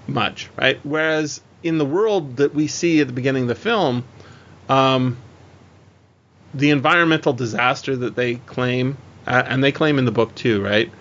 much 0.08 0.50
right 0.58 0.80
whereas 0.84 1.40
in 1.64 1.78
the 1.78 1.86
world 1.86 2.38
that 2.38 2.54
we 2.54 2.68
see 2.68 3.00
at 3.00 3.08
the 3.08 3.14
beginning 3.14 3.44
of 3.44 3.50
the 3.50 3.56
film 3.56 4.04
um, 4.68 5.18
the 6.54 6.70
environmental 6.70 7.34
disaster 7.34 7.96
that 7.96 8.16
they 8.16 8.36
claim 8.36 8.98
uh, 9.28 9.44
and 9.46 9.64
they 9.64 9.72
claim 9.72 10.00
in 10.00 10.06
the 10.06 10.12
book 10.12 10.34
too 10.36 10.62
right 10.62 10.92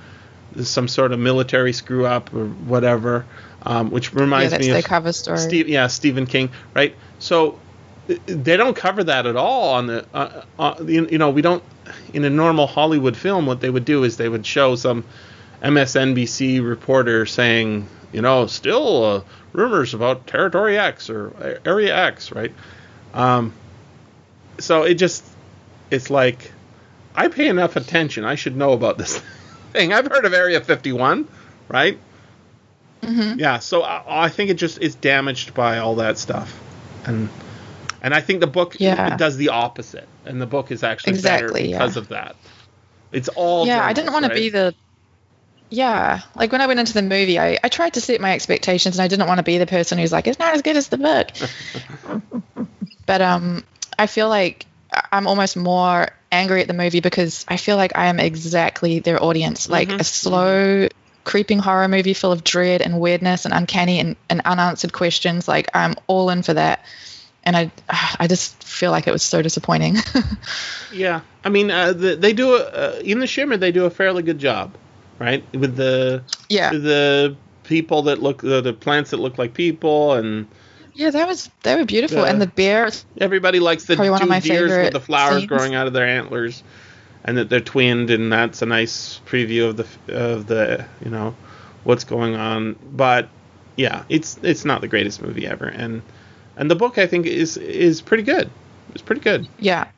some 0.62 0.89
sort 0.89 1.12
of 1.12 1.19
military 1.19 1.73
screw 1.73 2.07
up 2.07 2.32
or 2.35 2.47
whatever 2.47 3.24
um, 3.62 3.91
which 3.91 4.12
yeah, 4.12 4.20
reminds 4.20 4.51
that's 4.53 4.66
me 4.66 4.73
of 4.73 4.85
cover 4.85 5.12
story. 5.12 5.39
Steve, 5.39 5.69
yeah, 5.69 5.87
Stephen 5.87 6.27
King, 6.27 6.51
right? 6.74 6.95
So 7.19 7.59
they 8.27 8.57
don't 8.57 8.74
cover 8.77 9.05
that 9.05 9.27
at 9.27 9.37
all 9.37 9.74
on 9.74 9.87
the, 9.87 10.07
uh, 10.15 10.43
uh, 10.59 10.74
you, 10.85 11.07
you 11.07 11.19
know, 11.19 11.31
we 11.31 11.43
don't 11.43 11.62
in 12.12 12.24
a 12.24 12.31
normal 12.31 12.66
Hollywood 12.66 13.16
film. 13.16 13.47
What 13.47 13.61
they 13.61 13.70
would 13.70 13.85
do 13.85 14.05
is 14.05 14.16
they 14.16 14.28
would 14.28 14.47
show 14.47 14.77
some 14.77 15.05
MSNBC 15.62 16.66
reporter 16.66 17.27
saying, 17.27 17.87
you 18.12 18.23
know, 18.23 18.47
still 18.47 19.05
uh, 19.05 19.23
rumors 19.53 19.95
about 19.95 20.27
Territory 20.27 20.78
X 20.78 21.11
or 21.11 21.61
Area 21.65 21.97
X, 21.97 22.32
right? 22.32 22.53
Um, 23.15 23.53
so 24.59 24.82
it 24.82 24.95
just, 24.95 25.24
it's 25.91 26.11
like, 26.11 26.53
I 27.15 27.28
pay 27.28 27.49
enough 27.49 27.77
attention. 27.77 28.24
I 28.24 28.35
should 28.35 28.57
know 28.57 28.73
about 28.73 28.99
this 28.99 29.19
thing. 29.73 29.93
I've 29.93 30.07
heard 30.07 30.24
of 30.24 30.32
Area 30.32 30.61
51, 30.61 31.28
right? 31.69 31.99
Mm-hmm. 33.03 33.39
Yeah, 33.39 33.59
so 33.59 33.82
I, 33.82 34.24
I 34.24 34.28
think 34.28 34.51
it 34.51 34.55
just 34.55 34.78
is 34.78 34.95
damaged 34.95 35.55
by 35.55 35.78
all 35.78 35.97
that 35.97 36.19
stuff, 36.19 36.59
and 37.07 37.28
And 38.02 38.14
I 38.14 38.20
think 38.20 38.40
the 38.40 38.47
book 38.47 38.77
Yeah. 38.81 39.14
it 39.14 39.18
does 39.18 39.36
the 39.36 39.51
opposite, 39.51 40.09
and 40.24 40.40
the 40.40 40.47
book 40.47 40.70
is 40.70 40.82
actually 40.82 41.14
Exactly, 41.14 41.62
better 41.62 41.72
because 41.72 41.97
yeah. 41.97 42.01
of 42.02 42.09
that. 42.09 42.36
It's 43.12 43.28
all 43.28 43.66
yeah, 43.66 43.82
I 43.85 43.93
didn't 43.93 44.12
want 44.12 44.24
to 44.27 44.35
be 44.35 44.48
the. 44.51 44.74
Yeah, 45.72 46.22
like 46.35 46.51
when 46.51 46.60
I 46.60 46.66
went 46.66 46.81
into 46.81 46.94
the 46.94 47.02
movie, 47.02 47.39
I, 47.39 47.56
I 47.62 47.68
tried 47.68 47.94
to 47.94 48.01
set 48.01 48.20
my 48.20 48.32
expectations, 48.35 48.97
and 48.97 49.05
I 49.05 49.09
didn't 49.09 49.28
want 49.28 49.39
to 49.39 49.44
be 49.44 49.59
the 49.59 49.66
person 49.66 49.98
who's 49.98 50.10
like, 50.10 50.27
it's 50.27 50.39
not 50.39 50.55
as 50.55 50.62
good 50.62 50.77
as 50.77 50.89
the 50.89 50.98
book. 50.98 51.28
but 53.06 53.20
um, 53.20 53.64
I 53.98 54.06
feel 54.06 54.28
like 54.28 54.66
I'm 55.12 55.27
almost 55.27 55.56
more 55.56 56.09
angry 56.32 56.60
at 56.62 56.66
the 56.66 56.74
movie 56.74 57.01
because 57.01 57.44
I 57.48 57.56
feel 57.56 57.77
like 57.77 57.97
I 57.97 58.06
am 58.06 58.18
exactly 58.18 58.98
their 59.01 59.22
audience, 59.22 59.68
like 59.68 59.89
Mhm, 59.89 60.01
a 60.01 60.05
slow, 60.05 60.89
creeping 61.24 61.59
horror 61.59 61.86
movie 61.89 62.14
full 62.14 62.32
of 62.32 62.43
dread 62.43 62.82
and 62.82 62.98
weirdness 62.98 63.44
and 63.44 63.55
uncanny 63.55 64.01
and, 64.01 64.16
and 64.28 64.40
unanswered 64.44 64.93
questions. 64.93 65.47
Like 65.47 65.68
I'm 65.74 65.94
all 66.09 66.31
in 66.31 66.43
for 66.43 66.55
that, 66.55 66.85
and 67.44 67.56
I 67.56 67.70
I 68.18 68.26
just 68.26 68.62
feel 68.64 68.90
like 68.90 69.06
it 69.06 69.12
was 69.12 69.22
so 69.22 69.42
disappointing. 69.42 69.96
Yeah, 70.92 71.20
I 71.44 71.50
mean, 71.50 71.70
uh, 71.70 71.92
the, 71.92 72.16
they 72.16 72.32
do 72.32 72.54
a, 72.54 72.58
uh, 72.62 73.00
in 73.04 73.20
the 73.20 73.26
Shimmer. 73.28 73.56
They 73.56 73.70
do 73.70 73.84
a 73.84 73.90
fairly 73.90 74.22
good 74.24 74.38
job, 74.40 74.74
right? 75.20 75.44
With 75.54 75.76
the 75.76 76.24
yeah, 76.48 76.70
the 76.70 77.36
people 77.62 78.02
that 78.02 78.20
look 78.20 78.42
the, 78.42 78.60
the 78.60 78.72
plants 78.72 79.10
that 79.10 79.18
look 79.18 79.38
like 79.38 79.54
people, 79.54 80.14
and 80.14 80.48
yeah, 80.94 81.10
that 81.10 81.28
was 81.28 81.48
they 81.62 81.76
were 81.76 81.84
beautiful, 81.84 82.22
The- 82.22 82.28
and 82.28 82.42
the 82.42 82.48
bears 82.48 83.04
everybody 83.18 83.60
likes 83.60 83.84
the 83.84 83.96
one 83.96 84.06
two 84.18 84.24
of 84.24 84.28
my 84.28 84.40
deers 84.40 84.72
with 84.72 84.92
the 84.92 85.00
flowers 85.00 85.38
scenes. 85.42 85.46
growing 85.48 85.74
out 85.76 85.86
of 85.86 85.92
their 85.92 86.06
antlers, 86.06 86.64
and 87.24 87.38
that 87.38 87.48
they're 87.48 87.60
twinned, 87.60 88.10
and 88.10 88.32
that's 88.32 88.62
a 88.62 88.66
nice 88.66 89.20
preview 89.26 89.68
of 89.68 89.76
the 89.76 89.86
of 90.12 90.46
the 90.46 90.84
you 91.04 91.10
know 91.10 91.36
what's 91.84 92.02
going 92.02 92.34
on. 92.34 92.76
But 92.92 93.28
yeah, 93.76 94.02
it's 94.08 94.38
it's 94.42 94.64
not 94.64 94.80
the 94.80 94.88
greatest 94.88 95.22
movie 95.22 95.46
ever, 95.46 95.66
and 95.66 96.02
and 96.61 96.70
the 96.70 96.77
book 96.77 96.99
I 96.99 97.07
think 97.09 97.27
is 97.27 97.57
is 97.57 98.01
pretty 98.03 98.23
good. 98.23 98.49
It's 98.93 99.03
pretty 99.03 99.23
good. 99.23 99.49
Yeah. 99.59 99.89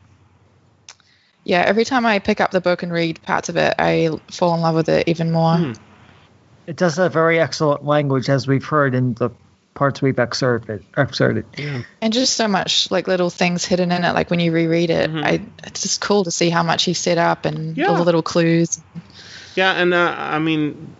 Yeah, 1.45 1.61
every 1.63 1.85
time 1.85 2.07
I 2.07 2.21
pick 2.21 2.41
up 2.41 2.53
the 2.53 2.61
book 2.61 2.83
and 2.85 2.93
read 2.93 3.21
parts 3.23 3.49
of 3.49 3.57
it, 3.57 3.75
I 3.79 4.11
fall 4.31 4.55
in 4.55 4.61
love 4.61 4.77
with 4.77 4.89
it 4.89 5.09
even 5.09 5.33
more. 5.33 5.57
Hmm. 5.57 5.73
It 6.69 6.77
does 6.77 6.97
have 6.97 7.13
very 7.13 7.41
excellent 7.41 7.85
language, 7.85 8.29
as 8.29 8.47
we've 8.47 8.65
heard 8.65 8.95
in 8.95 9.15
the 9.15 9.31
parts 9.75 10.01
we've 10.01 10.19
excerpted. 10.21 10.85
excerpted. 10.97 11.45
And 12.01 12.13
just 12.13 12.35
so 12.37 12.47
much 12.47 12.89
like 12.93 13.09
little 13.09 13.31
things 13.31 13.65
hidden 13.65 13.91
in 13.91 14.05
it, 14.05 14.13
like 14.13 14.31
when 14.31 14.39
you 14.39 14.53
reread 14.53 14.91
it, 14.91 15.11
Mhm. 15.11 15.25
I 15.25 15.41
it's 15.67 15.83
just 15.83 16.01
cool 16.01 16.23
to 16.25 16.31
see 16.31 16.49
how 16.51 16.63
much 16.63 16.85
he 16.85 16.95
set 16.95 17.19
up 17.19 17.45
and 17.45 17.77
Yeah. 17.77 17.87
all 17.87 17.97
the 17.97 18.05
little 18.05 18.23
clues. 18.23 18.81
Yeah, 19.57 19.73
and 19.73 19.93
uh, 19.93 20.15
I 20.17 20.39
mean, 20.39 20.95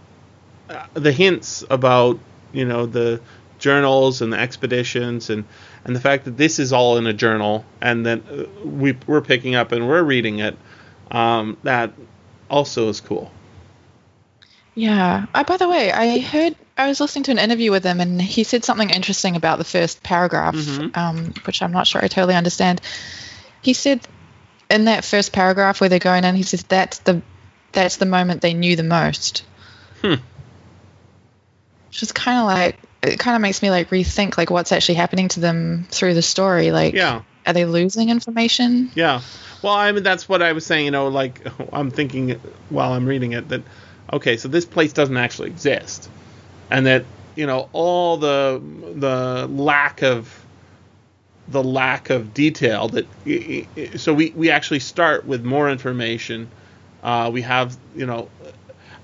uh, 0.69 0.87
the 0.95 1.13
hints 1.13 1.63
about 1.71 2.19
you 2.53 2.65
know 2.65 2.87
the 2.87 3.21
journals 3.63 4.21
and 4.21 4.33
the 4.33 4.39
expeditions 4.39 5.31
and 5.31 5.45
and 5.85 5.97
the 5.97 6.01
fact 6.01 6.27
that 6.27 6.37
this 6.37 6.59
is 6.59 6.73
all 6.73 6.99
in 6.99 7.07
a 7.07 7.13
journal 7.13 7.65
and 7.81 8.05
that 8.07 8.21
uh, 8.31 8.45
we 8.65 8.97
we're 9.07 9.23
picking 9.23 9.55
up 9.55 9.73
and 9.73 9.89
we're 9.89 10.03
reading 10.03 10.41
it, 10.41 10.57
um, 11.11 11.57
that 11.63 11.93
also 12.51 12.89
is 12.89 13.01
cool. 13.01 13.31
Yeah. 14.75 15.27
Oh, 15.35 15.45
by 15.45 15.57
the 15.57 15.69
way, 15.69 15.93
I 15.93 16.19
heard 16.19 16.57
I 16.77 16.89
was 16.89 17.01
listening 17.01 17.25
to 17.25 17.31
an 17.33 17.39
interview 17.39 17.71
with 17.71 17.85
him, 17.85 18.01
and 18.01 18.21
he 18.21 18.45
said 18.45 18.65
something 18.65 18.91
interesting 18.91 19.37
about 19.37 19.59
the 19.59 19.65
first 19.65 20.03
paragraph, 20.03 20.55
Mhm. 20.55 20.97
um, 20.97 21.35
which 21.45 21.63
I'm 21.63 21.73
not 21.73 21.87
sure 21.87 22.03
I 22.03 22.09
totally 22.09 22.35
understand. 22.35 22.81
He 23.61 23.75
said 23.75 24.01
in 24.71 24.87
that 24.87 25.05
first 25.05 25.33
paragraph 25.33 25.81
where 25.81 25.91
they're 25.91 25.99
going 25.99 26.25
in, 26.25 26.35
he 26.35 26.43
says 26.43 26.63
that's 26.63 26.99
the 26.99 27.23
that's 27.73 27.97
the 27.97 28.07
moment 28.07 28.41
they 28.41 28.55
knew 28.55 28.77
the 28.77 28.83
most. 28.83 29.45
Hmm. 30.01 30.15
Which 31.89 32.03
is 32.03 32.13
kind 32.13 32.39
of 32.39 32.47
like 32.47 32.79
it 33.03 33.19
kind 33.19 33.35
of 33.35 33.43
makes 33.43 33.63
me 33.63 33.71
like 33.71 33.91
rethink 33.91 34.39
like 34.39 34.51
what's 34.51 34.73
actually 34.73 34.95
happening 34.95 35.29
to 35.29 35.41
them 35.41 35.87
through 35.91 36.15
the 36.15 36.23
story. 36.23 36.71
Like, 36.71 36.95
Yeah. 36.95 37.23
are 37.47 37.53
they 37.53 37.65
losing 37.65 38.11
information? 38.11 38.91
Yeah. 38.95 39.21
Well, 39.63 39.75
I 39.75 39.91
mean, 39.93 40.03
that's 40.03 40.29
what 40.29 40.43
I 40.43 40.53
was 40.53 40.65
saying. 40.67 40.87
You 40.87 40.91
know, 40.93 41.09
like 41.09 41.41
I'm 41.73 41.91
thinking 41.91 42.41
while 42.69 42.93
I'm 42.93 43.07
reading 43.07 43.33
it 43.33 43.49
that, 43.49 43.63
okay, 44.13 44.37
so 44.37 44.49
this 44.49 44.65
place 44.65 44.93
doesn't 44.93 45.17
actually 45.17 45.49
exist, 45.49 46.09
and 46.71 46.87
that 46.87 47.05
you 47.35 47.47
know 47.47 47.69
all 47.73 48.17
the 48.19 48.61
the 48.95 49.47
lack 49.51 50.03
of 50.03 50.39
the 51.49 51.63
lack 51.63 52.11
of 52.11 52.33
detail 52.33 52.89
that 52.89 53.99
so 53.99 54.15
we 54.15 54.31
we 54.31 54.51
actually 54.51 54.81
start 54.81 55.27
with 55.27 55.45
more 55.45 55.69
information. 55.71 56.49
Uh, 57.03 57.31
we 57.33 57.43
have 57.43 57.77
you 57.97 58.07
know. 58.07 58.29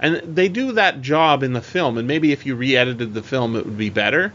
And 0.00 0.16
they 0.36 0.48
do 0.48 0.72
that 0.72 1.00
job 1.00 1.42
in 1.42 1.52
the 1.52 1.60
film, 1.60 1.98
and 1.98 2.06
maybe 2.06 2.32
if 2.32 2.46
you 2.46 2.54
re-edited 2.54 3.14
the 3.14 3.22
film, 3.22 3.56
it 3.56 3.64
would 3.64 3.78
be 3.78 3.90
better. 3.90 4.32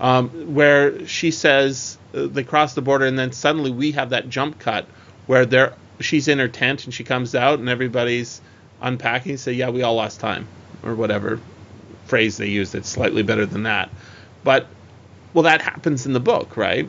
Um, 0.00 0.54
where 0.54 1.06
she 1.06 1.30
says 1.32 1.98
uh, 2.14 2.26
they 2.26 2.44
cross 2.44 2.74
the 2.74 2.82
border, 2.82 3.06
and 3.06 3.18
then 3.18 3.32
suddenly 3.32 3.70
we 3.70 3.92
have 3.92 4.10
that 4.10 4.28
jump 4.28 4.58
cut 4.58 4.86
where 5.26 5.44
they're 5.44 5.74
she's 6.00 6.28
in 6.28 6.38
her 6.38 6.46
tent 6.46 6.84
and 6.84 6.94
she 6.94 7.02
comes 7.02 7.34
out 7.34 7.58
and 7.58 7.68
everybody's 7.68 8.40
unpacking. 8.80 9.36
Say, 9.38 9.52
yeah, 9.54 9.70
we 9.70 9.82
all 9.82 9.96
lost 9.96 10.20
time, 10.20 10.46
or 10.84 10.94
whatever 10.94 11.40
phrase 12.06 12.36
they 12.36 12.46
use 12.46 12.72
that's 12.72 12.88
slightly 12.88 13.22
better 13.22 13.44
than 13.44 13.64
that. 13.64 13.90
But 14.44 14.66
well, 15.34 15.42
that 15.44 15.62
happens 15.62 16.06
in 16.06 16.12
the 16.12 16.20
book, 16.20 16.56
right? 16.56 16.88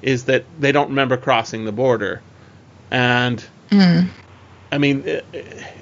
Is 0.00 0.26
that 0.26 0.44
they 0.60 0.70
don't 0.70 0.90
remember 0.90 1.16
crossing 1.16 1.64
the 1.64 1.72
border, 1.72 2.22
and 2.90 3.44
Mm. 3.70 4.08
I 4.74 4.78
mean, 4.78 5.08
uh, 5.08 5.20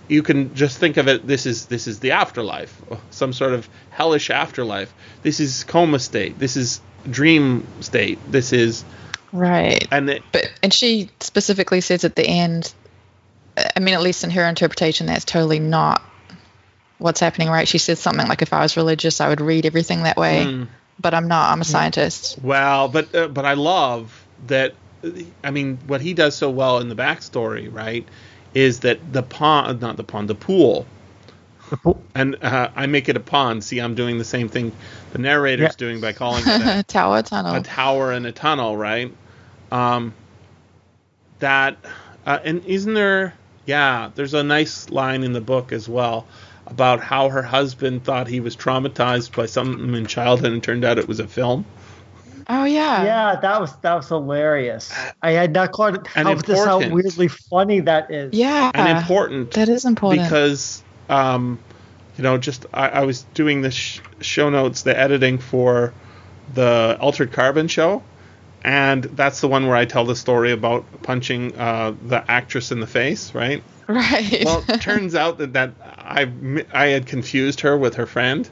you 0.06 0.22
can 0.22 0.54
just 0.54 0.76
think 0.76 0.98
of 0.98 1.08
it. 1.08 1.26
This 1.26 1.46
is 1.46 1.64
this 1.64 1.86
is 1.86 2.00
the 2.00 2.10
afterlife, 2.10 2.78
some 3.10 3.32
sort 3.32 3.54
of 3.54 3.66
hellish 3.88 4.28
afterlife. 4.28 4.92
This 5.22 5.40
is 5.40 5.64
coma 5.64 5.98
state. 5.98 6.38
This 6.38 6.58
is 6.58 6.82
dream 7.10 7.66
state. 7.80 8.18
This 8.30 8.52
is 8.52 8.84
Right. 9.32 9.88
and 9.90 10.10
it, 10.10 10.22
But 10.30 10.52
and 10.62 10.74
she 10.74 11.08
specifically 11.20 11.80
says 11.80 12.04
at 12.04 12.16
the 12.16 12.26
end, 12.26 12.74
I 13.56 13.80
mean, 13.80 13.94
at 13.94 14.02
least 14.02 14.24
in 14.24 14.30
her 14.30 14.44
interpretation, 14.44 15.06
that's 15.06 15.24
totally 15.24 15.58
not 15.58 16.02
what's 16.98 17.20
happening, 17.20 17.48
right? 17.48 17.66
She 17.66 17.78
says 17.78 17.98
something 17.98 18.28
like, 18.28 18.42
"If 18.42 18.52
I 18.52 18.60
was 18.60 18.76
religious, 18.76 19.22
I 19.22 19.28
would 19.30 19.40
read 19.40 19.64
everything 19.64 20.02
that 20.02 20.18
way." 20.18 20.44
Mm. 20.44 20.68
But 21.00 21.14
I'm 21.14 21.28
not. 21.28 21.50
I'm 21.50 21.62
a 21.62 21.64
scientist. 21.64 22.40
Well, 22.42 22.88
but 22.88 23.14
uh, 23.14 23.28
but 23.28 23.46
I 23.46 23.54
love 23.54 24.22
that. 24.48 24.74
I 25.42 25.50
mean, 25.50 25.78
what 25.86 26.02
he 26.02 26.12
does 26.12 26.36
so 26.36 26.50
well 26.50 26.78
in 26.78 26.90
the 26.90 26.94
backstory, 26.94 27.72
right, 27.74 28.06
is 28.54 28.80
that 28.80 29.12
the 29.12 29.22
pond, 29.22 29.80
not 29.80 29.96
the 29.96 30.04
pond, 30.04 30.28
the 30.28 30.34
pool, 30.34 30.86
The 31.70 31.76
pool- 31.78 32.02
and 32.14 32.36
uh, 32.42 32.68
I 32.76 32.86
make 32.86 33.08
it 33.08 33.16
a 33.16 33.20
pond. 33.20 33.64
See, 33.64 33.78
I'm 33.80 33.94
doing 33.94 34.18
the 34.18 34.24
same 34.24 34.48
thing 34.48 34.72
the 35.12 35.18
narrator's 35.18 35.62
Yeah. 35.72 35.76
doing 35.78 36.00
by 36.00 36.12
calling 36.12 36.42
it 36.46 36.60
a, 36.62 36.82
Tower 36.88 37.22
tunnel. 37.22 37.54
a 37.56 37.62
tower 37.62 38.12
and 38.12 38.26
a 38.26 38.32
tunnel, 38.32 38.76
right? 38.76 39.12
Um, 39.70 40.12
that 41.38 41.76
uh, 42.26 42.38
and 42.44 42.64
isn't 42.66 42.94
there? 42.94 43.34
Yeah, 43.66 44.10
there's 44.14 44.34
a 44.34 44.42
nice 44.42 44.90
line 44.90 45.22
in 45.22 45.32
the 45.32 45.40
book 45.40 45.72
as 45.72 45.88
well 45.88 46.26
about 46.66 47.00
how 47.00 47.28
her 47.28 47.42
husband 47.42 48.04
thought 48.04 48.26
he 48.28 48.40
was 48.40 48.56
traumatized 48.56 49.34
by 49.36 49.46
something 49.46 49.94
in 49.94 50.06
childhood, 50.06 50.52
and 50.52 50.62
turned 50.62 50.84
out 50.84 50.98
it 50.98 51.08
was 51.08 51.20
a 51.20 51.26
film. 51.28 51.64
Oh 52.48 52.64
yeah. 52.64 53.04
yeah, 53.04 53.40
that 53.40 53.60
was 53.60 53.76
that 53.78 53.94
was 53.94 54.08
hilarious. 54.08 54.92
I 55.22 55.32
had 55.32 55.52
not 55.52 55.72
caught 55.72 55.94
it. 55.94 56.08
And 56.14 56.28
How 56.28 56.34
this 56.34 56.64
how 56.64 56.88
weirdly 56.90 57.28
funny 57.28 57.80
that 57.80 58.10
is. 58.10 58.34
Yeah. 58.34 58.70
and 58.74 58.98
important 58.98 59.52
That 59.52 59.68
is 59.68 59.84
important. 59.84 60.24
because 60.24 60.82
um, 61.08 61.58
you 62.16 62.22
know 62.24 62.38
just 62.38 62.66
I, 62.72 62.88
I 62.88 63.04
was 63.04 63.22
doing 63.34 63.62
the 63.62 63.70
sh- 63.70 64.00
show 64.20 64.50
notes 64.50 64.82
the 64.82 64.98
editing 64.98 65.38
for 65.38 65.92
the 66.54 66.96
altered 67.00 67.32
carbon 67.32 67.68
show 67.68 68.02
and 68.64 69.04
that's 69.04 69.40
the 69.40 69.48
one 69.48 69.66
where 69.66 69.76
i 69.76 69.84
tell 69.84 70.04
the 70.04 70.14
story 70.16 70.52
about 70.52 70.84
punching 71.02 71.56
uh, 71.56 71.94
the 72.06 72.28
actress 72.30 72.70
in 72.70 72.80
the 72.80 72.86
face 72.86 73.34
right 73.34 73.62
right. 73.88 74.42
well 74.44 74.62
it 74.68 74.80
turns 74.80 75.14
out 75.14 75.38
that, 75.38 75.52
that 75.54 75.72
I, 75.98 76.26
mi- 76.26 76.64
I 76.72 76.86
had 76.86 77.06
confused 77.06 77.60
her 77.60 77.76
with 77.76 77.94
her 77.94 78.06
friend 78.06 78.48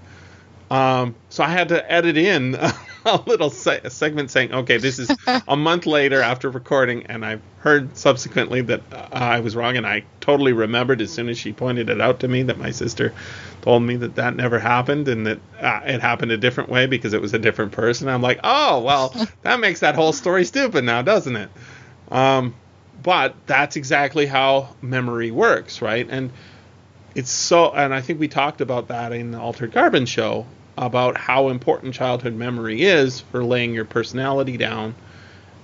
um, 0.71 1.15
so 1.29 1.45
i 1.45 1.49
had 1.49 1.69
to 1.69 1.93
edit 1.93 2.17
in 2.17 2.57
a 3.05 3.21
little 3.27 3.51
se- 3.51 3.81
segment 3.89 4.31
saying 4.31 4.53
okay 4.53 4.77
this 4.77 4.99
is 4.99 5.11
a 5.49 5.57
month 5.57 5.87
later 5.87 6.21
after 6.21 6.51
recording 6.51 7.07
and 7.07 7.25
I've 7.25 7.41
heard 7.59 7.97
subsequently 7.97 8.61
that 8.63 8.83
uh, 8.93 9.09
i 9.13 9.41
was 9.41 9.57
wrong 9.57 9.77
and 9.77 9.87
i 9.87 10.05
totally 10.21 10.53
remembered 10.53 11.01
as 11.01 11.13
soon 11.13 11.29
as 11.29 11.39
she 11.39 11.53
pointed 11.53 11.89
it 11.89 12.01
out 12.01 12.21
to 12.21 12.29
me 12.29 12.43
that 12.45 12.59
my 12.59 12.71
sister 12.71 13.15
told 13.63 13.83
me 13.83 13.97
that 13.97 14.17
that 14.17 14.37
never 14.37 14.59
happened 14.59 15.09
and 15.09 15.27
that 15.27 15.41
uh, 15.61 15.81
it 15.85 16.01
happened 16.01 16.33
a 16.33 16.37
different 16.37 16.69
way 16.69 16.87
because 16.87 17.13
it 17.13 17.21
was 17.21 17.35
a 17.35 17.39
different 17.39 17.73
person. 17.73 18.09
I'm 18.09 18.23
like 18.23 18.41
oh 18.45 18.81
well 18.81 19.15
that 19.43 19.61
makes 19.61 19.81
that 19.81 19.95
whole 19.95 20.13
story 20.13 20.45
stupid 20.45 20.85
now 20.85 21.03
doesn't 21.03 21.37
it? 21.37 21.51
Um, 22.11 22.55
but 23.03 23.35
that's 23.47 23.77
exactly 23.77 24.27
how 24.27 24.75
memory 24.83 25.31
works 25.31 25.81
right? 25.81 26.07
And 26.09 26.33
it's 27.15 27.31
so 27.31 27.73
and 27.73 27.93
i 27.93 28.01
think 28.01 28.21
we 28.21 28.29
talked 28.29 28.61
about 28.61 28.87
that 28.87 29.13
in 29.13 29.33
the 29.33 29.39
altered 29.41 29.73
carbon 29.73 30.07
show 30.07 30.47
about 30.77 31.17
how 31.17 31.49
important 31.49 31.95
childhood 31.95 32.35
memory 32.35 32.83
is 32.83 33.21
for 33.21 33.45
laying 33.45 33.75
your 33.75 33.85
personality 33.85 34.57
down 34.57 34.95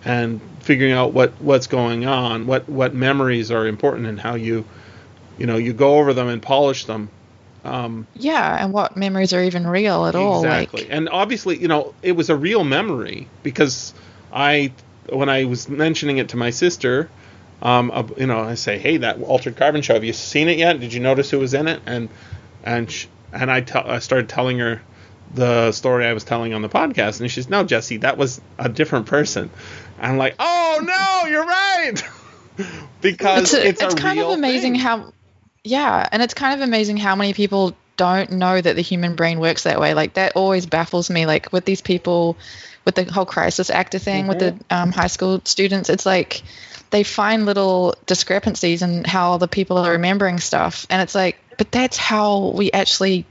and 0.05 0.41
figuring 0.61 0.93
out 0.93 1.13
what 1.13 1.33
what's 1.41 1.67
going 1.67 2.07
on 2.07 2.47
what 2.47 2.69
what 2.69 2.95
memories 2.95 3.51
are 3.51 3.67
important 3.67 4.07
and 4.07 4.21
how 4.21 4.35
you 4.35 4.65
you 5.39 5.47
know 5.47 5.57
you 5.57 5.73
go 5.73 5.99
over 5.99 6.13
them 6.13 6.29
and 6.29 6.43
polish 6.43 6.85
them 6.85 7.09
um, 7.65 8.07
yeah. 8.15 8.63
And 8.63 8.73
what 8.73 8.97
memories 8.97 9.33
are 9.33 9.43
even 9.43 9.67
real 9.67 10.07
at 10.07 10.15
all? 10.15 10.39
exactly 10.39 10.83
Like. 10.83 10.93
and 10.93 11.09
obviously 11.09 11.59
you 11.59 11.67
know 11.67 11.95
it 12.01 12.13
was 12.13 12.31
a 12.31 12.37
real 12.37 12.63
memory 12.63 13.27
because 13.43 13.93
i 14.33 14.71
when 15.11 15.29
I 15.29 15.45
was 15.45 15.69
mentioning 15.69 16.19
it 16.19 16.31
to 16.31 16.37
my 16.37 16.51
sister, 16.51 17.09
um, 17.63 17.91
uh, 17.93 18.05
you 18.17 18.27
know, 18.27 18.41
I 18.41 18.55
say, 18.55 18.79
"Hey, 18.79 18.99
that 18.99 19.21
Altered 19.23 19.57
Carbon 19.57 19.83
show. 19.83 19.95
Have 19.95 20.05
you 20.05 20.13
seen 20.13 20.49
it 20.49 20.59
yet? 20.59 20.81
Did 20.81 20.93
you 20.93 21.01
notice 21.01 21.31
who 21.31 21.39
was 21.39 21.55
in 21.55 21.69
it?" 21.69 21.81
And 21.87 22.09
and 22.65 22.91
sh- 22.91 23.07
and 23.33 23.51
I 23.51 23.61
tell 23.61 23.89
I 23.89 23.99
started 24.01 24.29
telling 24.29 24.59
her 24.59 24.81
the 25.37 25.73
story 25.73 26.07
I 26.07 26.13
was 26.13 26.25
telling 26.25 26.53
on 26.53 26.63
the 26.63 26.69
podcast, 26.69 27.21
and 27.21 27.31
she's, 27.31 27.49
"No, 27.49 27.63
Jesse, 27.63 27.99
that 27.99 28.19
was 28.19 28.41
a 28.59 28.69
different 28.69 29.07
person." 29.07 29.51
And 29.99 30.13
I'm 30.13 30.19
like, 30.19 30.35
"Oh 30.39 30.81
no, 30.83 31.29
you're 31.29 31.47
right," 31.47 32.03
because 33.01 33.55
it's, 33.55 33.83
it's, 33.83 33.95
a 33.95 33.97
kind 33.97 34.19
of 34.19 34.31
amazing 34.31 34.73
thing. 34.73 34.81
how 34.81 35.13
yeah 35.67 36.09
and 36.13 36.23
it's 36.23 36.35
kind 36.35 36.61
of 36.61 36.67
amazing 36.67 36.97
how 36.97 37.17
many 37.17 37.35
people 37.35 37.77
don't 37.97 38.31
know 38.31 38.61
that 38.61 38.77
the 38.77 38.83
human 38.83 39.17
brain 39.17 39.41
works 39.41 39.65
that 39.65 39.81
way 39.81 39.95
like 39.95 40.15
that 40.15 40.33
always 40.37 40.67
baffles 40.67 41.11
me 41.11 41.27
like 41.27 41.53
with 41.53 41.65
these 41.65 41.81
people 41.81 42.37
with 42.85 42.95
the 42.95 43.05
whole 43.05 43.27
crisis 43.27 43.69
actor 43.69 43.99
thing 43.99 44.29
with 44.29 44.39
the 44.39 44.57
um, 44.71 44.93
high 44.93 45.07
school 45.09 45.41
students 45.45 45.91
it's 45.91 46.07
like 46.07 46.43
they 46.91 47.03
find 47.03 47.47
little 47.47 47.95
discrepancies 48.07 48.83
in 48.83 49.03
how 49.05 49.39
the 49.39 49.49
people 49.49 49.77
are 49.79 49.93
remembering 49.93 50.39
stuff 50.39 50.87
and 50.89 51.03
it's 51.03 51.15
like 51.15 51.39
but 51.59 51.73
that's 51.73 51.97
how 51.97 52.51
we 52.51 52.71
actually 52.71 53.27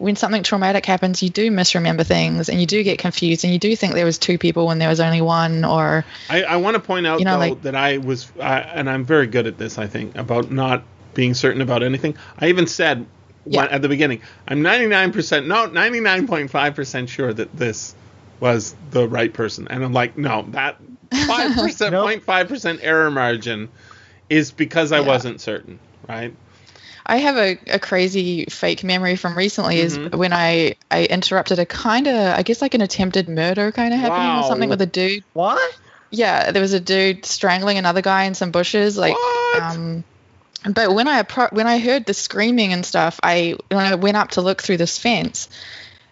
when 0.00 0.16
something 0.16 0.42
traumatic 0.42 0.86
happens 0.86 1.22
you 1.22 1.28
do 1.28 1.50
misremember 1.50 2.02
things 2.04 2.48
and 2.48 2.58
you 2.58 2.66
do 2.66 2.82
get 2.82 2.98
confused 2.98 3.44
and 3.44 3.52
you 3.52 3.58
do 3.58 3.76
think 3.76 3.92
there 3.94 4.06
was 4.06 4.16
two 4.18 4.38
people 4.38 4.66
when 4.66 4.78
there 4.78 4.88
was 4.88 4.98
only 4.98 5.20
one 5.20 5.64
or 5.64 6.04
I, 6.30 6.42
I 6.42 6.56
want 6.56 6.74
to 6.74 6.80
point 6.80 7.06
out 7.06 7.18
You 7.18 7.26
know, 7.26 7.32
though 7.34 7.38
like- 7.50 7.62
that 7.62 7.74
I 7.76 7.98
was, 7.98 8.32
I, 8.40 8.60
and 8.60 8.88
I'm 8.88 9.04
very 9.04 9.26
good 9.26 9.46
at 9.46 9.58
this. 9.58 9.78
I 9.78 9.86
think 9.86 10.16
about 10.16 10.50
not 10.50 10.84
being 11.14 11.34
certain 11.34 11.60
about 11.60 11.82
anything. 11.82 12.16
I 12.38 12.48
even 12.48 12.66
said 12.66 13.06
Yeah. 13.44 13.62
when, 13.64 13.68
at 13.72 13.82
the 13.82 13.88
beginning, 13.88 14.22
I'm 14.48 14.62
99%, 14.62 15.46
no, 15.46 15.68
99.5% 15.68 17.08
sure 17.08 17.32
that 17.32 17.54
this 17.54 17.94
was 18.40 18.74
the 18.90 19.06
right 19.06 19.32
person, 19.32 19.68
and 19.68 19.84
I'm 19.84 19.92
like, 19.92 20.16
no, 20.16 20.46
that 20.52 20.76
five 21.26 21.54
percent, 21.56 21.92
Nope. 21.92 22.08
0.5 22.24 22.48
percent 22.48 22.80
error 22.82 23.10
margin 23.10 23.68
is 24.30 24.50
because 24.50 24.92
I 24.92 25.00
Yeah. 25.00 25.06
wasn't 25.08 25.40
certain, 25.42 25.78
right? 26.08 26.34
I 27.06 27.16
have 27.18 27.36
a, 27.36 27.58
a 27.68 27.78
crazy 27.78 28.44
fake 28.46 28.84
memory 28.84 29.16
from 29.16 29.36
recently 29.36 29.76
Mhm. 29.76 29.84
is 29.84 29.98
when 30.16 30.32
I, 30.32 30.76
I 30.90 31.04
interrupted 31.04 31.58
a 31.58 31.66
kind 31.66 32.06
of, 32.06 32.14
I 32.38 32.42
guess 32.42 32.60
like 32.62 32.74
an 32.74 32.80
attempted 32.82 33.28
murder 33.28 33.72
kind 33.72 33.92
of 33.94 34.00
happening 34.00 34.28
Wow. 34.28 34.40
or 34.42 34.48
something 34.48 34.68
with 34.68 34.80
a 34.82 34.86
dude. 34.86 35.24
What? 35.32 35.60
Yeah, 36.10 36.50
there 36.52 36.62
was 36.62 36.72
a 36.72 36.80
dude 36.80 37.24
strangling 37.24 37.78
another 37.78 38.02
guy 38.02 38.24
in 38.24 38.34
some 38.34 38.50
bushes. 38.50 38.96
Like, 38.98 39.14
What? 39.14 39.62
um, 39.62 40.04
but 40.74 40.92
when 40.94 41.08
I 41.08 41.22
appro- 41.22 41.52
when 41.52 41.66
I 41.66 41.78
heard 41.78 42.04
the 42.04 42.12
screaming 42.14 42.72
and 42.72 42.84
stuff, 42.84 43.18
I 43.22 43.54
when 43.70 43.80
I 43.80 43.94
went 43.94 44.16
up 44.16 44.32
to 44.32 44.42
look 44.42 44.60
through 44.60 44.76
this 44.76 44.98
fence, 44.98 45.48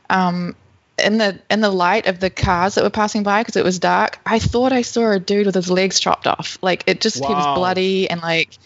um, 0.09 0.55
in 0.98 1.19
the 1.19 1.39
in 1.51 1.60
the 1.60 1.70
light 1.70 2.06
of 2.06 2.19
the 2.19 2.31
cars 2.31 2.77
that 2.77 2.82
were 2.85 2.90
passing 2.90 3.23
by 3.24 3.43
because 3.43 3.56
it 3.56 3.65
was 3.65 3.78
dark, 3.78 4.19
I 4.24 4.39
thought 4.39 4.73
I 4.73 4.82
saw 4.82 5.10
a 5.12 5.19
dude 5.20 5.47
with 5.47 5.55
his 5.55 5.70
legs 5.70 6.01
chopped 6.01 6.27
off. 6.27 6.59
Like 6.62 6.85
it 6.86 7.01
just 7.01 7.23
he 7.24 7.35
was 7.35 7.47
bloody 7.55 8.09
and 8.09 8.20
like. 8.23 8.56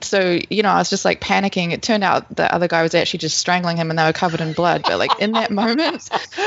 So 0.00 0.38
you 0.50 0.62
know, 0.62 0.70
I 0.70 0.78
was 0.78 0.90
just 0.90 1.04
like 1.04 1.20
panicking. 1.20 1.72
It 1.72 1.82
turned 1.82 2.04
out 2.04 2.34
the 2.34 2.52
other 2.52 2.68
guy 2.68 2.82
was 2.82 2.94
actually 2.94 3.18
just 3.18 3.38
strangling 3.38 3.76
him, 3.76 3.90
and 3.90 3.98
they 3.98 4.04
were 4.04 4.12
covered 4.12 4.40
in 4.40 4.52
blood. 4.52 4.82
But 4.84 4.98
like 4.98 5.18
in 5.20 5.32
that 5.32 5.50
moment, 5.50 6.08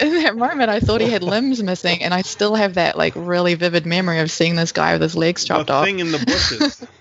in 0.00 0.14
that 0.22 0.32
moment, 0.36 0.70
I 0.70 0.80
thought 0.80 1.00
he 1.00 1.08
had 1.10 1.22
limbs 1.22 1.62
missing, 1.62 2.02
and 2.02 2.12
I 2.14 2.22
still 2.22 2.54
have 2.54 2.74
that 2.74 2.96
like 2.96 3.14
really 3.16 3.54
vivid 3.54 3.86
memory 3.86 4.18
of 4.20 4.30
seeing 4.30 4.56
this 4.56 4.72
guy 4.72 4.92
with 4.92 5.02
his 5.02 5.16
legs 5.16 5.44
chopped 5.44 5.68
the 5.68 5.72
off. 5.74 5.84
thing 5.84 5.98
in 6.00 6.12
the 6.12 6.18
bushes. 6.18 6.82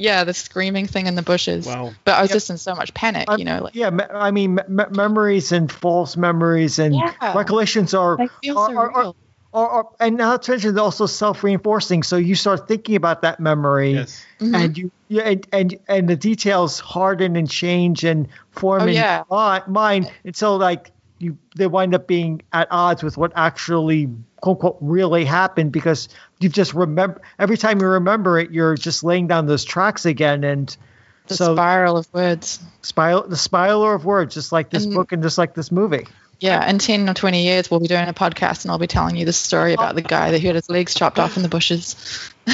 Yeah, 0.00 0.22
the 0.22 0.32
screaming 0.32 0.86
thing 0.86 1.08
in 1.08 1.16
the 1.16 1.22
bushes. 1.22 1.66
wow. 1.66 1.90
But 2.04 2.14
I 2.14 2.22
was 2.22 2.30
Yep. 2.30 2.36
just 2.36 2.50
in 2.50 2.58
so 2.58 2.76
much 2.76 2.94
panic, 2.94 3.28
I'm- 3.28 3.40
you 3.40 3.44
know, 3.44 3.64
like 3.64 3.74
Yeah, 3.74 3.90
me- 3.90 4.04
I 4.08 4.30
mean, 4.30 4.54
me- 4.54 4.62
me- 4.68 4.84
memories 4.92 5.50
and 5.50 5.70
false 5.72 6.16
memories 6.16 6.78
and 6.78 6.94
Yeah. 6.94 7.12
recollections 7.34 7.94
are, 7.94 8.16
they 8.16 8.28
feel 8.40 8.58
are, 8.58 8.68
so 8.70 8.76
are, 8.78 8.92
are, 8.92 9.14
real. 9.58 9.66
are, 9.66 9.70
are- 9.84 9.88
and 10.00 10.16
not 10.16 10.42
to 10.44 10.52
mention 10.52 10.74
they're 10.74 10.84
also 10.84 11.06
self-reinforcing. 11.06 12.02
So 12.02 12.16
you 12.16 12.34
start 12.34 12.68
thinking 12.68 12.96
about 12.96 13.22
that 13.22 13.40
memory, 13.40 13.92
Yes. 13.94 14.24
Mhm. 14.40 14.54
and 14.64 14.78
you 14.78 14.90
yeah, 15.08 15.22
and, 15.22 15.46
and 15.52 15.78
and 15.88 16.08
the 16.08 16.16
details 16.16 16.80
harden 16.80 17.36
and 17.36 17.48
change 17.48 18.04
and 18.04 18.28
form 18.52 18.82
Oh, 18.82 18.86
in 18.86 18.94
yeah. 18.94 19.24
your 19.30 19.62
mi- 19.66 19.72
mind 19.72 20.12
until 20.24 20.58
like 20.58 20.90
you 21.18 21.36
they 21.56 21.66
wind 21.66 21.94
up 21.94 22.06
being 22.06 22.42
at 22.52 22.68
odds 22.70 23.02
with 23.02 23.16
what 23.16 23.32
actually 23.34 24.08
quote 24.40 24.56
unquote 24.58 24.76
really 24.80 25.24
happened 25.24 25.72
because 25.72 26.08
you 26.40 26.48
just 26.48 26.74
remember 26.74 27.20
every 27.38 27.56
time 27.56 27.80
you 27.80 27.86
remember 27.88 28.38
it, 28.38 28.50
you're 28.52 28.76
just 28.76 29.02
laying 29.02 29.26
down 29.26 29.46
those 29.46 29.64
tracks 29.64 30.06
again 30.06 30.44
and. 30.44 30.76
the 31.26 31.34
so 31.36 31.54
spiral 31.54 31.96
of 31.98 32.06
words. 32.14 32.58
spiral 32.82 33.26
the 33.28 33.36
spiral 33.36 33.84
of 33.92 34.04
words 34.06 34.32
just 34.34 34.50
like 34.52 34.70
this 34.70 34.84
And- 34.84 34.94
book 34.94 35.12
and 35.12 35.22
just 35.22 35.36
like 35.36 35.52
this 35.54 35.70
movie 35.70 36.06
Yeah, 36.40 36.68
in 36.70 36.78
10 36.78 37.08
or 37.08 37.14
20 37.14 37.42
years, 37.42 37.70
we'll 37.70 37.80
be 37.80 37.88
doing 37.88 38.06
a 38.08 38.14
podcast 38.14 38.64
and 38.64 38.70
I'll 38.70 38.78
be 38.78 38.86
telling 38.86 39.16
you 39.16 39.24
the 39.24 39.32
story 39.32 39.74
about 39.74 39.96
the 39.96 40.02
guy 40.02 40.30
that 40.30 40.40
had 40.40 40.54
his 40.54 40.70
legs 40.70 40.94
chopped 40.94 41.18
off 41.18 41.36
in 41.36 41.42
the 41.42 41.48
bushes. 41.48 41.96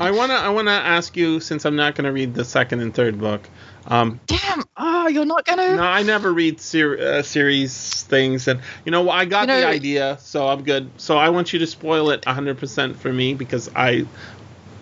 I 0.00 0.10
wanna 0.10 0.34
I 0.34 0.48
wanna 0.48 0.72
ask 0.72 1.16
you 1.16 1.38
since 1.40 1.64
I'm 1.64 1.76
not 1.76 1.94
gonna 1.94 2.12
read 2.12 2.34
the 2.34 2.44
second 2.44 2.80
and 2.80 2.92
third 2.92 3.18
book. 3.18 3.48
Um, 3.86 4.20
Damn! 4.26 4.64
Oh, 4.76 5.08
you're 5.08 5.24
not 5.24 5.46
going 5.46 5.58
to? 5.58 5.76
No, 5.76 5.82
I 5.82 6.02
never 6.02 6.32
read 6.32 6.60
ser- 6.60 6.98
uh, 6.98 7.22
series 7.22 8.02
things, 8.02 8.46
and 8.46 8.60
you 8.84 8.92
know 8.92 9.08
I 9.08 9.24
got 9.24 9.42
You 9.42 9.46
know- 9.48 9.60
the 9.60 9.66
idea, 9.68 10.18
so 10.20 10.46
I'm 10.48 10.62
good. 10.64 10.90
So 10.98 11.16
I 11.16 11.30
want 11.30 11.52
you 11.54 11.60
to 11.60 11.66
spoil 11.66 12.10
it 12.10 12.22
100% 12.22 12.96
for 12.96 13.10
me 13.12 13.32
because 13.34 13.70
I, 13.74 14.04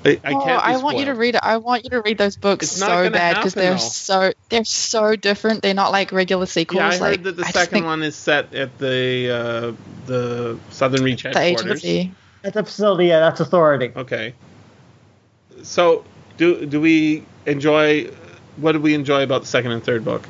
I, 0.05 0.21
I 0.25 0.33
Oh, 0.35 0.45
can't. 0.45 0.65
I 0.65 0.77
want 0.79 0.97
you 0.99 1.07
to 1.07 1.15
read 1.15 1.35
it. 1.35 1.41
I 1.43 1.57
want 1.57 1.85
you 1.85 1.91
to 1.91 2.01
read 2.03 2.19
those 2.19 2.37
books 2.37 2.71
so 2.71 3.11
bad 3.11 3.37
because 3.37 3.55
they're 3.55 3.73
though. 3.73 3.77
so 3.79 4.33
they're 4.49 4.65
so 4.65 5.17
different. 5.17 5.63
They're 5.63 5.75
not 5.75 5.93
like 5.93 6.13
regular 6.13 6.47
sequels. 6.47 6.79
Yeah, 6.79 6.89
I 6.89 6.93
heard 6.93 7.01
like, 7.01 7.23
that 7.25 7.37
the 7.37 7.45
I 7.45 7.51
second 7.51 7.73
think 7.73 7.87
one 7.87 8.03
is 8.03 8.15
set 8.17 8.55
at 8.55 8.79
the 8.79 9.31
uh, 9.31 9.73
the 10.07 10.59
Southern 10.71 11.03
Reach 11.03 11.23
headquarters. 11.23 11.85
agency. 11.85 12.13
at 12.45 12.55
the 12.55 12.63
facility 12.65 13.07
yeah 13.07 13.19
that's 13.19 13.41
authority 13.41 13.93
Okay. 13.97 14.35
So 15.63 16.05
do 16.37 16.65
do 16.67 16.81
we 16.81 17.25
enjoy? 17.47 18.11
What 18.57 18.73
do 18.73 18.81
we 18.81 18.95
enjoy 18.95 19.23
about 19.23 19.43
the 19.43 19.49
second 19.49 19.73
and 19.73 19.83
third 19.83 20.05
book? 20.05 20.27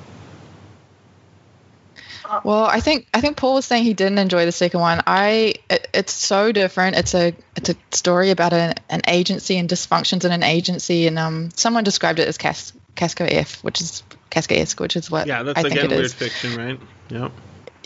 Well, 2.45 2.65
I 2.65 2.81
think 2.81 3.07
I 3.15 3.21
think 3.21 3.37
Paul 3.37 3.55
was 3.55 3.65
saying 3.67 3.85
he 3.85 3.95
didn't 3.95 4.19
enjoy 4.19 4.45
the 4.45 4.53
second 4.53 4.81
one. 4.81 5.03
I 5.07 5.55
it, 5.71 5.89
it's 5.95 6.13
so 6.13 6.53
different. 6.53 6.97
It's 6.97 7.15
a 7.15 7.35
it's 7.57 7.71
a 7.71 7.77
story 7.93 8.31
about 8.31 8.53
an, 8.53 8.75
an 8.89 9.01
agency 9.09 9.57
and 9.59 9.69
dysfunctions 9.69 10.25
in 10.25 10.33
an 10.33 10.43
agency, 10.43 11.07
and 11.07 11.19
um 11.19 11.51
someone 11.55 11.85
described 11.85 12.19
it 12.19 12.29
as 12.29 12.39
Cas 12.39 12.73
Casco 12.97 13.25
F, 13.25 13.63
which 13.65 13.81
is 13.81 14.03
Kafka-esque, 14.31 14.79
which 14.81 14.97
is 14.97 15.11
what 15.11 15.27
Yeah, 15.27 15.43
that's 15.43 15.59
I 15.59 15.63
think 15.63 15.75
again 15.75 15.87
it 15.87 15.91
weird 15.95 16.05
is. 16.07 16.13
fiction, 16.15 16.57
right? 16.57 16.79
Yep. 17.11 17.33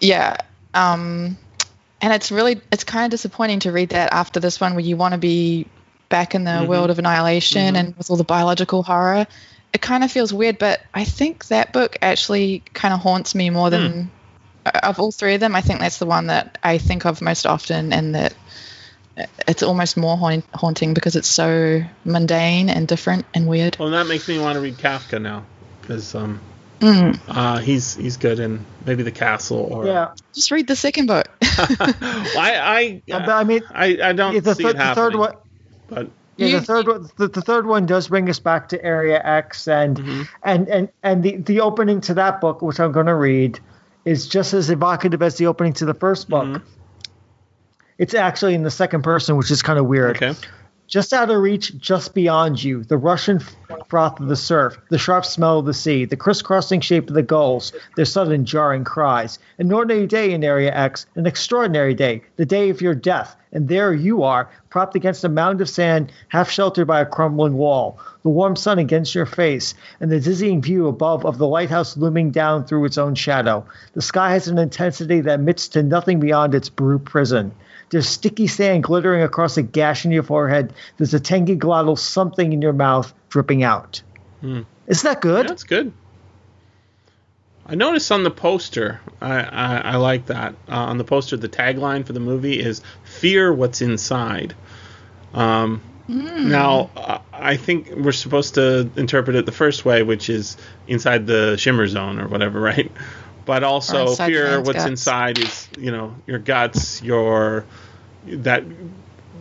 Yeah. 0.01 0.37
Um, 0.75 1.37
and 2.01 2.13
it's 2.13 2.33
really 2.33 2.61
it's 2.73 2.85
kind 2.85 3.05
of 3.05 3.11
disappointing 3.11 3.61
to 3.61 3.73
read 3.73 3.91
that 3.91 4.13
after 4.13 4.41
this 4.41 4.61
one, 4.61 4.75
where 4.75 4.85
you 4.85 4.97
want 4.97 5.13
to 5.13 5.19
be 5.19 5.67
back 6.09 6.35
in 6.35 6.45
the 6.45 6.51
Mhm. 6.51 6.67
world 6.67 6.91
of 6.91 6.99
annihilation 6.99 7.75
Mhm. 7.75 7.79
and 7.79 7.97
with 7.97 8.11
all 8.11 8.17
the 8.17 8.25
biological 8.25 8.83
horror. 8.83 9.27
It 9.73 9.81
kind 9.81 10.05
of 10.05 10.11
feels 10.13 10.33
weird, 10.35 10.59
but 10.59 10.81
I 10.93 11.05
think 11.05 11.47
that 11.47 11.73
book 11.73 11.97
actually 12.03 12.63
kind 12.75 12.93
of 12.93 13.01
haunts 13.01 13.35
me 13.35 13.49
more 13.49 13.71
than 13.71 14.11
of 14.67 14.99
all 15.01 15.13
three 15.13 15.35
of 15.35 15.41
them. 15.41 15.55
I 15.55 15.61
think 15.61 15.81
that's 15.81 15.99
the 15.99 16.07
one 16.07 16.27
that 16.29 16.59
I 16.63 16.79
think 16.79 17.05
of 17.07 17.21
most 17.23 17.47
often, 17.47 17.93
and 17.93 18.15
that 18.15 18.35
it's 19.47 19.63
almost 19.63 19.97
more 19.97 20.17
haunt- 20.17 20.47
haunting 20.55 20.95
because 20.95 21.17
it's 21.17 21.29
so 21.29 21.83
mundane 22.05 22.69
and 22.71 22.89
different 22.89 23.27
and 23.35 23.47
weird. 23.47 23.77
Well, 23.79 23.91
that 23.91 24.07
makes 24.07 24.27
me 24.29 24.39
want 24.39 24.55
to 24.55 24.61
read 24.61 24.77
Kafka 24.79 25.21
now 25.21 25.45
because 25.81 26.15
um, 26.15 26.41
Mm. 26.81 27.17
uh, 27.29 27.59
he's 27.59 27.95
he's 27.95 28.17
good 28.17 28.41
in 28.41 28.65
maybe 28.85 29.05
the 29.05 29.13
Castle 29.13 29.59
or 29.71 29.87
yeah 29.87 30.09
Just 30.35 30.51
read 30.51 30.67
the 30.67 30.75
second 30.75 31.07
book. 31.07 31.29
I 31.43 33.03
I, 33.07 33.19
but 33.21 33.29
i 33.29 33.45
mean 33.45 33.63
I 33.71 33.99
I 34.03 34.13
don't 34.13 34.43
the, 34.43 34.55
see 34.55 34.65
thir- 34.65 34.71
it 34.71 34.77
the 34.79 34.93
third 34.95 35.15
one 35.15 35.35
but 35.89 36.11
yeah, 36.37 36.59
the 36.59 36.65
third 36.65 36.89
one 36.89 37.09
the, 37.19 37.29
the 37.29 37.41
third 37.43 37.67
one 37.67 37.87
does 37.87 38.09
bring 38.09 38.29
us 38.29 38.41
back 38.41 38.69
to 38.71 38.85
area 38.85 39.21
x 39.25 39.69
and 39.69 39.97
Mhm. 39.99 40.29
and 40.43 40.69
and 40.69 40.89
and 41.05 41.23
the 41.23 41.37
the 41.37 41.61
opening 41.61 42.01
to 42.01 42.15
that 42.15 42.41
book 42.41 42.63
which 42.63 42.81
i'm 42.81 42.91
going 42.91 43.07
to 43.07 43.15
read 43.15 43.61
is 44.05 44.27
just 44.27 44.55
as 44.55 44.71
evocative 44.71 45.23
as 45.23 45.37
the 45.37 45.47
opening 45.47 45.73
to 45.75 45.85
the 45.85 45.95
first 45.95 46.29
book 46.29 46.45
Mhm. 46.45 46.63
it's 47.99 48.15
actually 48.15 48.55
in 48.55 48.63
the 48.63 48.71
second 48.71 49.03
person 49.03 49.37
which 49.37 49.51
is 49.51 49.63
kind 49.63 49.79
of 49.79 49.87
weird 49.87 50.17
okay. 50.17 50.35
Just 50.89 51.15
out 51.15 51.31
of 51.31 51.39
reach, 51.41 51.79
just 51.79 52.13
beyond 52.13 52.63
you, 52.63 52.85
the 52.85 52.99
Russian 52.99 53.41
froth 53.89 54.21
of 54.21 54.29
the 54.29 54.37
surf, 54.37 54.77
the 54.91 54.99
sharp 54.99 55.25
smell 55.25 55.61
of 55.61 55.65
the 55.65 55.73
sea, 55.73 56.05
the 56.05 56.17
crisscrossing 56.19 56.83
shape 56.83 57.09
of 57.09 57.15
the 57.15 57.23
gulls, 57.23 57.73
their 57.97 58.05
sudden 58.05 58.45
jarring 58.45 58.85
cries. 58.85 59.39
An 59.59 59.73
ordinary 59.73 60.07
day 60.07 60.33
in 60.35 60.45
Area 60.45 60.71
X, 60.75 61.07
an 61.15 61.25
extraordinary 61.25 61.95
day, 61.95 62.21
the 62.37 62.45
day 62.45 62.69
of 62.69 62.83
your 62.83 62.95
death, 62.95 63.37
and 63.55 63.69
there 63.69 63.95
you 63.95 64.23
are, 64.23 64.51
propped 64.69 64.95
against 64.95 65.25
a 65.25 65.31
mound 65.31 65.63
of 65.63 65.71
sand, 65.71 66.13
half 66.29 66.51
sheltered 66.51 66.89
by 66.89 67.01
a 67.01 67.07
crumbling 67.07 67.55
wall, 67.55 67.99
the 68.23 68.29
warm 68.29 68.57
sun 68.57 68.79
against 68.79 69.15
your 69.15 69.27
face, 69.27 69.75
and 70.01 70.11
the 70.11 70.21
dizzying 70.21 70.63
view 70.63 70.87
above 70.87 71.25
of 71.25 71.39
the 71.39 71.47
lighthouse 71.47 71.97
looming 71.97 72.31
down 72.31 72.65
through 72.65 72.85
its 72.85 72.99
own 72.99 73.15
shadow. 73.15 73.65
The 73.95 74.03
sky 74.03 74.33
has 74.33 74.49
an 74.49 74.59
intensity 74.59 75.21
that 75.21 75.35
admits 75.35 75.69
to 75.69 75.83
nothing 75.83 76.21
beyond 76.21 76.55
its 76.55 76.69
blue 76.69 76.99
prison. 76.99 77.53
There's 77.91 78.09
sticky 78.09 78.47
sand 78.47 78.85
glittering 78.85 79.23
across 79.23 79.57
a 79.57 79.63
gash 79.63 80.05
in 80.05 80.13
your 80.13 80.23
forehead. 80.23 80.73
There's 80.97 81.13
a 81.13 81.21
tangy 81.21 81.57
glottal 81.57 81.99
something 81.99 82.53
in 82.53 82.63
your 82.63 82.73
mouth 82.73 83.13
dripping 83.29 83.63
out. 83.63 84.03
Hmm. 84.41 84.63
Isn't 84.87 85.09
that 85.09 85.21
good? 85.21 85.49
That's 85.49 85.65
good. 85.65 85.93
I 87.67 87.75
noticed 87.75 88.11
on 88.11 88.25
the 88.25 88.31
poster, 88.31 89.01
I, 89.21 89.41
I, 89.41 89.77
I 89.77 89.97
like 89.97 90.27
that. 90.27 90.55
Uh, 90.69 90.75
on 90.75 90.99
the 90.99 91.05
poster, 91.05 91.37
the 91.37 91.49
tagline 91.49 92.05
for 92.05 92.13
the 92.13 92.21
movie 92.21 92.59
is 92.59 92.83
"Fear 93.05 93.53
what's 93.53 93.81
inside." 93.81 94.55
Um, 95.33 95.81
Now, 96.09 96.91
uh, 96.97 97.19
I 97.33 97.57
think 97.57 97.91
we're 97.97 98.13
supposed 98.13 98.55
to 98.55 98.91
interpret 98.97 99.37
it 99.37 99.47
the 99.47 99.53
first 99.53 99.85
way, 99.85 100.03
which 100.03 100.29
is 100.29 100.57
inside 100.87 101.27
the 101.27 101.57
shimmer 101.57 101.87
zone 101.87 102.19
or 102.19 102.29
whatever, 102.29 102.61
right? 102.73 102.91
But 103.45 103.65
also, 103.65 104.15
fear 104.15 104.61
what's 104.61 104.79
guts. 104.79 104.87
inside 104.87 105.39
is 105.39 105.69
you 105.77 105.91
know 105.91 106.15
your 106.27 106.39
guts, 106.39 107.03
your 107.03 107.67
that 108.27 108.65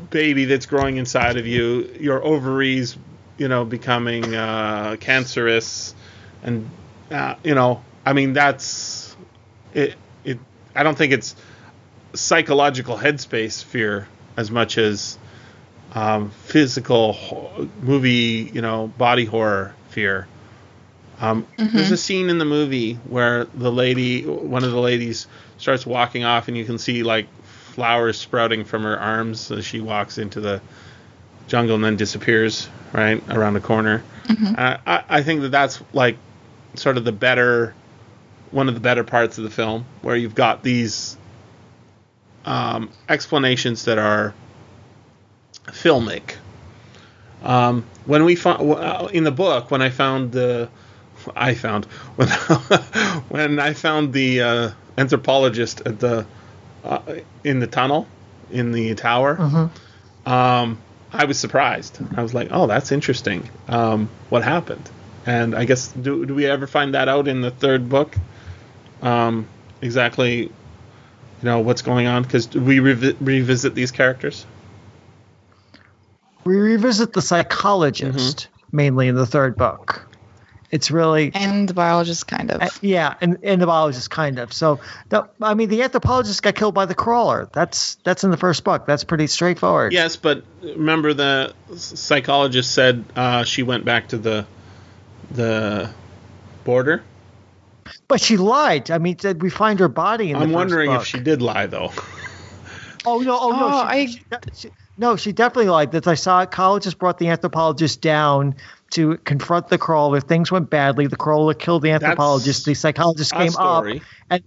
baby 0.10 0.46
that's 0.46 0.66
growing 0.66 0.98
inside 0.98 1.38
of 1.38 1.46
you, 1.46 1.96
your 2.00 2.24
ovaries, 2.24 2.98
you 3.38 3.48
know, 3.48 3.64
becoming 3.64 4.36
uh, 4.36 4.98
cancerous, 5.00 5.94
and 6.42 6.70
uh, 7.12 7.36
you 7.44 7.54
know, 7.54 7.84
I 8.06 8.14
mean, 8.14 8.34
that's 8.34 9.16
it. 9.74 9.96
It. 10.24 10.40
I 10.76 10.84
don't 10.84 10.98
think 10.98 11.14
it's 11.14 11.36
psychological 12.14 12.98
headspace 12.98 13.64
fear 13.64 14.08
as 14.36 14.50
much 14.50 14.78
as 14.78 15.18
um, 15.94 16.30
physical 16.46 17.14
ho- 17.14 17.70
movie, 17.82 18.50
you 18.54 18.62
know, 18.62 18.88
body 18.98 19.26
horror 19.26 19.74
fear. 19.90 20.28
Um, 21.20 21.46
There's 21.58 21.92
a 21.92 21.98
scene 21.98 22.30
in 22.30 22.38
the 22.40 22.46
movie 22.46 22.96
where 23.08 23.46
the 23.46 23.72
lady, 23.72 24.26
one 24.26 24.64
of 24.64 24.72
the 24.72 24.80
ladies, 24.80 25.28
starts 25.58 25.86
walking 25.86 26.24
off, 26.24 26.48
and 26.48 26.58
you 26.58 26.66
can 26.66 26.78
see 26.80 27.04
like 27.04 27.28
flowers 27.74 28.18
sprouting 28.18 28.64
from 28.66 28.84
her 28.84 29.00
arms 29.00 29.52
as 29.52 29.66
she 29.66 29.80
walks 29.82 30.18
into 30.18 30.42
the 30.42 30.62
jungle 31.48 31.76
and 31.76 31.84
then 31.84 31.96
disappears 31.96 32.68
right 32.94 33.22
around 33.30 33.54
the 33.54 33.62
corner. 33.62 34.04
Uh, 34.58 34.78
I, 34.86 35.04
I 35.10 35.24
think 35.24 35.42
that 35.42 35.50
that's 35.50 35.82
like 35.94 36.18
sort 36.76 36.98
of 36.98 37.04
the 37.06 37.12
better, 37.12 37.74
one 38.52 38.68
of 38.68 38.74
the 38.74 38.80
better 38.82 39.04
parts 39.04 39.38
of 39.38 39.44
the 39.44 39.50
film, 39.50 39.86
where 40.02 40.16
you've 40.16 40.36
got 40.36 40.64
these 40.64 41.18
um, 42.46 42.90
explanations 43.08 43.86
that 43.86 43.98
are 43.98 44.34
filmic. 45.72 46.36
Um, 47.44 47.86
when 48.06 48.24
we 48.26 48.36
found 48.36 49.12
in 49.12 49.24
the 49.24 49.32
book, 49.32 49.72
when 49.72 49.82
I 49.82 49.90
found 49.90 50.32
the, 50.32 50.70
I 51.36 51.56
found 51.56 51.86
when 52.16 52.28
when 53.30 53.60
I 53.60 53.74
found 53.74 54.14
the 54.14 54.42
uh, 54.42 54.72
anthropologist 54.98 55.82
at 55.86 56.00
the 56.00 56.26
uh, 56.84 57.00
in 57.44 57.60
the 57.60 57.68
tunnel 57.68 58.08
in 58.52 58.72
the 58.72 58.96
tower, 58.96 59.38
um, 60.26 60.78
I 61.14 61.26
was 61.26 61.40
surprised. 61.40 62.00
I 62.16 62.22
was 62.22 62.34
like, 62.34 62.50
"Oh, 62.52 62.68
that's 62.68 62.92
interesting. 62.92 63.50
Um, 63.68 64.10
what 64.30 64.44
happened?" 64.44 64.90
And 65.26 65.56
I 65.56 65.66
guess 65.66 65.88
do 65.90 66.26
do 66.26 66.36
we 66.36 66.46
ever 66.46 66.68
find 66.68 66.94
that 66.94 67.08
out 67.08 67.28
in 67.28 67.42
the 67.42 67.52
third 67.52 67.90
book? 67.90 68.16
Um, 69.02 69.48
exactly, 69.82 70.44
you 70.44 70.52
know 71.42 71.60
what's 71.60 71.82
going 71.82 72.08
on 72.08 72.24
because 72.24 72.50
we 72.50 72.78
revi- 72.78 73.18
revisit 73.20 73.74
these 73.74 73.92
characters. 73.92 74.46
We 76.44 76.56
revisit 76.56 77.14
the 77.14 77.22
psychologist 77.22 78.48
mainly 78.72 79.08
in 79.08 79.16
the 79.16 79.26
third 79.26 79.56
book. 79.56 80.08
It's 80.72 80.90
really 80.90 81.32
And 81.36 81.68
the 81.68 81.74
biologist, 81.74 82.28
kind 82.28 82.50
of. 82.50 82.62
Uh, 82.62 82.70
yeah, 82.82 83.16
and, 83.20 83.38
and 83.44 83.62
the 83.62 83.66
biologist 83.68 84.10
kind 84.10 84.40
of. 84.40 84.54
So, 84.54 84.80
the, 85.10 85.28
I 85.42 85.54
mean, 85.54 85.68
the 85.68 85.84
anthropologist 85.84 86.42
got 86.42 86.56
killed 86.56 86.74
by 86.74 86.86
the 86.86 86.96
crawler. 86.96 87.50
That's 87.52 87.96
that's 88.06 88.24
in 88.24 88.32
the 88.32 88.38
first 88.38 88.64
book. 88.64 88.86
That's 88.86 89.04
pretty 89.04 89.28
straightforward. 89.28 89.92
Yes, 89.92 90.16
but 90.16 90.44
remember 90.62 91.14
the 91.14 91.54
psychologist 91.76 92.72
said 92.72 93.04
uh, 93.18 93.44
she 93.44 93.64
went 93.64 93.84
back 93.84 94.08
to 94.10 94.18
the 94.18 94.48
the 95.32 95.92
border. 96.64 97.04
But 98.08 98.22
she 98.22 98.38
lied. 98.38 98.92
I 98.92 98.98
mean, 98.98 99.16
did 99.18 99.42
we 99.42 99.50
find 99.50 99.78
her 99.80 99.90
body 99.90 100.32
in 100.32 100.38
the 100.38 100.44
I'm 100.44 100.50
first 100.50 100.56
wondering 100.56 100.92
book? 100.92 101.02
if 101.02 101.08
she 101.08 101.20
did 101.20 101.42
lie 101.42 101.66
though. 101.68 101.92
Oh 103.06 103.20
no! 103.20 103.38
Oh 103.38 103.50
no! 103.50 103.68
Oh, 103.68 103.90
she, 103.92 104.00
I- 104.00 104.06
she, 104.06 104.22
she- 104.56 104.72
no, 104.98 105.16
she 105.16 105.32
definitely 105.32 105.70
lied. 105.70 105.92
That 105.92 106.04
the 106.04 106.16
psychologist 106.16 106.98
brought 106.98 107.18
the 107.18 107.30
anthropologist 107.30 108.02
down 108.02 108.56
to 108.92 109.18
confront 109.18 109.70
the 109.70 109.78
crawler. 109.78 110.20
Things 110.20 110.52
went 110.52 110.70
badly. 110.70 111.08
The 111.08 111.16
crawler 111.16 111.54
killed 111.54 111.82
the 111.82 111.92
anthropologist. 111.92 112.66
the 112.66 112.74
psychologist 112.74 113.34
came 113.34 113.56
up, 113.58 113.86
and 114.30 114.44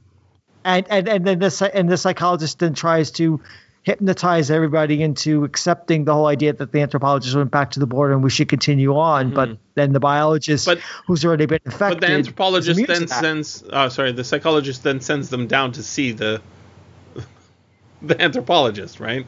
and 0.65 0.87
and 0.91 1.09
and 1.09 1.25
then 1.27 1.39
the 1.39 1.71
and 1.75 1.89
the 1.89 1.97
psychologist 1.97 2.59
then 2.59 2.75
tries 2.75 3.11
to 3.13 3.41
hypnotize 3.85 4.51
everybody 4.51 5.03
into 5.03 5.45
accepting 5.45 6.07
the 6.07 6.15
whole 6.15 6.27
idea 6.27 6.55
that 6.55 6.73
the 6.73 6.81
anthropologist 6.81 7.37
went 7.37 7.51
back 7.51 7.71
to 7.73 7.81
the 7.81 7.87
border 7.87 8.15
and 8.15 8.25
we 8.25 8.31
should 8.31 8.49
continue 8.49 8.97
on. 8.97 9.35
But 9.35 9.59
then 9.75 9.93
the 9.93 10.01
biologist, 10.01 10.65
But- 10.65 10.79
who's 11.07 11.23
already 11.23 11.45
been 11.45 11.61
infected, 11.67 12.01
But 12.01 12.07
the 12.07 12.15
anthropologist 12.15 12.87
then 12.87 13.09
sends, 13.09 13.63
uh, 13.71 13.91
sorry, 13.91 14.13
the 14.13 14.25
psychologist 14.25 14.83
then 14.83 15.01
sends 15.01 15.29
them 15.29 15.47
down 15.47 15.73
to 15.73 15.83
see 15.83 16.13
the 16.13 16.41
the 18.03 18.21
anthropologist, 18.21 19.01
right? 19.01 19.27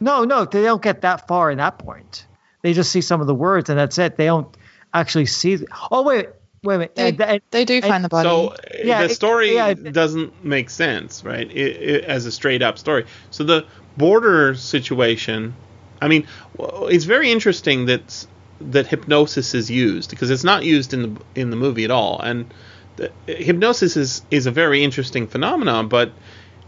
No, 0.00 0.24
no, 0.24 0.44
they 0.44 0.62
don't 0.62 0.82
get 0.82 1.00
that 1.02 1.26
far 1.28 1.50
in 1.50 1.58
that 1.58 1.78
point. 1.78 2.26
They 2.62 2.72
just 2.72 2.90
see 2.90 3.00
some 3.00 3.20
of 3.20 3.26
the 3.26 3.34
words 3.34 3.68
and 3.70 3.78
that's 3.78 3.98
it. 3.98 4.16
They 4.16 4.26
don't 4.26 4.54
actually 4.94 5.26
see. 5.26 5.56
The, 5.56 5.66
oh 5.90 6.02
wait, 6.02 6.28
wait 6.62 6.74
a 6.74 6.78
minute. 6.78 6.94
They, 6.96 7.08
And- 7.08 7.20
and- 7.20 7.40
they 7.50 7.64
do 7.64 7.80
find 7.82 8.04
the 8.04 8.08
body. 8.08 8.28
So 8.28 8.48
uh, 8.48 8.56
Yeah, 8.82 8.98
the 9.02 9.10
it- 9.10 9.14
story 9.14 9.54
yeah, 9.54 9.68
it- 9.68 9.92
doesn't 9.92 10.44
make 10.44 10.70
sense, 10.70 11.24
right? 11.24 11.50
It, 11.50 11.76
it, 11.76 12.04
as 12.04 12.26
a 12.26 12.32
straight 12.32 12.62
up 12.62 12.78
story. 12.78 13.06
So 13.30 13.44
the 13.44 13.66
border 13.96 14.54
situation, 14.54 15.54
I 16.00 16.08
mean, 16.08 16.26
it's 16.58 17.04
very 17.04 17.30
interesting 17.32 17.86
that 17.86 18.26
that 18.60 18.88
hypnosis 18.88 19.54
is 19.54 19.70
used 19.70 20.10
because 20.10 20.30
it's 20.30 20.42
not 20.44 20.64
used 20.64 20.92
in 20.92 21.02
the 21.14 21.20
in 21.36 21.50
the 21.50 21.56
movie 21.56 21.84
at 21.84 21.92
all, 21.92 22.20
and 22.20 22.52
the, 22.96 23.12
hypnosis 23.26 23.96
is 23.96 24.22
is 24.32 24.46
a 24.46 24.50
very 24.50 24.82
interesting 24.82 25.28
phenomenon, 25.28 25.86
but 25.88 26.10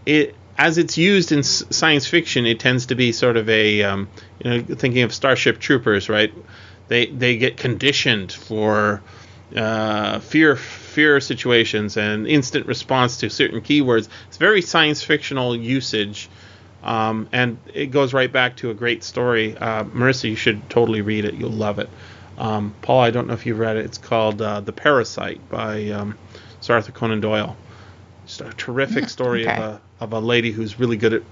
it 0.07 0.37
as 0.61 0.77
it's 0.77 0.99
used 0.99 1.33
in 1.33 1.43
science 1.43 2.07
fiction, 2.07 2.45
it 2.45 2.61
tends 2.61 2.85
to 2.87 2.95
be 2.95 3.13
sort 3.13 3.39
of 3.39 3.49
a 3.49 3.83
um, 3.83 4.09
you 4.45 4.51
know 4.51 4.63
thinking 4.63 5.03
of 5.03 5.15
Starship 5.15 5.59
Troopers, 5.59 6.11
right? 6.11 6.33
They 6.89 7.07
they 7.07 7.39
get 7.39 7.57
conditioned 7.57 8.31
for 8.31 9.01
uh, 9.57 10.21
fear 10.21 10.57
fear 10.57 11.19
situations 11.19 11.97
and 11.97 12.27
instant 12.27 12.67
response 12.67 13.17
to 13.21 13.31
certain 13.31 13.63
keywords. 13.63 14.11
It's 14.29 14.37
very 14.37 14.61
science 14.61 15.03
fictional 15.03 15.57
usage, 15.57 16.29
um, 16.83 17.27
and 17.33 17.57
it 17.73 17.87
goes 17.87 18.13
right 18.13 18.31
back 18.31 18.57
to 18.57 18.69
a 18.69 18.75
great 18.75 19.03
story. 19.03 19.57
Uh, 19.57 19.85
Marissa, 19.85 20.29
you 20.29 20.37
should 20.37 20.69
totally 20.69 21.01
read 21.01 21.25
it. 21.25 21.35
You'll 21.35 21.51
love 21.51 21.79
it. 21.79 21.89
Um, 22.37 22.75
Paul, 22.83 23.01
I 23.01 23.11
don't 23.11 23.29
know 23.29 23.35
if 23.35 23.47
you've 23.47 23.59
read 23.59 23.79
it. 23.79 23.87
It's 23.87 23.99
called 23.99 24.43
uh, 24.43 24.61
The 24.61 24.73
Parasite 24.73 25.41
by 25.49 25.89
um, 25.89 26.19
Sir 26.61 26.75
Arthur 26.75 26.93
Conan 26.93 27.23
Doyle. 27.23 27.57
Just 28.31 28.43
a 28.43 28.53
terrific 28.53 29.09
story 29.17 29.47
okay. 29.47 29.57
of 29.57 29.63
a 29.63 29.81
of 29.99 30.13
a 30.13 30.21
lady 30.21 30.53
who's 30.53 30.79
really 30.79 30.97
good 30.97 31.15
at. 31.15 31.23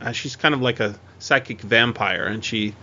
Uh, 0.00 0.12
she's 0.12 0.34
kind 0.34 0.54
of 0.54 0.62
like 0.62 0.80
a 0.80 0.98
psychic 1.18 1.60
vampire, 1.60 2.24
and 2.24 2.42
she 2.42 2.74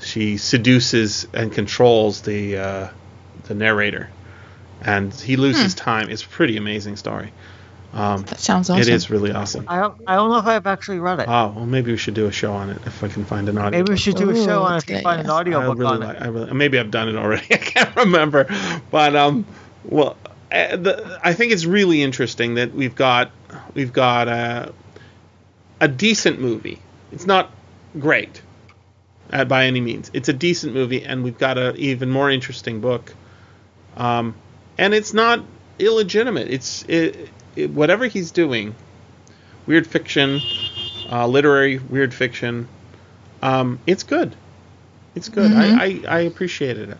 she 0.00 0.36
seduces 0.36 1.26
and 1.32 1.50
controls 1.50 2.20
the 2.20 2.58
uh, 2.58 2.88
the 3.44 3.54
narrator, 3.54 4.10
and 4.82 5.14
he 5.14 5.36
loses 5.36 5.74
time. 5.74 6.10
It's 6.10 6.22
a 6.22 6.28
pretty 6.28 6.58
amazing 6.58 6.96
story. 6.96 7.32
Um, 7.94 8.22
that 8.24 8.38
sounds 8.38 8.68
awesome. 8.68 8.82
It 8.82 8.88
is 8.88 9.08
really 9.08 9.32
awesome. 9.32 9.66
I 9.68 9.80
don't, 9.80 10.00
I 10.06 10.16
don't 10.16 10.30
know 10.30 10.38
if 10.38 10.46
I've 10.46 10.66
actually 10.66 10.98
read 10.98 11.20
it. 11.20 11.28
Oh 11.28 11.54
well, 11.56 11.66
maybe 11.66 11.90
we 11.90 11.96
should 11.96 12.14
do 12.14 12.26
a 12.26 12.32
show 12.32 12.52
on 12.52 12.68
it 12.68 12.78
if 12.84 13.02
I 13.02 13.08
can 13.08 13.24
find 13.24 13.48
an 13.48 13.56
audio. 13.56 13.80
Maybe 13.80 13.92
we 13.92 13.98
should 13.98 14.16
do 14.16 14.28
a 14.28 14.34
Ooh, 14.34 14.44
show 14.44 14.62
on 14.62 14.74
it 14.74 14.78
if 14.78 14.90
you 14.90 14.96
good, 14.96 15.04
find 15.04 15.20
an 15.22 15.30
audio 15.30 15.58
I 15.58 15.66
audiobook 15.66 15.78
really 15.78 15.94
on 15.94 16.00
like. 16.00 16.16
it. 16.16 16.22
I 16.22 16.26
really, 16.28 16.52
maybe 16.52 16.78
I've 16.78 16.90
done 16.90 17.08
it 17.08 17.16
already. 17.16 17.46
I 17.50 17.56
can't 17.56 17.96
remember, 17.96 18.46
but 18.90 19.16
um, 19.16 19.46
well, 19.84 20.16
uh, 20.52 20.76
the, 20.76 21.20
I 21.22 21.32
think 21.32 21.52
it's 21.52 21.64
really 21.64 22.02
interesting 22.02 22.54
that 22.54 22.74
we've 22.74 22.94
got 22.94 23.30
we've 23.74 23.92
got 23.92 24.28
a 24.28 24.72
a 25.80 25.88
decent 25.88 26.40
movie. 26.40 26.78
It's 27.10 27.26
not 27.26 27.50
great 27.98 28.42
uh, 29.32 29.44
by 29.44 29.66
any 29.66 29.80
means. 29.80 30.10
It's 30.12 30.28
a 30.28 30.32
decent 30.32 30.74
movie, 30.74 31.04
and 31.04 31.24
we've 31.24 31.38
got 31.38 31.58
an 31.58 31.76
even 31.76 32.10
more 32.10 32.30
interesting 32.30 32.80
book. 32.80 33.14
Um, 33.96 34.34
and 34.78 34.94
it's 34.94 35.12
not 35.12 35.44
illegitimate. 35.78 36.50
It's 36.50 36.84
it, 36.88 37.28
it, 37.56 37.70
whatever 37.70 38.06
he's 38.06 38.30
doing, 38.30 38.74
weird 39.66 39.86
fiction, 39.86 40.40
uh, 41.10 41.26
literary 41.26 41.78
weird 41.78 42.14
fiction. 42.14 42.68
Um, 43.42 43.80
it's 43.86 44.02
good. 44.02 44.36
It's 45.14 45.28
good. 45.28 45.52
I, 45.52 45.84
I, 45.84 46.00
I 46.08 46.18
appreciated 46.20 46.90
it. 46.90 46.98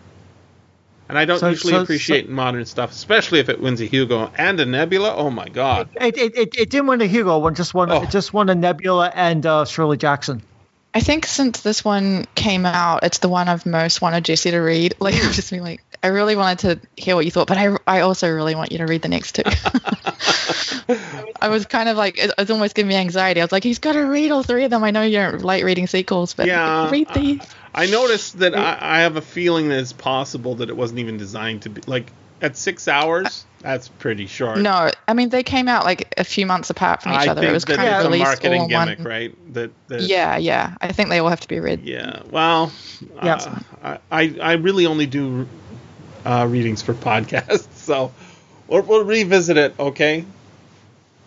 And 1.09 1.17
I 1.17 1.25
don't 1.25 1.39
So- 1.39 1.49
usually 1.49 1.73
so- 1.73 1.81
appreciate 1.81 2.29
modern 2.29 2.65
stuff, 2.65 2.91
especially 2.91 3.39
if 3.39 3.49
it 3.49 3.59
wins 3.61 3.81
a 3.81 3.85
Hugo 3.85 4.31
and 4.37 4.59
a 4.59 4.65
Nebula. 4.65 5.13
Oh 5.15 5.29
my 5.29 5.47
God! 5.49 5.89
It, 5.99 6.17
it, 6.17 6.37
it, 6.37 6.55
it 6.57 6.69
didn't 6.69 6.87
win 6.87 7.01
a 7.01 7.05
Hugo. 7.05 7.39
One 7.39 7.55
just 7.55 7.73
won. 7.73 7.91
Oh. 7.91 8.01
It 8.03 8.09
just 8.09 8.33
won 8.33 8.49
a 8.49 8.55
Nebula 8.55 9.11
and 9.13 9.45
uh, 9.45 9.65
Shirley 9.65 9.97
Jackson. 9.97 10.41
I 10.95 10.99
think 10.99 11.25
since 11.25 11.61
this 11.61 11.83
one 11.83 12.25
came 12.35 12.67
out, 12.67 13.03
it's 13.03 13.17
the 13.17 13.27
one 13.27 13.47
I've 13.49 13.65
most 13.65 13.99
wanted 14.01 14.25
Jesse 14.25 14.51
to 14.51 14.59
read. 14.59 14.95
Like, 14.99 15.15
I've 15.15 15.33
just 15.33 15.49
been 15.49 15.63
like, 15.63 15.81
I 16.03 16.07
really 16.07 16.35
wanted 16.35 16.59
to 16.59 17.01
hear 17.01 17.15
what 17.15 17.25
you 17.25 17.31
thought, 17.31 17.47
but 17.47 17.57
I, 17.57 17.75
I 17.87 18.01
also 18.01 18.29
really 18.31 18.53
want 18.53 18.71
you 18.71 18.77
to 18.77 18.85
read 18.85 19.01
the 19.01 19.07
next 19.09 19.33
two. 19.35 19.41
I 21.41 21.49
was 21.49 21.65
kind 21.65 21.89
of 21.89 21.97
like, 21.97 22.17
it, 22.17 22.31
it's 22.37 22.51
almost 22.51 22.75
giving 22.75 22.89
me 22.89 22.95
anxiety. 22.95 23.41
I 23.41 23.43
was 23.43 23.51
like, 23.51 23.63
he's 23.63 23.79
got 23.79 23.93
to 23.93 24.01
read 24.01 24.31
all 24.31 24.43
three 24.43 24.65
of 24.65 24.69
them. 24.71 24.83
I 24.83 24.91
know 24.91 25.01
you 25.01 25.17
don't 25.17 25.41
like 25.41 25.63
reading 25.63 25.87
sequels, 25.87 26.33
but 26.33 26.45
Yeah, 26.47 26.89
read 26.89 27.07
these. 27.13 27.41
I 27.75 27.87
noticed 27.87 28.39
that 28.39 28.55
I, 28.55 28.77
I 28.79 28.99
have 29.01 29.15
a 29.15 29.21
feeling 29.21 29.69
that 29.69 29.79
it's 29.79 29.93
possible 29.93 30.55
that 30.55 30.69
it 30.69 30.77
wasn't 30.77 30.99
even 30.99 31.17
designed 31.17 31.63
to 31.63 31.69
be 31.69 31.81
like 31.87 32.11
at 32.41 32.55
six 32.57 32.87
hours. 32.87 33.45
That's 33.61 33.87
pretty 33.87 34.27
short. 34.27 34.59
No, 34.59 34.91
I 35.07 35.13
mean 35.13 35.29
they 35.29 35.43
came 35.43 35.67
out 35.67 35.85
like 35.85 36.13
a 36.17 36.23
few 36.23 36.45
months 36.45 36.69
apart 36.69 37.01
from 37.01 37.13
each 37.13 37.19
I 37.19 37.27
other. 37.29 37.41
think 37.41 37.51
It 37.51 37.53
was 37.53 37.65
that 37.65 37.77
kind 37.77 37.89
of 37.89 37.99
a 37.99 38.03
released 38.03 38.19
all 38.21 38.25
marketing 38.25 38.61
in 38.63 38.67
gimmick, 38.69 38.99
one. 38.99 39.07
right? 39.07 39.53
That, 39.53 39.71
that 39.87 40.01
Yeah, 40.01 40.37
yeah. 40.37 40.75
I 40.81 40.91
think 40.91 41.09
they 41.09 41.19
all 41.19 41.29
have 41.29 41.39
to 41.41 41.47
be 41.47 41.59
read. 41.59 41.81
Yeah. 41.81 42.21
Well, 42.29 42.71
Yeah. 43.23 43.35
uh, 43.81 43.97
I, 44.11 44.21
I 44.23 44.37
I 44.41 44.53
really 44.53 44.85
only 44.85 45.05
do 45.05 45.47
uh, 46.25 46.45
readings 46.49 46.81
for 46.81 46.93
podcasts, 47.09 47.73
so 47.75 48.11
we'll, 48.67 48.81
we'll 48.83 49.05
revisit 49.05 49.57
it, 49.57 49.73
okay? 49.79 50.25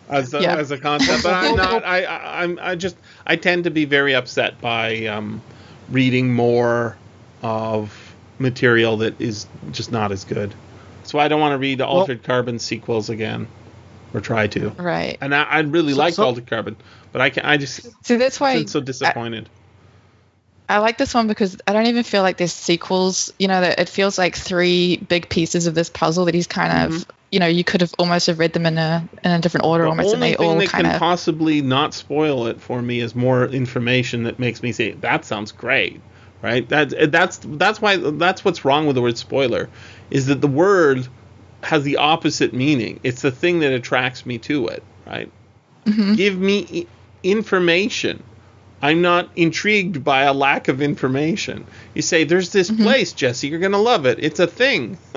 As 0.09 0.33
a, 0.35 0.41
Yeah. 0.41 0.55
as 0.57 0.71
a 0.71 0.79
concept, 0.79 1.25
but 1.25 1.33
I'm 1.35 1.57
not. 1.57 1.85
I, 1.85 2.05
I 2.05 2.43
I'm 2.45 2.59
I 2.63 2.77
just 2.77 2.97
I 3.27 3.35
tend 3.37 3.65
to 3.65 3.71
be 3.71 3.87
very 3.87 4.15
upset 4.15 4.61
by 4.61 5.07
um, 5.07 5.43
reading 5.91 6.33
more 6.33 6.97
of 7.43 8.15
material 8.39 8.99
that 8.99 9.21
is 9.21 9.47
just 9.71 9.93
not 9.93 10.13
as 10.13 10.25
good. 10.25 10.55
So 11.05 11.19
I 11.19 11.29
don't 11.29 11.41
want 11.41 11.53
to 11.53 11.59
read 11.59 11.79
the 11.79 11.87
Altered 11.87 12.23
Carbon 12.25 12.59
sequels 12.59 13.09
again, 13.11 13.47
or 14.13 14.21
try 14.21 14.47
to. 14.49 14.71
Right. 14.71 15.17
And 15.21 15.35
I, 15.35 15.43
I 15.45 15.59
really 15.61 15.93
So- 15.93 15.99
liked 15.99 16.17
so- 16.17 16.25
Altered 16.25 16.47
Carbon, 16.47 16.77
but 17.13 17.21
I 17.23 17.31
can 17.31 17.45
I 17.45 17.57
just 17.57 17.89
So 18.05 18.19
that's 18.19 18.41
why 18.41 18.55
been 18.59 18.67
so 18.69 18.81
disappointed. 18.81 19.49
I 20.69 20.79
like 20.79 20.99
this 20.99 21.15
one 21.15 21.29
because 21.29 21.57
I 21.69 21.73
don't 21.73 21.87
even 21.87 22.03
feel 22.03 22.23
like 22.23 22.39
there's 22.39 22.53
sequels. 22.53 23.33
You 23.39 23.47
know, 23.47 23.61
that 23.61 23.79
it 23.79 23.89
feels 23.89 24.19
like 24.19 24.35
three 24.37 24.97
big 24.97 25.29
pieces 25.29 25.69
of 25.69 25.77
this 25.77 25.89
puzzle 25.89 26.25
that 26.25 26.35
he's 26.35 26.49
kind 26.49 26.93
of. 26.93 27.01
Mm-hmm. 27.01 27.11
You 27.33 27.41
know, 27.41 27.47
you 27.47 27.65
could 27.65 27.81
have 27.81 27.93
almost 27.99 28.29
have 28.29 28.39
read 28.39 28.53
them 28.53 28.67
in 28.67 28.79
a 28.79 29.09
in 29.25 29.31
a 29.33 29.41
different 29.41 29.67
order, 29.67 29.85
The 29.85 29.91
almost, 29.91 30.15
and 30.15 30.17
only 30.17 30.31
they 30.31 30.37
thing 30.37 30.49
all 30.49 30.57
that 30.57 30.69
kind 30.69 30.87
can 30.87 30.95
of. 30.95 31.01
possibly 31.01 31.61
not 31.61 31.93
spoil 31.93 32.47
it 32.47 32.61
for 32.61 32.81
me 32.81 33.01
is 33.01 33.15
more 33.15 33.45
information 33.47 34.25
that 34.25 34.39
makes 34.39 34.63
me 34.63 34.73
say 34.73 34.93
that 34.93 35.25
sounds 35.25 35.51
great, 35.53 36.01
right? 36.43 36.69
That's 36.69 36.95
that's 37.09 37.41
that's 37.43 37.81
why 37.81 37.97
that's 37.97 38.45
what's 38.45 38.65
wrong 38.65 38.87
with 38.87 38.95
the 38.95 39.03
word 39.03 39.19
spoiler, 39.19 39.69
is 40.11 40.27
that 40.27 40.41
the 40.41 40.49
word 40.49 41.09
has 41.63 41.83
the 41.83 41.97
opposite 41.97 42.53
meaning. 42.55 43.01
It's 43.03 43.23
the 43.23 43.33
thing 43.33 43.59
that 43.61 43.73
attracts 43.73 44.25
me 44.25 44.39
to 44.39 44.69
it, 44.69 44.85
right? 45.05 45.31
Mm-hmm. 45.85 46.15
Give 46.15 46.39
me 46.39 46.87
information. 47.25 48.23
I'm 48.83 49.01
not 49.01 49.31
intrigued 49.37 50.05
by 50.05 50.23
a 50.25 50.35
lack 50.35 50.69
of 50.69 50.83
information. 50.83 51.67
You 51.95 52.03
say, 52.03 52.25
There's 52.25 52.51
this 52.51 52.71
Mm-hmm. 52.71 52.83
place, 52.83 53.13
Jesse, 53.15 53.49
you're 53.49 53.59
going 53.59 53.73
to 53.73 53.79
love 53.79 54.05
it. 54.07 54.19
It's 54.21 54.39
a 54.39 54.47
thing. 54.47 54.99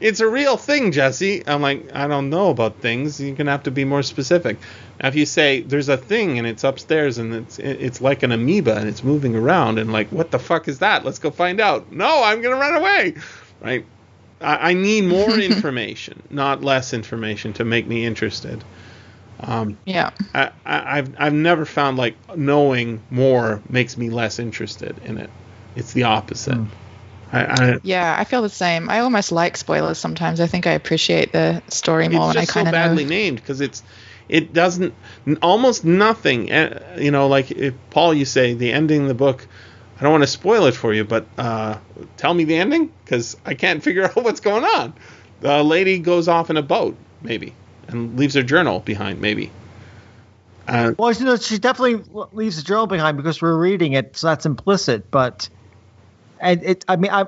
it's 0.00 0.20
a 0.20 0.28
real 0.28 0.56
thing, 0.58 0.92
Jesse. 0.92 1.42
I'm 1.46 1.62
like, 1.62 1.94
I 1.94 2.06
don't 2.08 2.28
know 2.30 2.50
about 2.50 2.76
things. 2.80 3.18
You're 3.20 3.34
going 3.36 3.46
to 3.46 3.52
have 3.52 3.62
to 3.64 3.70
be 3.70 3.84
more 3.84 4.02
specific. 4.02 4.58
Now, 5.02 5.08
if 5.08 5.14
you 5.14 5.24
say, 5.24 5.62
There's 5.62 5.88
a 5.88 5.96
thing 5.96 6.38
and 6.38 6.46
it's 6.46 6.62
upstairs 6.62 7.16
and 7.18 7.34
it's 7.34 7.58
it's 7.58 8.00
like 8.02 8.22
an 8.22 8.32
amoeba 8.32 8.76
and 8.76 8.88
it's 8.88 9.02
moving 9.02 9.34
around 9.34 9.78
and 9.78 9.90
like, 9.92 10.08
what 10.10 10.30
the 10.30 10.38
fuck 10.38 10.68
is 10.68 10.80
that? 10.80 11.04
Let's 11.04 11.18
go 11.18 11.30
find 11.30 11.60
out. 11.60 11.90
No, 11.90 12.22
I'm 12.22 12.42
going 12.42 12.54
to 12.54 12.60
run 12.60 12.74
away. 12.76 13.14
Right? 13.62 13.86
I, 14.42 14.70
I 14.70 14.74
need 14.74 15.04
more 15.04 15.38
information, 15.38 16.22
not 16.28 16.62
less 16.62 16.92
information 16.92 17.54
to 17.54 17.64
make 17.64 17.86
me 17.86 18.04
interested. 18.04 18.62
Um, 19.40 19.78
Yeah. 19.86 20.10
I, 20.34 20.50
I, 20.64 20.98
I've 20.98 21.14
I've 21.18 21.32
never 21.32 21.64
found 21.64 21.96
like 21.96 22.16
knowing 22.36 23.02
more 23.10 23.60
makes 23.68 23.96
me 23.96 24.10
less 24.10 24.38
interested 24.38 24.98
in 25.04 25.18
it. 25.18 25.30
It's 25.76 25.92
the 25.92 26.04
opposite. 26.04 26.58
I, 27.32 27.44
I, 27.44 27.78
Yeah, 27.82 28.14
I 28.18 28.24
feel 28.24 28.42
the 28.42 28.48
same. 28.48 28.88
I 28.88 29.00
almost 29.00 29.32
like 29.32 29.56
spoilers 29.56 29.98
sometimes. 29.98 30.40
I 30.40 30.46
think 30.46 30.66
I 30.66 30.72
appreciate 30.72 31.32
the 31.32 31.62
story 31.68 32.08
more 32.08 32.20
it's 32.20 32.28
when 32.28 32.36
I 32.36 32.40
just 32.40 32.48
so 32.48 32.54
kind 32.54 32.68
of 32.68 32.72
badly 32.72 33.04
know. 33.04 33.10
named 33.10 33.36
because 33.36 33.60
it's 33.60 33.82
it 34.28 34.52
doesn't 34.52 34.94
almost 35.42 35.84
nothing. 35.84 36.50
uh, 36.52 36.96
You 36.98 37.10
know, 37.10 37.26
like 37.28 37.50
if 37.50 37.74
Paul, 37.90 38.14
you 38.14 38.24
say 38.24 38.54
the 38.54 38.72
ending 38.72 39.02
of 39.02 39.08
the 39.08 39.14
book. 39.14 39.46
I 39.96 40.02
don't 40.02 40.10
want 40.10 40.24
to 40.24 40.28
spoil 40.28 40.66
it 40.66 40.74
for 40.74 40.92
you, 40.92 41.04
but 41.04 41.24
uh, 41.38 41.76
tell 42.16 42.34
me 42.34 42.42
the 42.44 42.56
ending 42.56 42.90
because 43.04 43.36
I 43.46 43.54
can't 43.54 43.82
figure 43.84 44.04
out 44.04 44.16
what's 44.16 44.40
going 44.40 44.64
on. 44.64 44.92
The 45.40 45.62
lady 45.62 45.98
goes 45.98 46.26
off 46.26 46.50
in 46.50 46.56
a 46.56 46.62
boat, 46.62 46.96
maybe, 47.22 47.54
and 47.88 48.18
leaves 48.18 48.34
her 48.34 48.42
journal 48.42 48.80
behind, 48.80 49.20
maybe. 49.20 49.50
Uh, 50.66 50.92
Well, 50.98 51.12
you 51.12 51.24
know, 51.24 51.36
she 51.36 51.58
definitely 51.58 52.02
leaves 52.32 52.56
the 52.56 52.62
journal 52.62 52.86
behind 52.86 53.16
because 53.16 53.40
we're 53.42 53.56
reading 53.56 53.92
it, 53.92 54.16
so 54.16 54.28
that's 54.28 54.46
implicit. 54.46 55.10
But, 55.10 55.48
and 56.40 56.62
it, 56.62 56.84
I 56.88 56.96
mean, 56.96 57.10
I, 57.10 57.26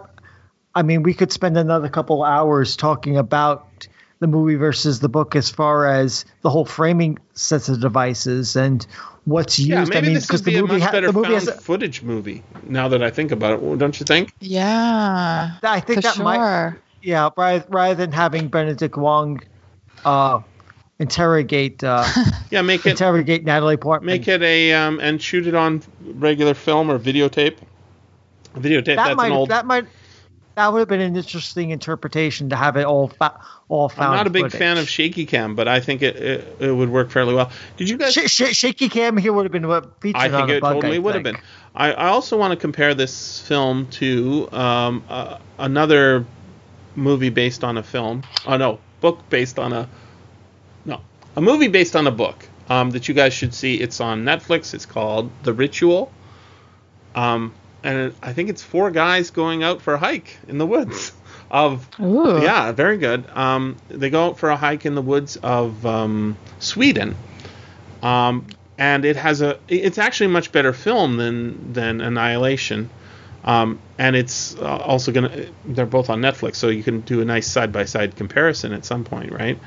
I 0.74 0.82
mean, 0.82 1.02
we 1.02 1.14
could 1.14 1.32
spend 1.32 1.56
another 1.56 1.88
couple 1.88 2.22
hours 2.22 2.76
talking 2.76 3.16
about 3.18 3.88
the 4.18 4.26
movie 4.26 4.54
versus 4.54 5.00
the 5.00 5.08
book 5.08 5.36
as 5.36 5.50
far 5.50 5.86
as 5.86 6.24
the 6.40 6.48
whole 6.48 6.64
framing 6.64 7.18
sets 7.34 7.68
of 7.68 7.80
devices 7.80 8.56
and 8.56 8.86
what's 9.26 9.58
used. 9.58 9.70
yeah, 9.70 9.84
maybe 9.84 9.96
I 9.96 10.00
mean, 10.00 10.14
this 10.14 10.26
because 10.26 10.40
would 10.40 10.46
the 10.46 10.52
be 10.52 10.56
a 10.58 10.62
movie, 10.62 10.72
much 10.74 10.82
ha- 10.82 10.92
better 10.92 11.06
the 11.08 11.12
movie 11.12 11.28
found 11.28 11.46
has, 11.46 11.60
footage 11.62 12.02
movie. 12.02 12.42
Now 12.66 12.88
that 12.88 13.02
I 13.02 13.10
think 13.10 13.32
about 13.32 13.54
it, 13.54 13.60
well, 13.62 13.76
don't 13.76 13.98
you 14.00 14.06
think? 14.06 14.32
Yeah. 14.40 15.58
I 15.62 15.80
think 15.80 15.98
for 15.98 16.02
that 16.02 16.14
sure. 16.14 16.24
might, 16.24 16.76
yeah, 17.02 17.28
rather, 17.36 17.66
rather 17.68 17.94
than 17.94 18.12
having 18.12 18.48
Benedict 18.48 18.96
Wong, 18.96 19.40
uh, 20.06 20.40
interrogate, 20.98 21.84
uh, 21.84 22.06
Yeah, 22.50 22.62
make 22.62 22.86
it 22.86 22.90
interrogate 22.90 23.44
Natalie 23.44 23.76
Portman. 23.76 24.06
make 24.06 24.26
it 24.28 24.42
a 24.42 24.72
um, 24.72 25.00
and 25.00 25.20
shoot 25.20 25.46
it 25.46 25.54
on 25.54 25.82
regular 26.02 26.54
film 26.54 26.90
or 26.90 26.98
videotape. 26.98 27.56
Videotape. 28.54 28.84
that 28.86 28.96
that's 28.96 29.16
might 29.16 29.26
an 29.26 29.32
old. 29.32 29.50
that 29.50 29.66
might 29.66 29.86
that 30.54 30.72
would 30.72 30.78
have 30.78 30.88
been 30.88 31.02
an 31.02 31.14
interesting 31.14 31.68
interpretation 31.70 32.48
to 32.48 32.56
have 32.56 32.76
it 32.78 32.86
all 32.86 33.08
fa- 33.08 33.38
all 33.68 33.90
found. 33.90 34.12
I'm 34.12 34.16
not 34.16 34.26
a 34.26 34.30
big 34.30 34.44
footage. 34.44 34.58
fan 34.58 34.78
of 34.78 34.88
shaky 34.88 35.26
cam, 35.26 35.54
but 35.54 35.68
I 35.68 35.80
think 35.80 36.00
it, 36.00 36.16
it 36.16 36.56
it 36.60 36.72
would 36.72 36.88
work 36.88 37.10
fairly 37.10 37.34
well. 37.34 37.50
Did 37.76 37.90
you 37.90 37.98
guys? 37.98 38.14
Sh- 38.14 38.30
sh- 38.30 38.56
shaky 38.56 38.88
cam 38.88 39.18
here 39.18 39.34
would 39.34 39.44
have 39.44 39.52
been 39.52 39.68
what 39.68 40.00
featured 40.00 40.22
I 40.22 40.30
think 40.30 40.48
a 40.48 40.56
it 40.56 40.60
bug, 40.62 40.76
totally 40.76 40.96
I 40.96 41.00
would 41.00 41.14
have 41.14 41.24
been. 41.24 41.36
I, 41.74 41.92
I 41.92 42.06
also 42.06 42.38
want 42.38 42.52
to 42.52 42.56
compare 42.56 42.94
this 42.94 43.40
film 43.40 43.88
to 43.88 44.48
um, 44.52 45.04
uh, 45.10 45.36
another 45.58 46.24
movie 46.94 47.28
based 47.28 47.62
on 47.62 47.76
a 47.76 47.82
film. 47.82 48.22
Oh 48.46 48.56
no, 48.56 48.78
book 49.06 49.30
based 49.30 49.58
on 49.60 49.72
a 49.72 49.88
no, 50.84 51.00
a 51.36 51.40
movie 51.40 51.68
based 51.68 51.94
on 51.94 52.08
a 52.08 52.10
book 52.10 52.48
um, 52.68 52.90
that 52.90 53.06
you 53.06 53.14
guys 53.14 53.32
should 53.32 53.54
see. 53.54 53.76
It's 53.76 54.00
on 54.00 54.24
Netflix. 54.24 54.74
It's 54.74 54.86
called 54.86 55.30
The 55.44 55.52
Ritual. 55.52 56.10
Um, 57.14 57.54
and 57.84 57.98
it, 57.98 58.14
I 58.20 58.32
think 58.32 58.50
it's 58.50 58.64
four 58.64 58.90
guys 58.90 59.30
going 59.30 59.62
out 59.62 59.80
for 59.80 59.94
a 59.94 59.98
hike 59.98 60.38
in 60.48 60.58
the 60.58 60.66
woods 60.66 61.12
of 61.52 61.88
Ooh. 62.00 62.42
yeah, 62.42 62.72
very 62.72 62.98
good. 62.98 63.24
Um, 63.30 63.76
they 63.88 64.10
go 64.10 64.26
out 64.26 64.38
for 64.38 64.50
a 64.50 64.56
hike 64.56 64.84
in 64.84 64.96
the 64.96 65.02
woods 65.02 65.36
of 65.36 65.86
um, 65.86 66.36
Sweden, 66.58 67.14
um, 68.02 68.44
and 68.76 69.04
it 69.04 69.14
has 69.14 69.40
a. 69.40 69.60
It's 69.68 69.98
actually 69.98 70.26
a 70.26 70.34
much 70.40 70.50
better 70.50 70.72
film 70.72 71.16
than 71.16 71.72
than 71.72 72.00
Annihilation, 72.00 72.90
um, 73.46 73.78
and 73.96 74.16
it's 74.16 74.56
uh, 74.56 74.76
also 74.78 75.12
gonna. 75.12 75.46
They're 75.64 75.86
both 75.86 76.10
on 76.10 76.20
Netflix, 76.20 76.56
so 76.56 76.68
you 76.68 76.82
can 76.82 77.00
do 77.02 77.20
a 77.20 77.24
nice 77.24 77.46
side 77.46 77.72
by 77.72 77.84
side 77.84 78.16
comparison 78.16 78.72
at 78.72 78.84
some 78.84 79.04
point, 79.04 79.32
right? 79.32 79.58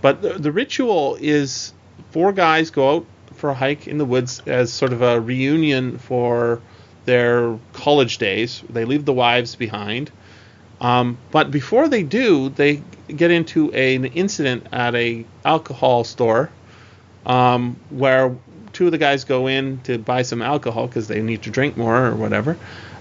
But 0.00 0.22
the, 0.22 0.34
the 0.34 0.50
ritual 0.50 1.16
is 1.20 1.72
four 2.10 2.32
guys 2.32 2.70
go 2.70 2.96
out 2.96 3.06
for 3.34 3.50
a 3.50 3.54
hike 3.54 3.86
in 3.86 3.98
the 3.98 4.04
woods 4.04 4.42
as 4.46 4.72
sort 4.72 4.92
of 4.92 5.02
a 5.02 5.20
reunion 5.20 5.98
for 5.98 6.60
their 7.04 7.58
college 7.72 8.18
days. 8.18 8.62
They 8.68 8.84
leave 8.84 9.04
the 9.04 9.12
wives 9.12 9.56
behind. 9.56 10.10
Um, 10.80 11.18
but 11.30 11.50
before 11.50 11.88
they 11.88 12.02
do, 12.02 12.50
they 12.50 12.82
get 13.08 13.30
into 13.30 13.72
an 13.72 14.04
incident 14.06 14.68
at 14.72 14.94
a 14.94 15.24
alcohol 15.44 16.04
store 16.04 16.50
um, 17.26 17.76
where 17.90 18.36
two 18.72 18.86
of 18.86 18.92
the 18.92 18.98
guys 18.98 19.24
go 19.24 19.48
in 19.48 19.80
to 19.80 19.98
buy 19.98 20.22
some 20.22 20.42
alcohol 20.42 20.86
because 20.86 21.08
they 21.08 21.20
need 21.20 21.42
to 21.42 21.50
drink 21.50 21.76
more 21.76 22.06
or 22.06 22.14
whatever. 22.14 22.56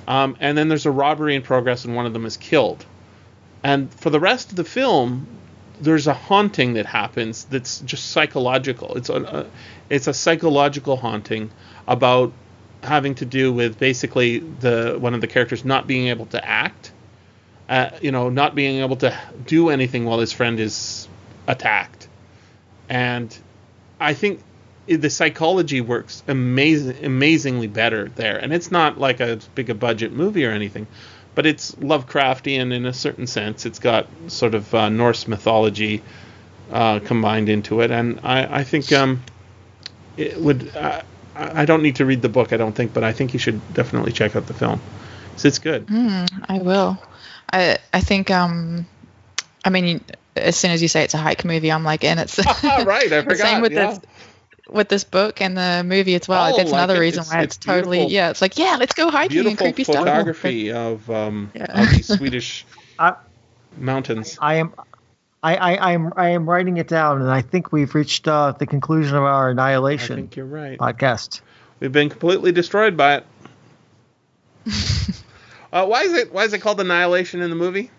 Um, 0.08 0.38
and 0.40 0.58
then 0.58 0.70
there's 0.70 0.86
a 0.86 0.92
robbery 0.92 1.36
in 1.36 1.42
progress, 1.42 1.86
and 1.86 1.96
one 1.96 2.06
of 2.06 2.14
them 2.14 2.26
is 2.26 2.38
killed. 2.38 2.86
And 3.64 3.94
for 3.94 4.10
the 4.10 4.20
rest 4.20 4.52
of 4.52 4.56
the 4.56 4.64
film, 4.64 5.28
there's 5.82 6.08
a 6.08 6.14
haunting 6.14 6.74
that 6.74 6.86
happens 6.86 7.46
that's 7.46 7.82
just 7.82 8.12
psychological. 8.12 8.96
It's 8.96 9.10
a, 9.10 9.48
it's 9.90 10.08
a 10.08 10.14
psychological 10.14 10.96
haunting 10.96 11.52
about 11.88 12.32
having 12.84 13.16
to 13.16 13.26
do 13.26 13.52
with 13.52 13.78
basically 13.80 14.40
the 14.40 14.98
one 15.00 15.14
of 15.14 15.22
the 15.22 15.28
characters 15.28 15.66
not 15.66 15.88
being 15.88 16.08
able 16.08 16.28
to 16.28 16.48
act 16.48 16.92
uh, 17.70 17.90
you 18.02 18.12
know, 18.12 18.30
not 18.30 18.56
being 18.56 18.82
able 18.82 18.96
to 18.98 19.18
do 19.46 19.70
anything 19.70 20.06
while 20.06 20.20
his 20.20 20.32
friend 20.32 20.60
is 20.60 21.08
attacked. 21.48 22.08
And 22.90 23.36
I 24.00 24.14
think 24.14 24.42
the 24.88 25.10
psychology 25.10 25.82
works 25.82 26.24
amazing, 26.28 27.04
amazingly 27.04 27.68
better 27.68 28.10
there. 28.10 28.38
And 28.38 28.54
it's 28.54 28.72
not 28.72 28.98
like 29.00 29.20
a 29.20 29.40
big 29.56 29.70
a 29.70 29.76
budget 29.76 30.14
movie 30.14 30.46
or 30.46 30.52
anything, 30.52 30.88
but 31.36 31.46
it's 31.46 31.74
Lovecraftian 31.74 32.74
in 32.74 32.86
a 32.86 32.94
certain 32.94 33.28
sense. 33.28 33.66
It's 33.66 33.80
got 33.80 34.08
sort 34.28 34.56
of 34.56 34.74
uh, 34.74 34.90
Norse 34.90 35.28
mythology 35.28 36.02
uh, 36.72 37.00
combined 37.00 37.50
into 37.50 37.82
it, 37.82 37.92
and 37.92 38.20
I, 38.24 38.60
I 38.60 38.64
think 38.64 38.92
um, 38.92 39.22
it 40.16 40.38
would. 40.38 40.76
Uh, 40.76 41.02
I 41.36 41.62
I 41.62 41.66
don't 41.66 41.84
need 41.84 41.98
to 41.98 42.06
read 42.06 42.22
the 42.22 42.30
book, 42.30 42.54
I 42.54 42.58
don't 42.58 42.74
think, 42.74 42.94
but 42.94 43.04
I 43.04 43.14
think 43.14 43.34
you 43.34 43.40
should 43.40 43.62
definitely 43.74 44.12
check 44.12 44.36
out 44.36 44.48
the 44.48 44.54
film. 44.54 44.82
it's 45.36 45.60
good. 45.60 45.88
I 46.50 46.58
will. 46.58 46.98
I 47.54 47.78
I 47.94 48.02
think 48.02 48.32
um, 48.32 48.88
I 49.64 49.70
mean, 49.70 50.02
as 50.36 50.56
soon 50.56 50.72
as 50.72 50.82
you 50.82 50.88
say 50.88 51.04
it's 51.04 51.14
a 51.14 51.18
hike 51.18 51.46
movie, 51.46 51.72
I'm 51.72 51.84
like, 51.84 52.04
and 52.04 52.20
it's 52.20 52.38
right, 52.64 53.12
I 53.12 53.22
forgot. 53.24 53.38
same 53.38 53.62
with 53.62 53.74
yeah. 53.74 53.92
this 53.92 54.00
with 54.70 54.90
this 54.90 55.04
book 55.04 55.42
and 55.42 55.58
the 55.58 55.84
movie 55.86 56.16
as 56.16 56.28
well. 56.28 56.54
Oh, 56.54 56.58
That's 56.58 56.72
like 56.72 56.80
another 56.80 56.96
it. 56.98 57.00
reason 57.00 57.22
It's- 57.22 57.34
why 57.34 57.42
it's 57.44 57.56
it's, 57.58 57.66
totally 57.66 58.06
yeah. 58.08 58.30
It's 58.30 58.42
like 58.42 58.58
yeah, 58.58 58.78
let's 58.80 58.94
go 58.94 59.10
hiking 59.10 59.38
and 59.40 59.46
beautiful 59.46 59.66
creepy 59.68 59.84
stuff. 59.84 59.98
photography 59.98 60.72
of 60.74 61.10
um, 61.10 61.52
Yeah. 61.54 61.82
of 61.84 61.90
the 61.90 62.04
Swedish 62.04 62.66
I, 63.00 63.16
mountains. 63.78 64.38
I 64.42 64.56
am 64.56 64.74
I, 65.44 65.56
I, 65.56 65.94
I'm 65.94 66.14
I 66.18 66.30
am 66.30 66.50
writing 66.50 66.78
it 66.78 66.88
down, 66.88 67.22
and 67.22 67.30
I 67.30 67.42
think 67.42 67.72
we've 67.72 67.94
reached 67.94 68.28
uh, 68.28 68.54
the 68.54 68.66
conclusion 68.66 69.16
of 69.16 69.24
our 69.24 69.50
annihilation. 69.52 70.14
I 70.14 70.16
think 70.18 70.36
you're 70.36 70.46
right. 70.48 70.78
podcast. 70.80 71.42
We've 71.80 71.92
been 71.92 72.10
completely 72.10 72.52
destroyed 72.52 72.98
by 72.98 73.18
it. 73.18 73.26
uh, 75.72 75.86
why 75.86 76.02
is 76.02 76.14
it 76.14 76.34
why 76.34 76.44
is 76.44 76.54
it 76.54 76.60
called 76.60 76.80
annihilation 76.82 77.42
in 77.42 77.50
the 77.50 77.56
movie? 77.56 77.92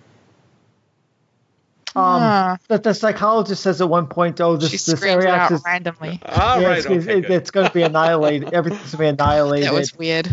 Um, 1.97 2.03
Ah. 2.05 2.59
that 2.69 2.83
the 2.83 2.93
psychologist 2.95 3.63
says 3.63 3.81
at 3.81 3.89
one 3.89 4.07
point, 4.07 4.41
"Oh, 4.41 4.57
this 4.57 4.71
she 4.71 4.77
this 4.77 5.03
area 5.03 5.31
out 5.35 5.51
is 5.53 5.63
randomly. 5.65 6.21
Oh, 6.29 6.59
yeah, 6.61 6.67
right. 6.69 6.79
it's, 6.79 6.87
Okay, 6.87 6.97
it- 6.97 7.05
good. 7.23 7.31
it's 7.31 7.51
going 7.51 7.67
to 7.67 7.73
be 7.73 7.83
annihilated. 7.83 8.53
Everything's 8.53 8.83
going 8.83 8.91
to 8.91 8.99
be 8.99 9.07
annihilated." 9.23 9.69
That 9.69 9.75
was 9.75 9.95
weird. 9.97 10.29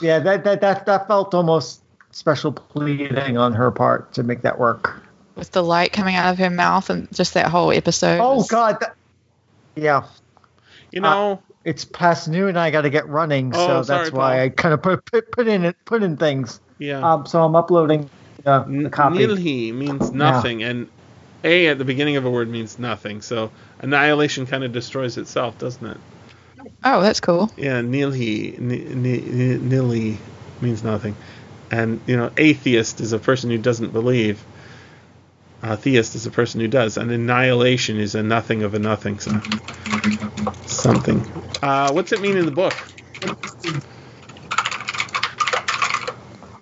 yeah, 0.00 0.18
that, 0.20 0.44
that 0.44 0.60
that 0.62 0.86
that 0.86 1.06
felt 1.06 1.34
almost 1.34 1.82
special 2.12 2.52
pleading 2.52 3.36
on 3.36 3.52
her 3.52 3.70
part 3.70 4.12
to 4.14 4.22
make 4.22 4.42
that 4.42 4.58
work. 4.58 5.02
With 5.36 5.52
the 5.52 5.62
light 5.62 5.92
coming 5.92 6.16
out 6.16 6.32
of 6.32 6.38
her 6.38 6.50
mouth 6.50 6.90
and 6.90 7.08
just 7.14 7.34
that 7.34 7.46
whole 7.46 7.70
episode. 7.72 8.18
Oh 8.20 8.36
was- 8.36 8.48
God, 8.48 8.78
that, 8.80 8.94
yeah. 9.76 10.04
you 10.90 11.00
know, 11.00 11.40
It's 11.64 11.84
past 11.84 12.26
noon. 12.28 12.56
I 12.56 12.70
got 12.70 12.82
to 12.82 12.90
get 12.90 13.06
running, 13.08 13.52
Oh, 13.54 13.58
so 13.66 13.82
sorry, 13.82 14.04
that's 14.04 14.12
why 14.12 14.42
I 14.42 14.48
kind 14.48 14.74
of 14.74 14.82
put, 14.82 15.04
put 15.04 15.30
put 15.30 15.46
in 15.46 15.64
it 15.64 15.76
put 15.84 16.02
in 16.02 16.16
things. 16.16 16.58
yeah. 16.78 16.98
Um, 17.00 17.26
so 17.26 17.42
I'm 17.44 17.54
uploading 17.54 18.08
uh, 18.46 18.64
copy. 18.90 19.26
Nilhi 19.26 19.72
means 19.74 20.12
nothing, 20.12 20.62
and 20.62 20.88
a 21.44 21.68
at 21.68 21.78
the 21.78 21.84
beginning 21.84 22.16
of 22.16 22.24
a 22.24 22.30
word 22.30 22.48
means 22.48 22.78
nothing. 22.78 23.22
So 23.22 23.50
annihilation 23.80 24.46
kind 24.46 24.64
of 24.64 24.72
destroys 24.72 25.18
itself, 25.18 25.58
doesn't 25.58 25.86
it? 25.86 25.98
Oh, 26.84 27.00
that's 27.02 27.20
cool. 27.20 27.50
Yeah, 27.56 27.80
nilhi, 27.82 28.58
ni- 28.58 28.84
ni- 28.84 29.20
ni- 29.20 29.58
nilhi 29.58 30.16
means 30.60 30.84
nothing, 30.84 31.16
and 31.70 32.00
you 32.06 32.16
know, 32.16 32.30
atheist 32.36 33.00
is 33.00 33.12
a 33.12 33.18
person 33.18 33.50
who 33.50 33.58
doesn't 33.58 33.92
believe. 33.92 34.42
A 35.62 35.76
theist 35.76 36.14
is 36.14 36.26
a 36.26 36.30
person 36.30 36.60
who 36.60 36.68
does, 36.68 36.96
and 36.96 37.10
annihilation 37.10 37.98
is 37.98 38.14
a 38.14 38.22
nothing 38.22 38.62
of 38.62 38.74
a 38.74 38.78
nothing. 38.78 39.18
So 39.20 39.40
something. 40.66 41.26
Uh, 41.62 41.92
what's 41.92 42.12
it 42.12 42.20
mean 42.20 42.36
in 42.36 42.46
the 42.46 42.52
book? 42.52 42.74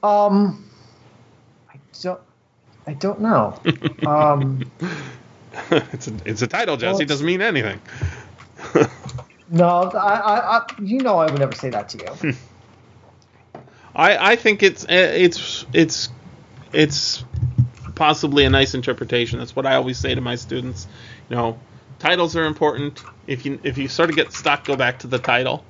Um, 0.03 0.65
I 0.65 0.68
don't, 2.03 2.21
I 2.87 2.95
don't 2.95 3.21
know. 3.21 3.61
um, 4.07 4.71
it's 5.71 6.09
a 6.09 6.13
it's 6.25 6.43
a 6.43 6.47
title, 6.47 6.77
Jesse. 6.77 7.03
it's- 7.05 7.09
doesn't 7.09 7.27
mean 7.27 7.41
anything. 7.43 7.81
no, 9.51 9.91
I, 9.95 10.15
I, 10.17 10.57
I, 10.59 10.67
you 10.83 10.99
know, 11.01 11.19
I 11.19 11.31
would 11.31 11.39
never 11.39 11.55
say 11.55 11.71
that 11.71 11.89
to 11.91 11.99
you. 12.25 12.35
I 13.95 14.33
I 14.33 14.37
think 14.37 14.63
it's 14.63 14.85
uh, 14.85 14.89
it's 14.91 15.65
it's 15.73 16.09
it's 16.73 17.25
possibly 17.95 18.45
a 18.45 18.51
nice 18.51 18.75
interpretation. 18.75 19.39
That's 19.39 19.57
what 19.57 19.67
I 19.67 19.75
always 19.77 19.99
say 19.99 20.15
to 20.15 20.21
my 20.21 20.37
students. 20.37 20.87
You 21.29 21.37
know, 21.37 21.59
titles 21.99 22.37
are 22.37 22.45
important. 22.45 23.03
If 23.27 23.45
you 23.47 23.59
if 23.63 23.79
you 23.79 23.89
sort 23.89 24.11
of 24.11 24.17
get 24.17 24.33
stuck, 24.33 24.65
go 24.65 24.77
back 24.77 25.01
to 25.01 25.07
the 25.07 25.19
title. 25.19 25.65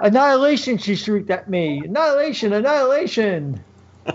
Annihilation! 0.00 0.78
She 0.78 0.96
shrieked 0.96 1.30
at 1.30 1.48
me. 1.48 1.80
Annihilation! 1.84 2.52
Annihilation! 2.52 3.62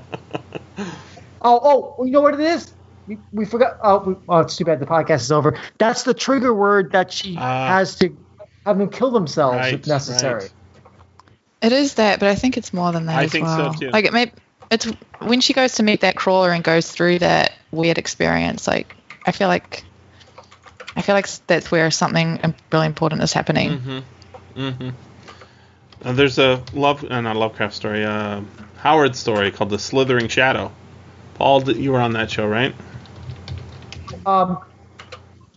oh, 1.41 1.95
oh, 1.97 2.03
you 2.05 2.11
know 2.11 2.21
what 2.21 2.33
it 2.33 2.39
is? 2.39 2.71
We, 3.07 3.17
we 3.31 3.45
forgot. 3.45 3.77
Oh, 3.83 3.99
we, 3.99 4.15
oh, 4.27 4.39
it's 4.39 4.57
too 4.57 4.65
bad 4.65 4.79
the 4.79 4.85
podcast 4.85 5.21
is 5.21 5.31
over. 5.31 5.57
That's 5.77 6.03
the 6.03 6.13
trigger 6.13 6.53
word 6.53 6.91
that 6.93 7.11
she 7.11 7.35
Ah. 7.37 7.67
has 7.67 7.95
to 7.97 8.15
have 8.65 8.77
them 8.79 8.89
kill 8.89 9.11
themselves 9.11 9.57
Right, 9.57 9.73
if 9.75 9.85
necessary. 9.87 10.41
right. 10.41 10.53
It 11.61 11.71
is 11.71 11.95
that, 11.95 12.19
but 12.19 12.29
I 12.29 12.35
think 12.35 12.57
it's 12.57 12.73
more 12.73 12.91
than 12.91 13.05
that 13.07 13.17
I 13.19 13.23
as 13.25 13.31
think 13.31 13.47
so, 13.47 13.57
well. 13.57 13.73
too. 13.73 13.89
Like 13.89 14.05
it 14.05 14.13
may, 14.13 14.31
it's 14.71 14.85
when 15.19 15.41
she 15.41 15.53
goes 15.53 15.75
to 15.75 15.83
meet 15.83 16.01
that 16.01 16.15
crawler 16.15 16.51
and 16.51 16.63
goes 16.63 16.91
through 16.91 17.19
that 17.19 17.53
weird 17.71 17.97
experience. 17.97 18.67
Like 18.67 18.95
I 19.25 19.31
feel 19.31 19.47
like, 19.47 19.83
I 20.95 21.01
feel 21.01 21.15
like 21.15 21.27
that's 21.47 21.71
where 21.71 21.89
something 21.91 22.53
really 22.71 22.85
important 22.87 23.21
is 23.23 23.33
happening. 23.33 23.79
Mm-hmm. 23.79 24.59
Mm-hmm. 24.61 24.89
Uh, 26.03 26.11
there's 26.13 26.37
a 26.39 26.61
love, 26.73 27.03
uh, 27.03 27.21
not 27.21 27.35
a 27.35 27.39
Lovecraft 27.39 27.73
story, 27.73 28.03
uh, 28.05 28.41
Howard 28.85 29.15
story 29.15 29.49
called 29.49 29.71
The 29.71 29.79
Slithering 29.79 30.27
Shadow. 30.27 30.71
Paul, 31.33 31.63
you 31.71 31.91
were 31.91 31.99
on 31.99 32.13
that 32.13 32.29
show, 32.29 32.47
right? 32.47 32.75
Um, 34.27 34.59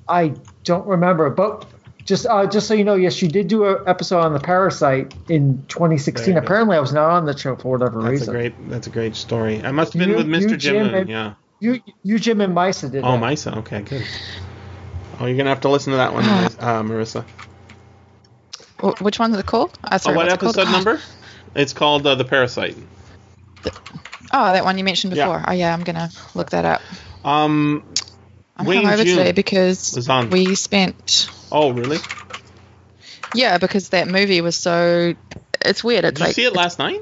I 0.09 0.33
don't 0.65 0.87
remember, 0.87 1.29
but 1.29 1.67
just 2.07 2.25
uh, 2.25 2.47
just 2.47 2.67
so 2.67 2.73
you 2.73 2.85
know, 2.85 2.95
yes, 2.95 3.21
you 3.21 3.29
did 3.29 3.49
do 3.49 3.67
an 3.67 3.83
episode 3.87 4.21
on 4.21 4.33
the 4.33 4.41
parasite 4.41 5.13
in 5.29 5.63
2016. 5.69 6.25
There 6.25 6.35
you 6.37 6.41
go. 6.41 6.45
Apparently, 6.47 6.79
I 6.79 6.81
was 6.81 6.95
not 6.95 7.11
on 7.11 7.27
the 7.27 7.37
show 7.37 7.55
for 7.55 7.73
whatever 7.73 8.01
That's 8.01 8.13
reason. 8.13 8.29
a 8.35 8.39
great. 8.39 8.71
That's 8.71 8.87
a 8.87 8.91
great 8.91 9.15
story. 9.15 9.63
I 9.63 9.73
must 9.73 9.93
have 9.93 10.01
been 10.01 10.09
You- 10.09 10.17
with 10.17 10.27
Mr. 10.27 10.41
you, 10.51 10.57
Jim. 10.57 10.59
Jim, 10.59 10.87
and- 10.87 10.95
and- 10.97 11.09
yeah. 11.11 11.35
You, 11.61 11.81
you, 12.05 12.19
Jim, 12.19 12.41
and 12.41 12.55
Misa 12.57 12.91
did. 12.91 13.05
Oh, 13.05 13.13
that. 13.13 13.21
Misa. 13.21 13.55
Okay, 13.59 13.83
good. 13.83 14.05
Oh, 15.21 15.27
you're 15.27 15.37
gonna 15.37 15.51
have 15.51 15.61
to 15.63 15.69
listen 15.69 15.91
to 15.91 15.99
that 15.99 16.15
one, 16.15 16.25
uh, 16.25 16.83
Marissa. 16.83 17.25
Wh- 18.81 19.03
Which 19.03 19.19
one's 19.19 19.37
it 19.37 19.45
called? 19.45 19.79
Uh, 19.85 19.89
Oh, 19.93 19.97
sorry, 19.99 20.17
what 20.17 20.25
what's 20.29 20.35
it 20.35 20.41
called? 20.41 20.59
episode 20.59 20.73
number? 20.85 21.01
It's 21.55 21.75
called 21.75 22.07
uh, 22.07 22.15
The 22.15 22.25
Parasite. 22.25 22.77
Oh, 24.33 24.53
that 24.53 24.65
one 24.65 24.77
you 24.79 24.85
mentioned 24.85 25.15
Yeah. 25.15 25.27
before. 25.27 25.45
Oh 25.49 25.53
yeah, 25.53 25.73
I'm 25.73 25.85
gonna 25.85 26.11
look 26.35 26.51
that 26.51 26.65
up. 26.65 26.83
Um. 27.25 27.85
I'm 28.57 28.67
hungover 28.67 29.05
June 29.05 29.19
today 29.19 29.33
because 29.33 30.09
we 30.31 30.55
spent. 30.57 31.31
Oh, 31.53 31.71
really? 31.71 31.99
Yeah, 33.33 33.59
because 33.59 33.91
that 33.91 34.09
movie 34.09 34.41
was 34.41 34.57
so. 34.57 35.15
It's 35.65 35.85
weird. 35.85 36.05
It's 36.05 36.19
Did 36.19 36.27
you 36.29 36.33
see 36.35 36.45
it 36.45 36.55
last 36.55 36.79
night? 36.79 37.01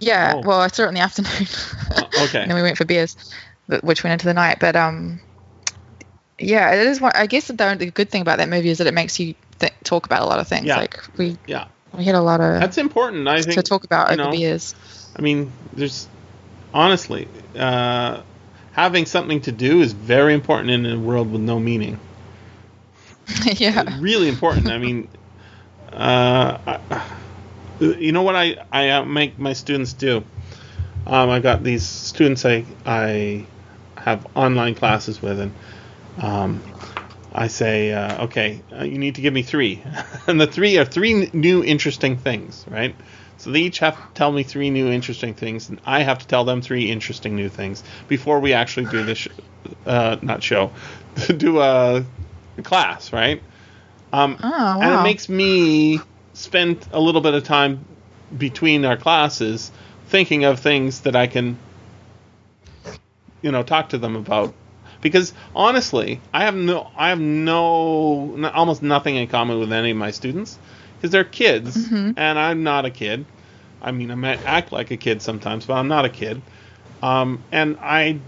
Yeah, 0.00 0.34
Oh. 0.36 0.40
well, 0.40 0.60
I 0.60 0.68
saw 0.68 0.84
it 0.84 0.88
in 0.88 0.94
the 0.94 1.00
afternoon. 1.00 1.46
Uh, 1.90 2.04
okay. 2.24 2.40
and 2.42 2.50
then 2.50 2.56
we 2.56 2.62
went 2.62 2.76
for 2.78 2.84
beers, 2.84 3.16
which 3.82 4.02
went 4.02 4.12
into 4.14 4.26
the 4.26 4.34
night. 4.34 4.58
But 4.60 4.76
um, 4.76 5.20
yeah, 6.38 6.72
it 6.74 6.86
is. 6.86 7.00
One, 7.00 7.12
I 7.14 7.26
guess 7.26 7.46
the, 7.46 7.54
the 7.78 7.90
good 7.90 8.10
thing 8.10 8.22
about 8.22 8.38
that 8.38 8.48
movie 8.48 8.70
is 8.70 8.78
that 8.78 8.86
it 8.86 8.94
makes 8.94 9.20
you 9.20 9.34
th- 9.60 9.74
talk 9.84 10.06
about 10.06 10.22
a 10.22 10.26
lot 10.26 10.38
of 10.38 10.48
things. 10.48 10.66
Yeah. 10.66 10.78
Like 10.78 11.00
we 11.16 11.36
Yeah, 11.46 11.66
we 11.92 12.04
had 12.04 12.14
a 12.14 12.22
lot 12.22 12.40
of 12.40 12.60
that's 12.60 12.78
important. 12.78 13.28
I 13.28 13.42
think 13.42 13.54
to 13.54 13.62
talk 13.62 13.84
about 13.84 14.08
over 14.10 14.16
know, 14.24 14.30
beers. 14.30 14.74
I 15.16 15.22
mean, 15.22 15.52
there's 15.72 16.08
honestly 16.72 17.28
uh, 17.56 18.22
having 18.72 19.06
something 19.06 19.40
to 19.42 19.52
do 19.52 19.80
is 19.80 19.92
very 19.92 20.34
important 20.34 20.70
in 20.70 20.86
a 20.86 20.98
world 20.98 21.30
with 21.30 21.40
no 21.40 21.60
meaning. 21.60 21.98
yeah. 23.44 23.84
Really 24.00 24.28
important. 24.28 24.68
I 24.68 24.78
mean, 24.78 25.08
uh, 25.92 26.58
I, 26.66 27.06
you 27.80 28.12
know 28.12 28.22
what 28.22 28.36
I 28.36 28.56
I 28.72 28.90
uh, 28.90 29.04
make 29.04 29.38
my 29.38 29.52
students 29.52 29.92
do. 29.92 30.24
Um, 31.06 31.30
I 31.30 31.40
got 31.40 31.62
these 31.62 31.84
students 31.84 32.44
I 32.44 32.64
I 32.84 33.46
have 33.96 34.26
online 34.36 34.74
classes 34.74 35.22
with, 35.22 35.38
and 35.40 35.52
um, 36.20 36.62
I 37.32 37.48
say, 37.48 37.92
uh, 37.92 38.24
okay, 38.24 38.60
uh, 38.72 38.84
you 38.84 38.98
need 38.98 39.14
to 39.16 39.20
give 39.20 39.32
me 39.32 39.42
three, 39.42 39.82
and 40.26 40.40
the 40.40 40.46
three 40.46 40.78
are 40.78 40.84
three 40.84 41.22
n- 41.22 41.30
new 41.32 41.64
interesting 41.64 42.16
things, 42.16 42.64
right? 42.68 42.94
So 43.44 43.50
they 43.50 43.60
each 43.60 43.80
have 43.80 43.94
to 43.96 44.02
tell 44.14 44.32
me 44.32 44.42
three 44.42 44.70
new 44.70 44.88
interesting 44.90 45.34
things, 45.34 45.68
and 45.68 45.78
I 45.84 46.02
have 46.02 46.18
to 46.20 46.26
tell 46.26 46.44
them 46.46 46.62
three 46.62 46.90
interesting 46.90 47.36
new 47.36 47.50
things 47.50 47.84
before 48.08 48.40
we 48.40 48.54
actually 48.54 48.86
do 48.86 49.04
this, 49.04 49.18
sh- 49.18 49.28
uh, 49.84 50.16
not 50.22 50.42
show, 50.42 50.70
do 51.36 51.60
a 51.60 52.06
class, 52.62 53.12
right? 53.12 53.42
Um, 54.14 54.38
Oh 54.42 54.48
wow. 54.48 54.80
and 54.80 54.94
it 54.94 55.02
makes 55.02 55.28
me 55.28 56.00
spend 56.32 56.86
a 56.90 56.98
little 56.98 57.20
bit 57.20 57.34
of 57.34 57.44
time 57.44 57.84
between 58.38 58.86
our 58.86 58.96
classes 58.96 59.70
thinking 60.08 60.44
of 60.44 60.58
things 60.60 61.00
that 61.02 61.14
I 61.14 61.26
can, 61.26 61.58
you 63.42 63.52
know, 63.52 63.62
talk 63.62 63.90
to 63.90 63.98
them 63.98 64.16
about. 64.16 64.54
Because 65.02 65.34
honestly, 65.54 66.18
I 66.32 66.44
have 66.44 66.54
no, 66.54 66.90
I 66.96 67.10
have 67.10 67.20
no, 67.20 68.32
n- 68.38 68.44
almost 68.46 68.82
nothing 68.82 69.16
in 69.16 69.26
common 69.28 69.60
with 69.60 69.70
any 69.70 69.90
of 69.90 69.98
my 69.98 70.12
students, 70.12 70.58
because 70.96 71.10
they're 71.10 71.24
kids, 71.24 71.76
Mhm. 71.76 72.14
and 72.16 72.38
I'm 72.38 72.62
not 72.62 72.86
a 72.86 72.90
kid. 72.90 73.26
I 73.84 73.92
mean, 73.92 74.10
I 74.10 74.14
might 74.14 74.44
act 74.46 74.72
like 74.72 74.90
a 74.90 74.96
kid 74.96 75.20
sometimes, 75.20 75.66
but 75.66 75.74
I'm 75.74 75.88
not 75.88 76.04
a 76.06 76.08
kid. 76.08 76.40
Um, 77.02 77.42
and 77.52 77.76
I, 77.80 78.18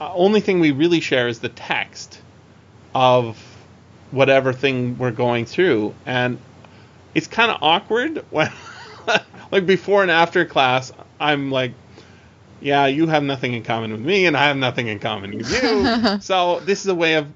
uh, 0.00 0.12
only 0.14 0.40
thing 0.40 0.60
we 0.60 0.70
really 0.70 1.00
share 1.00 1.28
is 1.28 1.40
the 1.40 1.50
text 1.50 2.20
of 2.94 3.38
whatever 4.10 4.52
thing 4.52 4.96
we're 4.96 5.10
going 5.10 5.44
through, 5.44 5.94
and 6.06 6.38
it's 7.14 7.26
kind 7.26 7.50
of 7.50 7.58
awkward 7.62 8.24
when, 8.30 8.50
like, 9.52 9.66
before 9.66 10.02
and 10.02 10.10
after 10.10 10.44
class, 10.46 10.90
I'm 11.20 11.50
like, 11.50 11.72
yeah, 12.62 12.86
you 12.86 13.06
have 13.08 13.22
nothing 13.22 13.52
in 13.52 13.62
common 13.62 13.92
with 13.92 14.00
me, 14.00 14.24
and 14.24 14.36
I 14.36 14.44
have 14.44 14.56
nothing 14.56 14.88
in 14.88 14.98
common 14.98 15.36
with 15.36 15.62
you. 15.62 16.18
so 16.22 16.60
this 16.60 16.80
is 16.80 16.86
a 16.86 16.94
way 16.94 17.14
of 17.14 17.26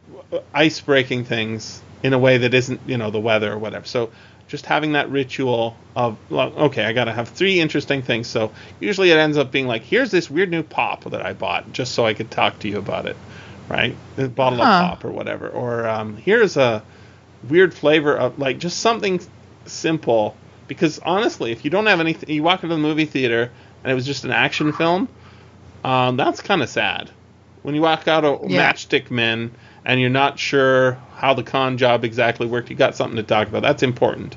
ice 0.54 0.80
breaking 0.80 1.24
things 1.24 1.82
in 2.02 2.14
a 2.14 2.18
way 2.18 2.38
that 2.38 2.54
isn't, 2.54 2.80
you 2.86 2.96
know, 2.96 3.10
the 3.10 3.20
weather 3.20 3.52
or 3.52 3.58
whatever. 3.58 3.84
So 3.84 4.10
just 4.48 4.66
having 4.66 4.92
that 4.92 5.10
ritual 5.10 5.76
of, 5.94 6.16
well, 6.30 6.52
okay, 6.56 6.84
I 6.84 6.92
got 6.92 7.04
to 7.04 7.12
have 7.12 7.28
three 7.28 7.60
interesting 7.60 8.02
things. 8.02 8.26
So 8.26 8.52
usually 8.80 9.10
it 9.10 9.16
ends 9.18 9.36
up 9.36 9.52
being 9.52 9.66
like, 9.66 9.82
here's 9.82 10.10
this 10.10 10.30
weird 10.30 10.50
new 10.50 10.62
pop 10.62 11.04
that 11.04 11.24
I 11.24 11.34
bought 11.34 11.72
just 11.72 11.92
so 11.92 12.06
I 12.06 12.14
could 12.14 12.30
talk 12.30 12.58
to 12.60 12.68
you 12.68 12.78
about 12.78 13.06
it, 13.06 13.16
right? 13.68 13.94
A 14.16 14.28
bottle 14.28 14.58
Huh. 14.58 14.64
of 14.64 14.68
pop 14.90 15.04
or 15.04 15.10
whatever. 15.12 15.48
Or 15.48 15.86
um, 15.86 16.16
here's 16.16 16.56
a 16.56 16.82
weird 17.48 17.74
flavor 17.74 18.16
of, 18.16 18.38
like, 18.38 18.58
just 18.58 18.80
something 18.80 19.20
simple. 19.66 20.34
Because 20.66 20.98
honestly, 20.98 21.52
if 21.52 21.64
you 21.64 21.70
don't 21.70 21.86
have 21.86 22.00
anything, 22.00 22.30
you 22.30 22.42
walk 22.42 22.62
into 22.62 22.74
the 22.74 22.80
movie 22.80 23.06
theater 23.06 23.50
and 23.82 23.92
it 23.92 23.94
was 23.94 24.06
just 24.06 24.24
an 24.24 24.32
action 24.32 24.72
film, 24.72 25.08
um, 25.84 26.16
that's 26.16 26.40
kind 26.42 26.62
of 26.62 26.68
sad. 26.68 27.10
When 27.62 27.74
you 27.74 27.82
walk 27.82 28.08
out 28.08 28.24
of 28.24 28.50
Yeah. 28.50 28.72
Matchstick 28.72 29.10
Men 29.10 29.50
and 29.88 30.00
you're 30.00 30.10
not 30.10 30.38
sure 30.38 30.98
how 31.16 31.32
the 31.34 31.42
con 31.42 31.78
job 31.78 32.04
exactly 32.04 32.46
worked, 32.46 32.68
you 32.68 32.76
got 32.76 32.94
something 32.94 33.16
to 33.16 33.22
talk 33.22 33.48
about. 33.48 33.62
That's 33.62 33.82
important 33.82 34.36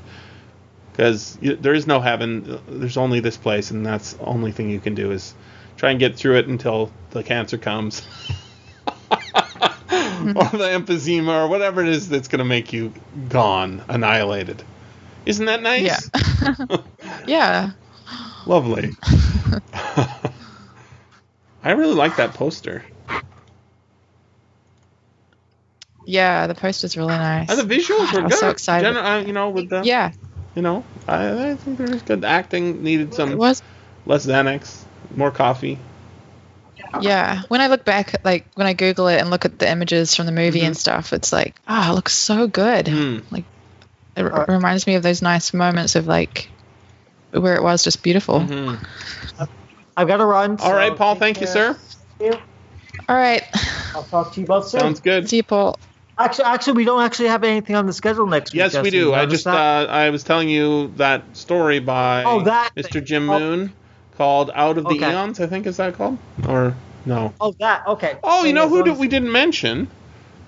because 0.91 1.37
there 1.41 1.73
is 1.73 1.85
no 1.85 1.99
heaven. 1.99 2.59
There's 2.69 2.95
only 2.95 3.19
this 3.19 3.35
place, 3.35 3.69
and 3.69 3.85
that's 3.85 4.13
the 4.13 4.23
only 4.23 4.53
thing 4.53 4.69
you 4.69 4.79
can 4.79 4.95
do 4.95 5.11
is 5.11 5.35
try 5.75 5.91
and 5.91 5.99
get 5.99 6.15
through 6.15 6.37
it 6.37 6.47
until 6.47 6.89
the 7.09 7.21
cancer 7.21 7.57
comes. 7.57 8.01
or 9.11 9.17
the 10.53 10.69
emphysema 10.71 11.43
or 11.43 11.47
whatever 11.49 11.81
it 11.81 11.89
is 11.89 12.07
that's 12.07 12.29
going 12.29 12.39
to 12.39 12.45
make 12.45 12.71
you 12.71 12.93
gone, 13.27 13.83
annihilated. 13.89 14.63
Isn't 15.25 15.47
that 15.47 15.61
nice? 15.61 16.09
Yeah. 16.13 16.77
yeah. 17.27 17.71
Lovely. 18.45 18.91
I 21.63 21.71
really 21.71 21.93
like 21.93 22.15
that 22.15 22.33
poster. 22.35 22.85
Yeah, 26.05 26.47
the 26.47 26.55
poster's 26.55 26.97
really 26.97 27.09
nice. 27.09 27.49
And 27.49 27.59
the 27.69 27.75
visuals 27.75 28.11
were 28.13 28.21
good. 28.21 28.21
I 28.21 28.25
was 28.25 28.39
so 28.39 28.49
excited. 28.49 28.93
Gen- 28.93 28.97
uh, 28.97 29.23
you 29.25 29.33
know, 29.33 29.49
with 29.49 29.69
the 29.69 29.83
yeah, 29.83 30.11
you 30.55 30.61
know, 30.61 30.83
I, 31.07 31.51
I 31.51 31.55
think 31.55 31.77
there 31.77 31.87
was 31.87 32.01
good 32.01 32.21
The 32.21 32.27
acting. 32.27 32.83
Needed 32.83 33.09
it 33.09 33.15
some 33.15 33.37
was. 33.37 33.61
less 34.05 34.25
Xanax, 34.25 34.83
more 35.15 35.31
coffee. 35.31 35.77
Yeah, 37.01 37.43
when 37.47 37.61
I 37.61 37.67
look 37.67 37.85
back, 37.85 38.15
like 38.25 38.47
when 38.55 38.67
I 38.67 38.73
Google 38.73 39.07
it 39.07 39.19
and 39.21 39.29
look 39.29 39.45
at 39.45 39.59
the 39.59 39.69
images 39.69 40.15
from 40.15 40.25
the 40.25 40.31
movie 40.31 40.61
Mhm. 40.61 40.67
and 40.67 40.77
stuff, 40.77 41.13
it's 41.13 41.31
like, 41.31 41.55
ah, 41.67 41.91
it 41.91 41.95
looks 41.95 42.13
so 42.13 42.47
good. 42.47 42.87
Mm. 42.87 43.23
Like, 43.31 43.45
it 44.17 44.23
r- 44.23 44.45
reminds 44.47 44.85
me 44.87 44.95
of 44.95 45.03
those 45.03 45.21
nice 45.21 45.53
moments 45.53 45.95
of 45.95 46.07
like 46.07 46.49
where 47.31 47.55
it 47.55 47.63
was 47.63 47.83
just 47.83 48.03
beautiful. 48.03 48.41
Mhm. 48.41 48.79
I've 49.95 50.07
got 50.07 50.17
to 50.17 50.25
run. 50.25 50.57
All 50.59 50.73
right, 50.73 50.91
so 50.91 50.95
Paul. 50.95 51.13
take 51.13 51.19
Thank 51.21 51.41
you, 51.41 51.47
care. 51.47 51.75
sir. 52.19 52.37
All 53.07 53.15
right, 53.15 53.43
I'll 53.95 54.03
talk 54.03 54.33
to 54.33 54.41
you 54.41 54.47
both 54.47 54.67
soon. 54.67 54.81
Sounds 54.81 54.99
good. 54.99 55.29
see 55.29 55.37
you, 55.37 55.43
Paul. 55.43 55.77
Actually, 56.23 56.45
actually, 56.45 56.73
we 56.73 56.85
don't 56.85 57.01
actually 57.01 57.29
have 57.29 57.43
anything 57.43 57.75
on 57.75 57.85
the 57.85 57.93
schedule 57.93 58.27
next 58.27 58.53
week. 58.53 58.59
Yes, 58.59 58.77
we 58.81 58.89
do. 58.91 59.13
I 59.13 59.25
just 59.25 59.47
uh, 59.47 59.87
I 59.89 60.09
was 60.11 60.23
telling 60.23 60.49
you 60.49 60.91
that 60.97 61.23
story 61.35 61.79
by 61.79 62.23
Oh, 62.25 62.41
that 62.41 62.71
Mr. 62.75 62.91
thing. 62.93 63.05
Jim 63.05 63.29
Oh. 63.29 63.39
Moon 63.39 63.73
called 64.17 64.51
"Out 64.53 64.77
of 64.77 64.83
the 64.83 64.91
Okay. 64.95 65.09
Aeons." 65.11 65.39
I 65.39 65.47
think 65.47 65.65
is 65.65 65.77
that 65.77 65.95
called 65.95 66.17
or 66.47 66.75
no? 67.05 67.33
oh 67.41 67.55
that 67.59 67.87
okay. 67.87 68.17
Oh, 68.23 68.43
you 68.45 68.53
know 68.53 68.69
who 68.69 68.83
did, 68.83 68.97
we 68.97 69.07
didn't 69.07 69.31
mention? 69.31 69.87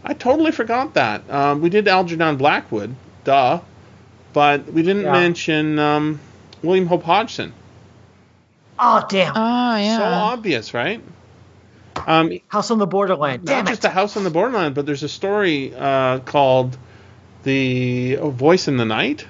I 0.06 0.14
totally 0.14 0.52
forgot 0.52 0.94
that. 0.96 1.28
Um, 1.30 1.62
we 1.62 1.70
did 1.70 1.88
Algernon 1.88 2.36
Blackwood, 2.38 2.94
duh, 3.24 3.60
but 4.34 4.72
we 4.72 4.84
didn't 4.84 5.04
Yeah. 5.04 5.14
mention 5.14 5.80
um, 5.80 6.20
William 6.62 6.86
Hope 6.88 7.04
Hodgson. 7.04 7.54
Oh 8.78 9.06
damn! 9.10 9.34
Oh 9.36 9.76
yeah. 9.78 9.98
So 9.98 10.04
obvious, 10.04 10.74
right? 10.74 11.02
Um, 12.06 12.40
House 12.48 12.72
on 12.72 12.80
the 12.80 12.88
Borderland. 12.88 13.46
Damn 13.46 13.66
not 13.66 13.68
it! 13.68 13.72
just 13.72 13.86
a 13.86 13.90
house 13.90 14.18
on 14.18 14.24
the 14.24 14.30
borderland, 14.30 14.76
but 14.76 14.86
there's 14.86 15.04
a 15.04 15.10
story 15.10 15.74
uh, 15.76 16.20
called 16.20 16.78
"The 17.44 18.16
Voice 18.16 18.68
in 18.68 18.78
the 18.78 18.86
Night." 18.86 19.26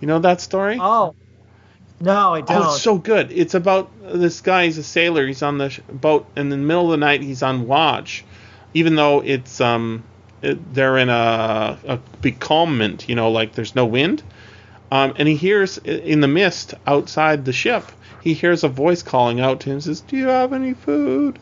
You 0.00 0.08
know 0.08 0.18
that 0.20 0.40
story? 0.40 0.78
Oh 0.80 1.14
no, 2.02 2.34
I 2.34 2.40
don't. 2.40 2.50
Oh, 2.50 2.74
it's 2.74 2.82
so 2.82 2.98
good. 2.98 3.30
It's 3.30 3.54
about 3.54 3.90
this 4.02 4.40
guy. 4.40 4.64
He's 4.64 4.76
a 4.78 4.82
sailor. 4.82 5.24
He's 5.24 5.42
on 5.42 5.58
the 5.58 5.68
sh- 5.68 5.80
boat, 5.88 6.26
and 6.34 6.52
in 6.52 6.60
the 6.60 6.66
middle 6.66 6.86
of 6.86 6.90
the 6.90 6.96
night, 6.96 7.22
he's 7.22 7.44
on 7.44 7.68
watch, 7.68 8.24
even 8.74 8.96
though 8.96 9.20
it's 9.20 9.60
um, 9.60 10.02
it, 10.42 10.74
they're 10.74 10.98
in 10.98 11.08
a, 11.08 11.78
a 11.86 11.98
becalmment. 12.20 13.08
You 13.08 13.14
know, 13.14 13.30
like 13.30 13.52
there's 13.52 13.76
no 13.76 13.86
wind. 13.86 14.22
Um, 14.90 15.14
and 15.16 15.28
he 15.28 15.36
hears 15.36 15.78
in 15.78 16.20
the 16.20 16.28
mist 16.28 16.74
outside 16.86 17.44
the 17.44 17.52
ship, 17.52 17.84
he 18.20 18.34
hears 18.34 18.64
a 18.64 18.68
voice 18.68 19.02
calling 19.02 19.40
out 19.40 19.60
to 19.60 19.70
him. 19.70 19.80
Says, 19.80 20.00
"Do 20.00 20.16
you 20.16 20.26
have 20.26 20.52
any 20.52 20.74
food?" 20.74 21.38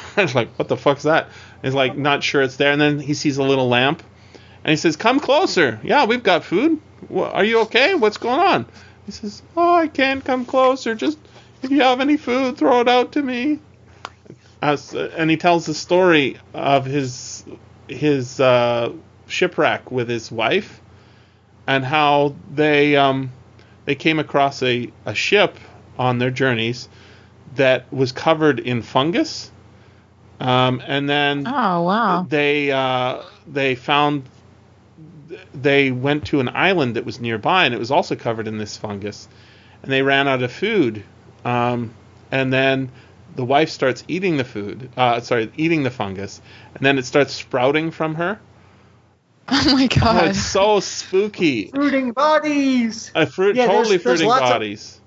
I 0.16 0.22
was 0.22 0.34
like, 0.34 0.50
"What 0.58 0.68
the 0.68 0.76
fuck's 0.76 1.04
that?" 1.04 1.28
He's 1.62 1.74
like, 1.74 1.96
not 1.96 2.22
sure 2.22 2.42
it's 2.42 2.56
there. 2.56 2.72
And 2.72 2.80
then 2.80 2.98
he 2.98 3.14
sees 3.14 3.38
a 3.38 3.42
little 3.42 3.68
lamp, 3.68 4.02
and 4.64 4.70
he 4.70 4.76
says, 4.76 4.96
"Come 4.96 5.20
closer. 5.20 5.80
Yeah, 5.82 6.06
we've 6.06 6.22
got 6.22 6.44
food. 6.44 6.80
Are 7.14 7.44
you 7.44 7.60
okay? 7.60 7.94
What's 7.94 8.16
going 8.18 8.40
on?" 8.40 8.66
He 9.06 9.12
says, 9.12 9.42
"Oh, 9.56 9.74
I 9.74 9.88
can't 9.88 10.24
come 10.24 10.44
closer. 10.44 10.94
Just 10.94 11.18
if 11.62 11.70
you 11.70 11.82
have 11.82 12.00
any 12.00 12.16
food, 12.16 12.56
throw 12.56 12.80
it 12.80 12.88
out 12.88 13.12
to 13.12 13.22
me." 13.22 13.58
And 14.62 15.30
he 15.30 15.36
tells 15.36 15.66
the 15.66 15.74
story 15.74 16.38
of 16.54 16.84
his 16.84 17.44
his 17.88 18.38
uh, 18.40 18.92
shipwreck 19.26 19.90
with 19.90 20.08
his 20.08 20.30
wife, 20.30 20.80
and 21.66 21.84
how 21.84 22.34
they 22.52 22.96
um, 22.96 23.32
they 23.84 23.94
came 23.94 24.18
across 24.18 24.62
a, 24.62 24.90
a 25.04 25.14
ship 25.14 25.56
on 25.98 26.18
their 26.18 26.30
journeys 26.30 26.88
that 27.56 27.92
was 27.92 28.12
covered 28.12 28.60
in 28.60 28.82
fungus, 28.82 29.50
um, 30.42 30.82
and 30.86 31.08
then 31.08 31.44
Oh 31.46 31.82
wow. 31.82 32.26
they 32.28 32.70
uh, 32.72 33.22
they 33.46 33.74
found 33.74 34.24
they 35.54 35.90
went 35.90 36.26
to 36.26 36.40
an 36.40 36.48
island 36.48 36.96
that 36.96 37.04
was 37.06 37.20
nearby 37.20 37.64
and 37.64 37.74
it 37.74 37.78
was 37.78 37.90
also 37.90 38.16
covered 38.16 38.46
in 38.48 38.58
this 38.58 38.76
fungus 38.76 39.28
and 39.82 39.90
they 39.90 40.02
ran 40.02 40.28
out 40.28 40.42
of 40.42 40.52
food 40.52 41.04
um, 41.44 41.92
and 42.30 42.52
then 42.52 42.90
the 43.34 43.44
wife 43.44 43.70
starts 43.70 44.04
eating 44.08 44.36
the 44.36 44.44
food 44.44 44.90
uh, 44.96 45.20
sorry 45.20 45.50
eating 45.56 45.82
the 45.84 45.90
fungus 45.90 46.40
and 46.74 46.84
then 46.84 46.98
it 46.98 47.04
starts 47.06 47.32
sprouting 47.32 47.90
from 47.90 48.14
her 48.16 48.38
Oh 49.48 49.74
my 49.74 49.84
oh, 49.84 50.00
god. 50.00 50.28
it's 50.30 50.40
so 50.44 50.80
spooky 50.80 51.68
Fruiting 51.70 52.12
bodies. 52.12 53.10
a 53.14 53.26
fruit 53.26 53.56
Yeah, 53.56 53.66
totally 53.66 53.96
there's 53.96 54.02
fruiting 54.02 54.28
lots 54.28 54.42
of- 54.42 54.48
bodies 54.50 55.00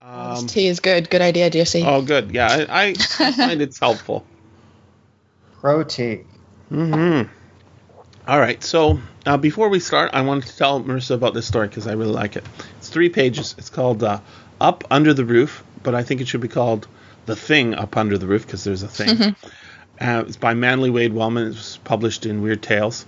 um, 0.00 0.46
Tea 0.46 0.68
is 0.68 0.80
good. 0.80 1.10
Good 1.10 1.20
idea, 1.20 1.50
Jesse. 1.50 1.82
oh 1.84 2.00
good. 2.02 2.30
Yeah, 2.32 2.64
I, 2.68 2.88
I 2.88 2.94
find 3.32 3.60
it's 3.60 3.78
helpful. 3.78 4.24
Protein. 5.60 6.26
Mm-hmm. 6.70 7.30
All 8.26 8.40
right. 8.40 8.62
So 8.64 8.98
uh, 9.26 9.36
before 9.36 9.68
we 9.68 9.80
start, 9.80 10.10
I 10.14 10.22
wanted 10.22 10.46
to 10.48 10.56
tell 10.56 10.82
Marissa 10.82 11.14
about 11.14 11.34
this 11.34 11.46
story 11.46 11.68
because 11.68 11.86
I 11.86 11.92
really 11.92 12.12
like 12.12 12.36
it. 12.36 12.44
It's 12.78 12.88
three 12.88 13.10
pages. 13.10 13.54
It's 13.58 13.70
called 13.70 14.02
uh, 14.02 14.20
"Up 14.60 14.84
Under 14.90 15.12
the 15.14 15.24
Roof," 15.24 15.62
but 15.82 15.94
I 15.94 16.02
think 16.02 16.20
it 16.20 16.28
should 16.28 16.40
be 16.40 16.48
called 16.48 16.86
"The 17.26 17.36
Thing 17.36 17.74
Up 17.74 17.96
Under 17.96 18.18
the 18.18 18.26
Roof" 18.26 18.46
because 18.46 18.64
there's 18.64 18.82
a 18.82 18.88
thing. 18.88 19.36
uh, 20.00 20.24
it's 20.26 20.36
by 20.36 20.54
Manly 20.54 20.90
Wade 20.90 21.12
Wellman. 21.12 21.44
It 21.46 21.54
was 21.56 21.78
published 21.84 22.26
in 22.26 22.42
Weird 22.42 22.62
Tales, 22.62 23.06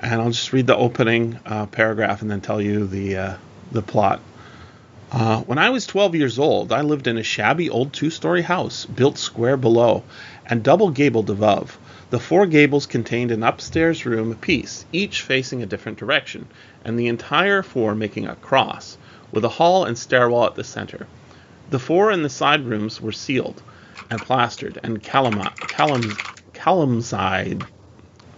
and 0.00 0.20
I'll 0.20 0.30
just 0.30 0.52
read 0.52 0.66
the 0.66 0.76
opening 0.76 1.38
uh, 1.46 1.66
paragraph 1.66 2.22
and 2.22 2.30
then 2.30 2.40
tell 2.40 2.60
you 2.60 2.86
the 2.86 3.16
uh, 3.16 3.34
the 3.72 3.82
plot. 3.82 4.20
Uh, 5.10 5.40
when 5.42 5.56
I 5.56 5.70
was 5.70 5.86
12 5.86 6.14
years 6.16 6.38
old, 6.38 6.70
I 6.70 6.82
lived 6.82 7.06
in 7.06 7.16
a 7.16 7.22
shabby 7.22 7.70
old 7.70 7.94
two 7.94 8.10
story 8.10 8.42
house 8.42 8.84
built 8.84 9.16
square 9.16 9.56
below 9.56 10.02
and 10.44 10.62
double 10.62 10.90
gabled 10.90 11.30
above. 11.30 11.78
The 12.10 12.18
four 12.20 12.46
gables 12.46 12.86
contained 12.86 13.30
an 13.30 13.42
upstairs 13.42 14.04
room 14.04 14.32
apiece, 14.32 14.84
each 14.92 15.22
facing 15.22 15.62
a 15.62 15.66
different 15.66 15.98
direction, 15.98 16.46
and 16.84 16.98
the 16.98 17.06
entire 17.08 17.62
four 17.62 17.94
making 17.94 18.26
a 18.26 18.36
cross, 18.36 18.98
with 19.32 19.44
a 19.44 19.48
hall 19.48 19.84
and 19.84 19.96
stairwell 19.96 20.44
at 20.44 20.54
the 20.54 20.64
center. 20.64 21.06
The 21.70 21.78
four 21.78 22.10
in 22.10 22.22
the 22.22 22.28
side 22.30 22.64
rooms 22.64 23.00
were 23.00 23.12
sealed 23.12 23.62
and 24.10 24.22
plastered 24.22 24.78
and 24.82 25.02
calamzide, 25.02 26.18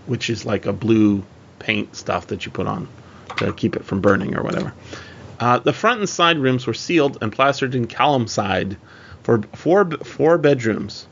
which 0.06 0.30
is 0.30 0.44
like 0.44 0.66
a 0.66 0.72
blue 0.72 1.22
paint 1.58 1.94
stuff 1.94 2.26
that 2.28 2.44
you 2.44 2.52
put 2.52 2.66
on 2.66 2.88
to 3.36 3.52
keep 3.52 3.76
it 3.76 3.84
from 3.84 4.00
burning 4.00 4.36
or 4.36 4.42
whatever. 4.42 4.74
Uh, 5.38 5.58
the 5.58 5.72
front 5.72 6.00
and 6.00 6.08
side 6.08 6.38
rooms 6.38 6.66
were 6.66 6.74
sealed 6.74 7.18
and 7.20 7.32
plastered 7.32 7.74
in 7.74 7.86
calamside 7.86 8.76
for 9.22 9.42
four 9.54 9.88
four 10.04 10.36
bedrooms. 10.38 11.06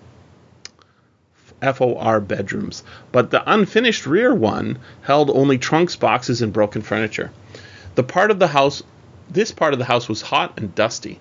FOR 1.60 2.20
bedrooms, 2.20 2.84
but 3.10 3.30
the 3.32 3.42
unfinished 3.50 4.06
rear 4.06 4.32
one 4.32 4.78
held 5.02 5.28
only 5.30 5.58
trunks, 5.58 5.96
boxes, 5.96 6.40
and 6.40 6.52
broken 6.52 6.82
furniture. 6.82 7.32
The 7.96 8.04
part 8.04 8.30
of 8.30 8.38
the 8.38 8.46
house, 8.46 8.82
this 9.28 9.50
part 9.50 9.72
of 9.72 9.80
the 9.80 9.84
house 9.84 10.08
was 10.08 10.22
hot 10.22 10.56
and 10.56 10.72
dusty, 10.74 11.18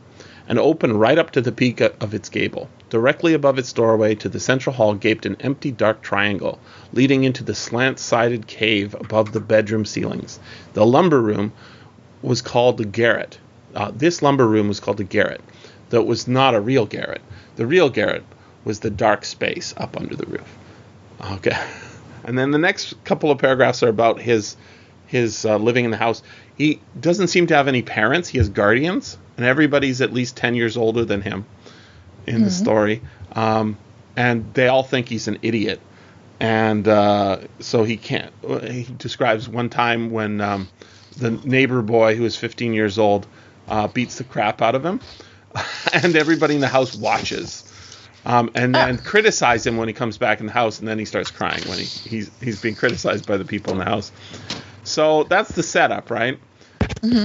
and 0.47 0.57
open 0.59 0.97
right 0.97 1.17
up 1.17 1.31
to 1.31 1.41
the 1.41 1.51
peak 1.51 1.81
of 1.81 2.13
its 2.13 2.29
gable. 2.29 2.69
Directly 2.89 3.33
above 3.33 3.59
its 3.59 3.73
doorway 3.73 4.15
to 4.15 4.29
the 4.29 4.39
central 4.39 4.73
hall 4.73 4.93
gaped 4.93 5.25
an 5.25 5.35
empty 5.41 5.71
dark 5.71 6.01
triangle, 6.01 6.59
leading 6.93 7.23
into 7.23 7.43
the 7.43 7.55
slant 7.55 7.99
sided 7.99 8.47
cave 8.47 8.95
above 8.99 9.33
the 9.33 9.41
bedroom 9.41 9.85
ceilings. 9.85 10.39
The 10.73 10.85
lumber 10.85 11.21
room 11.21 11.51
was 12.21 12.41
called 12.41 12.77
the 12.77 12.85
garret. 12.85 13.37
Uh, 13.75 13.91
this 13.93 14.21
lumber 14.21 14.47
room 14.47 14.67
was 14.67 14.79
called 14.79 14.97
the 14.97 15.03
garret, 15.03 15.41
though 15.89 16.01
it 16.01 16.07
was 16.07 16.27
not 16.27 16.55
a 16.55 16.61
real 16.61 16.85
garret. 16.85 17.21
The 17.57 17.67
real 17.67 17.89
garret 17.89 18.23
was 18.63 18.79
the 18.79 18.89
dark 18.89 19.25
space 19.25 19.73
up 19.77 19.97
under 19.97 20.15
the 20.15 20.25
roof. 20.25 20.57
Okay. 21.31 21.57
And 22.23 22.37
then 22.37 22.51
the 22.51 22.57
next 22.57 23.01
couple 23.05 23.31
of 23.31 23.37
paragraphs 23.37 23.81
are 23.83 23.87
about 23.87 24.19
his 24.19 24.57
his 25.05 25.45
uh, 25.45 25.55
living 25.57 25.85
in 25.85 25.91
the 25.91 25.97
house. 25.97 26.21
He 26.57 26.81
doesn't 26.99 27.27
seem 27.27 27.47
to 27.47 27.55
have 27.55 27.69
any 27.69 27.81
parents. 27.81 28.27
He 28.27 28.37
has 28.37 28.49
guardians, 28.49 29.17
and 29.37 29.45
everybody's 29.45 30.01
at 30.01 30.11
least 30.11 30.35
ten 30.35 30.55
years 30.55 30.75
older 30.75 31.05
than 31.05 31.21
him 31.21 31.45
in 32.25 32.43
the 32.43 32.51
story. 32.51 33.01
Um, 33.33 33.77
and 34.15 34.53
they 34.53 34.67
all 34.67 34.83
think 34.83 35.07
he's 35.07 35.27
an 35.27 35.39
idiot, 35.43 35.79
and 36.39 36.87
uh, 36.87 37.39
so 37.59 37.83
he 37.83 37.97
can't. 37.97 38.33
He 38.63 38.87
describes 38.97 39.47
one 39.47 39.69
time 39.69 40.11
when 40.11 40.41
um, 40.41 40.67
the 41.17 41.31
neighbor 41.31 41.81
boy, 41.81 42.15
who 42.15 42.25
is 42.25 42.35
15 42.35 42.73
years 42.73 42.97
old, 42.97 43.27
uh, 43.67 43.87
beats 43.87 44.17
the 44.17 44.23
crap 44.23 44.61
out 44.61 44.75
of 44.75 44.85
him, 44.85 44.99
and 45.93 46.15
everybody 46.15 46.55
in 46.55 46.61
the 46.61 46.67
house 46.67 46.95
watches. 46.95 47.63
Um, 48.25 48.51
and 48.55 48.75
then 48.75 48.97
criticize 48.97 49.65
him 49.65 49.77
when 49.77 49.87
he 49.87 49.93
comes 49.93 50.17
back 50.17 50.41
in 50.41 50.47
the 50.47 50.51
house, 50.51 50.79
and 50.79 50.87
then 50.87 50.99
he 50.99 51.05
starts 51.05 51.31
crying 51.31 51.63
when 51.69 51.77
he, 51.77 51.85
he's 51.85 52.31
he's 52.41 52.61
being 52.61 52.75
criticized 52.75 53.25
by 53.25 53.37
the 53.37 53.45
people 53.45 53.71
in 53.71 53.79
the 53.79 53.85
house. 53.85 54.11
So 54.83 55.23
that's 55.23 55.51
the 55.53 55.63
setup, 55.63 56.09
right? 56.09 56.37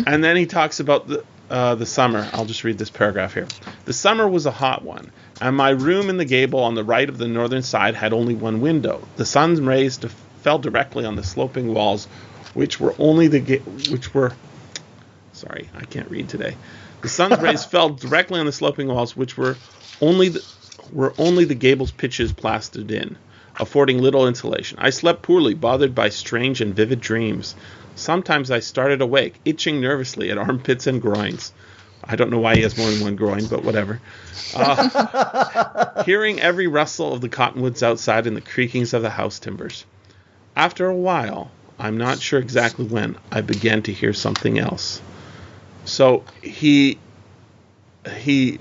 And 0.07 0.23
then 0.23 0.37
he 0.37 0.47
talks 0.47 0.79
about 0.79 1.09
the 1.09 1.25
uh, 1.53 1.75
the 1.75 1.87
summer. 1.87 2.27
I'll 2.33 2.47
just 2.47 2.65
read 2.65 2.79
this 2.79 2.91
paragraph 2.91 3.35
here. 3.35 3.47
The 3.85 3.93
summer 3.93 4.27
was 4.27 4.47
a 4.47 4.51
hot 4.51 4.83
one, 4.83 5.13
and 5.41 5.55
my 5.55 5.71
room 5.71 6.09
in 6.09 6.17
the 6.17 6.25
gable 6.25 6.61
on 6.61 6.75
the 6.75 6.83
right 6.83 7.09
of 7.09 7.19
the 7.19 7.29
northern 7.29 7.63
side 7.63 7.95
had 7.95 8.13
only 8.13 8.35
one 8.35 8.61
window. 8.63 9.07
The 9.17 9.27
sun's 9.27 9.61
rays 9.61 9.99
d- 9.99 10.09
fell 10.41 10.59
directly 10.59 11.05
on 11.05 11.15
the 11.15 11.23
sloping 11.23 11.73
walls, 11.75 12.07
which 12.55 12.81
were 12.81 12.95
only 12.99 13.29
the 13.29 13.41
ga- 13.41 13.59
which 13.91 14.15
were 14.15 14.33
sorry, 15.35 15.69
I 15.77 15.85
can't 15.85 16.11
read 16.11 16.29
today. 16.31 16.57
The 17.03 17.09
sun's 17.09 17.39
rays 17.43 17.65
fell 17.65 17.91
directly 17.91 18.41
on 18.41 18.47
the 18.47 18.53
sloping 18.53 18.89
walls, 18.89 19.15
which 19.15 19.37
were 19.37 19.57
only 20.01 20.31
the, 20.31 20.45
were 20.91 21.13
only 21.19 21.45
the 21.45 21.55
gable's 21.55 21.91
pitches 21.91 22.33
plastered 22.33 22.91
in, 22.91 23.19
affording 23.61 23.99
little 23.99 24.27
insulation. 24.27 24.79
I 24.81 24.89
slept 24.89 25.21
poorly, 25.23 25.53
bothered 25.53 25.95
by 25.95 26.09
strange 26.09 26.63
and 26.63 26.75
vivid 26.75 27.01
dreams. 27.01 27.55
Sometimes 27.95 28.51
I 28.51 28.61
started 28.61 29.01
awake, 29.01 29.41
itching 29.45 29.81
nervously 29.81 30.31
at 30.31 30.39
armpits 30.39 30.87
and 30.87 31.01
groins. 31.01 31.53
I 32.05 32.17
don't 32.17 32.31
know 32.31 32.39
why 32.39 32.57
he 32.57 32.63
has 32.63 32.77
more 32.77 32.91
than 32.91 33.01
one 33.01 33.17
groin, 33.17 33.47
but 33.47 33.65
whatever. 33.65 34.01
Uh, 34.55 36.03
hearing 36.05 36.41
every 36.41 36.67
rustle 36.67 37.13
of 37.13 37.21
the 37.21 37.29
cottonwoods 37.29 37.83
outside 37.83 38.27
and 38.27 38.37
the 38.37 38.41
creakings 38.41 38.93
of 38.93 39.03
the 39.03 39.11
house 39.11 39.39
timbers. 39.39 39.85
After 40.57 40.89
a 40.89 40.97
while, 40.97 41.51
I'm 41.79 41.97
not 41.97 42.19
sure 42.19 42.41
exactly 42.41 42.87
when, 42.87 43.17
I 43.31 43.41
began 43.41 43.83
to 43.83 43.93
hear 43.93 44.13
something 44.13 44.59
else. 44.59 45.01
So 45.85 46.25
he 46.43 46.99
he 48.17 48.59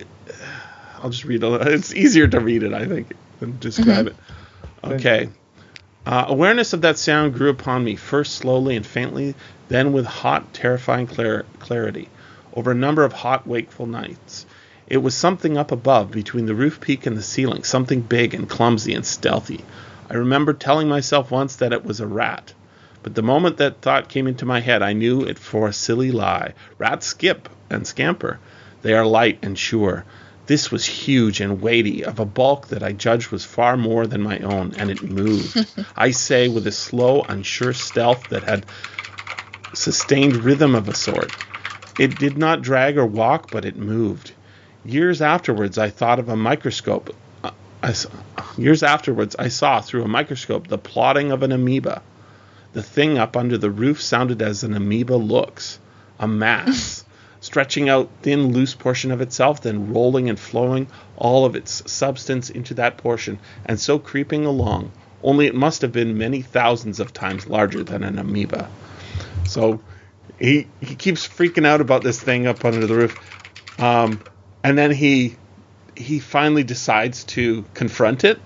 I'll 1.02 1.10
just 1.10 1.26
read 1.26 1.44
it. 1.44 1.68
It's 1.68 1.94
easier 1.94 2.28
to 2.28 2.40
read 2.40 2.64
it, 2.64 2.74
I 2.74 2.86
think, 2.86 3.14
than 3.40 3.58
describe 3.60 4.08
it. 4.08 4.16
Okay. 4.84 5.30
Uh, 6.06 6.26
awareness 6.28 6.73
of 6.73 6.82
that 6.82 6.98
sound 6.98 7.34
grew 7.34 7.49
upon 7.49 7.84
me, 7.84 7.95
first 7.95 8.34
slowly 8.36 8.76
and 8.76 8.86
faintly, 8.86 9.36
then 9.69 9.94
with 9.94 10.06
hot, 10.06 10.52
terrifying 10.53 11.06
clar- 11.06 11.45
clarity, 11.60 12.10
over 12.56 12.72
a 12.72 12.76
number 12.76 13.03
of 13.03 13.14
hot, 13.14 13.45
wakeful 13.45 13.86
nights. 13.86 14.45
It 14.88 14.98
was 14.98 15.14
something 15.14 15.57
up 15.57 15.72
above, 15.72 16.11
between 16.11 16.48
the 16.48 16.56
roof 16.56 16.82
peak 16.82 17.06
and 17.06 17.15
the 17.15 17.22
ceiling, 17.22 17.64
something 17.64 18.02
big 18.02 18.34
and 18.34 18.49
clumsy 18.49 18.94
and 18.94 19.06
stealthy. 19.06 19.64
I 20.10 20.15
remember 20.15 20.53
telling 20.53 20.90
myself 20.90 21.30
once 21.30 21.56
that 21.57 21.72
it 21.72 21.86
was 21.86 21.99
a 21.99 22.07
rat. 22.07 22.53
But 23.03 23.15
the 23.15 23.22
moment 23.22 23.57
that 23.57 23.82
thought 23.82 24.10
came 24.10 24.28
into 24.28 24.45
my 24.45 24.60
head, 24.60 24.82
I 24.82 24.94
knew 24.94 25.22
it 25.22 25.40
for 25.40 25.68
a 25.68 25.73
silly 25.73 26.11
lie. 26.11 26.53
Rats 26.78 27.07
skip 27.07 27.48
and 27.69 27.88
scamper. 27.88 28.40
They 28.82 28.94
are 28.94 29.06
light 29.06 29.40
and 29.44 29.57
sure. 29.57 30.03
This 30.52 30.69
was 30.69 30.86
huge 30.86 31.40
and 31.40 31.61
weighty, 31.61 32.03
of 32.03 32.19
a 32.19 32.26
bulk 32.26 32.68
that 32.68 32.84
I 32.84 32.91
judged 32.91 33.32
was 33.32 33.45
far 33.45 33.78
more 33.78 34.06
than 34.06 34.22
my 34.22 34.38
own, 34.40 34.73
and 34.78 34.91
it 34.91 35.02
moved. 35.02 35.65
I 35.95 36.11
say 36.11 36.49
with 36.49 36.68
a 36.68 36.73
slow, 36.73 37.22
unsure 37.22 37.72
stealth 37.72 38.28
that 38.32 38.44
had 38.44 38.65
sustained 39.73 40.36
rhythm 40.44 40.76
of 40.76 40.90
a 40.90 40.94
sort. 40.94 41.32
It 41.98 42.19
did 42.19 42.38
not 42.38 42.61
drag 42.61 42.98
or 42.98 43.06
walk, 43.06 43.49
but 43.49 43.64
it 43.64 43.78
moved. 43.78 44.34
Years 44.84 45.22
afterwards, 45.22 45.78
I 45.78 45.90
thought 45.90 46.19
of 46.19 46.28
a 46.28 46.36
microscope. 46.36 47.15
Uh, 47.41 47.52
I 47.82 47.95
years 48.57 48.84
afterwards, 48.84 49.38
I 49.40 49.48
saw 49.48 49.80
through 49.80 50.03
a 50.03 50.10
microscope 50.10 50.68
the 50.68 50.78
plotting 50.78 51.32
of 51.32 51.44
an 51.44 51.53
amoeba. 51.53 52.02
The 52.73 52.84
thing 52.84 53.18
up 53.18 53.38
under 53.38 53.57
the 53.57 53.72
roof 53.72 54.02
sounded 54.02 54.41
as 54.41 54.65
an 54.65 54.73
amoeba 54.73 55.15
looks 55.15 55.80
a 56.19 56.28
mass, 56.28 57.06
stretching 57.41 57.89
out 57.89 58.09
thin, 58.22 58.53
loose 58.53 58.73
portion 58.73 59.11
of 59.11 59.19
itself, 59.19 59.61
then 59.61 59.93
rolling 59.93 60.30
and 60.30 60.39
flowing 60.39 60.88
all 61.18 61.43
of 61.43 61.55
its 61.55 61.91
substance 61.91 62.49
into 62.49 62.76
that 62.76 62.97
portion, 62.97 63.39
and 63.65 63.80
so 63.80 63.99
creeping 63.99 64.45
along. 64.45 64.91
Only 65.23 65.47
it 65.47 65.55
must 65.55 65.81
have 65.81 65.91
been 65.91 66.18
many 66.18 66.41
thousands 66.41 66.99
of 66.99 67.13
times 67.13 67.47
larger 67.47 67.84
than 67.84 68.03
an 68.03 68.18
amoeba. 68.18 68.69
So 69.45 69.81
he 70.39 70.68
he 70.80 70.95
keeps 70.95 71.27
freaking 71.27 71.65
out 71.65 71.81
about 71.81 72.03
this 72.03 72.22
thing 72.22 72.47
up 72.47 72.63
under 72.63 72.88
the 72.88 72.95
roof, 72.95 73.80
um, 73.80 74.22
and 74.63 74.77
then 74.77 74.91
he 74.91 75.35
he 75.95 76.19
finally 76.19 76.63
decides 76.63 77.23
to 77.26 77.65
confront 77.73 78.23
it, 78.23 78.39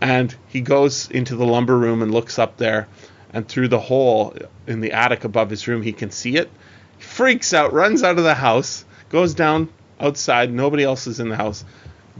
and 0.00 0.34
he 0.48 0.60
goes 0.60 1.10
into 1.10 1.34
the 1.34 1.46
lumber 1.46 1.76
room 1.76 2.02
and 2.02 2.12
looks 2.12 2.38
up 2.38 2.56
there, 2.56 2.88
and 3.32 3.48
through 3.48 3.68
the 3.68 3.80
hole 3.80 4.36
in 4.66 4.80
the 4.80 4.92
attic 4.92 5.24
above 5.24 5.50
his 5.50 5.66
room 5.66 5.82
he 5.82 5.92
can 5.92 6.10
see 6.10 6.36
it. 6.36 6.50
He 6.98 7.04
freaks 7.04 7.54
out, 7.54 7.72
runs 7.72 8.02
out 8.02 8.18
of 8.18 8.24
the 8.24 8.34
house, 8.34 8.84
goes 9.08 9.34
down 9.34 9.68
outside. 10.00 10.52
Nobody 10.52 10.84
else 10.84 11.06
is 11.06 11.20
in 11.20 11.28
the 11.28 11.36
house. 11.36 11.64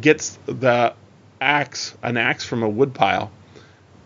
Gets 0.00 0.38
the 0.46 0.94
axe, 1.40 1.94
an 2.02 2.16
axe 2.16 2.44
from 2.44 2.62
a 2.62 2.68
woodpile, 2.68 3.30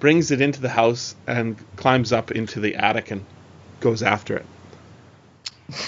brings 0.01 0.31
it 0.31 0.41
into 0.41 0.61
the 0.61 0.69
house, 0.69 1.15
and 1.27 1.57
climbs 1.77 2.13
up 2.13 2.31
into 2.31 2.61
the 2.61 2.77
attic 2.77 3.11
and 3.11 3.25
goes 3.81 4.03
after 4.03 4.37
it. 4.39 4.47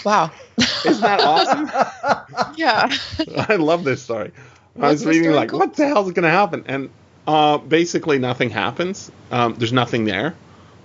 Wow. 0.05 0.31
Isn't 0.85 1.02
that 1.02 1.20
awesome? 1.20 2.55
yeah. 2.56 2.90
I 3.48 3.56
love 3.56 3.85
this 3.85 4.02
story. 4.02 4.32
I 4.81 4.89
was 4.90 5.05
reading 5.06 5.32
like, 5.32 5.51
called? 5.51 5.61
what 5.61 5.74
the 5.74 5.86
hell 5.86 6.06
is 6.06 6.12
going 6.12 6.24
to 6.24 6.31
happen? 6.31 6.65
And 6.66 6.90
uh, 7.27 7.59
basically, 7.59 8.19
nothing 8.19 8.51
happens. 8.51 9.11
Um, 9.31 9.55
there's 9.55 9.73
nothing 9.73 10.05
there, 10.05 10.35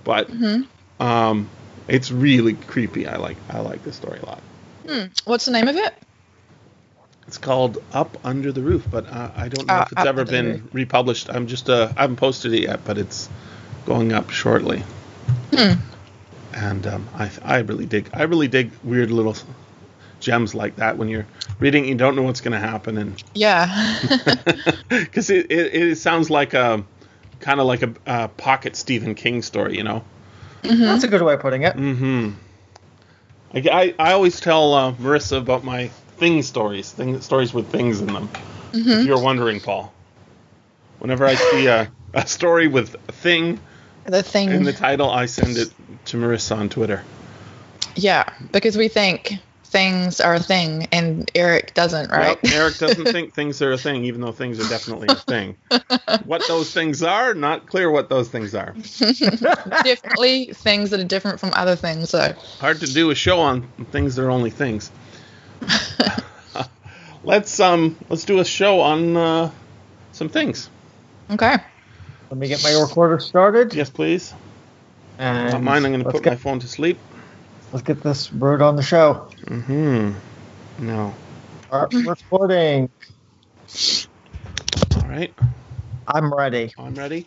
but 0.04 0.28
Mm-hmm. 0.30 1.02
um, 1.02 1.48
it's 1.90 2.10
really 2.10 2.54
creepy. 2.54 3.06
I 3.06 3.16
like 3.16 3.36
I 3.50 3.60
like 3.60 3.84
this 3.84 3.96
story 3.96 4.18
a 4.22 4.26
lot. 4.26 4.42
Hmm. 4.88 5.04
What's 5.24 5.44
the 5.44 5.50
name 5.52 5.68
of 5.68 5.76
it? 5.76 5.94
It's 7.26 7.38
called 7.38 7.78
Up 7.92 8.16
Under 8.24 8.50
the 8.50 8.60
Roof, 8.62 8.86
but 8.90 9.06
uh, 9.06 9.30
I 9.36 9.48
don't 9.48 9.66
know 9.66 9.74
Ah, 9.74 9.82
if 9.86 9.92
it's 9.92 10.04
ever 10.06 10.24
been 10.24 10.68
republished. 10.72 11.28
I'm 11.30 11.46
just 11.46 11.68
uh, 11.70 11.92
I 11.96 12.02
haven't 12.02 12.16
posted 12.16 12.52
it 12.54 12.62
yet, 12.62 12.80
but 12.84 12.98
it's 12.98 13.28
going 13.86 14.12
up 14.12 14.30
shortly. 14.30 14.82
Hmm. 15.54 15.74
And 16.54 16.86
um, 16.86 17.08
I 17.14 17.30
I 17.44 17.58
really 17.58 17.86
dig 17.86 18.10
I 18.12 18.22
really 18.24 18.48
dig 18.48 18.72
weird 18.82 19.10
little 19.10 19.36
gems 20.18 20.54
like 20.54 20.76
that 20.76 20.98
when 20.98 21.08
you're 21.08 21.26
reading 21.60 21.86
you 21.86 21.94
don't 21.94 22.14
know 22.14 22.22
what's 22.22 22.40
going 22.42 22.52
to 22.52 22.58
happen 22.58 22.98
and 22.98 23.22
Yeah. 23.34 23.98
because 24.88 25.30
it, 25.30 25.50
it, 25.50 25.74
it 25.74 25.96
sounds 25.96 26.28
like 26.28 26.52
a 26.52 26.84
kind 27.38 27.58
of 27.58 27.66
like 27.66 27.82
a, 27.82 27.94
uh 28.06 28.28
pocket 28.28 28.76
Stephen 28.76 29.14
King 29.14 29.40
story, 29.42 29.76
you 29.76 29.82
know. 29.84 30.04
That's 30.62 31.04
a 31.04 31.08
good 31.08 31.22
way 31.22 31.34
of 31.34 31.40
putting 31.40 31.62
it. 31.62 31.76
Mm-hmm. 31.76 32.30
I, 33.54 33.58
I, 33.58 33.94
I 33.98 34.12
always 34.12 34.40
tell 34.40 34.74
uh, 34.74 34.92
Marissa 34.92 35.38
about 35.38 35.64
my 35.64 35.88
thing 36.18 36.42
stories, 36.42 36.92
thing, 36.92 37.20
stories 37.20 37.52
with 37.52 37.68
things 37.68 38.00
in 38.00 38.06
them. 38.06 38.28
If 38.72 39.06
you're 39.06 39.20
wondering, 39.20 39.60
Paul, 39.60 39.92
whenever 40.98 41.26
I 41.26 41.34
see 41.34 41.66
a, 41.66 41.90
a 42.14 42.26
story 42.26 42.68
with 42.68 42.94
a 43.08 43.12
thing 43.12 43.58
the 44.04 44.22
thing. 44.22 44.50
in 44.50 44.62
the 44.62 44.72
title, 44.72 45.10
I 45.10 45.26
send 45.26 45.56
it 45.56 45.72
to 46.06 46.16
Marissa 46.16 46.56
on 46.56 46.68
Twitter. 46.68 47.02
yeah, 47.96 48.24
because 48.52 48.76
we 48.76 48.88
think 48.88 49.34
things 49.70 50.20
are 50.20 50.34
a 50.34 50.40
thing, 50.40 50.88
and 50.92 51.30
Eric 51.34 51.74
doesn't, 51.74 52.10
right? 52.10 52.38
Well, 52.42 52.52
Eric 52.52 52.78
doesn't 52.78 53.06
think 53.12 53.34
things 53.34 53.62
are 53.62 53.72
a 53.72 53.78
thing, 53.78 54.04
even 54.04 54.20
though 54.20 54.32
things 54.32 54.58
are 54.58 54.68
definitely 54.68 55.08
a 55.08 55.14
thing. 55.14 55.56
what 56.24 56.46
those 56.48 56.72
things 56.72 57.02
are, 57.02 57.34
not 57.34 57.66
clear 57.66 57.90
what 57.90 58.08
those 58.08 58.28
things 58.28 58.54
are. 58.54 58.74
Definitely 58.74 60.46
things 60.46 60.90
that 60.90 61.00
are 61.00 61.04
different 61.04 61.38
from 61.38 61.50
other 61.54 61.76
things. 61.76 62.10
So 62.10 62.34
hard 62.60 62.80
to 62.80 62.86
do 62.92 63.10
a 63.10 63.14
show 63.14 63.40
on 63.40 63.62
things 63.92 64.16
that 64.16 64.24
are 64.24 64.30
only 64.30 64.50
things. 64.50 64.90
let's 67.22 67.60
um 67.60 67.96
let's 68.08 68.24
do 68.24 68.40
a 68.40 68.44
show 68.44 68.80
on 68.80 69.16
uh, 69.16 69.50
some 70.12 70.28
things. 70.28 70.68
okay. 71.30 71.56
Let 72.30 72.38
me 72.38 72.48
get 72.48 72.62
my 72.62 72.80
recorder 72.80 73.18
started. 73.18 73.74
Yes, 73.74 73.90
please. 73.90 74.32
And 75.18 75.52
Not 75.52 75.62
mine. 75.62 75.84
I'm 75.84 75.92
going 75.92 76.04
to 76.04 76.10
put 76.10 76.22
get, 76.22 76.30
my 76.30 76.36
phone 76.36 76.60
to 76.60 76.68
sleep. 76.68 76.98
Let's 77.72 77.84
get 77.84 78.02
this 78.02 78.26
bird 78.28 78.62
on 78.62 78.76
the 78.76 78.82
show. 78.82 79.28
Mm 79.44 79.62
hmm. 79.64 80.86
No. 80.86 81.14
Start 81.68 81.92
recording. 81.94 82.90
All 84.96 85.08
right. 85.08 85.32
I'm 86.08 86.34
ready. 86.34 86.72
I'm 86.76 86.94
ready. 86.94 87.26